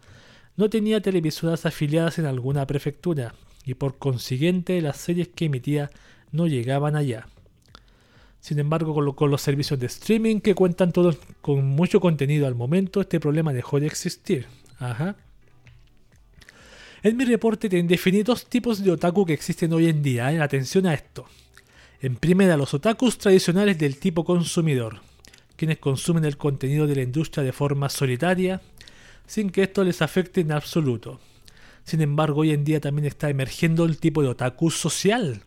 no 0.57 0.69
tenía 0.69 1.01
televisoras 1.01 1.65
afiliadas 1.65 2.19
en 2.19 2.25
alguna 2.25 2.67
prefectura, 2.67 3.33
y 3.65 3.75
por 3.75 3.97
consiguiente 3.97 4.81
las 4.81 4.97
series 4.97 5.29
que 5.29 5.45
emitía 5.45 5.89
no 6.31 6.47
llegaban 6.47 6.95
allá. 6.95 7.27
Sin 8.41 8.59
embargo, 8.59 9.13
con, 9.15 9.31
los 9.31 9.41
servicios 9.41 9.79
de 9.79 9.87
streaming 9.87 10.39
que 10.39 10.55
cuentan 10.55 10.91
todos 10.91 11.17
con 11.41 11.65
mucho 11.65 11.99
contenido 11.99 12.47
al 12.47 12.55
momento, 12.55 13.01
este 13.01 13.19
problema 13.19 13.53
dejó 13.53 13.79
de 13.79 13.87
existir. 13.87 14.47
Ajá. 14.79 15.17
En 17.03 17.17
mi 17.17 17.25
reporte 17.25 17.69
te 17.69 17.81
definí 17.83 18.23
dos 18.23 18.45
tipos 18.45 18.83
de 18.83 18.91
otaku 18.91 19.25
que 19.25 19.33
existen 19.33 19.71
hoy 19.73 19.87
en 19.87 20.01
día. 20.01 20.31
¿eh? 20.31 20.41
Atención 20.41 20.85
a 20.85 20.93
esto. 20.93 21.25
En 22.01 22.15
primera, 22.15 22.55
los 22.55 22.73
otakus 22.73 23.17
tradicionales 23.17 23.77
del 23.77 23.97
tipo 23.97 24.23
consumidor, 24.23 25.01
quienes 25.59 25.79
consumen 25.79 26.23
el 26.23 26.37
contenido 26.37 26.87
de 26.87 26.95
la 26.95 27.01
industria 27.01 27.43
de 27.43 27.51
forma 27.51 27.89
solitaria, 27.89 28.61
sin 29.27 29.49
que 29.49 29.63
esto 29.63 29.83
les 29.83 30.01
afecte 30.01 30.39
en 30.39 30.53
absoluto. 30.53 31.19
Sin 31.83 31.99
embargo, 31.99 32.41
hoy 32.41 32.51
en 32.51 32.63
día 32.63 32.79
también 32.79 33.05
está 33.05 33.29
emergiendo 33.29 33.83
el 33.83 33.97
tipo 33.97 34.21
de 34.21 34.29
otaku 34.29 34.71
social, 34.71 35.41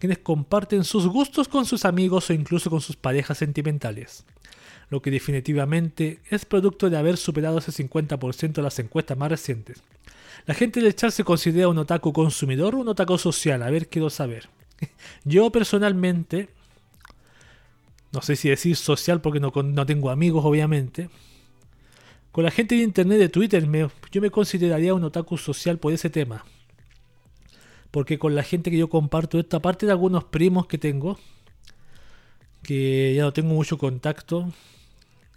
quienes 0.00 0.18
comparten 0.18 0.82
sus 0.82 1.06
gustos 1.06 1.46
con 1.46 1.66
sus 1.66 1.84
amigos 1.84 2.28
o 2.28 2.32
incluso 2.32 2.68
con 2.68 2.80
sus 2.80 2.96
parejas 2.96 3.38
sentimentales, 3.38 4.24
lo 4.90 5.00
que 5.00 5.12
definitivamente 5.12 6.18
es 6.30 6.44
producto 6.44 6.90
de 6.90 6.96
haber 6.96 7.16
superado 7.16 7.58
ese 7.58 7.70
50% 7.70 8.54
de 8.54 8.62
las 8.62 8.80
encuestas 8.80 9.16
más 9.16 9.30
recientes. 9.30 9.84
La 10.46 10.54
gente 10.54 10.80
del 10.80 10.96
chat 10.96 11.12
se 11.12 11.22
considera 11.22 11.68
un 11.68 11.78
otaku 11.78 12.12
consumidor 12.12 12.74
o 12.74 12.78
un 12.78 12.88
otaku 12.88 13.18
social, 13.18 13.62
a 13.62 13.70
ver, 13.70 13.86
quiero 13.86 14.10
saber. 14.10 14.48
Yo 15.24 15.52
personalmente 15.52 16.48
no 18.12 18.22
sé 18.22 18.36
si 18.36 18.48
decir 18.48 18.76
social 18.76 19.20
porque 19.20 19.40
no, 19.40 19.52
no 19.62 19.86
tengo 19.86 20.10
amigos, 20.10 20.44
obviamente. 20.44 21.10
Con 22.32 22.44
la 22.44 22.50
gente 22.50 22.76
de 22.76 22.82
internet 22.82 23.18
de 23.18 23.28
Twitter, 23.28 23.68
yo 24.10 24.20
me 24.20 24.30
consideraría 24.30 24.94
un 24.94 25.04
otaku 25.04 25.36
social 25.36 25.78
por 25.78 25.92
ese 25.92 26.10
tema. 26.10 26.44
Porque 27.90 28.18
con 28.18 28.34
la 28.34 28.42
gente 28.42 28.70
que 28.70 28.78
yo 28.78 28.88
comparto 28.88 29.38
esta 29.38 29.60
parte 29.60 29.86
de 29.86 29.92
algunos 29.92 30.24
primos 30.24 30.66
que 30.66 30.78
tengo, 30.78 31.18
que 32.62 33.14
ya 33.16 33.22
no 33.22 33.32
tengo 33.32 33.54
mucho 33.54 33.78
contacto, 33.78 34.52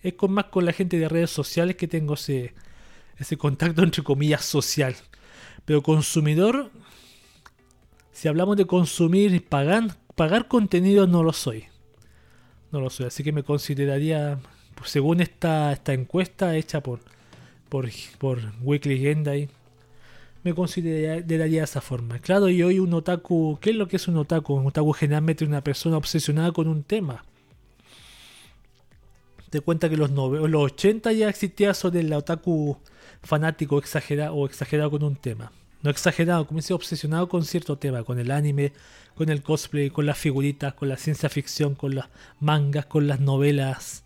es 0.02 0.14
con 0.14 0.32
más 0.32 0.46
con 0.46 0.66
la 0.66 0.74
gente 0.74 0.98
de 0.98 1.10
redes 1.10 1.32
sociales 1.32 1.76
que 1.76 1.88
tengo 1.88 2.16
ese, 2.16 2.54
ese 3.18 3.38
contacto 3.38 3.84
entre 3.84 4.04
comillas 4.04 4.46
social. 4.46 4.96
Pero 5.66 5.82
consumidor, 5.82 6.72
si 8.12 8.28
hablamos 8.28 8.58
de 8.58 8.66
consumir, 8.66 9.48
pagar, 9.48 9.98
pagar 10.16 10.48
contenido 10.48 11.08
no 11.08 11.24
lo 11.24 11.34
soy. 11.34 11.71
No 12.72 12.80
lo 12.80 12.90
sé, 12.90 13.06
así 13.06 13.24
que 13.24 13.32
me 13.32 13.44
consideraría, 13.44 14.40
pues, 14.76 14.92
según 14.92 15.22
esta, 15.22 15.74
esta 15.74 15.94
encuesta 15.94 16.56
hecha 16.56 16.82
por, 16.82 17.00
por, 17.70 17.90
por 18.18 18.40
Weekly 18.62 19.00
Gendai, 19.00 19.50
me 20.44 20.54
consideraría 20.56 21.60
de 21.62 21.64
esa 21.64 21.82
forma. 21.82 22.20
Claro, 22.20 22.50
y 22.50 22.64
hoy 22.64 22.80
un 22.80 22.94
otaku, 22.94 23.60
¿qué 23.62 23.72
es 23.72 23.76
lo 23.76 23.88
que 23.88 23.98
es 23.98 24.08
un 24.08 24.18
otaku? 24.18 24.54
Un 24.54 24.68
otaku 24.68 24.92
generalmente 24.94 25.44
es 25.44 25.50
una 25.50 25.64
persona 25.64 25.98
obsesionada 25.98 26.52
con 26.52 26.68
un 26.68 26.84
tema. 26.84 27.24
Te 29.50 29.60
cuenta 29.60 29.90
que 29.90 29.98
los, 29.98 30.10
los 30.12 30.64
80 30.64 31.12
ya 31.12 31.30
existía 31.30 31.72
eso 31.72 31.92
del 31.92 32.12
otaku 32.14 32.78
fanático 33.22 33.78
exagerado 33.78 34.34
o 34.34 34.46
exagerado 34.46 34.92
con 34.92 35.04
un 35.04 35.16
tema. 35.18 35.52
No 35.84 35.90
exagerado, 35.90 36.46
como 36.46 36.60
dice, 36.60 36.74
obsesionado 36.74 37.28
con 37.28 37.44
cierto 37.44 37.78
tema, 37.78 38.04
con 38.04 38.20
el 38.20 38.32
anime, 38.32 38.74
con 39.16 39.30
el 39.30 39.42
cosplay, 39.42 39.90
con 39.90 40.06
las 40.06 40.18
figuritas, 40.18 40.74
con 40.74 40.90
la 40.90 40.98
ciencia 40.98 41.30
ficción, 41.30 41.76
con 41.76 41.96
las 41.96 42.08
mangas, 42.40 42.86
con 42.86 43.08
las 43.08 43.20
novelas, 43.20 44.04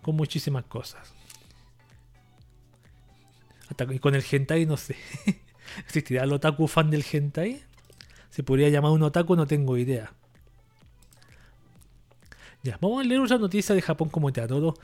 con 0.00 0.16
muchísimas 0.16 0.64
cosas. 0.64 1.12
Hasta 3.68 3.86
con 4.00 4.14
el 4.14 4.24
hentai, 4.30 4.66
no 4.66 4.76
sé. 4.76 4.96
¿Existirá 5.86 6.24
el 6.24 6.32
otaku 6.32 6.66
fan 6.66 6.90
del 6.90 7.04
hentai? 7.10 7.62
¿Se 8.30 8.42
podría 8.42 8.68
llamar 8.68 8.92
un 8.92 9.02
otaku? 9.02 9.36
No 9.36 9.46
tengo 9.46 9.76
idea. 9.76 10.12
Ya, 12.62 12.78
vamos 12.80 13.00
a 13.00 13.04
leer 13.04 13.20
una 13.20 13.38
noticia 13.38 13.74
de 13.74 13.82
Japón 13.82 14.08
como 14.08 14.32
te 14.32 14.46
todo. 14.46 14.74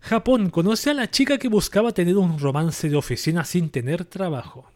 Japón 0.00 0.50
conoce 0.50 0.90
a 0.90 0.94
la 0.94 1.10
chica 1.10 1.38
que 1.38 1.48
buscaba 1.48 1.92
tener 1.92 2.16
un 2.16 2.38
romance 2.38 2.88
de 2.88 2.96
oficina 2.96 3.44
sin 3.44 3.70
tener 3.70 4.04
trabajo. 4.04 4.70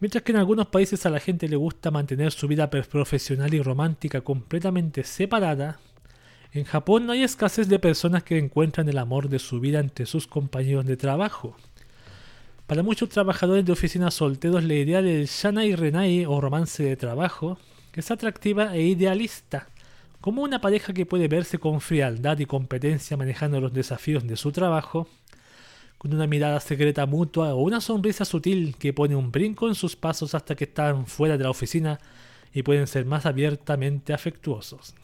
Mientras 0.00 0.22
que 0.22 0.32
en 0.32 0.38
algunos 0.38 0.66
países 0.66 1.06
a 1.06 1.10
la 1.10 1.20
gente 1.20 1.48
le 1.48 1.56
gusta 1.56 1.90
mantener 1.90 2.32
su 2.32 2.48
vida 2.48 2.70
profesional 2.70 3.54
y 3.54 3.62
romántica 3.62 4.20
completamente 4.20 5.04
separada, 5.04 5.78
en 6.52 6.64
Japón 6.64 7.06
no 7.06 7.12
hay 7.12 7.22
escasez 7.22 7.68
de 7.68 7.78
personas 7.78 8.22
que 8.24 8.38
encuentran 8.38 8.88
el 8.88 8.98
amor 8.98 9.28
de 9.28 9.38
su 9.38 9.60
vida 9.60 9.80
entre 9.80 10.06
sus 10.06 10.26
compañeros 10.26 10.86
de 10.86 10.96
trabajo. 10.96 11.56
Para 12.66 12.82
muchos 12.82 13.08
trabajadores 13.08 13.64
de 13.64 13.72
oficinas 13.72 14.14
solteros 14.14 14.64
la 14.64 14.74
idea 14.74 15.02
del 15.02 15.26
Shanai 15.26 15.74
Renai 15.74 16.26
o 16.26 16.40
romance 16.40 16.82
de 16.82 16.96
trabajo 16.96 17.58
es 17.98 18.12
atractiva 18.12 18.76
e 18.76 18.82
idealista, 18.82 19.66
como 20.20 20.42
una 20.42 20.60
pareja 20.60 20.92
que 20.92 21.06
puede 21.06 21.28
verse 21.28 21.58
con 21.58 21.80
frialdad 21.80 22.38
y 22.38 22.46
competencia 22.46 23.16
manejando 23.16 23.60
los 23.60 23.72
desafíos 23.72 24.26
de 24.26 24.36
su 24.36 24.52
trabajo, 24.52 25.08
con 25.98 26.14
una 26.14 26.26
mirada 26.26 26.60
secreta 26.60 27.06
mutua 27.06 27.54
o 27.54 27.62
una 27.62 27.80
sonrisa 27.80 28.24
sutil 28.24 28.76
que 28.76 28.92
pone 28.92 29.16
un 29.16 29.32
brinco 29.32 29.68
en 29.68 29.74
sus 29.74 29.96
pasos 29.96 30.34
hasta 30.34 30.54
que 30.54 30.64
están 30.64 31.06
fuera 31.06 31.36
de 31.36 31.44
la 31.44 31.50
oficina 31.50 31.98
y 32.52 32.62
pueden 32.62 32.86
ser 32.86 33.04
más 33.04 33.26
abiertamente 33.26 34.12
afectuosos. 34.12 34.94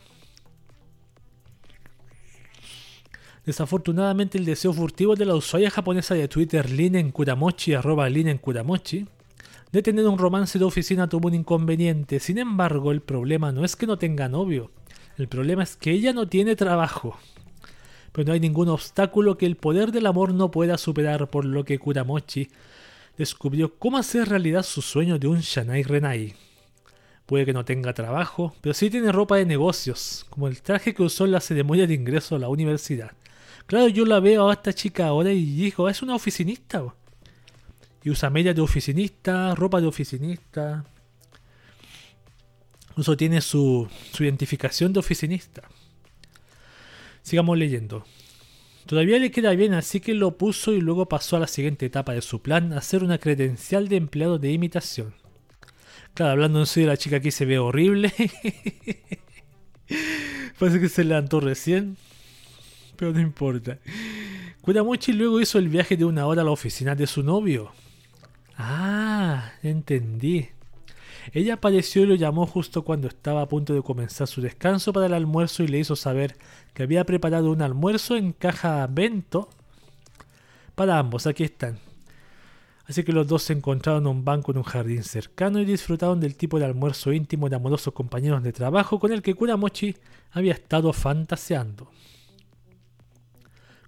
Desafortunadamente 3.44 4.38
el 4.38 4.46
deseo 4.46 4.72
furtivo 4.72 5.16
de 5.16 5.26
la 5.26 5.34
usuaria 5.34 5.70
japonesa 5.70 6.14
de 6.14 6.28
Twitter 6.28 6.70
Linen 6.70 7.10
Kuramochi, 7.10 7.74
arroba 7.74 8.08
Linen 8.08 8.38
Kuramochi, 8.38 9.06
de 9.70 9.82
tener 9.82 10.06
un 10.06 10.16
romance 10.16 10.58
de 10.58 10.64
oficina 10.64 11.08
tuvo 11.08 11.28
un 11.28 11.34
inconveniente. 11.34 12.20
Sin 12.20 12.38
embargo, 12.38 12.92
el 12.92 13.02
problema 13.02 13.52
no 13.52 13.64
es 13.64 13.76
que 13.76 13.86
no 13.86 13.98
tenga 13.98 14.28
novio, 14.28 14.70
el 15.16 15.28
problema 15.28 15.62
es 15.62 15.76
que 15.76 15.90
ella 15.90 16.12
no 16.12 16.28
tiene 16.28 16.56
trabajo. 16.56 17.18
Pero 18.12 18.28
no 18.28 18.32
hay 18.32 18.40
ningún 18.40 18.68
obstáculo 18.68 19.36
que 19.36 19.46
el 19.46 19.56
poder 19.56 19.92
del 19.92 20.06
amor 20.06 20.34
no 20.34 20.50
pueda 20.50 20.78
superar, 20.78 21.30
por 21.30 21.44
lo 21.44 21.64
que 21.64 21.78
Kuramochi 21.78 22.48
descubrió 23.16 23.76
cómo 23.78 23.98
hacer 23.98 24.28
realidad 24.28 24.62
su 24.62 24.82
sueño 24.82 25.18
de 25.18 25.28
un 25.28 25.40
Shanai 25.40 25.82
Renai. 25.82 26.34
Puede 27.26 27.46
que 27.46 27.52
no 27.52 27.64
tenga 27.64 27.94
trabajo, 27.94 28.54
pero 28.60 28.74
sí 28.74 28.90
tiene 28.90 29.10
ropa 29.10 29.36
de 29.36 29.46
negocios, 29.46 30.26
como 30.30 30.46
el 30.46 30.60
traje 30.62 30.94
que 30.94 31.02
usó 31.02 31.24
en 31.24 31.32
la 31.32 31.40
ceremonia 31.40 31.86
de 31.86 31.94
ingreso 31.94 32.36
a 32.36 32.38
la 32.38 32.48
universidad. 32.48 33.12
Claro, 33.66 33.88
yo 33.88 34.04
la 34.04 34.20
veo 34.20 34.50
a 34.50 34.52
esta 34.52 34.74
chica 34.74 35.06
ahora 35.06 35.32
y 35.32 35.44
dijo, 35.44 35.88
es 35.88 36.02
una 36.02 36.14
oficinista. 36.14 36.84
Y 38.02 38.10
usa 38.10 38.28
medias 38.28 38.54
de 38.54 38.60
oficinista, 38.60 39.54
ropa 39.54 39.80
de 39.80 39.86
oficinista. 39.86 40.84
Incluso 42.94 43.16
tiene 43.16 43.40
su, 43.40 43.88
identificación 44.20 44.92
de 44.92 45.00
oficinista. 45.00 45.62
Sigamos 47.22 47.58
leyendo. 47.58 48.04
Todavía 48.86 49.18
le 49.18 49.32
queda 49.32 49.50
bien, 49.50 49.74
así 49.74 49.98
que 49.98 50.14
lo 50.14 50.38
puso 50.38 50.72
y 50.72 50.80
luego 50.80 51.08
pasó 51.08 51.34
a 51.34 51.40
la 51.40 51.48
siguiente 51.48 51.86
etapa 51.86 52.12
de 52.12 52.22
su 52.22 52.40
plan, 52.40 52.72
hacer 52.72 53.02
una 53.02 53.18
credencial 53.18 53.88
de 53.88 53.96
empleado 53.96 54.38
de 54.38 54.52
imitación. 54.52 55.12
Claro, 56.14 56.30
hablando 56.30 56.60
en 56.60 56.66
serio, 56.66 56.90
la 56.90 56.96
chica 56.96 57.16
aquí 57.16 57.32
se 57.32 57.46
ve 57.46 57.58
horrible. 57.58 58.12
Parece 60.60 60.78
que 60.78 60.88
se 60.88 61.02
levantó 61.02 61.40
recién. 61.40 61.96
Pero 62.94 63.12
no 63.12 63.20
importa. 63.20 63.80
Kuramochi 64.60 65.14
luego 65.14 65.40
hizo 65.40 65.58
el 65.58 65.68
viaje 65.68 65.96
de 65.96 66.04
una 66.04 66.26
hora 66.26 66.42
a 66.42 66.44
la 66.44 66.52
oficina 66.52 66.94
de 66.94 67.08
su 67.08 67.24
novio. 67.24 67.72
Ah, 68.56 69.50
entendí. 69.64 70.48
Ella 71.32 71.54
apareció 71.54 72.02
y 72.02 72.06
lo 72.06 72.14
llamó 72.14 72.46
justo 72.46 72.82
cuando 72.82 73.08
estaba 73.08 73.42
a 73.42 73.48
punto 73.48 73.74
de 73.74 73.82
comenzar 73.82 74.26
su 74.26 74.40
descanso 74.40 74.92
para 74.92 75.06
el 75.06 75.14
almuerzo 75.14 75.62
y 75.62 75.68
le 75.68 75.78
hizo 75.78 75.96
saber 75.96 76.36
que 76.74 76.82
había 76.82 77.04
preparado 77.04 77.50
un 77.50 77.62
almuerzo 77.62 78.16
en 78.16 78.32
caja 78.32 78.86
bento 78.86 79.48
para 80.74 80.98
ambos. 80.98 81.26
Aquí 81.26 81.44
están. 81.44 81.78
Así 82.86 83.02
que 83.02 83.12
los 83.12 83.26
dos 83.26 83.42
se 83.42 83.54
encontraron 83.54 84.02
en 84.02 84.08
un 84.08 84.24
banco 84.24 84.52
en 84.52 84.58
un 84.58 84.64
jardín 84.64 85.02
cercano 85.02 85.58
y 85.58 85.64
disfrutaron 85.64 86.20
del 86.20 86.36
tipo 86.36 86.58
de 86.58 86.66
almuerzo 86.66 87.12
íntimo 87.12 87.48
de 87.48 87.56
amorosos 87.56 87.94
compañeros 87.94 88.42
de 88.42 88.52
trabajo 88.52 88.98
con 88.98 89.10
el 89.12 89.22
que 89.22 89.34
Kuramochi 89.34 89.96
había 90.32 90.52
estado 90.52 90.92
fantaseando. 90.92 91.90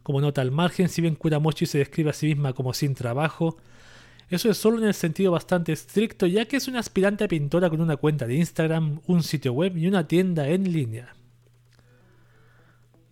Como 0.03 0.21
nota 0.21 0.41
al 0.41 0.51
margen, 0.51 0.89
si 0.89 1.03
bien 1.03 1.17
Kuramochi 1.17 1.67
se 1.67 1.79
describe 1.79 2.11
a 2.11 2.15
sí 2.15 2.27
misma 2.27 2.55
como 2.55 2.73
sin 2.73 2.95
trabajo, 2.95 3.59
eso 4.29 4.51
es 4.51 4.57
solo 4.57 4.79
en 4.79 4.85
el 4.85 4.95
sentido 4.95 5.33
bastante 5.33 5.73
estricto, 5.73 6.27
ya 6.27 6.47
que 6.47 6.57
es 6.57 6.67
una 6.67 6.81
aspirante 6.81 7.25
a 7.25 7.29
pintora 7.29 7.71
con 7.71 7.81
una 7.81 7.97
cuenta 7.97 8.27
de 8.27 8.35
Instagram, 8.35 9.01
un 9.07 9.23
sitio 9.23 9.53
web 9.53 9.77
y 9.77 9.87
una 9.87 10.09
tienda 10.09 10.49
en 10.49 10.73
línea. 10.73 11.15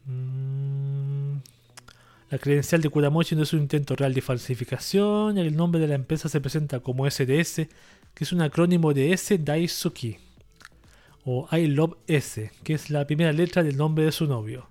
Mm, 0.07 1.37
la 2.31 2.39
credencial 2.39 2.83
de 2.83 2.89
Kuramochi 2.89 3.37
no 3.37 3.45
es 3.45 3.53
un 3.53 3.61
intento 3.61 3.95
real 3.95 4.13
de 4.13 4.21
falsificación. 4.21 5.39
El 5.39 5.55
nombre 5.57 5.81
de 5.81 5.87
la 5.87 5.95
empresa 5.95 6.29
se 6.29 6.41
presenta 6.41 6.81
como 6.81 7.09
SDS, 7.09 7.69
que 8.13 8.25
es 8.25 8.33
un 8.33 8.43
acrónimo 8.43 8.93
de 8.93 9.13
S 9.13 9.39
Daisuki. 9.39 10.17
O 11.25 11.49
I 11.57 11.69
Love 11.69 11.97
S, 12.09 12.51
que 12.65 12.75
es 12.75 12.91
la 12.91 13.07
primera 13.07 13.33
letra 13.33 13.63
del 13.63 13.77
nombre 13.77 14.05
de 14.05 14.13
su 14.13 14.27
novio. 14.27 14.69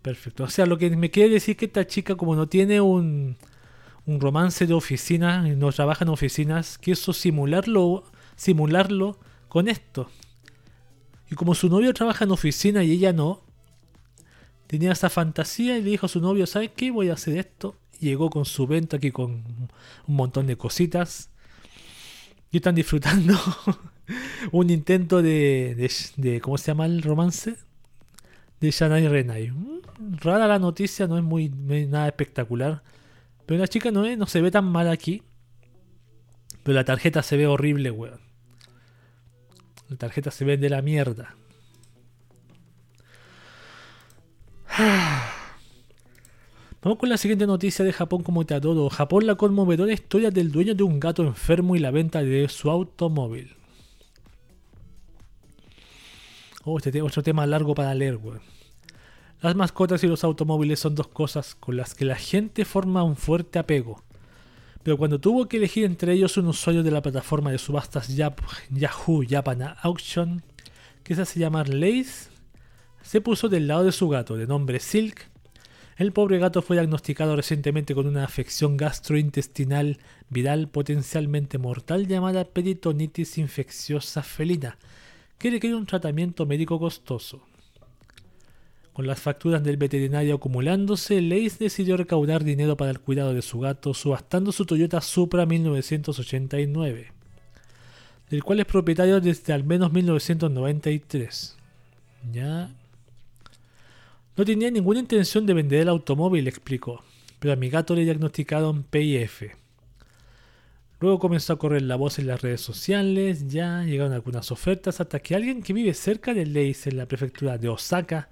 Perfecto. 0.00 0.44
O 0.44 0.48
sea, 0.48 0.64
lo 0.64 0.78
que 0.78 0.88
me 0.96 1.10
quiere 1.10 1.28
decir 1.34 1.56
que 1.56 1.66
esta 1.66 1.86
chica, 1.86 2.14
como 2.14 2.34
no 2.36 2.48
tiene 2.48 2.80
un, 2.80 3.36
un 4.10 4.20
romance 4.20 4.66
de 4.66 4.74
oficina, 4.74 5.42
no 5.42 5.70
trabaja 5.72 6.04
en 6.04 6.08
oficinas, 6.08 6.78
quiso 6.78 7.12
simularlo, 7.12 8.04
simularlo 8.34 9.18
con 9.48 9.68
esto. 9.68 10.10
Y 11.30 11.36
como 11.36 11.54
su 11.54 11.68
novio 11.68 11.94
trabaja 11.94 12.24
en 12.24 12.32
oficina 12.32 12.82
y 12.82 12.90
ella 12.90 13.12
no, 13.12 13.42
tenía 14.66 14.92
esa 14.92 15.10
fantasía 15.10 15.78
y 15.78 15.82
le 15.82 15.90
dijo 15.90 16.06
a 16.06 16.08
su 16.08 16.20
novio, 16.20 16.46
¿sabes 16.46 16.70
qué? 16.74 16.90
Voy 16.90 17.08
a 17.08 17.14
hacer 17.14 17.38
esto. 17.38 17.76
llegó 18.00 18.30
con 18.30 18.44
su 18.44 18.66
vento 18.66 18.96
aquí 18.96 19.12
con 19.12 19.30
un 20.06 20.14
montón 20.16 20.48
de 20.48 20.56
cositas. 20.56 21.30
Y 22.50 22.56
están 22.56 22.74
disfrutando 22.74 23.38
un 24.50 24.70
intento 24.70 25.22
de, 25.22 25.88
de, 26.16 26.40
¿Cómo 26.40 26.58
se 26.58 26.66
llama 26.66 26.86
el 26.86 27.02
romance? 27.02 27.54
De 28.60 28.72
Shanai 28.72 29.06
Renai. 29.06 29.52
Mm, 29.52 30.16
rara 30.20 30.48
la 30.48 30.58
noticia, 30.58 31.06
no 31.06 31.16
es 31.16 31.22
muy 31.22 31.48
nada 31.48 32.08
espectacular. 32.08 32.82
Pero 33.50 33.58
la 33.58 33.66
chica 33.66 33.90
no, 33.90 34.06
no 34.16 34.26
se 34.26 34.40
ve 34.40 34.52
tan 34.52 34.64
mal 34.64 34.88
aquí. 34.88 35.24
Pero 36.62 36.76
la 36.76 36.84
tarjeta 36.84 37.20
se 37.20 37.36
ve 37.36 37.48
horrible, 37.48 37.90
weón. 37.90 38.20
La 39.88 39.96
tarjeta 39.96 40.30
se 40.30 40.44
ve 40.44 40.56
de 40.56 40.70
la 40.70 40.82
mierda. 40.82 41.34
Vamos 46.80 46.98
con 47.00 47.08
la 47.08 47.16
siguiente 47.16 47.44
noticia 47.44 47.84
de 47.84 47.92
Japón 47.92 48.22
como 48.22 48.46
te 48.46 48.60
todo. 48.60 48.88
Japón 48.88 49.26
la 49.26 49.34
conmovedora 49.34 49.92
historia 49.92 50.30
del 50.30 50.52
dueño 50.52 50.76
de 50.76 50.84
un 50.84 51.00
gato 51.00 51.24
enfermo 51.24 51.74
y 51.74 51.80
la 51.80 51.90
venta 51.90 52.22
de 52.22 52.48
su 52.48 52.70
automóvil. 52.70 53.56
Oh, 56.62 56.78
este 56.78 57.02
otro 57.02 57.24
tema 57.24 57.44
largo 57.48 57.74
para 57.74 57.96
leer, 57.96 58.14
weón. 58.14 58.59
Las 59.42 59.56
mascotas 59.56 60.04
y 60.04 60.06
los 60.06 60.22
automóviles 60.22 60.80
son 60.80 60.94
dos 60.94 61.08
cosas 61.08 61.54
con 61.54 61.74
las 61.74 61.94
que 61.94 62.04
la 62.04 62.16
gente 62.16 62.66
forma 62.66 63.02
un 63.02 63.16
fuerte 63.16 63.58
apego. 63.58 64.02
Pero 64.82 64.98
cuando 64.98 65.18
tuvo 65.18 65.48
que 65.48 65.56
elegir 65.56 65.86
entre 65.86 66.12
ellos 66.12 66.36
un 66.36 66.48
usuario 66.48 66.82
de 66.82 66.90
la 66.90 67.00
plataforma 67.00 67.50
de 67.50 67.56
subastas 67.56 68.14
Yahoo 68.14 69.24
Japan 69.26 69.74
Auction, 69.80 70.42
que 71.02 71.14
se 71.14 71.22
hace 71.22 71.40
llamar 71.40 71.70
Lace, 71.70 72.28
se 73.00 73.22
puso 73.22 73.48
del 73.48 73.66
lado 73.66 73.84
de 73.84 73.92
su 73.92 74.10
gato, 74.10 74.36
de 74.36 74.46
nombre 74.46 74.78
Silk. 74.78 75.30
El 75.96 76.12
pobre 76.12 76.38
gato 76.38 76.60
fue 76.60 76.76
diagnosticado 76.76 77.34
recientemente 77.34 77.94
con 77.94 78.06
una 78.06 78.24
afección 78.24 78.76
gastrointestinal 78.76 79.98
viral 80.28 80.68
potencialmente 80.68 81.56
mortal 81.56 82.06
llamada 82.06 82.44
peritonitis 82.44 83.38
infecciosa 83.38 84.22
felina, 84.22 84.76
que 85.38 85.50
requiere 85.50 85.76
un 85.76 85.86
tratamiento 85.86 86.44
médico 86.44 86.78
costoso. 86.78 87.42
Con 89.00 89.06
las 89.06 89.18
facturas 89.18 89.64
del 89.64 89.78
veterinario 89.78 90.34
acumulándose, 90.34 91.22
Lace 91.22 91.56
decidió 91.58 91.96
recaudar 91.96 92.44
dinero 92.44 92.76
para 92.76 92.90
el 92.90 93.00
cuidado 93.00 93.32
de 93.32 93.40
su 93.40 93.58
gato 93.58 93.94
subastando 93.94 94.52
su 94.52 94.66
Toyota 94.66 95.00
Supra 95.00 95.46
1989, 95.46 97.10
del 98.28 98.44
cual 98.44 98.60
es 98.60 98.66
propietario 98.66 99.18
desde 99.22 99.54
al 99.54 99.64
menos 99.64 99.90
1993. 99.90 101.56
Ya 102.30 102.70
no 104.36 104.44
tenía 104.44 104.70
ninguna 104.70 105.00
intención 105.00 105.46
de 105.46 105.54
vender 105.54 105.80
el 105.80 105.88
automóvil, 105.88 106.46
explicó, 106.46 107.02
pero 107.38 107.54
a 107.54 107.56
mi 107.56 107.70
gato 107.70 107.94
le 107.94 108.04
diagnosticaron 108.04 108.82
PIF. 108.82 109.44
Luego 111.00 111.18
comenzó 111.18 111.54
a 111.54 111.58
correr 111.58 111.80
la 111.80 111.96
voz 111.96 112.18
en 112.18 112.26
las 112.26 112.42
redes 112.42 112.60
sociales, 112.60 113.48
ya 113.48 113.82
llegaron 113.82 114.12
algunas 114.12 114.52
ofertas 114.52 115.00
hasta 115.00 115.20
que 115.20 115.34
alguien 115.34 115.62
que 115.62 115.72
vive 115.72 115.94
cerca 115.94 116.34
de 116.34 116.44
Leis 116.44 116.86
en 116.86 116.98
la 116.98 117.06
prefectura 117.06 117.56
de 117.56 117.70
Osaka 117.70 118.28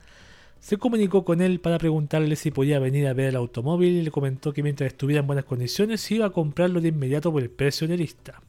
se 0.61 0.77
comunicó 0.77 1.25
con 1.25 1.41
él 1.41 1.61
para 1.61 1.79
preguntarle 1.79 2.37
si 2.37 2.51
podía 2.51 2.79
venir 2.79 3.07
a 3.07 3.15
ver 3.15 3.31
el 3.31 3.37
automóvil 3.37 3.95
y 3.95 4.03
le 4.03 4.11
comentó 4.11 4.53
que 4.53 4.63
mientras 4.63 4.89
estuviera 4.89 5.21
en 5.21 5.27
buenas 5.27 5.45
condiciones 5.45 6.11
iba 6.11 6.27
a 6.27 6.31
comprarlo 6.31 6.81
de 6.81 6.89
inmediato 6.89 7.33
por 7.33 7.43
el 7.43 7.51
precio 7.51 7.87
de 7.87 7.97
lista. 7.97 8.43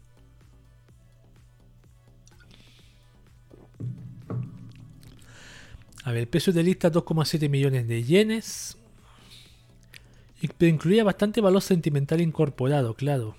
A 6.04 6.12
ver, 6.12 6.22
el 6.22 6.28
precio 6.28 6.52
de 6.52 6.64
lista 6.64 6.92
2,7 6.92 7.48
millones 7.50 7.88
de 7.88 8.04
yenes. 8.04 8.76
Pero 10.58 10.74
incluía 10.74 11.04
bastante 11.04 11.40
valor 11.40 11.62
sentimental 11.62 12.22
incorporado, 12.22 12.96
claro. 12.96 13.36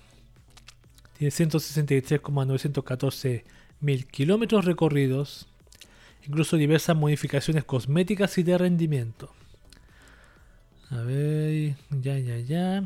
Tiene 1.17 1.31
163,914 1.31 3.43
mil 3.81 4.07
kilómetros 4.07 4.63
recorridos. 4.63 5.50
Incluso 6.27 6.57
diversas 6.57 6.95
modificaciones 6.95 7.63
cosméticas 7.63 8.37
y 8.37 8.43
de 8.43 8.57
rendimiento. 8.57 9.31
A 10.89 11.01
ver, 11.01 11.75
ya, 11.89 12.17
ya, 12.19 12.37
ya. 12.37 12.83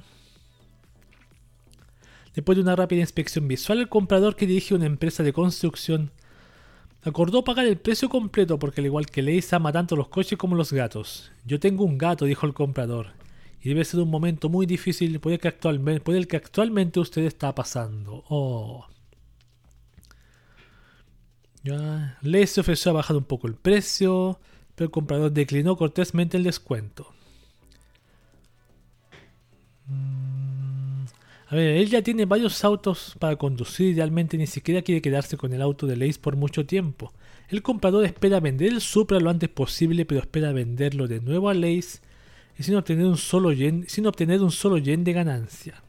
Después 2.33 2.57
de 2.57 2.61
una 2.61 2.75
rápida 2.75 3.01
inspección 3.01 3.47
visual, 3.47 3.79
el 3.79 3.89
comprador 3.89 4.35
que 4.35 4.45
dirige 4.45 4.75
una 4.75 4.85
empresa 4.85 5.23
de 5.23 5.33
construcción 5.33 6.11
Acordó 7.05 7.43
pagar 7.43 7.67
el 7.67 7.77
precio 7.77 8.09
completo 8.09 8.57
porque 8.57 8.81
al 8.81 8.87
igual 8.87 9.05
que 9.05 9.21
Leis 9.21 9.53
ama 9.53 9.71
tanto 9.71 9.95
los 9.95 10.07
coches 10.07 10.39
como 10.39 10.55
los 10.55 10.73
gatos. 10.73 11.31
Yo 11.45 11.59
tengo 11.59 11.83
un 11.83 11.99
gato, 11.99 12.25
dijo 12.25 12.47
el 12.47 12.55
comprador. 12.55 13.09
Y 13.61 13.69
debe 13.69 13.85
ser 13.85 13.99
un 13.99 14.09
momento 14.09 14.49
muy 14.49 14.65
difícil 14.65 15.13
el 15.13 15.19
por 15.19 15.31
el 16.15 16.27
que 16.27 16.37
actualmente 16.37 16.99
usted 16.99 17.21
está 17.25 17.53
pasando. 17.53 18.23
Oh. 18.27 18.87
Ya. 21.65 22.17
se 22.45 22.61
ofreció 22.61 22.91
a 22.91 22.93
bajar 22.93 23.17
un 23.17 23.23
poco 23.23 23.47
el 23.47 23.55
precio, 23.55 24.39
pero 24.75 24.85
el 24.85 24.91
comprador 24.91 25.31
declinó 25.31 25.75
cortésmente 25.75 26.37
el 26.37 26.43
descuento. 26.43 27.11
A 31.47 31.55
ver, 31.55 31.77
él 31.77 31.89
ya 31.89 32.03
tiene 32.03 32.25
varios 32.25 32.63
autos 32.63 33.15
para 33.19 33.35
conducir, 33.35 33.93
idealmente 33.93 34.37
ni 34.37 34.45
siquiera 34.45 34.83
quiere 34.83 35.01
quedarse 35.01 35.37
con 35.37 35.53
el 35.53 35.61
auto 35.61 35.87
de 35.87 35.95
Lace 35.95 36.19
por 36.19 36.35
mucho 36.35 36.67
tiempo. 36.67 37.11
El 37.49 37.63
comprador 37.63 38.05
espera 38.05 38.39
vender 38.39 38.71
el 38.71 38.81
Supra 38.81 39.19
lo 39.19 39.29
antes 39.31 39.49
posible, 39.49 40.05
pero 40.05 40.21
espera 40.21 40.51
venderlo 40.51 41.07
de 41.07 41.19
nuevo 41.19 41.49
a 41.49 41.55
Lace 41.55 41.99
y 42.57 42.63
sin 42.63 42.75
obtener 42.75 43.05
un 43.05 43.17
solo 43.17 43.51
yen, 43.51 43.85
sin 43.87 44.05
obtener 44.05 44.41
un 44.41 44.51
solo 44.51 44.77
yen 44.77 45.03
de 45.03 45.13
ganancia. 45.13 45.81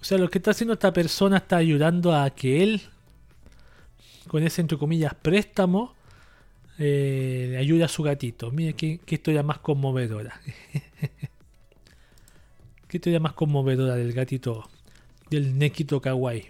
O 0.00 0.04
sea, 0.04 0.18
lo 0.18 0.28
que 0.28 0.38
está 0.38 0.50
haciendo 0.50 0.74
esta 0.74 0.92
persona 0.92 1.38
está 1.38 1.56
ayudando 1.56 2.14
a 2.14 2.28
que 2.30 2.62
él, 2.62 2.82
con 4.28 4.42
ese 4.42 4.60
entre 4.60 4.78
comillas 4.78 5.14
préstamo, 5.14 5.94
eh, 6.78 7.56
ayude 7.58 7.84
a 7.84 7.88
su 7.88 8.02
gatito. 8.02 8.50
Mira 8.50 8.72
qué, 8.72 9.00
qué 9.04 9.16
historia 9.16 9.42
más 9.42 9.58
conmovedora. 9.58 10.40
Qué 12.90 12.96
historia 12.96 13.20
más 13.20 13.34
conmovedora 13.34 13.94
del 13.94 14.12
gatito, 14.12 14.68
del 15.30 15.56
Nekito 15.56 16.00
Kawaii. 16.00 16.48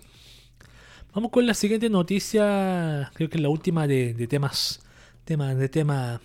Vamos 1.15 1.33
con 1.33 1.47
la 1.47 1.53
siguiente 1.53 1.91
noticia, 1.91 3.11
creo 3.13 3.29
que 3.29 3.37
es 3.37 3.43
la 3.43 3.51
última 3.51 3.87
de, 3.87 4.15
temas, 4.27 4.81
tema, 5.27 5.55
de 5.55 5.69
tema 5.69 6.23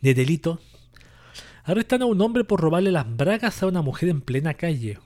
de 0.00 0.14
delito. 0.14 0.60
Arrestan 1.62 2.02
a 2.02 2.06
un 2.06 2.20
hombre 2.20 2.42
por 2.42 2.60
robarle 2.60 2.90
las 2.90 3.06
bragas 3.16 3.62
a 3.62 3.66
una 3.68 3.80
mujer 3.80 4.08
en 4.08 4.22
plena 4.22 4.54
calle. 4.54 4.98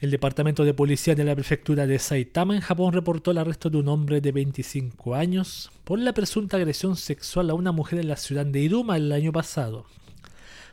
El 0.00 0.12
departamento 0.12 0.64
de 0.64 0.74
policía 0.74 1.16
de 1.16 1.24
la 1.24 1.34
prefectura 1.34 1.84
de 1.84 1.98
Saitama 1.98 2.54
en 2.54 2.60
Japón 2.60 2.92
reportó 2.92 3.32
el 3.32 3.38
arresto 3.38 3.68
de 3.68 3.78
un 3.78 3.88
hombre 3.88 4.20
de 4.20 4.30
25 4.30 5.16
años 5.16 5.72
por 5.82 5.98
la 5.98 6.12
presunta 6.12 6.56
agresión 6.56 6.94
sexual 6.94 7.50
a 7.50 7.54
una 7.54 7.72
mujer 7.72 7.98
en 7.98 8.06
la 8.06 8.14
ciudad 8.14 8.46
de 8.46 8.60
Iruma 8.60 8.96
el 8.96 9.10
año 9.10 9.32
pasado. 9.32 9.86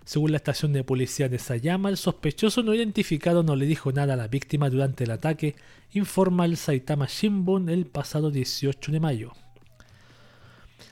Según 0.03 0.30
la 0.30 0.38
estación 0.38 0.73
de 0.73 0.84
policía 0.84 1.27
de 1.27 1.39
Sayama, 1.39 1.89
el 1.89 1.97
sospechoso 1.97 2.61
no 2.61 2.76
identificado 2.76 3.41
no 3.41 3.56
le 3.56 3.65
dijo 3.65 3.91
nada 3.91 4.14
a 4.14 4.18
la 4.18 4.27
víctima 4.27 4.69
durante 4.69 5.06
el 5.06 5.11
ataque, 5.11 5.56
informa 5.93 6.45
el 6.45 6.56
Saitama 6.56 7.07
Shimbun 7.07 7.69
el 7.69 7.88
pasado 7.88 8.30
18 8.30 8.91
de 8.91 8.99
mayo. 8.99 9.31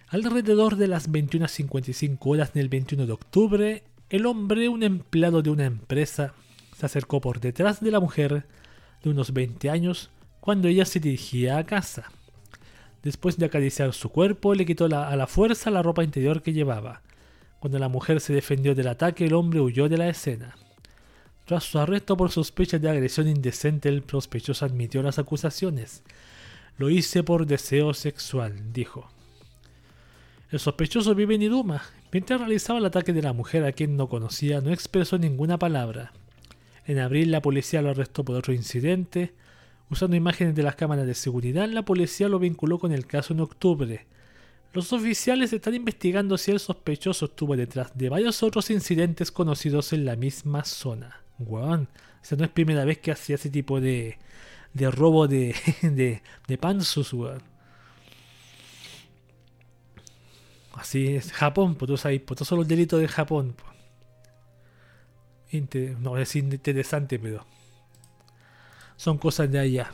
Alrededor 0.08 0.78
de 0.78 0.88
las 0.88 1.08
21.55 1.08 2.18
horas 2.22 2.52
del 2.54 2.68
21 2.68 3.06
de 3.06 3.14
octubre, 3.14 3.84
el 4.10 4.26
hombre, 4.26 4.70
un 4.70 4.82
empleado 4.82 5.44
de 5.44 5.52
una 5.52 5.66
empresa, 5.66 6.34
se 6.84 6.88
acercó 6.88 7.22
por 7.22 7.40
detrás 7.40 7.80
de 7.80 7.92
la 7.92 8.02
mujer 8.02 8.46
de 9.04 9.10
unos 9.10 9.32
20 9.32 9.70
años 9.70 10.10
cuando 10.42 10.68
ella 10.68 10.84
se 10.84 11.00
dirigía 11.00 11.58
a 11.58 11.66
casa. 11.66 12.12
Después 13.04 13.38
de 13.38 13.46
acariciar 13.46 13.94
su 13.94 14.10
cuerpo, 14.10 14.54
le 14.54 14.66
quitó 14.66 14.86
a 14.86 15.16
la 15.16 15.28
fuerza 15.28 15.72
la 15.72 15.82
ropa 15.82 16.04
interior 16.04 16.42
que 16.42 16.52
llevaba. 16.52 17.02
Cuando 17.62 17.80
la 17.80 17.88
mujer 17.88 18.20
se 18.20 18.34
defendió 18.34 18.76
del 18.76 18.90
ataque, 18.90 19.26
el 19.26 19.34
hombre 19.34 19.62
huyó 19.62 19.88
de 19.88 19.98
la 19.98 20.10
escena. 20.10 20.58
Tras 21.46 21.64
su 21.64 21.80
arresto 21.80 22.18
por 22.18 22.32
sospecha 22.32 22.80
de 22.80 22.90
agresión 22.90 23.30
indecente, 23.30 23.88
el 23.88 24.04
sospechoso 24.06 24.66
admitió 24.66 25.02
las 25.02 25.20
acusaciones. 25.20 26.04
Lo 26.78 26.90
hice 26.90 27.24
por 27.24 27.46
deseo 27.46 27.94
sexual, 27.94 28.74
dijo. 28.74 29.10
El 30.52 30.60
sospechoso 30.60 31.16
vive 31.16 31.36
en 31.36 31.44
Iduma. 31.44 31.84
Mientras 32.12 32.42
realizaba 32.42 32.80
el 32.80 32.86
ataque 32.86 33.14
de 33.14 33.22
la 33.22 33.32
mujer 33.32 33.64
a 33.64 33.72
quien 33.72 33.96
no 33.96 34.10
conocía, 34.10 34.60
no 34.60 34.74
expresó 34.74 35.18
ninguna 35.18 35.58
palabra. 35.58 36.12
En 36.86 37.00
abril 37.00 37.32
la 37.32 37.42
policía 37.42 37.82
lo 37.82 37.90
arrestó 37.90 38.24
por 38.26 38.36
otro 38.36 38.54
incidente. 38.54 39.34
Usando 39.90 40.16
imágenes 40.16 40.56
de 40.56 40.64
las 40.64 40.76
cámaras 40.76 41.06
de 41.06 41.14
seguridad, 41.14 41.68
la 41.70 41.86
policía 41.86 42.28
lo 42.28 42.40
vinculó 42.40 42.80
con 42.80 42.92
el 42.92 43.06
caso 43.06 43.34
en 43.34 43.42
octubre. 43.42 44.06
Los 44.74 44.92
oficiales 44.92 45.54
están 45.54 45.76
investigando 45.76 46.38
si 46.38 46.52
el 46.52 46.60
sospechoso 46.60 47.26
estuvo 47.26 47.56
detrás 47.56 47.96
de 47.96 48.10
varios 48.10 48.42
otros 48.42 48.72
incidentes 48.72 49.32
conocidos 49.32 49.94
en 49.94 50.04
la 50.06 50.16
misma 50.16 50.66
zona. 50.66 51.22
Guau, 51.38 51.84
o 51.84 51.88
sea, 52.22 52.38
no 52.38 52.44
es 52.44 52.50
primera 52.50 52.84
vez 52.84 52.98
que 52.98 53.12
hacía 53.12 53.36
ese 53.36 53.50
tipo 53.50 53.80
de, 53.80 54.18
de 54.74 54.90
robo 54.90 55.28
de, 55.28 55.56
de, 55.82 56.24
de 56.48 56.58
panzus, 56.58 57.16
Así 60.74 61.16
es 61.16 61.32
Japón, 61.32 61.76
pues 61.76 61.88
tú 61.88 61.98
sabes, 61.98 62.22
pues 62.22 62.38
todos 62.38 62.48
son 62.48 62.58
los 62.60 62.68
delitos 62.68 63.00
de 63.00 63.08
Japón. 63.08 63.56
No 66.00 66.18
es 66.18 66.36
interesante, 66.36 67.20
pero 67.20 67.46
son 68.96 69.18
cosas 69.18 69.52
de 69.52 69.60
allá. 69.60 69.92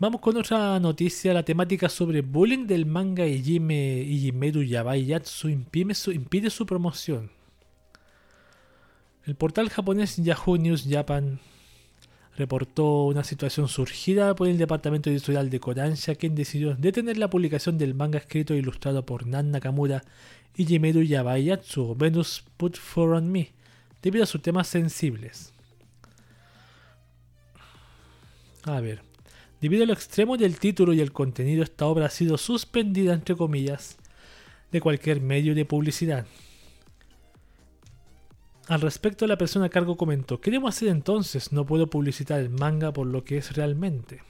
Vamos 0.00 0.20
con 0.20 0.36
otra 0.36 0.78
noticia, 0.80 1.34
la 1.34 1.44
temática 1.44 1.88
sobre 1.88 2.22
bullying 2.22 2.66
del 2.66 2.86
manga 2.86 3.26
Ijime 3.26 4.00
Ijimeru 4.00 4.62
Yabai 4.62 5.06
Yatsu 5.06 5.48
impide 5.48 5.94
su, 5.94 6.12
impide 6.12 6.50
su 6.50 6.66
promoción. 6.66 7.30
El 9.24 9.34
portal 9.34 9.68
japonés 9.70 10.16
Yahoo 10.16 10.56
News 10.56 10.86
Japan 10.88 11.40
reportó 12.36 13.06
una 13.06 13.24
situación 13.24 13.68
surgida 13.68 14.34
por 14.36 14.46
el 14.46 14.58
departamento 14.58 15.10
editorial 15.10 15.50
de 15.50 15.58
Kodansha, 15.58 16.14
quien 16.14 16.36
decidió 16.36 16.76
detener 16.76 17.18
la 17.18 17.28
publicación 17.28 17.76
del 17.76 17.94
manga 17.94 18.18
escrito 18.18 18.54
e 18.54 18.58
ilustrado 18.58 19.04
por 19.04 19.26
Nan 19.26 19.50
Nakamura 19.50 20.04
y 20.56 20.64
Jimeru 20.64 21.02
Yabayatsu, 21.02 21.96
Venus 21.96 22.44
Put 22.56 22.76
For 22.76 23.14
On 23.14 23.30
Me, 23.30 23.50
debido 24.02 24.24
a 24.24 24.26
sus 24.26 24.42
temas 24.42 24.68
sensibles. 24.68 25.52
A 28.64 28.80
ver, 28.80 29.02
debido 29.60 29.84
al 29.84 29.90
extremo 29.90 30.36
del 30.36 30.58
título 30.58 30.92
y 30.92 31.00
el 31.00 31.12
contenido, 31.12 31.62
esta 31.62 31.86
obra 31.86 32.06
ha 32.06 32.10
sido 32.10 32.36
suspendida, 32.38 33.14
entre 33.14 33.36
comillas, 33.36 33.96
de 34.70 34.80
cualquier 34.80 35.20
medio 35.20 35.54
de 35.54 35.64
publicidad. 35.64 36.26
Al 38.68 38.82
respecto, 38.82 39.26
la 39.26 39.38
persona 39.38 39.66
a 39.66 39.70
cargo 39.70 39.96
comentó, 39.96 40.40
¿qué 40.40 40.50
debo 40.50 40.68
hacer 40.68 40.88
entonces? 40.88 41.52
No 41.52 41.64
puedo 41.64 41.88
publicitar 41.88 42.38
el 42.40 42.50
manga 42.50 42.92
por 42.92 43.06
lo 43.06 43.24
que 43.24 43.38
es 43.38 43.56
realmente. 43.56 44.20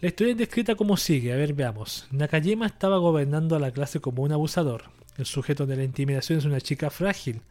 La 0.00 0.08
historia 0.08 0.32
es 0.32 0.38
descrita 0.38 0.74
como 0.74 0.96
sigue, 0.96 1.32
a 1.32 1.36
ver 1.36 1.52
veamos. 1.52 2.06
Nakajima 2.10 2.66
estaba 2.66 2.96
gobernando 2.96 3.54
a 3.54 3.58
la 3.58 3.72
clase 3.72 4.00
como 4.00 4.22
un 4.22 4.32
abusador. 4.32 4.84
El 5.18 5.26
sujeto 5.26 5.66
de 5.66 5.76
la 5.76 5.84
intimidación 5.84 6.38
es 6.38 6.44
una 6.46 6.60
chica 6.60 6.88
frágil. 6.88 7.42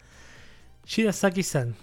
Shirasaki-san. 0.86 1.76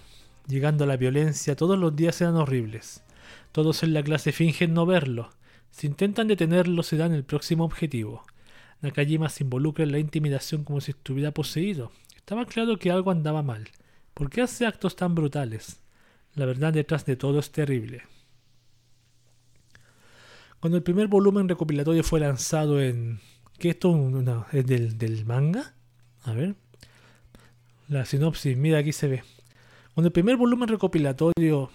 Llegando 0.47 0.85
a 0.85 0.87
la 0.87 0.97
violencia, 0.97 1.57
todos 1.57 1.79
los 1.79 1.95
días 1.95 2.21
eran 2.21 2.37
horribles. 2.37 3.03
Todos 3.51 3.83
en 3.83 3.95
la 3.95 4.03
clase 4.03 4.33
fingen 4.33 4.75
no 4.75 4.87
verlo. 4.87 5.31
Si 5.71 5.87
intentan 5.87 6.29
detenerlo, 6.29 6.83
se 6.83 6.97
dan 6.97 7.13
el 7.13 7.25
próximo 7.25 7.65
objetivo. 7.65 8.25
Nakajima 8.81 9.29
se 9.29 9.45
involucra 9.45 9.85
en 9.85 9.93
la 9.93 9.99
intimidación 9.99 10.65
como 10.65 10.81
si 10.81 10.93
estuviera 10.93 11.33
poseído. 11.33 11.91
Estaba 12.17 12.47
claro 12.47 12.79
que 12.79 12.91
algo 12.91 13.11
andaba 13.11 13.43
mal. 13.43 13.69
¿Por 14.15 14.31
qué 14.31 14.43
hace 14.43 14.67
actos 14.67 14.95
tan 14.97 15.15
brutales? 15.15 15.81
La 16.35 16.47
verdad 16.47 16.73
detrás 16.73 17.05
de 17.05 17.17
todo 17.17 17.41
es 17.41 17.51
terrible. 17.51 18.03
Cuando 20.61 20.77
el 20.77 20.85
primer 20.85 21.09
volumen 21.09 21.49
recopilatorio 21.49 22.05
fue 22.05 22.21
lanzado 22.21 22.81
en... 22.81 23.21
¿Qué 23.59 23.71
esto 23.71 23.97
es 24.53 24.67
del, 24.67 24.99
del 24.99 25.25
manga? 25.25 25.75
A 26.23 26.33
ver. 26.33 26.57
La 27.89 28.05
sinopsis, 28.05 28.57
mira 28.57 28.79
aquí 28.79 28.93
se 28.93 29.09
ve. 29.09 29.23
Cuando 29.95 30.09
el 30.09 30.13
primer 30.13 30.37
volumen 30.37 30.69
recopilatorio 30.69 31.71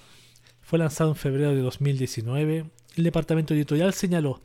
fue 0.61 0.79
lanzado 0.79 1.11
en 1.11 1.15
febrero 1.15 1.51
de 1.51 1.61
2019, 1.61 2.65
el 2.95 3.03
departamento 3.03 3.53
editorial 3.53 3.93
señaló, 3.93 4.41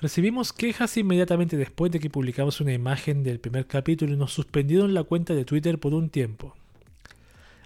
recibimos 0.00 0.52
quejas 0.52 0.96
inmediatamente 0.96 1.56
después 1.56 1.92
de 1.92 2.00
que 2.00 2.10
publicamos 2.10 2.60
una 2.60 2.72
imagen 2.72 3.22
del 3.22 3.38
primer 3.38 3.66
capítulo 3.66 4.12
y 4.12 4.16
nos 4.16 4.32
suspendieron 4.32 4.94
la 4.94 5.04
cuenta 5.04 5.34
de 5.34 5.44
Twitter 5.44 5.78
por 5.78 5.94
un 5.94 6.10
tiempo 6.10 6.54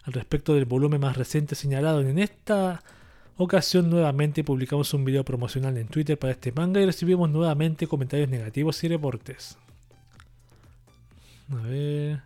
al 0.04 0.14
respecto 0.14 0.54
del 0.54 0.64
volumen 0.64 1.00
más 1.00 1.16
reciente 1.16 1.54
señalado. 1.54 2.00
En 2.00 2.18
esta 2.18 2.82
ocasión 3.36 3.90
nuevamente 3.90 4.42
publicamos 4.42 4.92
un 4.94 5.04
video 5.04 5.24
promocional 5.24 5.76
en 5.76 5.86
Twitter 5.86 6.18
para 6.18 6.32
este 6.32 6.50
manga 6.50 6.80
y 6.80 6.86
recibimos 6.86 7.28
nuevamente 7.30 7.86
comentarios 7.86 8.28
negativos 8.28 8.82
y 8.84 8.88
reportes. 8.88 9.58
A 11.50 11.66
ver. 11.66 12.22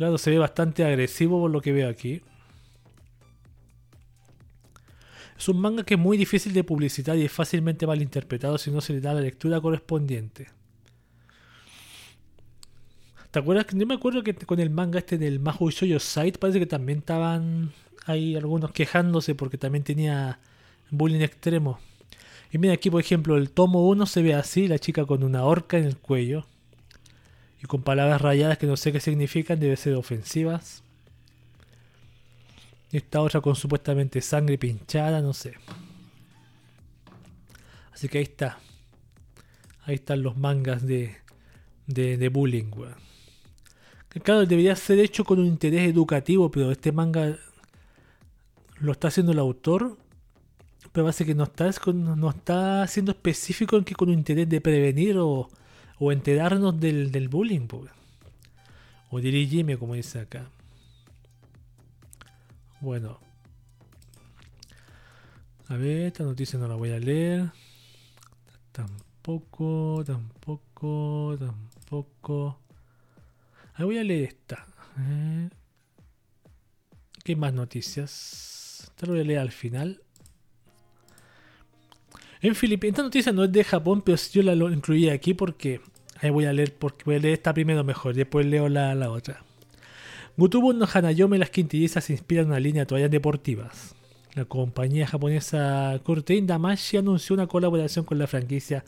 Claro, 0.00 0.16
se 0.16 0.30
ve 0.30 0.38
bastante 0.38 0.82
agresivo 0.82 1.38
por 1.42 1.50
lo 1.50 1.60
que 1.60 1.74
veo 1.74 1.86
aquí. 1.86 2.22
Es 5.38 5.46
un 5.46 5.60
manga 5.60 5.84
que 5.84 5.92
es 5.92 6.00
muy 6.00 6.16
difícil 6.16 6.54
de 6.54 6.64
publicitar 6.64 7.18
y 7.18 7.26
es 7.26 7.30
fácilmente 7.30 7.86
malinterpretado 7.86 8.56
si 8.56 8.70
no 8.70 8.80
se 8.80 8.94
le 8.94 9.02
da 9.02 9.12
la 9.12 9.20
lectura 9.20 9.60
correspondiente. 9.60 10.48
¿Te 13.30 13.40
acuerdas? 13.40 13.66
Yo 13.74 13.86
me 13.86 13.92
acuerdo 13.92 14.22
que 14.22 14.32
con 14.32 14.58
el 14.58 14.70
manga 14.70 15.00
este 15.00 15.18
del 15.18 15.38
Mahou 15.38 15.68
Shoujo 15.68 15.98
Site 15.98 16.38
parece 16.38 16.60
que 16.60 16.66
también 16.66 17.00
estaban 17.00 17.70
ahí 18.06 18.36
algunos 18.36 18.72
quejándose 18.72 19.34
porque 19.34 19.58
también 19.58 19.84
tenía 19.84 20.38
bullying 20.90 21.20
extremo. 21.20 21.78
Y 22.50 22.56
mira 22.56 22.72
aquí, 22.72 22.88
por 22.88 23.02
ejemplo, 23.02 23.36
el 23.36 23.50
tomo 23.50 23.86
1 23.86 24.06
se 24.06 24.22
ve 24.22 24.32
así, 24.32 24.66
la 24.66 24.78
chica 24.78 25.04
con 25.04 25.22
una 25.22 25.44
horca 25.44 25.76
en 25.76 25.84
el 25.84 25.98
cuello. 25.98 26.46
Y 27.62 27.66
con 27.66 27.82
palabras 27.82 28.20
rayadas 28.20 28.58
que 28.58 28.66
no 28.66 28.76
sé 28.76 28.92
qué 28.92 29.00
significan, 29.00 29.60
debe 29.60 29.76
ser 29.76 29.94
ofensivas. 29.94 30.82
Esta 32.92 33.20
otra 33.20 33.40
con 33.40 33.54
supuestamente 33.54 34.20
sangre 34.20 34.58
pinchada, 34.58 35.20
no 35.20 35.32
sé. 35.32 35.54
Así 37.92 38.08
que 38.08 38.18
ahí 38.18 38.24
está. 38.24 38.58
Ahí 39.84 39.96
están 39.96 40.22
los 40.22 40.36
mangas 40.36 40.86
de, 40.86 41.16
de, 41.86 42.16
de 42.16 42.28
bullying, 42.28 42.70
weón. 42.74 43.10
Claro, 44.22 44.44
debería 44.44 44.74
ser 44.74 44.98
hecho 44.98 45.24
con 45.24 45.38
un 45.38 45.46
interés 45.46 45.88
educativo, 45.88 46.50
pero 46.50 46.72
este 46.72 46.90
manga 46.90 47.38
lo 48.80 48.92
está 48.92 49.08
haciendo 49.08 49.30
el 49.30 49.38
autor, 49.38 49.96
pero 50.92 51.04
parece 51.04 51.24
que 51.24 51.34
no 51.34 51.44
está, 51.44 51.70
no 51.92 52.30
está 52.30 52.86
siendo 52.88 53.12
específico 53.12 53.76
en 53.76 53.84
que 53.84 53.94
con 53.94 54.08
un 54.08 54.14
interés 54.14 54.48
de 54.48 54.60
prevenir 54.60 55.16
o, 55.18 55.48
o 56.00 56.10
enterarnos 56.10 56.80
del, 56.80 57.28
bullying. 57.28 57.68
O 59.10 59.20
dirigirme, 59.20 59.76
como 59.76 59.94
dice 59.94 60.18
acá. 60.18 60.50
Bueno. 62.80 63.20
A 65.68 65.76
ver, 65.76 66.08
esta 66.08 66.24
noticia 66.24 66.58
no 66.58 66.66
la 66.66 66.74
voy 66.74 66.90
a 66.90 66.98
leer. 66.98 67.52
Tampoco, 68.72 70.02
tampoco, 70.04 71.36
tampoco 71.38 72.60
voy 73.84 73.98
a 73.98 74.04
leer 74.04 74.28
esta. 74.28 74.66
Eh, 74.98 75.48
¿Qué 77.24 77.36
más 77.36 77.52
noticias? 77.52 78.84
Esta 78.84 79.06
lo 79.06 79.12
voy 79.12 79.20
a 79.20 79.24
leer 79.24 79.40
al 79.40 79.52
final. 79.52 80.02
En 82.40 82.54
Filipinas, 82.54 82.94
esta 82.94 83.02
noticia 83.02 83.32
no 83.32 83.44
es 83.44 83.52
de 83.52 83.64
Japón, 83.64 84.02
pero 84.02 84.16
yo 84.32 84.42
la 84.42 84.54
incluí 84.72 85.08
aquí 85.10 85.34
porque 85.34 85.80
ahí 86.20 86.30
voy 86.30 86.44
a 86.44 86.52
leer 86.52 86.74
porque 86.74 87.04
voy 87.04 87.16
a 87.16 87.18
leer 87.18 87.34
esta 87.34 87.54
primero 87.54 87.84
mejor, 87.84 88.14
después 88.14 88.46
leo 88.46 88.68
la, 88.68 89.10
otra. 89.10 89.42
Gutubu 90.36 90.72
no 90.72 90.86
Hanayome 90.92 91.38
las 91.38 91.50
quintillizas 91.50 92.10
inspiran 92.10 92.46
una 92.46 92.60
línea 92.60 92.82
de 92.82 92.86
toallas 92.86 93.10
deportivas. 93.10 93.94
La 94.34 94.44
compañía 94.44 95.06
japonesa 95.06 95.98
Curtain 96.04 96.46
Damashi 96.46 96.98
anunció 96.98 97.34
una 97.34 97.46
colaboración 97.46 98.04
con 98.04 98.18
la 98.18 98.26
franquicia 98.26 98.84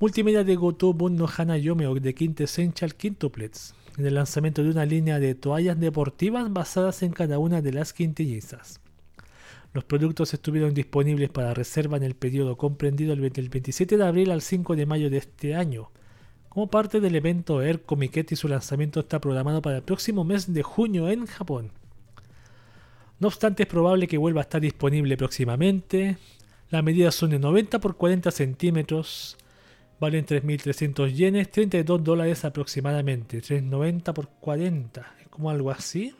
Multimedia 0.00 0.44
de 0.44 0.54
Goto 0.54 0.94
no 1.10 1.26
Hanayome 1.26 1.86
de 2.00 2.14
Quintessential 2.14 2.94
Quintuplets, 2.94 3.74
en 3.96 4.06
el 4.06 4.14
lanzamiento 4.14 4.62
de 4.62 4.70
una 4.70 4.84
línea 4.84 5.18
de 5.18 5.34
toallas 5.34 5.80
deportivas 5.80 6.52
basadas 6.52 7.02
en 7.02 7.10
cada 7.10 7.40
una 7.40 7.62
de 7.62 7.72
las 7.72 7.92
quintillizas. 7.92 8.80
Los 9.74 9.82
productos 9.82 10.32
estuvieron 10.34 10.72
disponibles 10.72 11.30
para 11.30 11.52
reserva 11.52 11.96
en 11.96 12.04
el 12.04 12.14
periodo 12.14 12.56
comprendido 12.56 13.16
del 13.16 13.48
27 13.48 13.96
de 13.96 14.06
abril 14.06 14.30
al 14.30 14.40
5 14.40 14.76
de 14.76 14.86
mayo 14.86 15.10
de 15.10 15.18
este 15.18 15.56
año. 15.56 15.90
Como 16.48 16.70
parte 16.70 17.00
del 17.00 17.14
evento 17.14 17.62
Air 17.62 17.82
Comiket 17.82 18.32
y 18.32 18.36
su 18.36 18.48
lanzamiento 18.48 19.00
está 19.00 19.20
programado 19.20 19.60
para 19.62 19.76
el 19.76 19.82
próximo 19.82 20.24
mes 20.24 20.52
de 20.52 20.62
junio 20.62 21.08
en 21.08 21.26
Japón. 21.26 21.70
No 23.20 23.28
obstante, 23.28 23.64
es 23.64 23.68
probable 23.68 24.06
que 24.06 24.18
vuelva 24.18 24.40
a 24.40 24.42
estar 24.42 24.60
disponible 24.60 25.16
próximamente. 25.16 26.18
Las 26.70 26.84
medidas 26.84 27.14
son 27.14 27.30
de 27.30 27.38
90 27.38 27.80
por 27.80 27.96
40 27.96 28.30
centímetros. 28.30 29.36
Valen 30.00 30.24
3.300 30.24 31.12
yenes, 31.12 31.50
32 31.50 32.04
dólares 32.04 32.44
aproximadamente. 32.44 33.42
3.90 33.42 34.12
por 34.12 34.28
40. 34.28 35.14
Es 35.20 35.28
como 35.28 35.50
algo 35.50 35.70
así. 35.70 36.14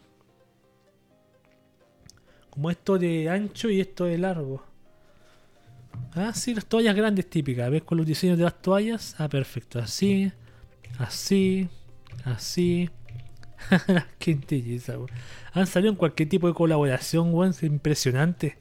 Como 2.50 2.70
esto 2.70 2.98
de 2.98 3.28
ancho 3.28 3.70
y 3.70 3.80
esto 3.80 4.04
de 4.04 4.18
largo. 4.18 4.67
Ah, 6.14 6.32
sí, 6.34 6.54
las 6.54 6.66
toallas 6.66 6.96
grandes 6.96 7.28
típicas. 7.28 7.70
¿Ves 7.70 7.82
con 7.82 7.98
los 7.98 8.06
diseños 8.06 8.38
de 8.38 8.44
las 8.44 8.60
toallas? 8.60 9.14
Ah, 9.18 9.28
perfecto. 9.28 9.78
Así, 9.78 10.32
así, 10.98 11.68
así. 12.24 12.90
las 13.88 14.06
quintillizas, 14.18 14.98
Han 15.52 15.66
salido 15.66 15.90
en 15.90 15.96
cualquier 15.96 16.28
tipo 16.28 16.48
de 16.48 16.54
colaboración, 16.54 17.32
weón. 17.34 17.50
Es 17.50 17.62
impresionante. 17.62 18.58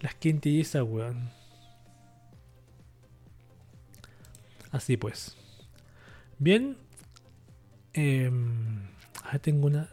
Las 0.00 0.14
quintillizas, 0.14 0.82
weón. 0.82 1.30
Así 4.70 4.96
pues. 4.96 5.36
Bien. 6.38 6.76
Eh, 7.94 8.30
tengo 9.40 9.66
una. 9.66 9.88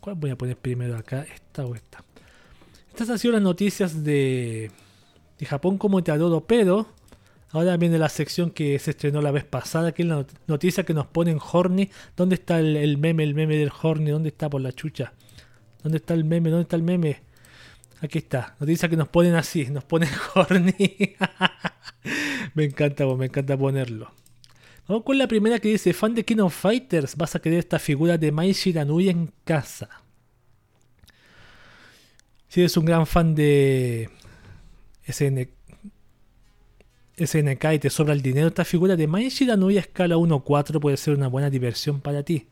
¿Cuál 0.00 0.16
voy 0.16 0.30
a 0.30 0.36
poner 0.36 0.56
primero 0.58 0.96
acá? 0.96 1.22
¿Esta 1.22 1.64
o 1.64 1.74
esta? 1.74 2.04
Estas 2.94 3.10
han 3.10 3.18
sido 3.18 3.32
las 3.32 3.42
noticias 3.42 4.04
de, 4.04 4.70
de 5.40 5.46
Japón 5.46 5.78
como 5.78 6.04
te 6.04 6.12
adoro, 6.12 6.46
pero 6.46 6.86
ahora 7.50 7.76
viene 7.76 7.98
la 7.98 8.08
sección 8.08 8.52
que 8.52 8.78
se 8.78 8.92
estrenó 8.92 9.20
la 9.20 9.32
vez 9.32 9.42
pasada, 9.42 9.90
que 9.90 10.02
es 10.02 10.08
la 10.08 10.24
noticia 10.46 10.84
que 10.84 10.94
nos 10.94 11.08
ponen 11.08 11.40
Horny. 11.40 11.90
¿Dónde 12.16 12.36
está 12.36 12.60
el, 12.60 12.96
meme, 12.96 13.24
el 13.24 13.34
meme 13.34 13.56
del 13.56 13.72
Horny? 13.82 14.12
¿Dónde 14.12 14.28
está 14.28 14.48
por 14.48 14.60
la 14.60 14.70
chucha? 14.70 15.12
¿Dónde 15.82 15.98
está 15.98 16.14
el 16.14 16.22
meme? 16.22 16.50
¿Dónde 16.50 16.62
está 16.62 16.76
el 16.76 16.84
meme? 16.84 17.20
Aquí 18.00 18.18
está. 18.18 18.54
Noticia 18.60 18.88
que 18.88 18.96
nos 18.96 19.08
ponen 19.08 19.34
así, 19.34 19.66
nos 19.70 19.82
ponen 19.82 20.10
Horny. 20.36 21.16
me 22.54 22.62
encanta, 22.62 23.06
me 23.06 23.26
encanta 23.26 23.58
ponerlo. 23.58 24.12
Vamos 24.86 25.02
con 25.02 25.18
la 25.18 25.26
primera 25.26 25.58
que 25.58 25.70
dice, 25.70 25.94
fan 25.94 26.14
de 26.14 26.24
King 26.24 26.38
of 26.38 26.54
Fighters, 26.56 27.16
vas 27.16 27.34
a 27.34 27.40
querer 27.40 27.58
esta 27.58 27.80
figura 27.80 28.18
de 28.18 28.30
Mai 28.30 28.52
Shiranui 28.52 29.08
en 29.08 29.32
casa. 29.42 30.03
Si 32.54 32.60
eres 32.60 32.76
un 32.76 32.84
gran 32.84 33.04
fan 33.04 33.34
de 33.34 34.08
SN... 35.08 35.48
SNK 37.16 37.64
y 37.74 37.80
te 37.80 37.90
sobra 37.90 38.12
el 38.12 38.22
dinero, 38.22 38.46
esta 38.46 38.64
figura 38.64 38.94
de 38.94 39.08
Mai 39.08 39.28
Shiranui 39.28 39.76
a 39.76 39.80
escala 39.80 40.14
1-4 40.14 40.78
puede 40.78 40.96
ser 40.96 41.16
una 41.16 41.26
buena 41.26 41.50
diversión 41.50 42.00
para 42.00 42.22
ti. 42.22 42.46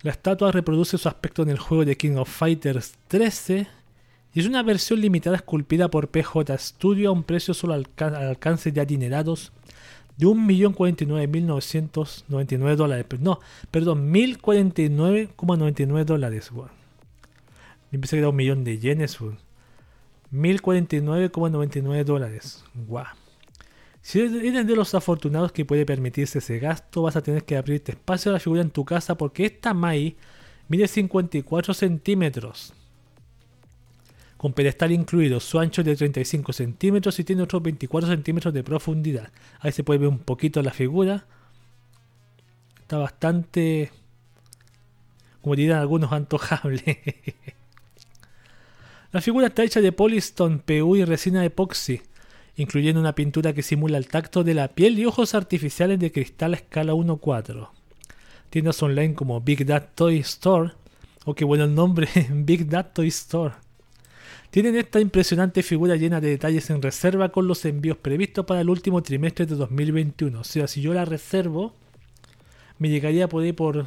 La 0.00 0.12
estatua 0.12 0.50
reproduce 0.50 0.96
su 0.96 1.08
aspecto 1.08 1.42
en 1.42 1.50
el 1.50 1.58
juego 1.58 1.84
de 1.84 1.98
King 1.98 2.16
of 2.16 2.30
Fighters 2.30 2.94
13 3.08 3.66
y 4.32 4.40
es 4.40 4.46
una 4.46 4.62
versión 4.62 5.02
limitada 5.02 5.36
esculpida 5.36 5.90
por 5.90 6.08
PJ 6.08 6.56
Studio 6.56 7.10
a 7.10 7.12
un 7.12 7.22
precio 7.22 7.52
solo 7.52 7.74
al, 7.74 7.86
alcance 7.98 8.72
de 8.72 8.80
adinerados 8.80 9.52
de 10.16 10.24
1.049.999 10.24 12.76
dólares. 12.76 13.04
No, 13.20 13.40
perdón, 13.70 14.10
1.049,99 14.10 16.04
dólares. 16.06 16.50
Yo 17.92 18.00
pensé 18.00 18.16
que 18.16 18.20
era 18.20 18.30
un 18.30 18.36
millón 18.36 18.64
de 18.64 18.78
yenes. 18.78 19.20
1.049,99 19.20 22.04
dólares. 22.04 22.64
Guau. 22.74 23.04
Si 24.00 24.20
eres 24.20 24.66
de 24.66 24.74
los 24.74 24.96
afortunados 24.96 25.52
que 25.52 25.64
puede 25.64 25.86
permitirse 25.86 26.38
ese 26.38 26.58
gasto, 26.58 27.02
vas 27.02 27.14
a 27.14 27.22
tener 27.22 27.44
que 27.44 27.56
abrirte 27.56 27.92
espacio 27.92 28.32
a 28.32 28.32
la 28.32 28.40
figura 28.40 28.62
en 28.62 28.70
tu 28.70 28.84
casa 28.84 29.16
porque 29.16 29.46
esta 29.46 29.74
Mai 29.74 30.16
mide 30.66 30.88
54 30.88 31.72
centímetros 31.72 32.74
con 34.42 34.54
pedestal 34.54 34.90
incluido, 34.90 35.38
su 35.38 35.60
ancho 35.60 35.82
es 35.82 35.86
de 35.86 35.94
35 35.94 36.52
centímetros 36.52 37.16
y 37.20 37.22
tiene 37.22 37.42
otros 37.42 37.62
24 37.62 38.10
centímetros 38.10 38.52
de 38.52 38.64
profundidad. 38.64 39.30
Ahí 39.60 39.70
se 39.70 39.84
puede 39.84 40.00
ver 40.00 40.08
un 40.08 40.18
poquito 40.18 40.60
la 40.62 40.72
figura. 40.72 41.26
Está 42.80 42.98
bastante, 42.98 43.92
como 45.42 45.54
dirían 45.54 45.78
algunos, 45.78 46.10
antojable. 46.10 46.98
la 49.12 49.20
figura 49.20 49.48
está 49.48 49.62
hecha 49.62 49.80
de 49.80 49.92
polystone, 49.92 50.58
PU 50.58 50.96
y 50.96 51.04
resina 51.04 51.44
epoxi, 51.44 52.02
incluyendo 52.56 53.00
una 53.00 53.14
pintura 53.14 53.52
que 53.52 53.62
simula 53.62 53.98
el 53.98 54.08
tacto 54.08 54.42
de 54.42 54.54
la 54.54 54.68
piel 54.68 54.98
y 54.98 55.06
ojos 55.06 55.34
artificiales 55.34 55.98
de 55.98 56.10
cristal 56.10 56.54
a 56.54 56.56
escala 56.56 56.94
1.4. 56.94 57.68
Tiendas 58.50 58.82
online 58.82 59.14
como 59.14 59.40
Big 59.40 59.64
Dad 59.64 59.90
Toy 59.94 60.18
Store, 60.18 60.72
o 61.24 61.34
qué 61.34 61.44
bueno 61.44 61.64
el 61.64 61.74
nombre, 61.74 62.08
Big 62.30 62.68
Dad 62.68 62.88
Toy 62.92 63.08
Store 63.08 63.54
tienen 64.52 64.76
esta 64.76 65.00
impresionante 65.00 65.62
figura 65.62 65.96
llena 65.96 66.20
de 66.20 66.28
detalles 66.28 66.68
en 66.68 66.82
reserva 66.82 67.30
con 67.30 67.48
los 67.48 67.64
envíos 67.64 67.96
previstos 67.96 68.44
para 68.44 68.60
el 68.60 68.68
último 68.68 69.02
trimestre 69.02 69.46
de 69.46 69.54
2021. 69.54 70.40
O 70.40 70.44
sea, 70.44 70.66
si 70.68 70.82
yo 70.82 70.92
la 70.92 71.06
reservo, 71.06 71.74
me 72.78 72.90
llegaría 72.90 73.30
por 73.30 73.42
ahí 73.42 73.54
por 73.54 73.86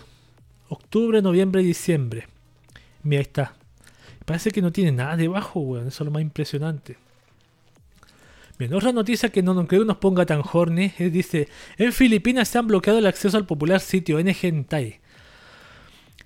octubre, 0.67 1.21
noviembre 1.21 1.61
y 1.61 1.65
diciembre. 1.65 2.27
Mira, 3.03 3.19
ahí 3.19 3.21
está. 3.21 3.53
Parece 4.25 4.51
que 4.51 4.61
no 4.61 4.71
tiene 4.71 4.91
nada 4.91 5.15
debajo, 5.15 5.59
weón. 5.59 5.87
Eso 5.87 6.03
es 6.03 6.05
lo 6.05 6.11
más 6.11 6.21
impresionante. 6.21 6.97
Bien, 8.57 8.73
otra 8.73 8.91
noticia 8.91 9.29
que 9.29 9.43
no, 9.43 9.53
creo 9.67 9.81
que 9.81 9.87
nos 9.87 9.97
ponga 9.97 10.25
tan 10.25 10.41
horny 10.41 10.93
es, 10.97 11.11
dice, 11.11 11.49
en 11.77 11.91
Filipinas 11.91 12.47
se 12.47 12.57
han 12.57 12.67
bloqueado 12.67 12.99
el 12.99 13.07
acceso 13.07 13.37
al 13.37 13.45
popular 13.45 13.81
sitio 13.81 14.19
NGentai. 14.19 14.99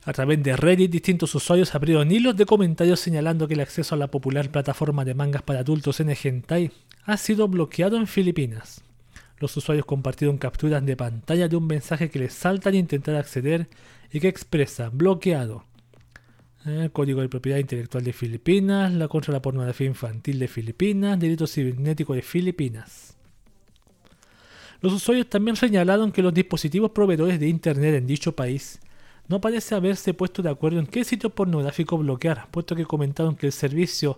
A 0.06 0.14
través 0.14 0.42
de 0.42 0.56
Reddit, 0.56 0.92
distintos 0.92 1.36
usuarios 1.36 1.76
abrieron 1.76 2.12
hilos 2.12 2.38
de 2.38 2.46
comentarios 2.46 3.00
señalando 3.00 3.48
que 3.48 3.56
el 3.56 3.60
acceso 3.60 3.96
a 3.96 3.98
la 3.98 4.08
popular 4.08 4.50
plataforma 4.50 5.04
de 5.06 5.14
mangas 5.14 5.42
para 5.42 5.60
adultos 5.60 6.00
en 6.00 6.10
Hentai 6.10 6.72
ha 7.04 7.18
sido 7.18 7.48
bloqueado 7.48 7.98
en 7.98 8.08
Filipinas. 8.08 8.82
Los 9.40 9.56
usuarios 9.58 9.86
compartieron 9.86 10.38
capturas 10.38 10.86
de 10.86 10.96
pantalla 10.96 11.48
de 11.48 11.56
un 11.56 11.68
mensaje 11.68 12.10
que 12.10 12.20
les 12.20 12.34
salta 12.34 12.70
al 12.70 12.76
intentar 12.76 13.16
acceder 13.16 13.68
y 14.12 14.20
que 14.20 14.28
expresa 14.28 14.90
bloqueado. 14.90 15.66
Eh, 16.65 16.90
Código 16.91 17.22
de 17.22 17.30
Propiedad 17.30 17.57
Intelectual 17.57 18.03
de 18.03 18.11
Filipinas, 18.11 18.94
la 18.94 19.07
contra 19.07 19.31
la 19.31 19.41
pornografía 19.41 19.88
infantil 19.88 20.40
de 20.40 20.48
Filipinas, 20.48 21.19
delito 21.19 21.48
cibernético 21.48 22.14
de 22.14 22.22
Filipinas. 22.22 23.15
Los 24.81 24.94
usuarios 24.94 25.30
también 25.30 25.56
señalaron 25.56 26.11
que 26.11 26.22
los 26.22 26.34
dispositivos 26.34 26.91
proveedores 26.91 27.40
de 27.40 27.48
Internet 27.48 27.95
en 27.95 28.07
dicho 28.07 28.36
país 28.36 28.80
no 29.27 29.40
parece 29.40 29.76
haberse 29.76 30.14
puesto 30.14 30.41
de 30.41 30.49
acuerdo 30.49 30.80
en 30.80 30.88
qué 30.88 31.03
sitio 31.03 31.30
pornográfico 31.30 31.98
bloquear, 31.98 32.48
puesto 32.52 32.76
que 32.76 32.86
comentaron 32.86 33.36
que 33.36 33.48
el 33.48 33.52
servicio 33.53 34.18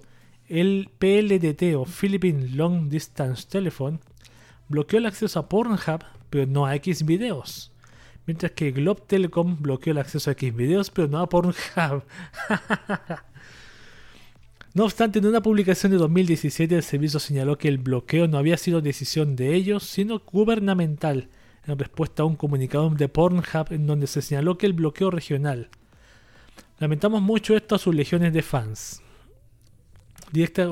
el 0.52 0.90
PLDT 1.00 1.76
o 1.78 1.86
Philippine 1.86 2.50
Long 2.50 2.90
Distance 2.90 3.48
Telephone 3.48 4.00
bloqueó 4.68 5.00
el 5.00 5.06
acceso 5.06 5.40
a 5.40 5.48
Pornhub, 5.48 6.04
pero 6.30 6.46
no 6.46 6.66
a 6.66 6.76
X 6.76 7.06
videos. 7.06 7.71
Mientras 8.26 8.52
que 8.52 8.72
Globe 8.72 9.02
Telecom 9.08 9.62
bloqueó 9.62 9.92
el 9.92 9.98
acceso 9.98 10.30
a 10.30 10.34
X 10.34 10.56
videos, 10.56 10.90
pero 10.92 11.08
no 11.08 11.20
a 11.20 11.28
Pornhub. 11.28 11.54
no 14.74 14.84
obstante, 14.84 15.20
en 15.20 15.26
una 15.26 15.42
publicación 15.42 15.92
de 15.92 15.98
2017 15.98 16.76
el 16.76 16.84
servicio 16.84 17.20
señaló 17.20 17.58
que 17.58 17.68
el 17.68 17.80
bloqueo 17.80 18.28
no 18.28 18.38
había 18.38 18.58
sido 18.58 18.82
decisión 18.82 19.36
de 19.36 19.56
ellos, 19.56 19.84
sino 19.84 20.20
gubernamental 20.20 21.30
en 21.66 21.78
respuesta 21.78 22.24
a 22.24 22.26
un 22.26 22.36
comunicado 22.36 22.90
de 22.90 23.10
Pornhub 23.10 23.72
en 23.72 23.88
donde 23.88 24.08
se 24.08 24.22
señaló 24.22 24.58
que 24.58 24.66
el 24.66 24.74
bloqueo 24.74 25.12
regional. 25.12 25.70
Lamentamos 26.80 27.22
mucho 27.22 27.56
esto 27.56 27.76
a 27.76 27.80
sus 27.80 27.94
legiones 27.94 28.34
de 28.34 28.42
fans. 28.42 29.02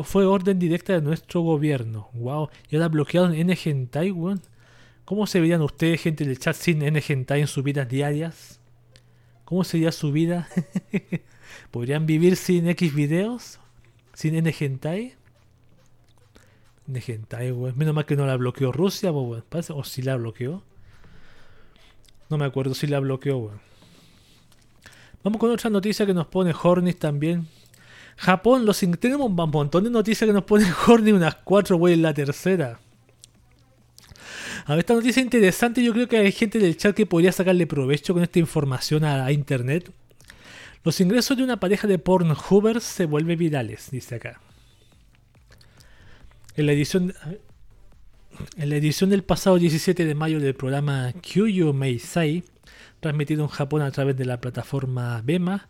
Fue 0.03 0.25
orden 0.25 0.57
directa 0.57 0.93
de 0.93 1.01
nuestro 1.01 1.41
gobierno. 1.41 2.09
Wow. 2.13 2.49
Y 2.69 2.75
ahora 2.75 2.87
bloqueado 2.87 3.31
en 3.31 3.47
NGentai, 3.47 4.11
weón. 4.11 4.41
¿Cómo 5.09 5.25
se 5.25 5.39
verían 5.39 5.63
ustedes, 5.63 6.01
gente 6.01 6.23
del 6.23 6.37
chat, 6.37 6.55
sin 6.55 6.85
NGentai 6.85 7.41
en 7.41 7.47
sus 7.47 7.63
vidas 7.63 7.89
diarias? 7.89 8.59
¿Cómo 9.43 9.63
sería 9.63 9.91
su 9.91 10.11
vida? 10.11 10.47
¿Podrían 11.71 12.05
vivir 12.05 12.35
sin 12.35 12.67
X 12.69 12.93
videos? 12.93 13.59
¿Sin 14.13 14.37
NGentai? 14.37 15.15
NGentai, 16.85 17.51
weón. 17.51 17.75
Menos 17.75 17.95
mal 17.95 18.05
que 18.05 18.15
no 18.15 18.27
la 18.27 18.37
bloqueó 18.37 18.71
Rusia, 18.71 19.11
weón. 19.11 19.43
O 19.69 19.83
si 19.83 20.03
la 20.03 20.15
bloqueó. 20.15 20.61
No 22.29 22.37
me 22.37 22.45
acuerdo 22.45 22.75
si 22.75 22.85
la 22.85 22.99
bloqueó, 22.99 23.37
weón. 23.39 23.61
Vamos 25.23 25.39
con 25.39 25.49
otra 25.49 25.71
noticia 25.71 26.05
que 26.05 26.13
nos 26.13 26.27
pone 26.27 26.53
Hornis 26.53 26.99
también. 26.99 27.47
Japón, 28.15 28.63
los 28.63 28.79
tenemos 28.99 29.25
un 29.25 29.33
montón 29.33 29.85
de 29.85 29.89
noticias 29.89 30.27
que 30.27 30.33
nos 30.33 30.43
pone 30.43 30.71
Horny, 30.87 31.13
unas 31.13 31.33
cuatro, 31.33 31.77
güey, 31.77 31.95
en 31.95 32.03
la 32.03 32.13
tercera. 32.13 32.79
A 34.65 34.71
ver, 34.71 34.79
esta 34.79 34.93
noticia 34.93 35.21
interesante. 35.21 35.83
Yo 35.83 35.93
creo 35.93 36.07
que 36.07 36.17
hay 36.17 36.31
gente 36.31 36.59
del 36.59 36.77
chat 36.77 36.95
que 36.95 37.05
podría 37.05 37.31
sacarle 37.31 37.67
provecho 37.67 38.13
con 38.13 38.23
esta 38.23 38.39
información 38.39 39.03
a, 39.03 39.31
internet. 39.31 39.91
Los 40.83 40.99
ingresos 41.01 41.37
de 41.37 41.43
una 41.43 41.59
pareja 41.59 41.87
de 41.87 41.99
pornhubers 41.99 42.83
se 42.83 43.05
vuelven 43.05 43.37
virales, 43.37 43.89
dice 43.91 44.15
acá. 44.15 44.39
En 46.55 46.65
la 46.65 46.73
edición. 46.73 47.13
En 48.55 48.69
la 48.69 48.77
edición 48.77 49.09
del 49.09 49.23
pasado 49.23 49.57
17 49.57 50.05
de 50.05 50.15
mayo 50.15 50.39
del 50.39 50.55
programa 50.55 51.11
Kyuyo 51.21 51.73
Meisai, 51.73 52.45
transmitido 53.01 53.43
en 53.43 53.49
Japón 53.49 53.81
a 53.81 53.91
través 53.91 54.15
de 54.15 54.23
la 54.23 54.39
plataforma 54.39 55.21
Bema, 55.25 55.67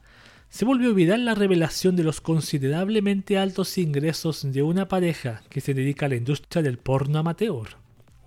se 0.50 0.66
volvió 0.66 0.94
viral 0.94 1.26
la 1.26 1.36
revelación 1.36 1.96
de 1.96 2.04
los 2.04 2.22
considerablemente 2.22 3.38
altos 3.38 3.78
ingresos 3.78 4.52
de 4.52 4.62
una 4.62 4.88
pareja 4.88 5.42
que 5.50 5.62
se 5.62 5.74
dedica 5.74 6.06
a 6.06 6.10
la 6.10 6.16
industria 6.16 6.62
del 6.62 6.78
porno 6.78 7.20
amateur. 7.20 7.70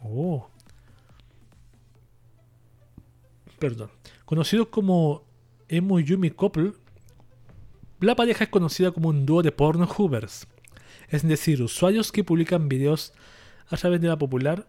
Oh. 0.02 0.51
Perdón. 3.62 3.92
Conocidos 4.24 4.66
como 4.70 5.22
Emu 5.68 6.00
Yumi 6.00 6.32
Couple, 6.32 6.72
la 8.00 8.16
pareja 8.16 8.42
es 8.42 8.50
conocida 8.50 8.90
como 8.90 9.10
un 9.10 9.24
dúo 9.24 9.40
de 9.44 9.52
pornohoovers, 9.52 10.48
es 11.10 11.22
decir, 11.22 11.62
usuarios 11.62 12.10
que 12.10 12.24
publican 12.24 12.68
videos 12.68 13.12
a 13.68 13.76
través 13.76 14.00
de 14.00 14.08
la 14.08 14.18
popular 14.18 14.66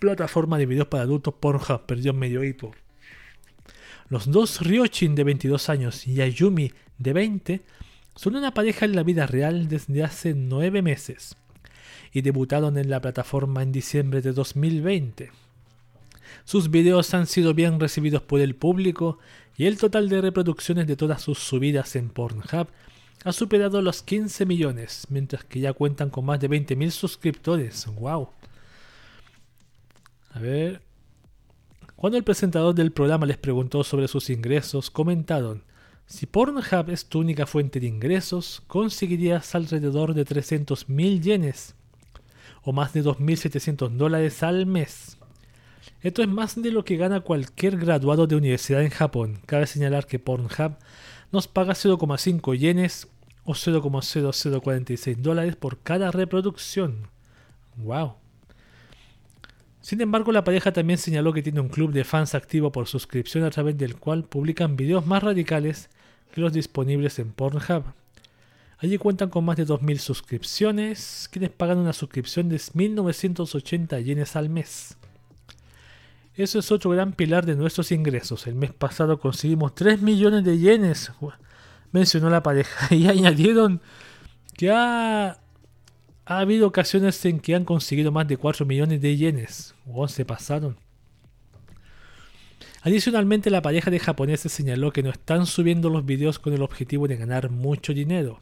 plataforma 0.00 0.58
de 0.58 0.66
videos 0.66 0.88
para 0.88 1.04
adultos 1.04 1.34
Pornhub, 1.34 1.86
perdió 1.86 2.12
medio 2.14 2.42
hipo. 2.42 2.74
Los 4.08 4.28
dos 4.28 4.60
Ryochin 4.60 5.14
de 5.14 5.22
22 5.22 5.68
años 5.68 6.04
y 6.08 6.20
Ayumi 6.20 6.72
de 6.98 7.12
20 7.12 7.62
son 8.16 8.34
una 8.34 8.52
pareja 8.52 8.86
en 8.86 8.96
la 8.96 9.04
vida 9.04 9.28
real 9.28 9.68
desde 9.68 10.02
hace 10.02 10.34
9 10.34 10.82
meses 10.82 11.36
y 12.10 12.22
debutaron 12.22 12.76
en 12.76 12.90
la 12.90 13.00
plataforma 13.00 13.62
en 13.62 13.70
diciembre 13.70 14.20
de 14.20 14.32
2020. 14.32 15.45
Sus 16.46 16.70
videos 16.70 17.12
han 17.12 17.26
sido 17.26 17.54
bien 17.54 17.80
recibidos 17.80 18.22
por 18.22 18.40
el 18.40 18.54
público 18.54 19.18
y 19.56 19.66
el 19.66 19.78
total 19.78 20.08
de 20.08 20.20
reproducciones 20.20 20.86
de 20.86 20.94
todas 20.94 21.20
sus 21.20 21.40
subidas 21.40 21.96
en 21.96 22.08
Pornhub 22.08 22.68
ha 23.24 23.32
superado 23.32 23.82
los 23.82 24.04
15 24.04 24.46
millones, 24.46 25.08
mientras 25.10 25.42
que 25.42 25.58
ya 25.58 25.72
cuentan 25.72 26.08
con 26.08 26.24
más 26.24 26.38
de 26.38 26.48
20.000 26.48 26.90
suscriptores. 26.90 27.86
¡Wow! 27.86 28.28
A 30.30 30.38
ver, 30.38 30.82
cuando 31.96 32.16
el 32.16 32.22
presentador 32.22 32.76
del 32.76 32.92
programa 32.92 33.26
les 33.26 33.38
preguntó 33.38 33.82
sobre 33.82 34.06
sus 34.06 34.30
ingresos, 34.30 34.88
comentaron, 34.88 35.64
si 36.06 36.26
Pornhub 36.26 36.90
es 36.90 37.06
tu 37.06 37.18
única 37.18 37.46
fuente 37.46 37.80
de 37.80 37.88
ingresos, 37.88 38.62
conseguirías 38.68 39.52
alrededor 39.56 40.14
de 40.14 40.24
300.000 40.24 41.20
yenes, 41.20 41.74
o 42.62 42.72
más 42.72 42.92
de 42.92 43.02
2.700 43.02 43.90
dólares 43.96 44.44
al 44.44 44.66
mes. 44.66 45.15
Esto 46.02 46.22
es 46.22 46.28
más 46.28 46.60
de 46.60 46.70
lo 46.70 46.84
que 46.84 46.96
gana 46.96 47.20
cualquier 47.20 47.78
graduado 47.78 48.26
de 48.26 48.36
universidad 48.36 48.82
en 48.82 48.90
Japón. 48.90 49.40
Cabe 49.46 49.66
señalar 49.66 50.06
que 50.06 50.18
Pornhub 50.18 50.76
nos 51.32 51.48
paga 51.48 51.74
0,5 51.74 52.56
yenes 52.56 53.08
o 53.44 53.52
0,0046 53.52 55.16
dólares 55.16 55.56
por 55.56 55.78
cada 55.78 56.10
reproducción. 56.10 57.08
¡Wow! 57.76 58.14
Sin 59.80 60.00
embargo, 60.00 60.32
la 60.32 60.44
pareja 60.44 60.72
también 60.72 60.98
señaló 60.98 61.32
que 61.32 61.42
tiene 61.42 61.60
un 61.60 61.68
club 61.68 61.92
de 61.92 62.04
fans 62.04 62.34
activo 62.34 62.72
por 62.72 62.88
suscripción 62.88 63.44
a 63.44 63.50
través 63.50 63.78
del 63.78 63.96
cual 63.96 64.24
publican 64.24 64.76
videos 64.76 65.06
más 65.06 65.22
radicales 65.22 65.88
que 66.32 66.40
los 66.40 66.52
disponibles 66.52 67.18
en 67.20 67.30
Pornhub. 67.30 67.84
Allí 68.78 68.98
cuentan 68.98 69.30
con 69.30 69.44
más 69.44 69.56
de 69.56 69.66
2.000 69.66 69.98
suscripciones, 69.98 71.28
quienes 71.32 71.50
pagan 71.50 71.78
una 71.78 71.92
suscripción 71.92 72.48
de 72.48 72.56
1.980 72.56 74.02
yenes 74.02 74.36
al 74.36 74.50
mes. 74.50 74.96
Eso 76.36 76.58
es 76.58 76.70
otro 76.70 76.90
gran 76.90 77.12
pilar 77.12 77.46
de 77.46 77.56
nuestros 77.56 77.90
ingresos. 77.92 78.46
El 78.46 78.54
mes 78.54 78.72
pasado 78.72 79.18
conseguimos 79.18 79.74
3 79.74 80.02
millones 80.02 80.44
de 80.44 80.58
yenes, 80.58 81.12
mencionó 81.92 82.28
la 82.30 82.42
pareja, 82.42 82.94
y 82.94 83.08
añadieron 83.08 83.80
que 84.54 84.70
ha 84.70 85.38
ha 86.26 86.40
habido 86.40 86.66
ocasiones 86.66 87.24
en 87.24 87.38
que 87.38 87.54
han 87.54 87.64
conseguido 87.64 88.10
más 88.10 88.26
de 88.26 88.36
4 88.36 88.66
millones 88.66 89.00
de 89.00 89.16
yenes. 89.16 89.74
O 89.86 90.06
se 90.08 90.24
pasaron. 90.24 90.76
Adicionalmente, 92.82 93.48
la 93.48 93.62
pareja 93.62 93.90
de 93.90 94.00
japoneses 94.00 94.52
señaló 94.52 94.92
que 94.92 95.04
no 95.04 95.10
están 95.10 95.46
subiendo 95.46 95.88
los 95.88 96.04
videos 96.04 96.40
con 96.40 96.52
el 96.52 96.62
objetivo 96.62 97.06
de 97.06 97.16
ganar 97.16 97.50
mucho 97.50 97.94
dinero. 97.94 98.40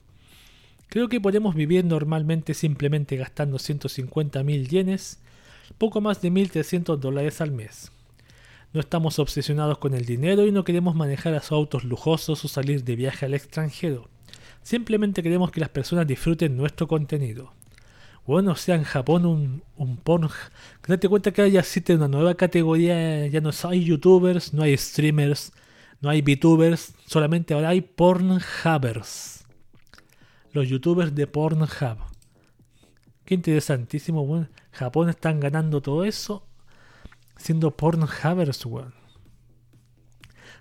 Creo 0.88 1.08
que 1.08 1.20
podemos 1.20 1.54
vivir 1.54 1.84
normalmente 1.84 2.54
simplemente 2.54 3.16
gastando 3.16 3.58
150 3.58 4.42
mil 4.42 4.68
yenes, 4.68 5.20
poco 5.78 6.01
más 6.01 6.20
de 6.20 6.30
1.300 6.30 6.96
dólares 6.98 7.40
al 7.40 7.51
mes. 7.51 7.92
No 8.72 8.80
estamos 8.80 9.18
obsesionados 9.18 9.78
con 9.78 9.94
el 9.94 10.05
dinero 10.05 10.46
y 10.46 10.52
no 10.52 10.64
queremos 10.64 10.94
manejar 10.94 11.34
a 11.34 11.40
sus 11.40 11.52
autos 11.52 11.84
lujosos 11.84 12.44
o 12.44 12.48
salir 12.48 12.84
de 12.84 12.96
viaje 12.96 13.26
al 13.26 13.34
extranjero. 13.34 14.09
Simplemente 14.62 15.22
queremos 15.22 15.51
que 15.51 15.60
las 15.60 15.68
personas 15.68 16.06
disfruten 16.06 16.56
nuestro 16.56 16.88
contenido 16.88 17.52
bueno, 18.26 18.56
sea, 18.56 18.76
en 18.76 18.84
Japón 18.84 19.26
un, 19.26 19.62
un 19.76 19.96
porn. 19.98 20.30
Date 20.86 21.09
cuenta 21.09 21.32
que 21.32 21.51
ya 21.51 21.60
existe 21.60 21.94
una 21.94 22.09
nueva 22.09 22.34
categoría, 22.34 23.26
ya 23.26 23.40
no 23.40 23.51
hay 23.64 23.84
youtubers, 23.84 24.55
no 24.55 24.62
hay 24.62 24.76
streamers, 24.76 25.52
no 26.01 26.09
hay 26.09 26.22
VTubers, 26.22 26.94
solamente 27.06 27.52
ahora 27.52 27.70
hay 27.70 27.82
pornhubbers. 27.82 29.44
Los 30.52 30.68
youtubers 30.68 31.14
de 31.14 31.26
Pornhub. 31.26 31.98
Qué 33.24 33.34
interesantísimo, 33.34 34.26
bueno. 34.26 34.48
Japón 34.72 35.09
están 35.09 35.40
ganando 35.40 35.80
todo 35.80 36.05
eso 36.05 36.46
siendo 37.36 37.70
pornhubbers, 37.70 38.64
weón. 38.66 38.94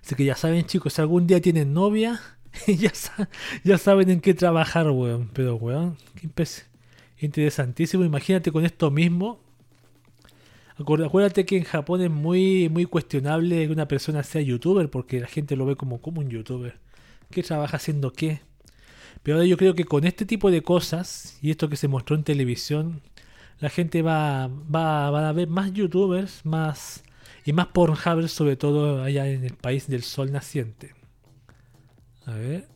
Así 0.03 0.15
que 0.15 0.25
ya 0.25 0.35
saben, 0.35 0.65
chicos, 0.65 0.93
si 0.93 1.01
algún 1.01 1.27
día 1.27 1.41
tienen 1.41 1.73
novia, 1.73 2.21
ya, 2.67 2.91
ya 3.63 3.77
saben 3.77 4.09
en 4.09 4.21
qué 4.21 4.33
trabajar, 4.33 4.89
weón. 4.89 5.29
Pero, 5.33 5.55
weón, 5.55 5.97
qué 6.15 6.29
interesantísimo. 7.25 8.03
Imagínate 8.03 8.51
con 8.51 8.65
esto 8.65 8.91
mismo. 8.91 9.39
Acuérdate 10.77 11.45
que 11.45 11.57
en 11.57 11.63
Japón 11.63 12.01
es 12.01 12.09
muy, 12.09 12.67
muy 12.69 12.85
cuestionable 12.85 13.67
que 13.67 13.71
una 13.71 13.87
persona 13.87 14.23
sea 14.23 14.41
youtuber 14.41 14.89
porque 14.89 15.19
la 15.19 15.27
gente 15.27 15.55
lo 15.55 15.65
ve 15.65 15.75
como, 15.75 16.01
como 16.01 16.19
un 16.19 16.29
youtuber. 16.29 16.79
¿Qué 17.29 17.43
trabaja 17.43 17.77
haciendo 17.77 18.11
qué? 18.11 18.41
Pero 19.23 19.43
yo 19.43 19.57
creo 19.57 19.73
que 19.73 19.85
con 19.85 20.05
este 20.05 20.25
tipo 20.25 20.51
de 20.51 20.61
cosas 20.61 21.37
y 21.41 21.49
esto 21.51 21.69
que 21.69 21.77
se 21.77 21.87
mostró 21.87 22.15
en 22.15 22.23
televisión, 22.23 23.01
la 23.59 23.69
gente 23.69 24.01
va, 24.01 24.47
va, 24.47 25.29
a 25.29 25.31
ver 25.31 25.47
más 25.47 25.71
youtubers 25.71 26.45
más 26.45 27.03
y 27.45 27.53
más 27.53 27.67
pornhubbers, 27.67 28.31
sobre 28.31 28.57
todo 28.57 29.01
allá 29.01 29.27
en 29.27 29.45
el 29.45 29.55
país 29.55 29.87
del 29.87 30.03
sol 30.03 30.31
naciente. 30.31 30.93
A 32.25 32.33
ver. 32.33 32.67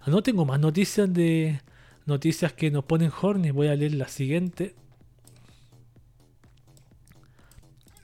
Ah, 0.00 0.10
no 0.10 0.22
tengo 0.22 0.44
más 0.44 0.60
noticias 0.60 1.12
de, 1.12 1.60
noticias 2.06 2.52
que 2.52 2.70
nos 2.70 2.84
ponen 2.84 3.10
Horny. 3.20 3.50
Voy 3.50 3.68
a 3.68 3.74
leer 3.74 3.94
la 3.94 4.08
siguiente. 4.08 4.74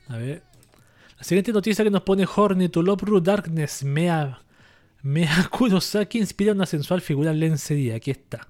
A 0.09 0.17
ver. 0.17 0.43
La 1.19 1.25
siguiente 1.25 1.53
noticia 1.53 1.85
que 1.85 1.91
nos 1.91 2.03
pone 2.03 2.27
Horny. 2.27 2.69
To 2.69 2.83
Love 2.83 3.23
Darkness. 3.23 3.85
Mea. 3.85 4.41
Mea 5.03 5.49
Kurosaki 5.51 6.19
inspira 6.19 6.53
una 6.53 6.67
sensual 6.67 7.01
figura 7.01 7.31
en 7.31 7.41
lencería. 7.41 7.97
Aquí 7.97 8.11
está. 8.11 8.49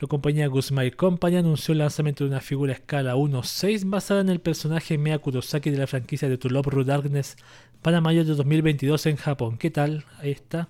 La 0.00 0.08
compañía 0.08 0.48
Guzmai 0.48 0.92
Company 0.92 1.36
anunció 1.36 1.72
el 1.72 1.78
lanzamiento 1.78 2.24
de 2.24 2.30
una 2.30 2.40
figura 2.40 2.72
a 2.72 2.76
escala 2.76 3.16
1.6 3.16 3.88
basada 3.88 4.22
en 4.22 4.30
el 4.30 4.40
personaje 4.40 4.96
Mea 4.96 5.18
Kurosaki 5.18 5.70
de 5.70 5.76
la 5.76 5.86
franquicia 5.86 6.28
de 6.28 6.38
To 6.38 6.48
Love 6.48 6.68
Ru 6.68 6.84
Darkness 6.84 7.36
para 7.82 8.00
mayo 8.00 8.24
de 8.24 8.34
2022 8.34 9.06
en 9.06 9.16
Japón. 9.16 9.58
¿Qué 9.58 9.70
tal? 9.70 10.04
Ahí 10.18 10.30
está. 10.30 10.68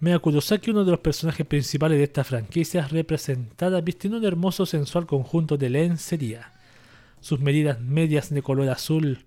Mea 0.00 0.18
Kurosaki, 0.18 0.70
uno 0.72 0.84
de 0.84 0.90
los 0.90 1.00
personajes 1.00 1.46
principales 1.46 1.98
de 1.98 2.04
esta 2.04 2.24
franquicia, 2.24 2.82
es 2.82 2.90
representada 2.90 3.80
vistiendo 3.80 4.18
un 4.18 4.24
hermoso 4.24 4.66
sensual 4.66 5.06
conjunto 5.06 5.56
de 5.56 5.70
lencería. 5.70 6.52
Sus 7.20 7.40
medidas 7.40 7.80
medias 7.80 8.30
de 8.30 8.42
color 8.42 8.68
azul 8.70 9.24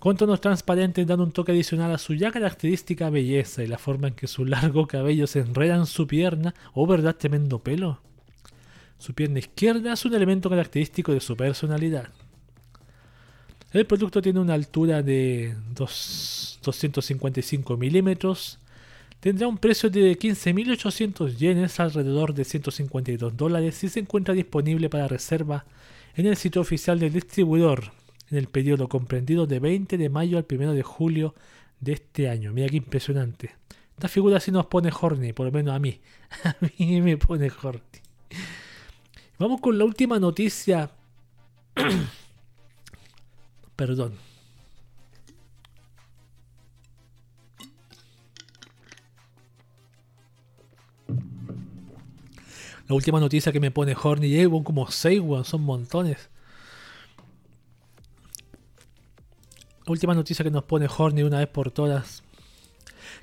con 0.00 0.16
tonos 0.16 0.40
transparentes 0.40 1.06
dan 1.06 1.20
un 1.20 1.30
toque 1.30 1.52
adicional 1.52 1.92
a 1.92 1.98
su 1.98 2.14
ya 2.14 2.32
característica 2.32 3.10
belleza 3.10 3.62
y 3.62 3.66
la 3.66 3.76
forma 3.76 4.08
en 4.08 4.14
que 4.14 4.26
su 4.26 4.46
largo 4.46 4.86
cabello 4.86 5.26
se 5.26 5.40
enreda 5.40 5.76
en 5.76 5.84
su 5.84 6.06
pierna. 6.06 6.54
¿Oh, 6.72 6.86
verdad, 6.86 7.16
tremendo 7.16 7.58
pelo? 7.58 8.00
Su 8.98 9.12
pierna 9.12 9.40
izquierda 9.40 9.92
es 9.92 10.02
un 10.06 10.14
elemento 10.14 10.48
característico 10.48 11.12
de 11.12 11.20
su 11.20 11.36
personalidad. 11.36 12.08
El 13.72 13.84
producto 13.84 14.22
tiene 14.22 14.40
una 14.40 14.54
altura 14.54 15.02
de 15.02 15.54
255 15.74 17.76
milímetros, 17.76 18.58
tendrá 19.20 19.48
un 19.48 19.58
precio 19.58 19.90
de 19.90 20.18
15.800 20.18 21.36
yenes, 21.36 21.78
alrededor 21.78 22.32
de 22.32 22.46
152 22.46 23.36
dólares, 23.36 23.84
y 23.84 23.90
se 23.90 24.00
encuentra 24.00 24.32
disponible 24.32 24.88
para 24.88 25.08
reserva 25.08 25.66
en 26.16 26.24
el 26.24 26.38
sitio 26.38 26.62
oficial 26.62 26.98
del 26.98 27.12
distribuidor 27.12 27.99
en 28.30 28.38
el 28.38 28.46
periodo 28.46 28.88
comprendido 28.88 29.46
de 29.46 29.58
20 29.58 29.98
de 29.98 30.08
mayo 30.08 30.38
al 30.38 30.46
1 30.50 30.72
de 30.72 30.82
julio 30.82 31.34
de 31.80 31.92
este 31.92 32.28
año. 32.28 32.52
Mira 32.52 32.68
qué 32.68 32.76
impresionante. 32.76 33.56
Esta 33.94 34.08
figura 34.08 34.40
sí 34.40 34.50
nos 34.50 34.66
pone 34.66 34.90
horny, 34.98 35.32
por 35.32 35.46
lo 35.46 35.52
menos 35.52 35.74
a 35.74 35.78
mí. 35.78 36.00
A 36.44 36.56
mí 36.78 37.00
me 37.00 37.16
pone 37.16 37.50
horny. 37.62 37.80
Vamos 39.38 39.60
con 39.60 39.78
la 39.78 39.84
última 39.84 40.18
noticia. 40.18 40.90
Perdón. 43.76 44.30
La 52.90 52.96
última 52.96 53.20
noticia 53.20 53.52
que 53.52 53.60
me 53.60 53.70
pone 53.70 53.94
Horny 53.94 54.42
Avon, 54.42 54.64
como 54.64 54.90
6, 54.90 55.20
weón, 55.20 55.44
son 55.44 55.62
montones. 55.62 56.28
Última 59.90 60.14
noticia 60.14 60.44
que 60.44 60.50
nos 60.50 60.64
pone 60.64 60.88
Horny 60.88 61.22
una 61.22 61.38
vez 61.38 61.48
por 61.48 61.70
todas. 61.70 62.22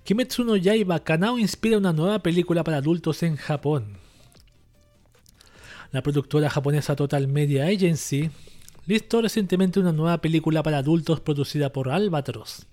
Kimetsu 0.03 0.44
no 0.44 0.56
Yaiba, 0.56 0.99
Kanao 0.99 1.38
inspira 1.38 1.77
una 1.77 1.94
nueva 1.94 2.19
película 2.19 2.64
para 2.64 2.77
adultos 2.77 3.23
en 3.23 3.35
Japón. 3.35 3.98
La 5.91 6.02
productora 6.03 6.49
japonesa 6.49 6.95
Total 6.95 7.27
Media 7.27 7.65
Agency 7.65 8.30
listó 8.85 9.22
recientemente 9.22 9.80
una 9.80 9.91
nueva 9.91 10.19
película 10.19 10.64
para 10.64 10.80
adultos 10.80 11.19
producida 11.19 11.72
por 11.72 11.89
Albatros 11.89 12.68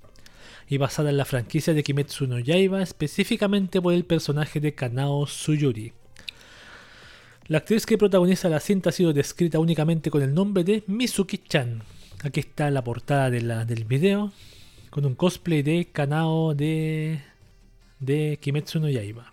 y 0.68 0.78
basada 0.78 1.10
en 1.10 1.16
la 1.16 1.24
franquicia 1.24 1.74
de 1.74 1.82
Kimetsu 1.82 2.26
no 2.26 2.38
Yaiba, 2.38 2.82
específicamente 2.82 3.80
por 3.80 3.92
el 3.92 4.04
personaje 4.04 4.60
de 4.60 4.74
Kanao 4.74 5.26
Suyuri. 5.26 5.92
La 7.46 7.58
actriz 7.58 7.84
que 7.84 7.98
protagoniza 7.98 8.48
la 8.48 8.60
cinta 8.60 8.88
ha 8.88 8.92
sido 8.92 9.12
descrita 9.12 9.58
únicamente 9.58 10.10
con 10.10 10.22
el 10.22 10.32
nombre 10.32 10.64
de 10.64 10.82
Mizuki-chan. 10.86 11.82
Aquí 12.22 12.40
está 12.40 12.70
la 12.70 12.84
portada 12.84 13.30
del 13.30 13.84
video, 13.84 14.32
con 14.90 15.04
un 15.04 15.14
cosplay 15.14 15.62
de 15.62 15.88
Kanao 15.92 16.54
de, 16.54 17.20
de 18.00 18.38
Kimetsu 18.40 18.80
no 18.80 18.88
Yaiba. 18.88 19.32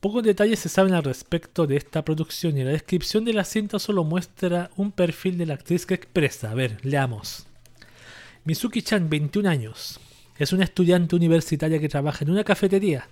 Pocos 0.00 0.22
detalles 0.22 0.60
se 0.60 0.68
saben 0.68 0.94
al 0.94 1.02
respecto 1.02 1.66
de 1.66 1.76
esta 1.76 2.04
producción 2.04 2.56
y 2.56 2.62
la 2.62 2.70
descripción 2.70 3.24
de 3.24 3.32
la 3.32 3.44
cinta 3.44 3.80
solo 3.80 4.04
muestra 4.04 4.70
un 4.76 4.92
perfil 4.92 5.36
de 5.36 5.46
la 5.46 5.54
actriz 5.54 5.86
que 5.86 5.94
expresa. 5.94 6.52
A 6.52 6.54
ver, 6.54 6.78
leamos. 6.84 7.46
Mizuki-chan, 8.44 9.08
21 9.08 9.48
años. 9.48 9.98
Es 10.38 10.52
una 10.52 10.62
estudiante 10.62 11.16
universitaria 11.16 11.80
que 11.80 11.88
trabaja 11.88 12.24
en 12.24 12.30
una 12.30 12.44
cafetería. 12.44 13.08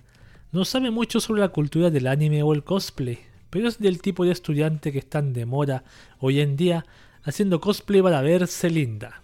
No 0.53 0.63
sabe 0.63 0.89
mucho 0.91 1.19
sobre 1.19 1.41
la 1.41 1.49
cultura 1.49 1.89
del 1.89 2.07
anime 2.07 2.41
o 2.41 2.53
el 2.53 2.63
cosplay, 2.63 3.19
pero 3.49 3.67
es 3.67 3.79
del 3.79 4.01
tipo 4.01 4.23
de 4.23 4.31
estudiante 4.31 4.93
que 4.93 4.99
están 4.99 5.33
de 5.33 5.45
moda 5.45 5.83
hoy 6.19 6.39
en 6.39 6.55
día 6.55 6.85
haciendo 7.27 7.59
cosplay 7.59 8.01
para 8.01 8.21
verse 8.21 8.69
linda. 8.69 9.21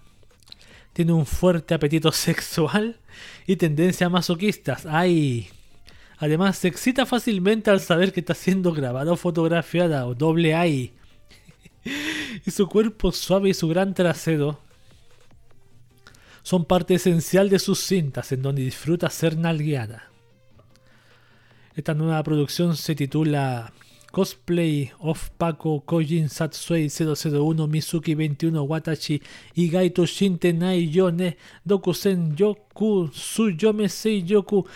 Tiene 0.92 1.14
un 1.14 1.26
fuerte 1.26 1.74
apetito 1.74 2.12
sexual 2.12 3.00
y 3.48 3.56
tendencias 3.56 4.12
masoquistas. 4.12 4.86
¡Ay! 4.86 5.50
Además, 6.18 6.58
se 6.58 6.68
excita 6.68 7.06
fácilmente 7.06 7.72
al 7.72 7.80
saber 7.80 8.14
que 8.14 8.20
está 8.20 8.34
siendo 8.34 8.72
grabada 8.74 9.12
o 9.12 9.16
fotografiada 9.16 10.06
o 10.06 10.16
doble 10.16 10.54
ay. 10.54 10.94
y 12.46 12.52
su 12.52 12.68
cuerpo 12.68 13.12
suave 13.12 13.50
y 13.50 13.54
su 13.54 13.68
gran 13.68 13.94
trasero 13.94 14.60
son 16.44 16.66
parte 16.66 16.96
esencial 16.96 17.50
de 17.50 17.60
sus 17.60 17.80
cintas 17.80 18.32
en 18.34 18.42
donde 18.42 18.62
disfruta 18.62 19.10
ser 19.10 19.38
nalgueada. 19.38 20.10
Esta 21.76 21.94
nueva 21.94 22.22
producción 22.22 22.76
se 22.76 22.96
titula 22.96 23.74
Cosplay 24.14 24.92
of 25.00 25.32
Paco 25.40 25.82
Kojin 25.82 26.30
Satsuei 26.30 26.88
001 26.88 27.68
Mizuki 27.68 28.14
21 28.14 28.62
Watachi 28.62 29.20
Igaito 29.56 30.06
Shinte 30.06 30.54
Nai 30.54 30.88
Yone 30.88 31.36
Dokusen 31.66 32.36
Yoku 32.38 33.10
Suyome 33.12 33.90
Sei 33.90 34.22
Yoku 34.22 34.68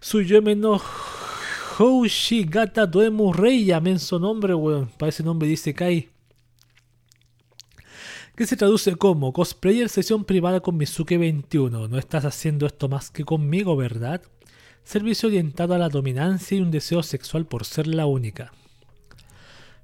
Suyome 0.00 0.54
no 0.54 0.78
Houshi 0.78 2.44
Gata 2.44 2.86
Doemu 2.86 3.32
Reya 3.32 3.80
menso 3.80 4.20
nombre 4.20 4.54
weón. 4.54 4.86
Para 4.96 5.08
ese 5.08 5.24
nombre 5.24 5.48
dice 5.48 5.74
Kai. 5.74 6.08
Que 8.36 8.46
se 8.46 8.56
traduce 8.56 8.94
como 8.94 9.32
cosplayer 9.32 9.88
sesión 9.88 10.24
privada 10.24 10.60
con 10.60 10.76
Mizuki 10.76 11.16
21 11.16 11.88
no 11.88 11.98
estás 11.98 12.24
haciendo 12.24 12.66
esto 12.66 12.88
más 12.88 13.10
que 13.10 13.24
conmigo 13.24 13.74
verdad 13.76 14.22
servicio 14.84 15.28
orientado 15.28 15.74
a 15.74 15.78
la 15.78 15.88
dominancia 15.88 16.56
y 16.56 16.60
un 16.60 16.70
deseo 16.70 17.02
sexual 17.02 17.46
por 17.46 17.64
ser 17.64 17.88
la 17.88 18.06
única 18.06 18.52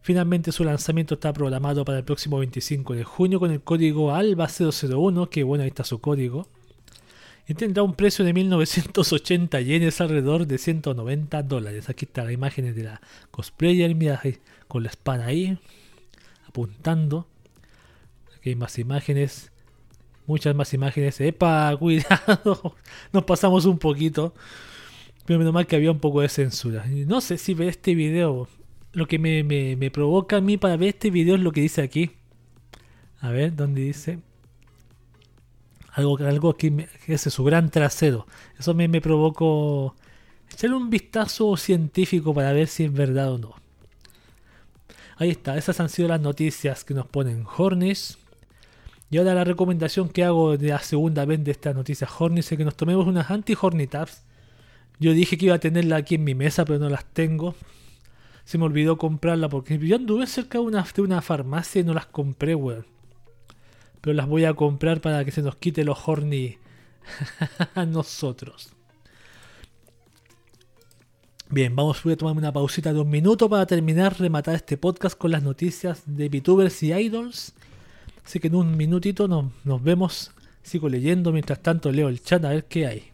Finalmente 0.02 0.50
su 0.50 0.64
lanzamiento 0.64 1.14
está 1.14 1.32
programado 1.32 1.84
para 1.84 1.98
el 1.98 2.04
próximo 2.04 2.38
25 2.40 2.94
de 2.94 3.04
junio 3.04 3.38
con 3.38 3.52
el 3.52 3.62
código 3.62 4.12
ALBA001, 4.12 5.28
que 5.28 5.44
bueno, 5.44 5.62
ahí 5.62 5.68
está 5.68 5.84
su 5.84 6.00
código. 6.00 6.48
Y 7.46 7.54
tendrá 7.54 7.84
un 7.84 7.94
precio 7.94 8.24
de 8.24 8.32
1980 8.32 9.60
yenes 9.60 10.00
alrededor 10.00 10.48
de 10.48 10.58
190 10.58 11.42
dólares. 11.44 11.88
Aquí 11.88 12.04
está 12.04 12.24
la 12.24 12.32
imagen 12.32 12.74
de 12.74 12.82
la 12.82 13.00
cosplayer, 13.30 13.94
mira, 13.94 14.20
con 14.66 14.82
la 14.82 14.90
espada 14.90 15.26
ahí, 15.26 15.56
apuntando. 16.48 17.28
Aquí 18.36 18.50
hay 18.50 18.56
más 18.56 18.80
imágenes, 18.80 19.52
muchas 20.26 20.56
más 20.56 20.74
imágenes. 20.74 21.20
¡Epa! 21.20 21.76
Cuidado, 21.78 22.74
nos 23.12 23.24
pasamos 23.24 23.66
un 23.66 23.78
poquito. 23.78 24.34
Pero 25.26 25.38
menos 25.38 25.54
mal 25.54 25.68
que 25.68 25.76
había 25.76 25.92
un 25.92 26.00
poco 26.00 26.22
de 26.22 26.28
censura. 26.28 26.84
No 26.88 27.20
sé 27.20 27.38
si 27.38 27.54
ver 27.54 27.68
este 27.68 27.94
video 27.94 28.48
lo 28.92 29.06
que 29.06 29.18
me, 29.18 29.90
provoca 29.90 30.36
a 30.36 30.40
mí 30.40 30.56
para 30.56 30.76
ver 30.76 30.90
este 30.90 31.10
video 31.10 31.36
es 31.36 31.40
lo 31.40 31.52
que 31.52 31.62
dice 31.62 31.82
aquí. 31.82 32.10
A 33.20 33.30
ver, 33.30 33.54
¿dónde 33.54 33.80
dice? 33.80 34.18
Algo, 35.92 36.18
algo 36.18 36.54
que, 36.54 36.88
es 37.06 37.22
su 37.22 37.44
gran 37.44 37.70
trasero. 37.70 38.26
Eso 38.58 38.74
me, 38.74 38.88
me 38.88 39.00
provocó 39.00 39.94
echarle 40.50 40.76
un 40.76 40.90
vistazo 40.90 41.56
científico 41.56 42.34
para 42.34 42.52
ver 42.52 42.68
si 42.68 42.84
es 42.84 42.92
verdad 42.92 43.32
o 43.32 43.38
no. 43.38 43.54
Ahí 45.16 45.30
está, 45.30 45.56
esas 45.56 45.78
han 45.80 45.88
sido 45.88 46.08
las 46.08 46.20
noticias 46.20 46.84
que 46.84 46.94
nos 46.94 47.06
ponen 47.06 47.46
Hornis. 47.56 48.18
Y 49.10 49.18
ahora 49.18 49.34
la 49.34 49.44
recomendación 49.44 50.08
que 50.08 50.24
hago 50.24 50.56
de 50.56 50.68
la 50.68 50.80
segunda 50.80 51.24
vez 51.26 51.44
de 51.44 51.50
esta 51.50 51.74
noticia 51.74 52.08
Hornis 52.18 52.50
es 52.50 52.58
que 52.58 52.64
nos 52.64 52.76
tomemos 52.76 53.06
unas 53.06 53.30
anti-Hornitabs. 53.30 54.24
Yo 54.98 55.12
dije 55.12 55.36
que 55.36 55.46
iba 55.46 55.54
a 55.54 55.60
tenerla 55.60 55.96
aquí 55.96 56.14
en 56.16 56.24
mi 56.24 56.34
mesa, 56.34 56.64
pero 56.64 56.78
no 56.78 56.88
las 56.88 57.04
tengo 57.04 57.54
se 58.44 58.58
me 58.58 58.64
olvidó 58.64 58.98
comprarla 58.98 59.48
porque 59.48 59.78
yo 59.78 59.96
anduve 59.96 60.26
cerca 60.26 60.58
de 60.58 60.64
una, 60.64 60.86
de 60.94 61.02
una 61.02 61.22
farmacia 61.22 61.80
y 61.80 61.84
no 61.84 61.94
las 61.94 62.06
compré, 62.06 62.54
weón. 62.54 62.86
Pero 64.00 64.14
las 64.14 64.26
voy 64.26 64.44
a 64.44 64.54
comprar 64.54 65.00
para 65.00 65.24
que 65.24 65.30
se 65.30 65.42
nos 65.42 65.56
quite 65.56 65.84
los 65.84 66.08
horny 66.08 66.58
a 67.74 67.86
nosotros. 67.86 68.72
Bien, 71.48 71.76
vamos 71.76 72.04
a 72.04 72.16
tomar 72.16 72.36
una 72.36 72.52
pausita 72.52 72.92
de 72.92 73.00
un 73.00 73.10
minuto 73.10 73.48
para 73.48 73.66
terminar, 73.66 74.18
rematar 74.18 74.54
este 74.54 74.78
podcast 74.78 75.16
con 75.16 75.30
las 75.30 75.42
noticias 75.42 76.02
de 76.06 76.28
VTubers 76.28 76.82
y 76.82 76.92
Idols. 76.94 77.52
Así 78.24 78.40
que 78.40 78.48
en 78.48 78.54
un 78.54 78.76
minutito 78.76 79.28
nos, 79.28 79.52
nos 79.64 79.82
vemos. 79.82 80.32
Sigo 80.62 80.88
leyendo, 80.88 81.32
mientras 81.32 81.60
tanto 81.60 81.92
leo 81.92 82.08
el 82.08 82.22
chat 82.22 82.44
a 82.44 82.50
ver 82.50 82.64
qué 82.64 82.86
hay. 82.86 83.11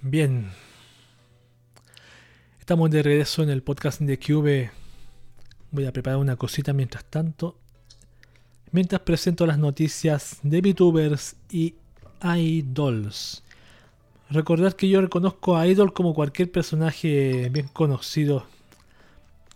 Bien. 0.00 0.52
Estamos 2.60 2.88
de 2.88 3.02
regreso 3.02 3.42
en 3.42 3.50
el 3.50 3.64
podcast 3.64 4.00
de 4.00 4.16
Cube. 4.16 4.70
Voy 5.72 5.86
a 5.86 5.92
preparar 5.92 6.20
una 6.20 6.36
cosita 6.36 6.72
mientras 6.72 7.04
tanto. 7.04 7.58
Mientras 8.70 9.00
presento 9.00 9.44
las 9.44 9.58
noticias 9.58 10.38
de 10.44 10.60
VTubers 10.60 11.34
y 11.50 11.74
idols. 12.22 13.42
Recordad 14.30 14.74
que 14.74 14.88
yo 14.88 15.00
reconozco 15.00 15.56
a 15.56 15.66
idol 15.66 15.92
como 15.92 16.14
cualquier 16.14 16.52
personaje 16.52 17.48
bien 17.50 17.66
conocido. 17.66 18.46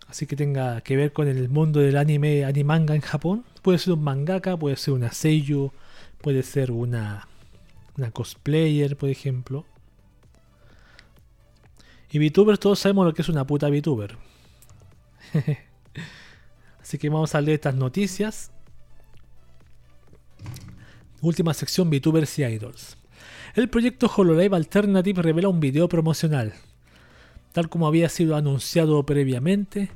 Así 0.09 0.27
que 0.27 0.35
tenga 0.35 0.81
que 0.81 0.97
ver 0.97 1.13
con 1.13 1.29
el 1.29 1.47
mundo 1.47 1.79
del 1.79 1.95
anime, 1.95 2.43
animanga 2.43 2.95
en 2.95 3.01
Japón. 3.01 3.45
Puede 3.61 3.77
ser 3.77 3.93
un 3.93 4.03
mangaka, 4.03 4.57
puede 4.57 4.75
ser 4.75 4.93
una 4.93 5.13
seiyuu, 5.13 5.71
puede 6.21 6.43
ser 6.43 6.69
una, 6.71 7.29
una 7.97 8.11
cosplayer, 8.11 8.97
por 8.97 9.07
ejemplo. 9.07 9.65
Y 12.13 12.19
VTubers 12.19 12.59
todos 12.59 12.77
sabemos 12.77 13.07
lo 13.07 13.13
que 13.13 13.23
es 13.23 13.29
una 13.29 13.45
puta 13.47 13.69
VTuber. 13.69 14.17
Así 16.79 16.99
que 16.99 17.09
vamos 17.09 17.33
a 17.33 17.41
leer 17.41 17.55
estas 17.55 17.73
noticias. 17.73 18.51
Última 21.21 21.55
sección 21.55 21.89
VTubers 21.89 22.37
y 22.37 22.43
Idols. 22.43 22.97
El 23.55 23.67
proyecto 23.67 24.11
HoloLive 24.15 24.55
Alternative 24.55 25.23
revela 25.23 25.49
un 25.49 25.59
video 25.59 25.89
promocional. 25.89 26.53
Tal 27.51 27.67
como 27.67 27.87
había 27.87 28.09
sido 28.09 28.35
anunciado 28.35 29.03
previamente, 29.07 29.89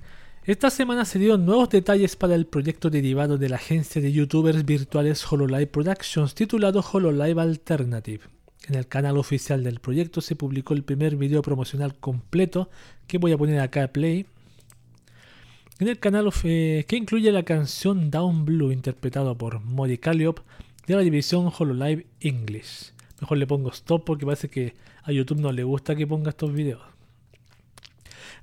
esta 0.44 0.72
semana 0.72 1.06
se 1.06 1.20
dieron 1.20 1.46
nuevos 1.46 1.70
detalles 1.70 2.16
para 2.16 2.34
el 2.34 2.48
proyecto 2.48 2.90
derivado 2.90 3.38
de 3.38 3.50
la 3.50 3.58
agencia 3.58 4.02
de 4.02 4.12
youtubers 4.12 4.66
virtuales 4.66 5.24
HoloLive 5.32 5.68
Productions 5.68 6.34
titulado 6.34 6.82
HoloLive 6.82 7.40
Alternative. 7.40 8.37
En 8.68 8.76
el 8.76 8.88
canal 8.88 9.18
oficial 9.18 9.64
del 9.64 9.80
proyecto 9.80 10.20
se 10.20 10.36
publicó 10.36 10.74
el 10.74 10.84
primer 10.84 11.16
video 11.16 11.42
promocional 11.42 11.96
completo 11.96 12.70
que 13.08 13.18
voy 13.18 13.32
a 13.32 13.38
poner 13.38 13.62
acá 13.62 13.84
a 13.84 13.88
play. 13.88 14.26
En 15.80 15.88
el 15.88 16.00
canal 16.00 16.30
que 16.42 16.86
incluye 16.92 17.32
la 17.32 17.44
canción 17.44 18.12
Down 18.12 18.44
Blue 18.44 18.74
interpretado 18.74 19.38
por 19.38 19.62
Modi 19.62 19.98
Calliope 19.98 20.42
de 20.86 20.96
la 20.96 21.02
división 21.02 21.50
HoloLive 21.58 22.08
English. 22.20 22.92
Mejor 23.22 23.38
le 23.38 23.48
pongo 23.48 23.72
stop 23.72 24.04
porque 24.04 24.26
parece 24.26 24.50
que 24.50 24.74
a 25.04 25.14
YouTube 25.14 25.40
no 25.40 25.52
le 25.54 25.64
gusta 25.64 25.96
que 25.96 26.06
ponga 26.06 26.32
estos 26.32 26.52
videos. 26.52 26.82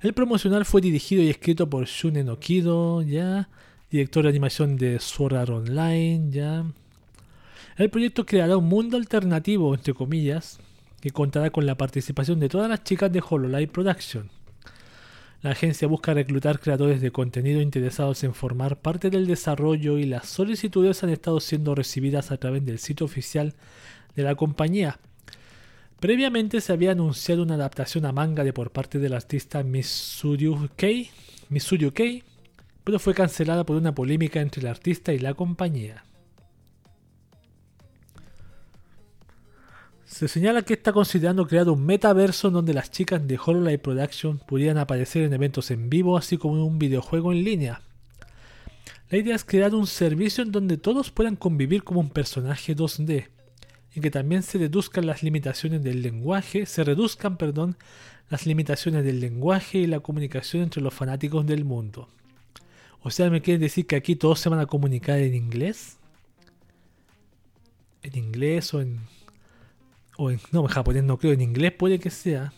El 0.01 0.13
promocional 0.13 0.65
fue 0.65 0.81
dirigido 0.81 1.21
y 1.21 1.29
escrito 1.29 1.69
por 1.69 1.85
Shunen 1.85 2.29
Okido, 2.29 3.03
ya. 3.03 3.47
Director 3.91 4.23
de 4.23 4.29
animación 4.29 4.75
de 4.75 4.99
Sword 4.99 5.35
Art 5.35 5.49
Online, 5.49 6.31
ya. 6.31 6.65
El 7.77 7.89
proyecto 7.89 8.25
creará 8.25 8.55
un 8.55 8.69
mundo 8.69 8.95
alternativo, 8.95 9.75
entre 9.75 9.93
comillas, 9.93 10.59
que 11.01 11.11
contará 11.11 11.49
con 11.49 11.65
la 11.65 11.75
participación 11.75 12.39
de 12.39 12.47
todas 12.47 12.69
las 12.69 12.85
chicas 12.85 13.11
de 13.11 13.21
Hololive 13.27 13.67
Production. 13.67 14.29
La 15.41 15.51
agencia 15.51 15.85
busca 15.85 16.13
reclutar 16.13 16.61
creadores 16.61 17.01
de 17.01 17.11
contenido 17.11 17.59
interesados 17.59 18.23
en 18.23 18.33
formar 18.33 18.79
parte 18.79 19.09
del 19.09 19.27
desarrollo 19.27 19.97
y 19.97 20.05
las 20.05 20.29
solicitudes 20.29 21.03
han 21.03 21.09
estado 21.09 21.41
siendo 21.41 21.75
recibidas 21.75 22.31
a 22.31 22.37
través 22.37 22.65
del 22.65 22.79
sitio 22.79 23.05
oficial 23.05 23.55
de 24.15 24.23
la 24.23 24.35
compañía. 24.35 24.97
Previamente 25.99 26.61
se 26.61 26.71
había 26.71 26.93
anunciado 26.93 27.43
una 27.43 27.55
adaptación 27.55 28.05
a 28.05 28.13
manga 28.13 28.45
de 28.45 28.53
por 28.53 28.71
parte 28.71 28.99
del 28.99 29.13
artista 29.13 29.63
Mitsuyu 29.63 30.69
Kei, 30.77 31.11
pero 32.85 32.99
fue 32.99 33.13
cancelada 33.13 33.65
por 33.65 33.75
una 33.75 33.93
polémica 33.93 34.39
entre 34.39 34.61
el 34.61 34.67
artista 34.67 35.11
y 35.11 35.19
la 35.19 35.33
compañía. 35.33 36.05
Se 40.05 40.27
señala 40.27 40.61
que 40.61 40.75
está 40.75 40.93
considerando 40.93 41.47
crear 41.47 41.67
un 41.67 41.83
metaverso 41.83 42.51
donde 42.51 42.75
las 42.75 42.91
chicas 42.91 43.27
de 43.27 43.39
Hololive 43.43 43.79
Production 43.79 44.37
pudieran 44.37 44.77
aparecer 44.77 45.23
en 45.23 45.33
eventos 45.33 45.71
en 45.71 45.89
vivo, 45.89 46.15
así 46.15 46.37
como 46.37 46.55
en 46.55 46.61
un 46.61 46.79
videojuego 46.79 47.31
en 47.31 47.43
línea. 47.43 47.81
La 49.09 49.17
idea 49.17 49.35
es 49.35 49.43
crear 49.43 49.73
un 49.73 49.87
servicio 49.87 50.43
en 50.43 50.51
donde 50.51 50.77
todos 50.77 51.09
puedan 51.09 51.35
convivir 51.35 51.83
como 51.83 51.99
un 51.99 52.09
personaje 52.09 52.75
2D 52.75 53.29
y 53.95 54.01
que 54.01 54.11
también 54.11 54.43
se 54.43 54.59
reduzcan 54.59 55.07
las 55.07 55.23
limitaciones 55.23 55.83
del 55.83 56.01
lenguaje, 56.01 56.65
se 56.65 56.83
reduzcan, 56.83 57.37
perdón, 57.37 57.75
las 58.29 58.45
limitaciones 58.45 59.03
del 59.03 59.19
lenguaje 59.19 59.79
y 59.79 59.87
la 59.87 60.01
comunicación 60.01 60.63
entre 60.63 60.81
los 60.81 60.93
fanáticos 60.93 61.45
del 61.47 61.65
mundo. 61.65 62.09
O 63.01 63.09
sea, 63.09 63.29
¿me 63.29 63.41
quieren 63.41 63.61
decir 63.61 63.87
que 63.87 63.95
aquí 63.95 64.15
todos 64.15 64.39
se 64.39 64.49
van 64.49 64.59
a 64.59 64.65
comunicar 64.65 65.19
en 65.19 65.33
inglés? 65.33 65.97
¿En 68.03 68.17
inglés 68.17 68.73
o 68.73 68.81
en 68.81 68.99
o 70.17 70.31
en, 70.31 70.39
no, 70.51 70.61
en 70.61 70.67
japonés 70.67 71.03
no 71.03 71.17
creo, 71.17 71.33
en 71.33 71.41
inglés 71.41 71.71
puede 71.71 71.99
que 71.99 72.09
sea. 72.09 72.53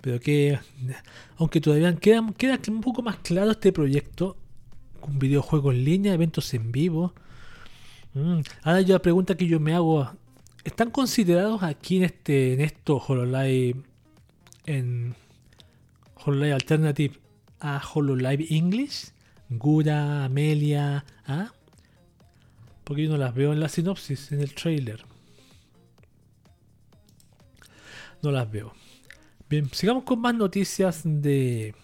Pero 0.00 0.18
que, 0.20 0.58
aunque 1.36 1.60
todavía 1.60 1.94
queda, 1.96 2.26
queda 2.36 2.58
un 2.68 2.80
poco 2.80 3.02
más 3.02 3.16
claro 3.18 3.50
este 3.50 3.72
proyecto, 3.72 4.36
un 5.02 5.18
videojuego 5.18 5.72
en 5.72 5.84
línea, 5.84 6.14
eventos 6.14 6.52
en 6.54 6.72
vivo. 6.72 7.12
Mm, 8.14 8.40
ahora 8.62 8.80
yo 8.80 8.94
la 8.94 9.02
pregunta 9.02 9.36
que 9.36 9.46
yo 9.46 9.60
me 9.60 9.74
hago, 9.74 10.10
¿están 10.64 10.90
considerados 10.90 11.62
aquí 11.62 11.98
en 11.98 12.04
este 12.04 12.54
en 12.54 12.60
esto 12.60 12.96
HoloLive 12.96 13.76
en 14.66 15.14
HoloLive 16.24 16.52
Alternative 16.52 17.14
a 17.60 17.82
HoloLive 17.82 18.46
English? 18.50 19.12
Gura, 19.50 20.24
Amelia, 20.24 21.04
¿ah? 21.26 21.52
Porque 22.84 23.04
yo 23.04 23.10
no 23.10 23.16
las 23.16 23.34
veo 23.34 23.52
en 23.52 23.60
la 23.60 23.68
sinopsis, 23.68 24.32
en 24.32 24.40
el 24.40 24.54
trailer. 24.54 25.09
No 28.22 28.30
las 28.30 28.50
veo. 28.50 28.72
Bien, 29.48 29.68
sigamos 29.72 30.04
con 30.04 30.20
más 30.20 30.34
noticias 30.34 31.02
de, 31.04 31.74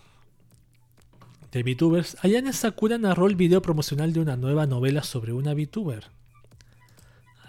de 1.52 1.62
VTubers. 1.62 2.16
Ayane 2.22 2.52
Sakura 2.52 2.98
narró 2.98 3.26
el 3.26 3.36
video 3.36 3.60
promocional 3.62 4.12
de 4.12 4.20
una 4.20 4.36
nueva 4.36 4.66
novela 4.66 5.02
sobre 5.02 5.32
una 5.32 5.54
VTuber. 5.54 6.04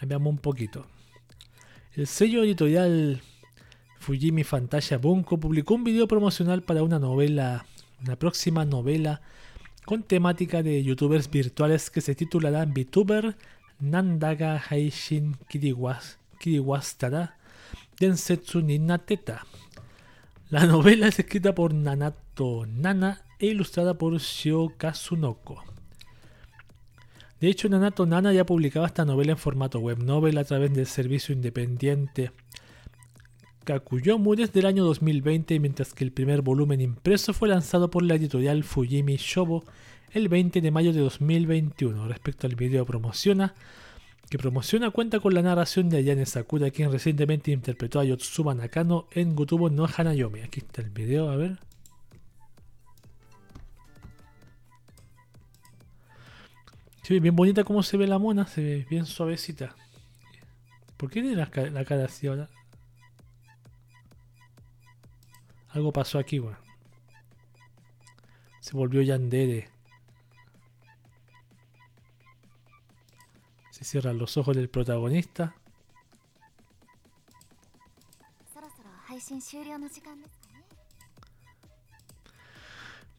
Veamos 0.02 0.32
un 0.32 0.40
poquito. 0.40 0.86
El 1.94 2.08
sello 2.08 2.44
editorial 2.44 3.22
Fujimi 4.00 4.44
Fantasia 4.44 4.98
Bunko 4.98 5.40
publicó 5.40 5.74
un 5.74 5.84
video 5.84 6.08
promocional 6.08 6.62
para 6.62 6.84
una 6.84 7.00
novela, 7.00 7.66
una 8.04 8.16
próxima 8.16 8.66
novela 8.66 9.22
con 9.86 10.04
temática 10.04 10.62
de 10.64 10.84
youtubers 10.84 11.30
virtuales 11.30 11.90
que 11.90 12.02
se 12.02 12.14
titulará 12.14 12.66
VTuber 12.66 13.36
Nandaga 13.80 14.62
Haishin 14.70 15.38
Kiriwas, 15.48 16.20
Kiriwastara 16.40 17.38
Densetsu 17.99 18.61
ni 18.61 18.78
Nateta. 18.78 19.45
La 20.49 20.65
novela 20.65 21.07
es 21.07 21.18
escrita 21.19 21.56
por 21.56 21.74
Nanato 21.74 22.65
Nana 22.68 23.22
e 23.40 23.48
ilustrada 23.48 23.98
por 23.98 24.18
Shio 24.19 24.74
Kazunoko. 24.78 25.64
De 27.40 27.49
hecho, 27.49 27.69
Nanato 27.69 28.06
Nana 28.06 28.34
ya 28.34 28.45
publicaba 28.45 28.88
esta 28.88 29.03
novela 29.03 29.32
en 29.32 29.38
formato 29.38 29.80
web 29.80 30.03
novel 30.03 30.38
a 30.38 30.44
través 30.44 30.74
del 30.74 30.86
servicio 30.86 31.34
independiente 31.34 32.32
Kakuyomu 33.64 34.36
desde 34.36 34.60
el 34.61 34.68
año 34.68 34.86
2020, 34.86 35.60
mientras 35.60 35.94
que 35.94 36.03
el 36.03 36.11
primer 36.11 36.41
volumen 36.41 36.80
impreso 36.80 37.34
fue 37.34 37.49
lanzado 37.49 37.90
por 37.90 38.03
la 38.03 38.15
editorial 38.15 38.64
Fujimi 38.64 39.18
Shobo 39.18 39.65
el 40.11 40.30
20 40.30 40.61
de 40.61 40.72
mayo 40.72 40.94
de 40.94 41.02
2021. 41.02 42.07
Respecto 42.07 42.48
al 42.48 42.56
video 42.56 42.86
promociona, 42.86 43.56
que 44.30 44.38
promociona 44.38 44.91
cuenta 44.91 45.20
con 45.20 45.34
la 45.34 45.41
narración 45.41 45.90
de 45.90 45.98
Ayane 45.98 46.26
Sakura, 46.26 46.70
quien 46.72 46.91
recientemente 46.91 47.52
interpretó 47.52 47.99
a 47.99 48.04
Yotsuba 48.04 48.54
Nakano 48.54 49.08
en 49.12 49.36
Gutubo 49.36 49.70
no 49.70 49.86
Hanayomi. 49.86 50.41
Aquí 50.41 50.60
está 50.60 50.82
el 50.82 50.90
video, 50.90 51.30
a 51.30 51.36
ver. 51.38 51.60
Ve 57.10 57.22
bien 57.22 57.38
bonita 57.38 57.64
como 57.64 57.84
se 57.84 57.95
ve 57.95 58.06
la 58.06 58.20
mona, 58.20 58.48
se 58.48 58.62
ve 58.62 58.88
bien 58.90 59.06
suavecita. 59.06 59.76
¿Por 60.98 61.10
qué 61.10 61.22
tiene 61.22 61.38
la, 61.38 61.86
cara 61.86 62.06
así 62.06 62.28
ahora? 62.28 62.49
Algo 65.70 65.94
pasó 65.94 66.20
aquí, 66.20 66.40
weón. 66.40 66.58
Se 68.60 68.76
volvió 68.76 69.02
Yandere. 69.02 69.70
Se 73.78 73.84
cierran 73.84 74.18
los 74.18 74.38
ojos 74.38 74.56
del 74.56 74.70
protagonista. 74.70 75.54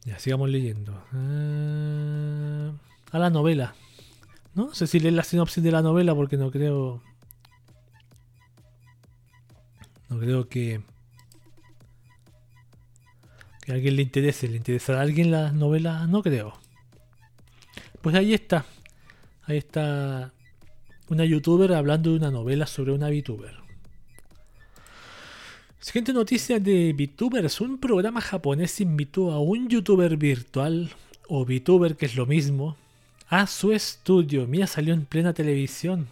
Ya, 0.03 0.19
sigamos 0.19 0.49
leyendo. 0.49 1.01
Ah, 1.13 2.73
a 3.09 3.19
la 3.19 3.29
novela. 3.29 3.73
No 4.53 4.73
sé 4.73 4.85
si 4.85 4.99
leer 4.99 5.13
la 5.13 5.23
sinopsis 5.23 5.63
de 5.63 5.71
la 5.71 5.81
novela 5.81 6.13
porque 6.13 6.35
no 6.35 6.51
creo. 6.51 7.01
No 10.09 10.19
creo 10.19 10.49
que. 10.49 10.81
Que 13.61 13.71
a 13.71 13.75
alguien 13.75 13.95
le 13.95 14.01
interese. 14.01 14.49
¿Le 14.49 14.57
interesará 14.57 14.99
a 14.99 15.03
alguien 15.03 15.31
la 15.31 15.53
novela? 15.53 16.05
No 16.05 16.21
creo. 16.21 16.59
Pues 18.01 18.13
ahí 18.13 18.33
está. 18.33 18.65
Ahí 19.43 19.55
está 19.55 20.33
una 21.09 21.25
youtuber 21.25 21.73
hablando 21.73 22.11
de 22.11 22.17
una 22.17 22.31
novela 22.31 22.67
sobre 22.67 22.91
una 22.91 23.09
VTuber. 23.09 23.55
Siguiente 25.79 26.13
noticia 26.13 26.59
de 26.59 26.93
VTubers. 26.93 27.61
Un 27.61 27.79
programa 27.79 28.21
japonés 28.21 28.79
invitó 28.79 29.31
a 29.31 29.39
un 29.39 29.69
youtuber 29.69 30.17
virtual, 30.17 30.91
o 31.27 31.45
VTuber 31.45 31.95
que 31.95 32.05
es 32.05 32.15
lo 32.15 32.25
mismo, 32.25 32.77
a 33.27 33.47
su 33.47 33.71
estudio. 33.71 34.45
Mira, 34.45 34.67
salió 34.67 34.93
en 34.93 35.05
plena 35.05 35.33
televisión. 35.33 36.07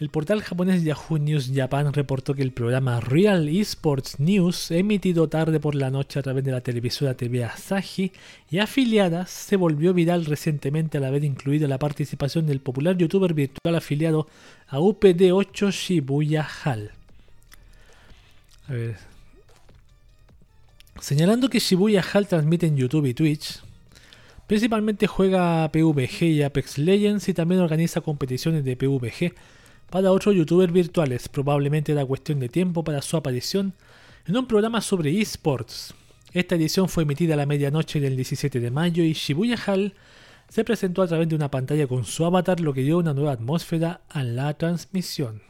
El 0.00 0.08
portal 0.08 0.42
japonés 0.42 0.82
Yahoo 0.82 1.18
News 1.18 1.52
Japan 1.54 1.92
reportó 1.92 2.34
que 2.34 2.42
el 2.42 2.52
programa 2.52 2.98
Real 2.98 3.48
Esports 3.48 4.18
News, 4.18 4.72
emitido 4.72 5.28
tarde 5.28 5.60
por 5.60 5.76
la 5.76 5.88
noche 5.88 6.18
a 6.18 6.22
través 6.22 6.42
de 6.42 6.50
la 6.50 6.62
televisora 6.62 7.14
TV 7.14 7.44
Asahi 7.44 8.10
y 8.50 8.58
afiliadas, 8.58 9.30
se 9.30 9.54
volvió 9.54 9.94
viral 9.94 10.24
recientemente 10.24 10.98
al 10.98 11.04
haber 11.04 11.22
incluido 11.22 11.68
la 11.68 11.78
participación 11.78 12.44
del 12.44 12.60
popular 12.60 12.96
youtuber 12.96 13.34
virtual 13.34 13.76
afiliado 13.76 14.26
a 14.66 14.80
UPD8 14.80 15.70
Shibuya 15.70 16.44
Hall. 16.64 16.90
A 18.66 18.72
ver. 18.72 18.96
Señalando 21.00 21.48
que 21.48 21.60
Shibuya 21.60 22.02
Hall 22.02 22.26
transmite 22.26 22.66
en 22.66 22.76
YouTube 22.76 23.06
y 23.06 23.14
Twitch, 23.14 23.62
principalmente 24.48 25.06
juega 25.06 25.70
PvG 25.70 26.22
y 26.24 26.42
Apex 26.42 26.78
Legends 26.78 27.28
y 27.28 27.34
también 27.34 27.60
organiza 27.60 28.00
competiciones 28.00 28.64
de 28.64 28.74
PvG 28.74 29.34
para 29.94 30.10
otros 30.10 30.34
youtubers 30.34 30.72
virtuales. 30.72 31.28
Probablemente 31.28 31.92
era 31.92 32.04
cuestión 32.04 32.40
de 32.40 32.48
tiempo 32.48 32.82
para 32.82 33.00
su 33.00 33.16
aparición 33.16 33.74
en 34.26 34.36
un 34.36 34.44
programa 34.48 34.80
sobre 34.80 35.20
esports. 35.20 35.94
Esta 36.32 36.56
edición 36.56 36.88
fue 36.88 37.04
emitida 37.04 37.34
a 37.34 37.36
la 37.36 37.46
medianoche 37.46 38.00
del 38.00 38.16
17 38.16 38.58
de 38.58 38.72
mayo 38.72 39.04
y 39.04 39.12
Shibuya 39.12 39.56
Hall 39.56 39.94
se 40.48 40.64
presentó 40.64 41.02
a 41.02 41.06
través 41.06 41.28
de 41.28 41.36
una 41.36 41.48
pantalla 41.48 41.86
con 41.86 42.04
su 42.04 42.24
avatar, 42.24 42.58
lo 42.58 42.74
que 42.74 42.80
dio 42.80 42.98
una 42.98 43.14
nueva 43.14 43.30
atmósfera 43.30 44.00
a 44.08 44.24
la 44.24 44.52
transmisión. 44.54 45.42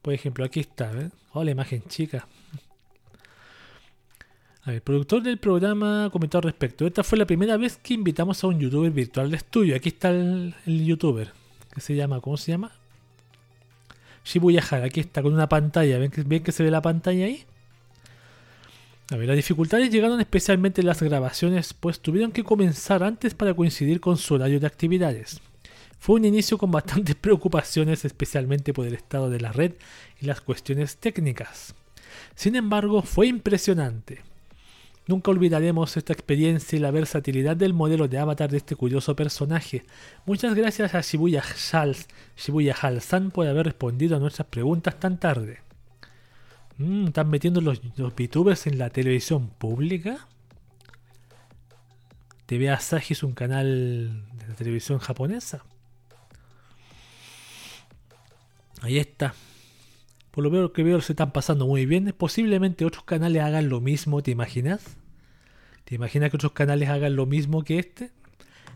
Por 0.00 0.14
ejemplo, 0.14 0.42
aquí 0.42 0.60
está, 0.60 0.90
¿eh? 0.98 1.10
Oh, 1.34 1.44
la 1.44 1.50
imagen 1.50 1.82
chica. 1.88 2.26
el 4.64 4.80
productor 4.80 5.22
del 5.22 5.36
programa 5.36 6.08
comentó 6.10 6.38
al 6.38 6.44
respecto. 6.44 6.86
Esta 6.86 7.04
fue 7.04 7.18
la 7.18 7.26
primera 7.26 7.58
vez 7.58 7.76
que 7.76 7.92
invitamos 7.92 8.42
a 8.42 8.46
un 8.46 8.58
youtuber 8.60 8.92
virtual 8.92 9.30
de 9.30 9.36
estudio. 9.36 9.76
Aquí 9.76 9.90
está 9.90 10.08
el, 10.08 10.54
el 10.64 10.86
youtuber. 10.86 11.34
Que 11.74 11.82
se 11.82 11.94
llama, 11.94 12.22
¿cómo 12.22 12.38
se 12.38 12.52
llama? 12.52 12.72
Shibuya 14.26 14.62
Hara. 14.68 14.86
Aquí 14.86 15.00
está 15.00 15.22
con 15.22 15.32
una 15.32 15.48
pantalla. 15.48 15.98
¿Ven 15.98 16.10
que, 16.10 16.22
¿Ven 16.22 16.42
que 16.42 16.52
se 16.52 16.62
ve 16.62 16.70
la 16.70 16.82
pantalla 16.82 17.24
ahí? 17.24 17.44
A 19.10 19.16
ver, 19.16 19.28
las 19.28 19.36
dificultades 19.36 19.90
llegaron 19.90 20.20
especialmente 20.20 20.80
en 20.80 20.88
las 20.88 21.00
grabaciones, 21.00 21.72
pues 21.74 22.00
tuvieron 22.00 22.32
que 22.32 22.42
comenzar 22.42 23.04
antes 23.04 23.34
para 23.34 23.54
coincidir 23.54 24.00
con 24.00 24.16
su 24.16 24.34
horario 24.34 24.58
de 24.58 24.66
actividades. 24.66 25.40
Fue 26.00 26.16
un 26.16 26.24
inicio 26.24 26.58
con 26.58 26.72
bastantes 26.72 27.14
preocupaciones, 27.20 28.04
especialmente 28.04 28.74
por 28.74 28.84
el 28.84 28.94
estado 28.94 29.30
de 29.30 29.40
la 29.40 29.52
red 29.52 29.74
y 30.20 30.26
las 30.26 30.40
cuestiones 30.40 30.96
técnicas. 30.96 31.74
Sin 32.34 32.56
embargo, 32.56 33.02
fue 33.02 33.28
impresionante. 33.28 34.22
Nunca 35.06 35.30
olvidaremos 35.30 35.96
esta 35.96 36.12
experiencia 36.12 36.76
y 36.76 36.80
la 36.80 36.90
versatilidad 36.90 37.56
del 37.56 37.72
modelo 37.72 38.08
de 38.08 38.18
avatar 38.18 38.50
de 38.50 38.56
este 38.56 38.74
curioso 38.74 39.14
personaje. 39.14 39.84
Muchas 40.24 40.54
gracias 40.54 40.94
a 40.94 41.00
Shibuya 41.00 41.44
Hals, 41.72 42.08
Shibuya 42.36 42.74
Halsan 42.74 43.30
por 43.30 43.46
haber 43.46 43.66
respondido 43.66 44.16
a 44.16 44.18
nuestras 44.18 44.48
preguntas 44.48 44.98
tan 44.98 45.18
tarde. 45.18 45.60
Mm, 46.78 47.06
¿Están 47.06 47.30
metiendo 47.30 47.60
los, 47.60 47.80
los 47.96 48.14
VTubers 48.14 48.66
en 48.66 48.78
la 48.78 48.90
televisión 48.90 49.48
pública? 49.48 50.26
TV 52.46 52.70
Asahi 52.70 53.12
es 53.12 53.22
un 53.22 53.32
canal 53.32 54.24
de 54.38 54.48
la 54.48 54.54
televisión 54.54 54.98
japonesa. 54.98 55.64
Ahí 58.82 58.98
está. 58.98 59.34
Por 60.36 60.44
lo 60.44 60.70
que 60.70 60.82
veo 60.82 61.00
se 61.00 61.14
están 61.14 61.32
pasando 61.32 61.66
muy 61.66 61.86
bien. 61.86 62.14
Posiblemente 62.14 62.84
otros 62.84 63.04
canales 63.04 63.42
hagan 63.42 63.70
lo 63.70 63.80
mismo, 63.80 64.22
¿te 64.22 64.32
imaginas? 64.32 64.98
¿Te 65.86 65.94
imaginas 65.94 66.28
que 66.28 66.36
otros 66.36 66.52
canales 66.52 66.90
hagan 66.90 67.16
lo 67.16 67.24
mismo 67.24 67.64
que 67.64 67.78
este? 67.78 68.10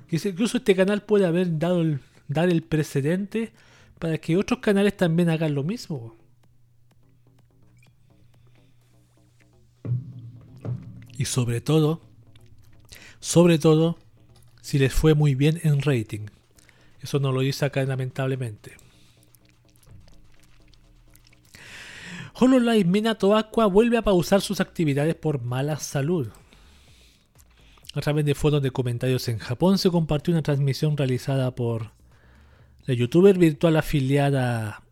Que 0.08 0.16
incluso 0.26 0.56
este 0.56 0.74
canal 0.74 1.02
puede 1.02 1.26
haber 1.26 1.58
dado 1.58 1.82
el, 1.82 2.00
dar 2.28 2.48
el 2.48 2.62
precedente 2.62 3.52
para 3.98 4.16
que 4.16 4.38
otros 4.38 4.60
canales 4.60 4.96
también 4.96 5.28
hagan 5.28 5.54
lo 5.54 5.62
mismo. 5.62 6.16
Y 11.18 11.26
sobre 11.26 11.60
todo, 11.60 12.00
sobre 13.18 13.58
todo, 13.58 13.98
si 14.62 14.78
les 14.78 14.94
fue 14.94 15.12
muy 15.12 15.34
bien 15.34 15.60
en 15.62 15.82
rating. 15.82 16.28
Eso 17.02 17.18
no 17.18 17.32
lo 17.32 17.40
dice 17.40 17.66
acá 17.66 17.84
lamentablemente. 17.84 18.79
HoloLive 22.42 22.84
Minato 22.84 23.36
Aqua 23.36 23.66
vuelve 23.66 23.98
a 23.98 24.02
pausar 24.02 24.40
sus 24.40 24.62
actividades 24.62 25.14
por 25.14 25.42
mala 25.42 25.76
salud. 25.78 26.28
A 27.92 28.00
través 28.00 28.24
de 28.24 28.34
fotos 28.34 28.62
de 28.62 28.70
comentarios 28.70 29.28
en 29.28 29.36
Japón 29.36 29.76
se 29.76 29.90
compartió 29.90 30.32
una 30.32 30.40
transmisión 30.40 30.96
realizada 30.96 31.54
por 31.54 31.90
la 32.86 32.94
youtuber 32.94 33.36
virtual 33.36 33.76
afiliada 33.76 34.82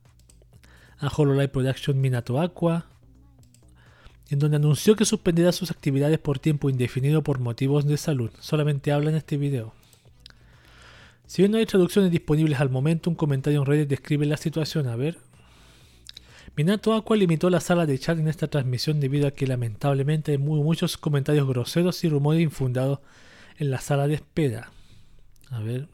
a 0.99 1.09
HoloLive 1.09 1.49
Production 1.49 1.99
Minato 1.99 2.39
Aqua, 2.39 2.85
en 4.29 4.41
donde 4.41 4.59
anunció 4.59 4.95
que 4.95 5.07
suspenderá 5.07 5.51
sus 5.53 5.71
actividades 5.71 6.19
por 6.19 6.39
tiempo 6.39 6.69
indefinido 6.69 7.23
por 7.23 7.39
motivos 7.39 7.87
de 7.87 7.97
salud. 7.97 8.31
Solamente 8.41 8.93
habla 8.93 9.09
en 9.09 9.17
este 9.17 9.39
video. 9.39 9.73
Si 11.25 11.41
bien 11.41 11.53
no 11.53 11.57
hay 11.57 11.65
traducciones 11.65 12.11
disponibles 12.11 12.61
al 12.61 12.69
momento, 12.69 13.09
un 13.09 13.17
comentario 13.17 13.61
en 13.61 13.67
redes 13.67 13.89
describe 13.89 14.27
la 14.27 14.37
situación. 14.37 14.87
A 14.87 14.97
ver. 14.97 15.28
Minato 16.59 16.93
Aqua 16.93 17.17
limitó 17.17 17.51
la 17.51 17.61
sala 17.61 17.87
de 17.87 18.01
chat 18.01 18.19
en 18.19 18.27
esta 18.27 18.49
transmisión 18.49 18.99
debido 18.99 19.29
a 19.29 19.31
que 19.31 19.47
lamentablemente 19.47 20.33
hay 20.33 20.39
muchos 20.39 20.97
comentarios 20.97 21.47
groseros 21.47 22.03
y 22.03 22.09
rumores 22.09 22.43
infundados 22.43 22.99
en 23.59 23.71
la 23.71 23.81
sala 23.81 24.09
de 24.09 24.15
espera. 24.15 24.73
A 25.51 25.61
ver. 25.61 25.87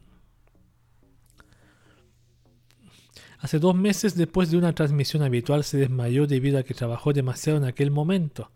Hace 3.41 3.59
dos 3.59 3.75
meses 3.75 4.17
después 4.17 4.51
de 4.51 4.57
una 4.57 4.75
transmisión 4.75 5.23
habitual 5.23 5.65
se 5.65 5.77
desmayó 5.77 6.27
debido 6.27 6.59
a 6.59 6.63
que 6.63 6.73
trabajó 6.73 7.13
demasiado 7.13 7.59
en 7.59 7.65
aquel 7.65 7.91
momento. 7.91 8.51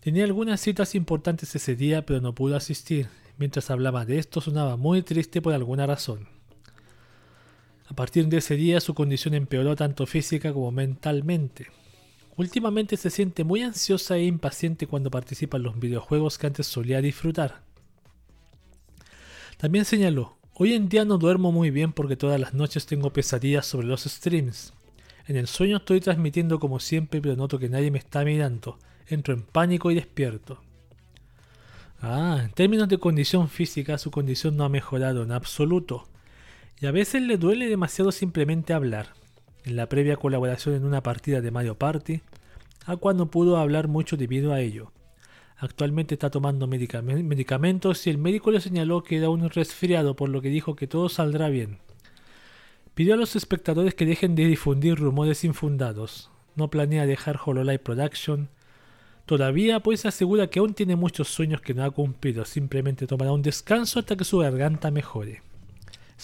Tenía 0.00 0.24
algunas 0.24 0.60
citas 0.60 0.94
importantes 0.94 1.54
ese 1.54 1.74
día 1.74 2.04
pero 2.04 2.20
no 2.20 2.34
pudo 2.34 2.54
asistir. 2.54 3.08
Mientras 3.38 3.70
hablaba 3.70 4.04
de 4.04 4.18
esto 4.18 4.42
sonaba 4.42 4.76
muy 4.76 5.00
triste 5.00 5.40
por 5.40 5.54
alguna 5.54 5.86
razón. 5.86 6.33
A 7.86 7.94
partir 7.94 8.28
de 8.28 8.38
ese 8.38 8.56
día 8.56 8.80
su 8.80 8.94
condición 8.94 9.34
empeoró 9.34 9.76
tanto 9.76 10.06
física 10.06 10.52
como 10.52 10.70
mentalmente. 10.70 11.66
Últimamente 12.36 12.96
se 12.96 13.10
siente 13.10 13.44
muy 13.44 13.62
ansiosa 13.62 14.16
e 14.16 14.24
impaciente 14.24 14.86
cuando 14.86 15.10
participa 15.10 15.56
en 15.56 15.64
los 15.64 15.78
videojuegos 15.78 16.38
que 16.38 16.46
antes 16.46 16.66
solía 16.66 17.00
disfrutar. 17.00 17.62
También 19.58 19.84
señaló, 19.84 20.36
Hoy 20.56 20.72
en 20.72 20.88
día 20.88 21.04
no 21.04 21.18
duermo 21.18 21.50
muy 21.50 21.72
bien 21.72 21.92
porque 21.92 22.14
todas 22.14 22.38
las 22.40 22.54
noches 22.54 22.86
tengo 22.86 23.12
pesadillas 23.12 23.66
sobre 23.66 23.88
los 23.88 24.04
streams. 24.04 24.72
En 25.26 25.34
el 25.34 25.48
sueño 25.48 25.78
estoy 25.78 26.00
transmitiendo 26.00 26.60
como 26.60 26.78
siempre, 26.78 27.20
pero 27.20 27.34
noto 27.34 27.58
que 27.58 27.68
nadie 27.68 27.90
me 27.90 27.98
está 27.98 28.24
mirando. 28.24 28.78
Entro 29.08 29.34
en 29.34 29.42
pánico 29.42 29.90
y 29.90 29.96
despierto. 29.96 30.62
Ah, 32.00 32.40
en 32.44 32.52
términos 32.52 32.88
de 32.88 32.98
condición 32.98 33.48
física, 33.48 33.98
su 33.98 34.12
condición 34.12 34.56
no 34.56 34.62
ha 34.62 34.68
mejorado 34.68 35.24
en 35.24 35.32
absoluto. 35.32 36.06
Y 36.80 36.86
a 36.86 36.90
veces 36.90 37.22
le 37.22 37.38
duele 37.38 37.68
demasiado 37.68 38.12
simplemente 38.12 38.72
hablar. 38.72 39.08
En 39.64 39.76
la 39.76 39.88
previa 39.88 40.16
colaboración 40.16 40.74
en 40.74 40.84
una 40.84 41.02
partida 41.02 41.40
de 41.40 41.50
Mario 41.50 41.76
Party, 41.78 42.20
Aqua 42.86 43.14
no 43.14 43.30
pudo 43.30 43.56
hablar 43.56 43.88
mucho 43.88 44.16
debido 44.16 44.52
a 44.52 44.60
ello. 44.60 44.92
Actualmente 45.56 46.14
está 46.14 46.30
tomando 46.30 46.66
medicamentos 46.66 48.06
y 48.06 48.10
el 48.10 48.18
médico 48.18 48.50
le 48.50 48.60
señaló 48.60 49.02
que 49.02 49.16
era 49.16 49.30
un 49.30 49.48
resfriado, 49.48 50.16
por 50.16 50.28
lo 50.28 50.42
que 50.42 50.50
dijo 50.50 50.76
que 50.76 50.86
todo 50.86 51.08
saldrá 51.08 51.48
bien. 51.48 51.78
Pidió 52.94 53.14
a 53.14 53.16
los 53.16 53.36
espectadores 53.36 53.94
que 53.94 54.04
dejen 54.04 54.34
de 54.34 54.44
difundir 54.44 54.98
rumores 54.98 55.44
infundados. 55.44 56.30
No 56.56 56.68
planea 56.68 57.06
dejar 57.06 57.40
Hololive 57.44 57.78
Production. 57.78 58.48
Todavía 59.26 59.80
pues 59.80 60.04
asegura 60.04 60.48
que 60.48 60.58
aún 60.58 60.74
tiene 60.74 60.96
muchos 60.96 61.28
sueños 61.28 61.62
que 61.62 61.72
no 61.72 61.84
ha 61.84 61.90
cumplido. 61.90 62.44
Simplemente 62.44 63.06
tomará 63.06 63.32
un 63.32 63.42
descanso 63.42 64.00
hasta 64.00 64.16
que 64.16 64.24
su 64.24 64.38
garganta 64.38 64.90
mejore. 64.90 65.42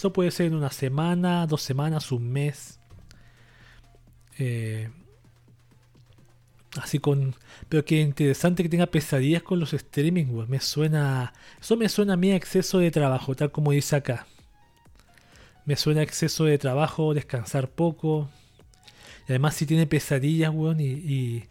Eso 0.00 0.14
puede 0.14 0.30
ser 0.30 0.46
en 0.46 0.54
una 0.54 0.70
semana, 0.70 1.46
dos 1.46 1.60
semanas, 1.60 2.10
un 2.10 2.32
mes. 2.32 2.80
Eh, 4.38 4.88
Así 6.80 6.98
con. 6.98 7.34
Pero 7.68 7.84
qué 7.84 8.00
interesante 8.00 8.62
que 8.62 8.70
tenga 8.70 8.86
pesadillas 8.86 9.42
con 9.42 9.60
los 9.60 9.74
streaming, 9.74 10.24
Me 10.48 10.58
suena. 10.58 11.34
Eso 11.60 11.76
me 11.76 11.86
suena 11.90 12.14
a 12.14 12.16
mí 12.16 12.30
a 12.30 12.36
exceso 12.36 12.78
de 12.78 12.90
trabajo, 12.90 13.34
tal 13.34 13.52
como 13.52 13.72
dice 13.72 13.94
acá. 13.94 14.26
Me 15.66 15.76
suena 15.76 16.00
exceso 16.00 16.46
de 16.46 16.56
trabajo, 16.56 17.12
descansar 17.12 17.68
poco. 17.68 18.30
Y 19.28 19.32
además 19.32 19.54
si 19.54 19.66
tiene 19.66 19.86
pesadillas, 19.86 20.50
weón, 20.50 20.80
y, 20.80 21.44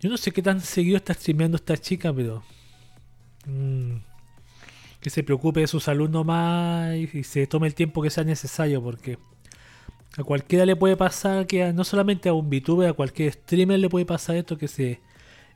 Yo 0.00 0.10
no 0.10 0.18
sé 0.18 0.32
qué 0.32 0.42
tan 0.42 0.60
seguido 0.60 0.98
está 0.98 1.14
streameando 1.14 1.56
esta 1.56 1.78
chica, 1.78 2.12
pero. 2.12 2.42
Mm, 3.46 4.09
que 5.00 5.10
se 5.10 5.22
preocupe 5.22 5.60
de 5.60 5.66
su 5.66 5.80
salud 5.80 6.10
nomás 6.10 6.94
y, 6.94 7.10
y 7.12 7.24
se 7.24 7.46
tome 7.46 7.66
el 7.66 7.74
tiempo 7.74 8.02
que 8.02 8.10
sea 8.10 8.24
necesario, 8.24 8.82
porque. 8.82 9.18
A 10.18 10.24
cualquiera 10.24 10.66
le 10.66 10.74
puede 10.74 10.96
pasar 10.96 11.46
que 11.46 11.72
no 11.72 11.84
solamente 11.84 12.28
a 12.28 12.32
un 12.32 12.50
VTuber, 12.50 12.88
a 12.88 12.92
cualquier 12.94 13.32
streamer 13.32 13.78
le 13.78 13.88
puede 13.88 14.04
pasar 14.04 14.34
esto 14.34 14.58
que 14.58 14.66
se 14.66 15.00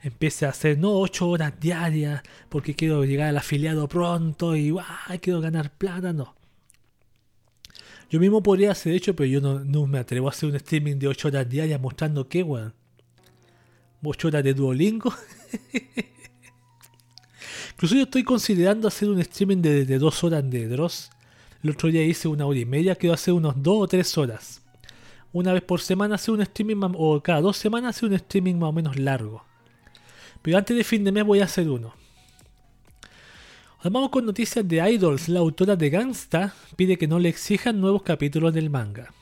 empiece 0.04 0.46
a 0.46 0.50
hacer, 0.50 0.78
no, 0.78 0.92
8 1.00 1.28
horas 1.28 1.54
diarias 1.58 2.22
porque 2.50 2.74
quiero 2.74 3.04
llegar 3.04 3.28
al 3.28 3.38
afiliado 3.38 3.88
pronto 3.88 4.54
y 4.54 4.72
quiero 5.20 5.40
ganar 5.40 5.72
plata, 5.72 6.12
no. 6.12 6.36
Yo 8.10 8.20
mismo 8.20 8.42
podría 8.42 8.72
hacer 8.72 8.92
hecho, 8.92 9.16
pero 9.16 9.26
yo 9.26 9.40
no, 9.40 9.86
me 9.86 9.98
atrevo 9.98 10.28
a 10.28 10.30
hacer 10.30 10.50
un 10.50 10.56
streaming 10.56 10.96
de 10.96 11.08
8 11.08 11.28
horas 11.28 11.48
diarias 11.48 11.80
mostrando 11.80 12.28
qué, 12.28 12.42
weón. 12.42 12.74
8 14.04 14.28
horas 14.28 14.44
de 14.44 14.54
Duolingo. 14.54 15.12
Incluso 17.74 17.96
yo 17.96 18.02
estoy 18.02 18.24
considerando 18.24 18.88
hacer 18.88 19.08
un 19.08 19.20
streaming 19.20 19.58
de, 19.58 19.84
de 19.84 19.98
2 19.98 20.24
horas 20.24 20.50
de 20.50 20.68
Dross 20.68 21.10
el 21.64 21.70
otro 21.70 21.88
día 21.88 22.04
hice 22.04 22.28
una 22.28 22.44
hora 22.44 22.58
y 22.58 22.66
media, 22.66 22.94
quiero 22.94 23.14
hacer 23.14 23.32
unos 23.32 23.62
dos 23.62 23.84
o 23.84 23.88
tres 23.88 24.18
horas. 24.18 24.60
Una 25.32 25.54
vez 25.54 25.62
por 25.62 25.80
semana 25.80 26.16
hacer 26.16 26.34
un 26.34 26.42
streaming, 26.42 26.92
o 26.94 27.22
cada 27.22 27.40
dos 27.40 27.56
semanas 27.56 27.96
hacer 27.96 28.10
un 28.10 28.14
streaming 28.16 28.56
más 28.56 28.68
o 28.68 28.72
menos 28.72 28.98
largo. 28.98 29.42
Pero 30.42 30.58
antes 30.58 30.76
de 30.76 30.84
fin 30.84 31.04
de 31.04 31.10
mes 31.10 31.24
voy 31.24 31.40
a 31.40 31.44
hacer 31.44 31.70
uno. 31.70 31.94
Vamos 33.82 34.10
con 34.10 34.26
noticias 34.26 34.68
de 34.68 34.76
Idols. 34.92 35.30
La 35.30 35.40
autora 35.40 35.74
de 35.74 35.88
Gangsta 35.88 36.54
pide 36.76 36.98
que 36.98 37.08
no 37.08 37.18
le 37.18 37.30
exijan 37.30 37.80
nuevos 37.80 38.02
capítulos 38.02 38.52
del 38.52 38.68
manga. 38.68 39.14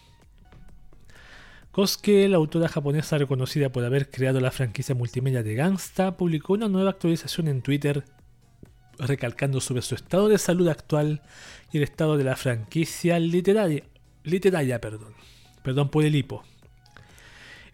Kosuke, 1.71 2.29
la 2.29 2.39
autora 2.39 2.69
japonesa 2.69 3.19
reconocida 3.19 3.71
por 3.71 3.85
haber 3.85 4.11
creado 4.11 4.41
la 4.41 4.51
franquicia 4.51 4.97
multimedia 4.97 5.45
de 5.45 5.55
Gangsta, 5.55 6.17
publicó 6.17 6.55
una 6.55 6.67
nueva 6.67 6.91
actualización 6.91 7.47
en 7.47 7.63
Twitter 7.63 8.05
recalcando 8.99 9.61
sobre 9.61 9.83
su 9.83 9.95
estado 9.95 10.29
de 10.29 10.39
salud 10.39 10.69
actual 10.69 11.23
y 11.73 11.79
el 11.79 11.83
estado 11.83 12.17
de 12.17 12.25
la 12.25 12.37
franquicia 12.37 13.19
literaria. 13.19 13.85
literaria 14.25 14.81
perdón. 14.81 15.15
perdón 15.63 15.91
por 15.91 16.05
el. 16.05 16.25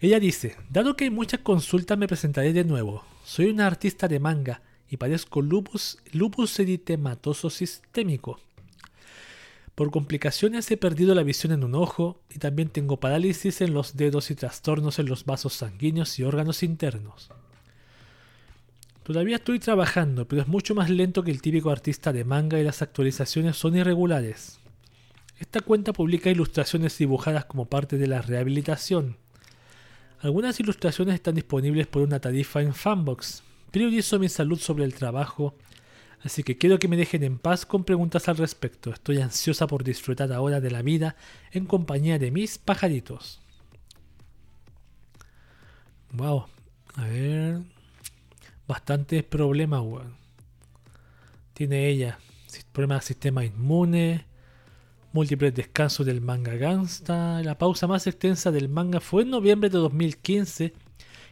Ella 0.01 0.19
dice, 0.19 0.55
dado 0.69 0.95
que 0.95 1.05
hay 1.05 1.09
muchas 1.09 1.41
consultas 1.41 1.97
me 1.97 2.07
presentaré 2.07 2.53
de 2.53 2.63
nuevo. 2.63 3.03
Soy 3.25 3.47
una 3.47 3.67
artista 3.67 4.07
de 4.07 4.19
manga 4.19 4.61
y 4.89 4.97
padezco 4.97 5.41
lupus, 5.41 5.99
lupus 6.13 6.59
eritematoso 6.59 7.49
sistémico. 7.49 8.39
Por 9.75 9.91
complicaciones 9.91 10.69
he 10.71 10.77
perdido 10.77 11.15
la 11.15 11.23
visión 11.23 11.53
en 11.53 11.63
un 11.63 11.75
ojo 11.75 12.21
y 12.29 12.39
también 12.39 12.69
tengo 12.69 12.99
parálisis 12.99 13.61
en 13.61 13.73
los 13.73 13.95
dedos 13.95 14.29
y 14.31 14.35
trastornos 14.35 14.99
en 14.99 15.05
los 15.05 15.25
vasos 15.25 15.53
sanguíneos 15.53 16.19
y 16.19 16.23
órganos 16.23 16.63
internos. 16.63 17.29
Todavía 19.09 19.37
estoy 19.37 19.57
trabajando, 19.57 20.27
pero 20.27 20.43
es 20.43 20.47
mucho 20.47 20.75
más 20.75 20.87
lento 20.87 21.23
que 21.23 21.31
el 21.31 21.41
típico 21.41 21.71
artista 21.71 22.13
de 22.13 22.23
manga 22.23 22.59
y 22.59 22.63
las 22.63 22.83
actualizaciones 22.83 23.57
son 23.57 23.75
irregulares. 23.75 24.59
Esta 25.39 25.61
cuenta 25.61 25.93
publica 25.93 26.29
ilustraciones 26.29 26.95
dibujadas 26.95 27.45
como 27.45 27.65
parte 27.65 27.97
de 27.97 28.05
la 28.05 28.21
rehabilitación. 28.21 29.17
Algunas 30.19 30.59
ilustraciones 30.59 31.15
están 31.15 31.33
disponibles 31.33 31.87
por 31.87 32.03
una 32.03 32.19
tarifa 32.19 32.61
en 32.61 32.75
Fanbox. 32.75 33.41
Priorizo 33.71 34.19
mi 34.19 34.29
salud 34.29 34.59
sobre 34.59 34.85
el 34.85 34.93
trabajo, 34.93 35.55
así 36.21 36.43
que 36.43 36.59
quiero 36.59 36.77
que 36.77 36.87
me 36.87 36.95
dejen 36.95 37.23
en 37.23 37.39
paz 37.39 37.65
con 37.65 37.85
preguntas 37.85 38.29
al 38.29 38.37
respecto. 38.37 38.91
Estoy 38.91 39.21
ansiosa 39.21 39.65
por 39.65 39.83
disfrutar 39.83 40.31
ahora 40.31 40.61
de 40.61 40.69
la 40.69 40.83
vida 40.83 41.15
en 41.51 41.65
compañía 41.65 42.19
de 42.19 42.29
mis 42.29 42.59
pajaritos. 42.59 43.41
Wow, 46.11 46.45
a 46.93 47.05
ver 47.05 47.78
bastantes 48.69 49.23
problemas, 49.23 49.81
weón. 49.81 50.15
Tiene 51.53 51.87
ella 51.87 52.19
problemas 52.71 53.01
de 53.01 53.07
sistema 53.07 53.43
inmune, 53.43 54.25
múltiples 55.11 55.53
descansos 55.53 56.05
del 56.05 56.21
manga 56.21 56.55
Gangsta. 56.55 57.41
La 57.41 57.57
pausa 57.57 57.87
más 57.87 58.05
extensa 58.07 58.51
del 58.51 58.69
manga 58.69 58.99
fue 58.99 59.23
en 59.23 59.31
noviembre 59.31 59.69
de 59.69 59.79
2015, 59.79 60.73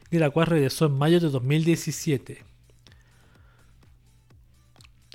de 0.09 0.19
la 0.19 0.31
cual 0.31 0.47
regresó 0.47 0.87
en 0.87 0.93
mayo 0.93 1.19
de 1.19 1.29
2017. 1.29 2.43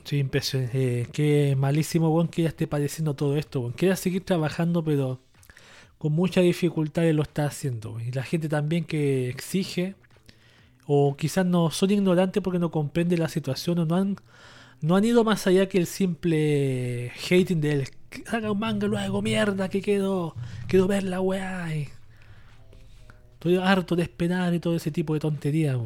Sí, 0.04 0.18
impresionante. 0.18 1.00
Eh, 1.00 1.06
qué 1.12 1.56
malísimo, 1.56 2.08
weón, 2.14 2.28
que 2.28 2.42
ella 2.42 2.50
esté 2.50 2.68
padeciendo 2.68 3.14
todo 3.14 3.36
esto, 3.36 3.60
weón. 3.60 3.72
Quiere 3.72 3.96
seguir 3.96 4.24
trabajando, 4.24 4.84
pero 4.84 5.20
con 5.98 6.12
mucha 6.12 6.40
dificultad 6.40 7.02
lo 7.10 7.22
está 7.22 7.46
haciendo. 7.46 7.98
Y 8.00 8.12
la 8.12 8.22
gente 8.22 8.48
también 8.48 8.84
que 8.84 9.28
exige 9.28 9.96
o 10.86 11.16
quizás 11.16 11.46
no 11.46 11.70
son 11.70 11.90
ignorantes 11.90 12.42
porque 12.42 12.58
no 12.58 12.70
comprenden 12.70 13.20
la 13.20 13.28
situación 13.28 13.78
o 13.80 13.84
no 13.84 13.96
han, 13.96 14.16
no 14.80 14.96
han 14.96 15.04
ido 15.04 15.24
más 15.24 15.46
allá 15.46 15.68
que 15.68 15.78
el 15.78 15.86
simple 15.86 17.12
hating 17.30 17.60
del 17.60 17.88
haga 18.30 18.50
un 18.52 18.58
manga 18.58 18.86
luego 18.86 19.22
mierda 19.22 19.68
que 19.68 19.80
quedó 19.80 20.34
quedó 20.68 20.86
ver 20.86 21.04
la 21.04 21.20
weá 21.20 21.68
estoy 23.34 23.56
harto 23.56 23.96
de 23.96 24.02
esperar 24.02 24.54
y 24.54 24.60
todo 24.60 24.76
ese 24.76 24.90
tipo 24.90 25.14
de 25.14 25.20
tonterías 25.20 25.76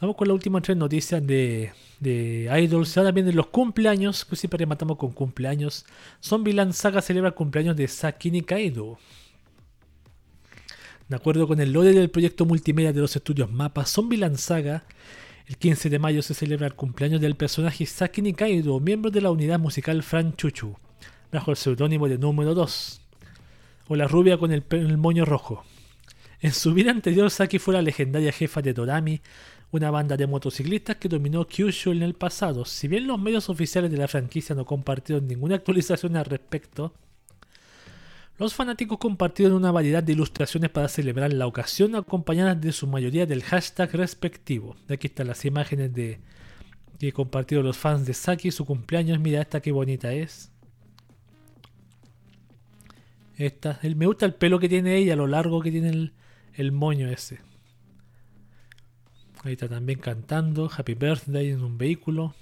Vamos 0.00 0.16
con 0.16 0.28
la 0.28 0.34
última 0.34 0.62
tres 0.62 0.78
noticias 0.78 1.26
de, 1.26 1.72
de 1.98 2.50
Idols. 2.62 2.96
Ahora 2.96 3.12
vienen 3.12 3.36
los 3.36 3.48
cumpleaños, 3.48 4.24
que 4.24 4.34
siempre 4.34 4.56
rematamos 4.56 4.96
con 4.96 5.12
cumpleaños. 5.12 5.84
Zombieland 6.24 6.72
Saga 6.72 7.02
celebra 7.02 7.28
el 7.28 7.34
cumpleaños 7.34 7.76
de 7.76 7.86
Sakini 7.86 8.40
Kaido. 8.40 8.98
De 11.10 11.16
acuerdo 11.16 11.48
con 11.48 11.58
el 11.58 11.72
lore 11.72 11.92
del 11.92 12.08
proyecto 12.08 12.46
multimedia 12.46 12.92
de 12.92 13.00
los 13.00 13.16
estudios 13.16 13.50
Mapa, 13.50 13.84
Zombieland 13.84 14.36
Saga, 14.36 14.84
el 15.48 15.56
15 15.56 15.90
de 15.90 15.98
mayo 15.98 16.22
se 16.22 16.34
celebra 16.34 16.68
el 16.68 16.76
cumpleaños 16.76 17.20
del 17.20 17.34
personaje 17.34 17.84
Saki 17.84 18.22
Nikaido, 18.22 18.78
miembro 18.78 19.10
de 19.10 19.20
la 19.20 19.32
unidad 19.32 19.58
musical 19.58 20.04
Fran 20.04 20.36
Chuchu, 20.36 20.76
bajo 21.32 21.50
el 21.50 21.56
seudónimo 21.56 22.08
de 22.08 22.16
Número 22.16 22.54
2, 22.54 23.00
o 23.88 23.96
la 23.96 24.06
rubia 24.06 24.38
con 24.38 24.52
el, 24.52 24.62
el 24.70 24.98
moño 24.98 25.24
rojo. 25.24 25.64
En 26.38 26.52
su 26.52 26.72
vida 26.74 26.92
anterior, 26.92 27.28
Saki 27.28 27.58
fue 27.58 27.74
la 27.74 27.82
legendaria 27.82 28.30
jefa 28.30 28.62
de 28.62 28.72
Dorami, 28.72 29.20
una 29.72 29.90
banda 29.90 30.16
de 30.16 30.28
motociclistas 30.28 30.98
que 30.98 31.08
dominó 31.08 31.44
Kyushu 31.44 31.90
en 31.90 32.04
el 32.04 32.14
pasado. 32.14 32.64
Si 32.64 32.86
bien 32.86 33.08
los 33.08 33.18
medios 33.18 33.48
oficiales 33.48 33.90
de 33.90 33.96
la 33.96 34.06
franquicia 34.06 34.54
no 34.54 34.64
compartieron 34.64 35.26
ninguna 35.26 35.56
actualización 35.56 36.14
al 36.14 36.26
respecto, 36.26 36.94
los 38.40 38.54
fanáticos 38.54 38.96
compartieron 38.96 39.54
una 39.54 39.70
variedad 39.70 40.02
de 40.02 40.14
ilustraciones 40.14 40.70
para 40.70 40.88
celebrar 40.88 41.30
la 41.30 41.46
ocasión, 41.46 41.94
acompañadas 41.94 42.58
de 42.58 42.72
su 42.72 42.86
mayoría 42.86 43.26
del 43.26 43.42
hashtag 43.42 43.92
respectivo. 43.92 44.76
Aquí 44.88 45.08
están 45.08 45.26
las 45.26 45.44
imágenes 45.44 45.92
de 45.92 46.20
que 46.98 47.12
compartieron 47.12 47.66
los 47.66 47.76
fans 47.76 48.06
de 48.06 48.14
Saki 48.14 48.50
su 48.50 48.64
cumpleaños. 48.64 49.20
Mira 49.20 49.42
esta 49.42 49.60
qué 49.60 49.72
bonita 49.72 50.14
es. 50.14 50.50
Esta, 53.36 53.78
me 53.94 54.06
gusta 54.06 54.24
el 54.24 54.32
pelo 54.32 54.58
que 54.58 54.70
tiene 54.70 54.96
ella, 54.96 55.16
lo 55.16 55.26
largo 55.26 55.60
que 55.60 55.70
tiene 55.70 55.90
el, 55.90 56.14
el 56.54 56.72
moño 56.72 57.10
ese. 57.10 57.40
Ahí 59.44 59.52
está 59.52 59.68
también 59.68 59.98
cantando 59.98 60.70
Happy 60.74 60.94
Birthday 60.94 61.50
en 61.50 61.62
un 61.62 61.76
vehículo. 61.76 62.34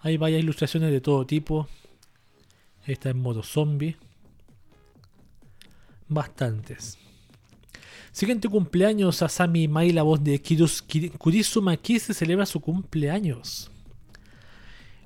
Hay 0.00 0.16
varias 0.16 0.40
ilustraciones 0.40 0.90
de 0.90 1.02
todo 1.02 1.26
tipo. 1.26 1.68
Está 2.86 3.10
en 3.10 3.18
modo 3.18 3.42
zombie. 3.42 3.96
Bastantes. 6.08 6.98
Siguiente 8.12 8.48
cumpleaños, 8.48 9.22
Asami 9.22 9.66
Mai, 9.66 9.90
la 9.90 10.02
voz 10.02 10.22
de 10.22 10.40
Kurisuma 11.18 11.78
se 11.82 12.14
celebra 12.14 12.46
su 12.46 12.60
cumpleaños. 12.60 13.70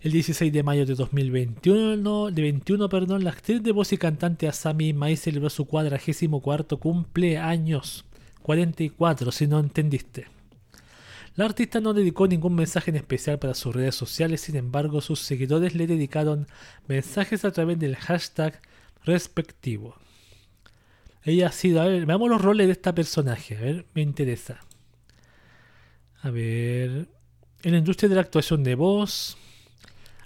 El 0.00 0.12
16 0.12 0.52
de 0.52 0.62
mayo 0.62 0.84
de 0.84 0.94
2021, 0.94 2.30
de 2.30 2.42
21, 2.42 2.88
perdón, 2.88 3.24
la 3.24 3.30
actriz 3.30 3.62
de 3.62 3.72
voz 3.72 3.92
y 3.92 3.96
cantante 3.96 4.46
Asami 4.46 4.92
Mai 4.92 5.16
celebró 5.16 5.48
su 5.48 5.64
cuadragésimo 5.64 6.40
cuarto 6.40 6.78
cumpleaños. 6.78 8.04
44, 8.42 9.32
si 9.32 9.46
no 9.46 9.58
entendiste. 9.58 10.37
La 11.38 11.44
artista 11.44 11.80
no 11.80 11.94
dedicó 11.94 12.26
ningún 12.26 12.56
mensaje 12.56 12.90
en 12.90 12.96
especial 12.96 13.38
para 13.38 13.54
sus 13.54 13.72
redes 13.72 13.94
sociales, 13.94 14.40
sin 14.40 14.56
embargo 14.56 15.00
sus 15.00 15.20
seguidores 15.20 15.76
le 15.76 15.86
dedicaron 15.86 16.48
mensajes 16.88 17.44
a 17.44 17.52
través 17.52 17.78
del 17.78 17.94
hashtag 17.94 18.60
respectivo. 19.04 19.94
Ella 21.22 21.46
ha 21.46 21.52
sido, 21.52 21.80
a 21.80 21.86
ver, 21.86 22.06
veamos 22.06 22.28
los 22.28 22.42
roles 22.42 22.66
de 22.66 22.72
esta 22.72 22.92
personaje, 22.92 23.56
a 23.56 23.60
ver, 23.60 23.86
me 23.94 24.02
interesa. 24.02 24.58
A 26.22 26.30
ver, 26.30 27.06
en 27.62 27.70
la 27.70 27.78
industria 27.78 28.08
de 28.08 28.16
la 28.16 28.22
actuación 28.22 28.64
de 28.64 28.74
voz, 28.74 29.36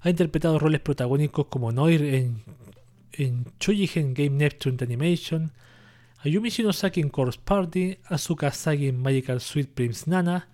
ha 0.01 0.09
interpretado 0.09 0.59
roles 0.59 0.81
protagónicos 0.81 1.45
como 1.49 1.73
Noir 1.73 2.03
en, 2.05 2.43
en 3.13 4.15
Game 4.15 4.31
Neptune 4.31 4.79
Animation, 4.81 5.53
Ayumi 6.21 6.49
Shinosaki 6.49 7.03
en 7.03 7.11
Course 7.11 7.39
Party, 7.45 7.99
Asuka 8.07 8.51
Sagi 8.51 8.89
en 8.89 8.97
Magical 8.97 9.43
Sweet 9.43 9.75
Prince 9.75 10.09
Nana, 10.09 10.49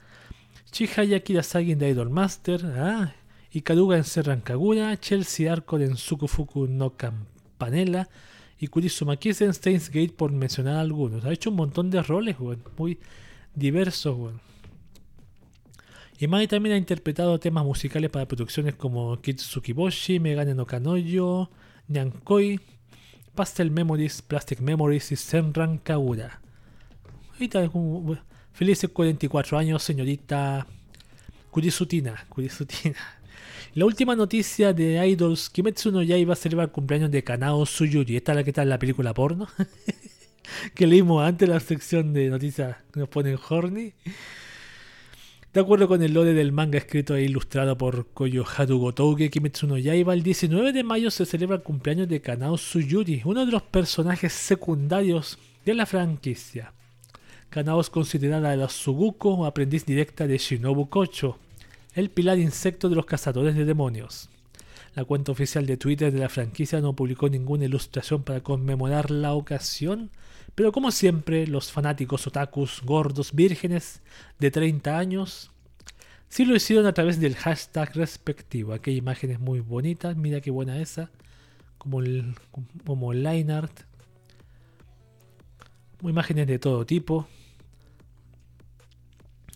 Chihaya 0.71 1.21
Kirasagi 1.21 1.73
en 1.73 1.79
The 1.79 1.91
Idol 1.91 2.11
Master, 2.11 2.61
ah, 2.77 3.15
Ikaruga 3.51 3.97
en 3.97 4.05
Serran 4.05 4.41
Kagura, 4.41 4.99
Chelsea 5.01 5.51
Arco 5.51 5.79
en 5.79 5.97
Sukufuku 5.97 6.67
no 6.67 6.97
Campanella 6.97 8.09
y 8.59 8.67
Kurisuma 8.67 9.17
Kise 9.17 9.47
en 9.47 9.55
Steins 9.55 9.89
Gate 9.89 10.13
por 10.13 10.31
mencionar 10.33 10.77
algunos. 10.77 11.25
Ha 11.25 11.33
hecho 11.33 11.51
un 11.51 11.57
montón 11.57 11.91
de 11.91 12.03
roles, 12.03 12.37
muy 12.77 12.99
diversos. 13.55 14.33
Y 16.19 16.27
Mai 16.27 16.49
también 16.49 16.75
ha 16.75 16.79
interpretado 16.79 17.39
temas 17.39 17.65
musicales 17.65 18.11
para 18.11 18.27
producciones 18.27 18.75
como 18.75 19.21
Kitsukiboshi, 19.21 20.19
Megane 20.19 20.55
no 20.55 20.67
Kanoyo, 20.67 21.49
Nyankoi, 21.87 22.61
Pastel 23.35 23.71
Memories, 23.71 24.21
Plastic 24.23 24.61
Memories 24.61 25.13
y 25.13 25.17
Senran 25.17 25.79
Kagura. 25.79 26.41
Felices 28.59 28.91
44 28.91 29.57
años, 29.57 29.85
señorita 29.85 30.67
Kurisutina. 31.53 32.27
Kurisutina. 32.29 32.99
La 33.75 33.85
última 33.85 34.17
noticia 34.17 34.73
de 34.73 35.07
Idols, 35.07 35.49
Kimetsu 35.49 35.93
no 35.93 36.03
Yaiba 36.03 36.35
celebra 36.35 36.65
el 36.65 36.73
cumpleaños 36.73 37.13
de 37.13 37.23
Kanao 37.23 37.65
Suyuri. 37.67 38.17
Esta 38.17 38.33
es 38.33 38.37
la 38.37 38.43
que 38.43 38.51
está 38.51 38.63
en 38.65 38.71
la 38.71 38.81
película 38.81 39.15
porno. 39.15 39.47
que 40.75 40.89
leímos 40.89 41.23
antes 41.23 41.49
la 41.49 41.61
sección 41.61 42.13
de 42.13 42.31
noticias 42.31 42.79
que 42.93 42.99
nos 42.99 43.09
ponen 43.09 43.39
horny. 43.49 43.93
De 45.53 45.61
acuerdo 45.61 45.87
con 45.87 46.03
el 46.03 46.13
lore 46.13 46.33
del 46.33 46.51
manga 46.51 46.79
escrito 46.79 47.15
e 47.15 47.23
ilustrado 47.23 47.79
por 47.79 48.09
Koyo 48.09 48.45
Haru 48.45 48.79
Gotouge, 48.81 49.31
Kimetsu 49.31 49.69
no 49.69 49.79
Yaiba, 49.79 50.15
el 50.15 50.25
19 50.25 50.73
de 50.73 50.83
mayo 50.83 51.13
se 51.13 51.27
celebra 51.27 51.55
el 51.55 51.63
cumpleaños 51.63 52.09
de 52.09 52.21
Kanao 52.21 52.59
Suyuri, 52.59 53.23
uno 53.25 53.47
de 53.47 53.53
los 53.53 53.63
personajes 53.63 54.33
secundarios 54.33 55.39
de 55.65 55.75
la 55.75 55.87
franquicia. 55.87 56.73
Kanao 57.51 57.81
es 57.81 57.89
considerada 57.89 58.55
la 58.57 58.69
Suguko 58.69 59.31
o 59.31 59.47
aprendiz 59.47 59.87
directa 59.87 60.27
de 60.27 60.37
Shinobu 60.37 60.91
Kocho, 60.91 61.39
el 61.95 62.11
pilar 62.11 62.39
insecto 62.39 62.91
de 62.91 62.97
los 62.97 63.07
cazadores 63.07 63.55
de 63.57 63.65
demonios. 63.65 64.29
La 64.95 65.05
cuenta 65.05 65.33
oficial 65.33 65.65
de 65.65 65.79
Twitter 65.79 66.13
de 66.13 66.19
la 66.19 66.29
franquicia 66.29 66.81
no 66.83 66.93
publicó 66.93 67.29
ninguna 67.29 67.65
ilustración 67.65 68.23
para 68.23 68.43
conmemorar 68.43 69.11
la 69.11 69.33
ocasión, 69.33 70.11
pero 70.55 70.73
como 70.73 70.91
siempre, 70.91 71.47
los 71.47 71.73
fanáticos 71.73 72.27
otakus 72.27 72.83
gordos 72.85 73.33
vírgenes 73.33 74.03
de 74.39 74.51
30 74.51 74.99
años 74.99 75.51
sí 76.29 76.45
lo 76.45 76.55
hicieron 76.55 76.85
a 76.85 76.93
través 76.93 77.19
del 77.19 77.35
hashtag 77.35 77.95
respectivo. 77.95 78.75
Hay 78.75 78.97
imágenes 78.97 79.41
muy 79.41 79.61
bonitas, 79.61 80.17
mira 80.17 80.43
qué 80.43 80.51
buena 80.51 80.81
esa, 80.81 81.11
como 81.79 82.01
el 82.01 82.35
como 82.85 83.15
line 83.15 83.53
art. 83.53 83.81
Imágenes 86.03 86.47
de 86.47 86.59
todo 86.59 86.85
tipo. 86.85 87.27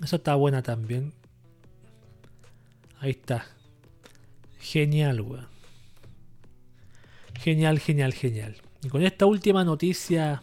Eso 0.02 0.16
está 0.16 0.34
buena 0.34 0.62
también. 0.62 1.12
Ahí 3.00 3.10
está. 3.10 3.46
Genial, 4.58 5.20
weón. 5.20 5.48
Genial, 7.40 7.78
genial, 7.78 8.12
genial. 8.12 8.56
Y 8.82 8.88
con 8.88 9.02
esta 9.02 9.26
última 9.26 9.64
noticia 9.64 10.42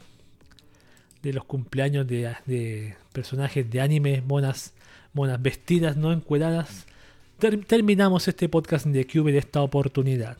de 1.21 1.33
los 1.33 1.45
cumpleaños 1.45 2.07
de, 2.07 2.35
de 2.45 2.95
personajes 3.13 3.69
de 3.69 3.81
anime, 3.81 4.21
monas, 4.21 4.73
monas 5.13 5.41
vestidas, 5.41 5.97
no 5.97 6.11
encueradas, 6.11 6.85
terminamos 7.67 8.27
este 8.27 8.49
podcast 8.49 8.85
de 8.85 9.05
Cube 9.07 9.31
de 9.31 9.39
esta 9.39 9.61
oportunidad. 9.61 10.37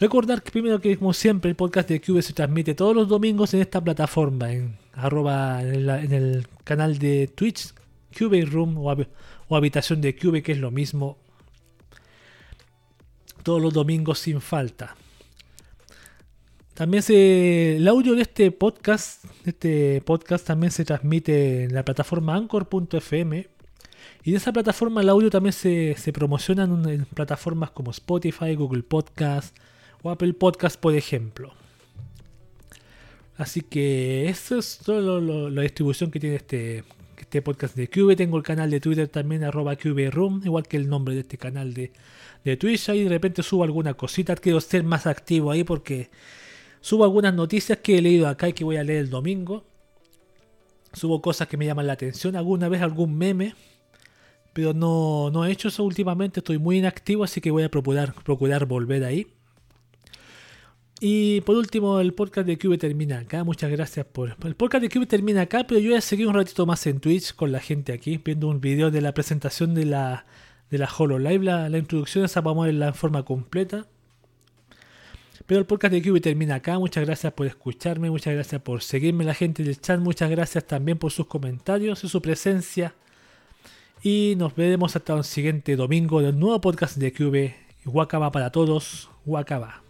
Recordar 0.00 0.42
que 0.42 0.52
primero 0.52 0.80
que 0.80 0.96
como 0.96 1.12
siempre 1.12 1.50
el 1.50 1.56
podcast 1.56 1.88
de 1.88 2.00
Cube 2.00 2.22
se 2.22 2.32
transmite 2.32 2.74
todos 2.74 2.94
los 2.94 3.08
domingos 3.08 3.52
en 3.54 3.60
esta 3.60 3.80
plataforma, 3.80 4.52
en 4.52 4.76
arroba 4.92 5.62
en, 5.62 6.12
el 6.12 6.46
canal 6.64 6.98
de 6.98 7.28
Twitch, 7.28 7.72
Cube 8.16 8.44
Room 8.44 8.78
o, 8.78 9.56
Habitación 9.56 10.00
de 10.00 10.16
Cube, 10.16 10.42
que 10.42 10.52
es 10.52 10.58
lo 10.58 10.70
mismo. 10.70 11.18
Todos 13.42 13.60
los 13.60 13.72
domingos 13.72 14.18
sin 14.18 14.40
falta. 14.40 14.96
También 16.74 17.02
se, 17.02 17.76
el 17.76 17.88
audio 17.88 18.14
de 18.14 18.22
este 18.22 18.52
podcast, 18.52 19.24
este 19.44 20.00
podcast 20.02 20.46
también 20.46 20.70
se 20.70 20.84
transmite 20.84 21.64
en 21.64 21.74
la 21.74 21.84
plataforma 21.84 22.36
anchor.fm 22.36 23.48
y 24.22 24.30
de 24.30 24.36
esa 24.36 24.52
plataforma 24.52 25.00
el 25.00 25.08
audio 25.08 25.30
también 25.30 25.52
se, 25.52 25.96
promociona 26.12 26.64
en, 26.64 27.04
plataformas 27.06 27.70
como 27.70 27.90
Spotify, 27.90 28.54
Google 28.54 28.82
Podcast 28.82 29.56
o 30.02 30.10
Apple 30.10 30.34
Podcast, 30.34 30.78
por 30.78 30.94
ejemplo. 30.94 31.52
Así 33.36 33.60
que 33.62 34.28
eso 34.28 34.58
es 34.58 34.78
todo 34.84 35.50
la 35.50 35.62
distribución 35.62 36.10
que 36.10 36.20
tiene 36.20 36.36
este, 36.36 36.84
este 37.22 37.42
podcast 37.42 37.76
de 37.76 37.88
Cube. 37.88 38.16
Tengo 38.16 38.36
el 38.36 38.42
canal 38.42 38.70
de 38.70 38.80
Twitter 38.80 39.08
también, 39.08 39.44
arroba 39.44 39.76
Room, 40.10 40.42
igual 40.44 40.66
que 40.66 40.76
el 40.76 40.88
nombre 40.88 41.14
de 41.14 41.20
este 41.20 41.38
canal 41.38 41.74
de, 41.74 41.92
de 42.44 42.56
Twitch. 42.56 42.88
Ahí 42.88 43.04
de 43.04 43.08
repente 43.08 43.42
subo 43.42 43.64
alguna 43.64 43.94
cosita. 43.94 44.36
Quiero 44.36 44.60
ser 44.60 44.84
más 44.84 45.06
activo 45.06 45.50
ahí 45.50 45.64
porque 45.64 46.10
subo 46.80 47.04
algunas 47.04 47.34
noticias 47.34 47.78
que 47.78 47.98
he 47.98 48.02
leído 48.02 48.28
acá 48.28 48.48
y 48.48 48.52
que 48.52 48.64
voy 48.64 48.76
a 48.76 48.84
leer 48.84 49.00
el 49.00 49.10
domingo. 49.10 49.64
Subo 50.92 51.20
cosas 51.20 51.48
que 51.48 51.56
me 51.56 51.66
llaman 51.66 51.86
la 51.86 51.94
atención. 51.94 52.36
Alguna 52.36 52.68
vez 52.68 52.82
algún 52.82 53.16
meme 53.16 53.54
pero 54.58 54.74
no, 54.74 55.30
no 55.30 55.44
he 55.44 55.52
hecho 55.52 55.68
eso 55.68 55.84
últimamente, 55.84 56.40
estoy 56.40 56.58
muy 56.58 56.78
inactivo, 56.78 57.22
así 57.22 57.40
que 57.40 57.52
voy 57.52 57.62
a 57.62 57.68
procurar, 57.68 58.12
procurar 58.24 58.66
volver 58.66 59.04
ahí. 59.04 59.37
Y 61.00 61.40
por 61.42 61.56
último, 61.56 62.00
el 62.00 62.12
podcast 62.12 62.46
de 62.46 62.58
Cube 62.58 62.76
termina 62.76 63.20
acá. 63.20 63.44
Muchas 63.44 63.70
gracias 63.70 64.04
por. 64.04 64.36
El 64.44 64.56
podcast 64.56 64.82
de 64.82 64.88
Cube 64.88 65.06
termina 65.06 65.42
acá, 65.42 65.64
pero 65.66 65.80
yo 65.80 65.90
voy 65.90 65.98
a 65.98 66.00
seguir 66.00 66.26
un 66.26 66.34
ratito 66.34 66.66
más 66.66 66.86
en 66.86 66.98
Twitch 66.98 67.34
con 67.34 67.52
la 67.52 67.60
gente 67.60 67.92
aquí, 67.92 68.20
viendo 68.24 68.48
un 68.48 68.60
video 68.60 68.90
de 68.90 69.00
la 69.00 69.14
presentación 69.14 69.74
de 69.74 69.84
la, 69.84 70.26
de 70.70 70.78
la 70.78 70.88
HoloLive. 70.88 71.44
La, 71.44 71.78
introducción 71.78 72.24
esa 72.24 72.40
vamos 72.40 72.64
a 72.64 72.66
verla 72.66 72.88
en 72.88 72.94
forma 72.94 73.24
completa. 73.24 73.86
Pero 75.46 75.60
el 75.60 75.66
podcast 75.66 75.92
de 75.92 76.02
Cube 76.02 76.20
termina 76.20 76.56
acá. 76.56 76.78
Muchas 76.78 77.06
gracias 77.06 77.32
por 77.32 77.46
escucharme, 77.46 78.10
muchas 78.10 78.34
gracias 78.34 78.60
por 78.60 78.82
seguirme 78.82 79.24
la 79.24 79.34
gente 79.34 79.62
del 79.62 79.80
chat, 79.80 80.00
muchas 80.00 80.28
gracias 80.30 80.66
también 80.66 80.98
por 80.98 81.12
sus 81.12 81.26
comentarios 81.26 82.02
y 82.04 82.08
su 82.08 82.20
presencia 82.20 82.94
y 84.02 84.34
nos 84.36 84.54
veremos 84.54 84.94
hasta 84.94 85.14
el 85.14 85.24
siguiente 85.24 85.76
domingo 85.76 86.22
del 86.22 86.38
nuevo 86.38 86.60
podcast 86.60 86.96
de 86.96 87.12
QV. 87.12 87.54
Wakaba 87.86 88.30
para 88.30 88.50
todos. 88.52 89.10
Wakaba. 89.26 89.87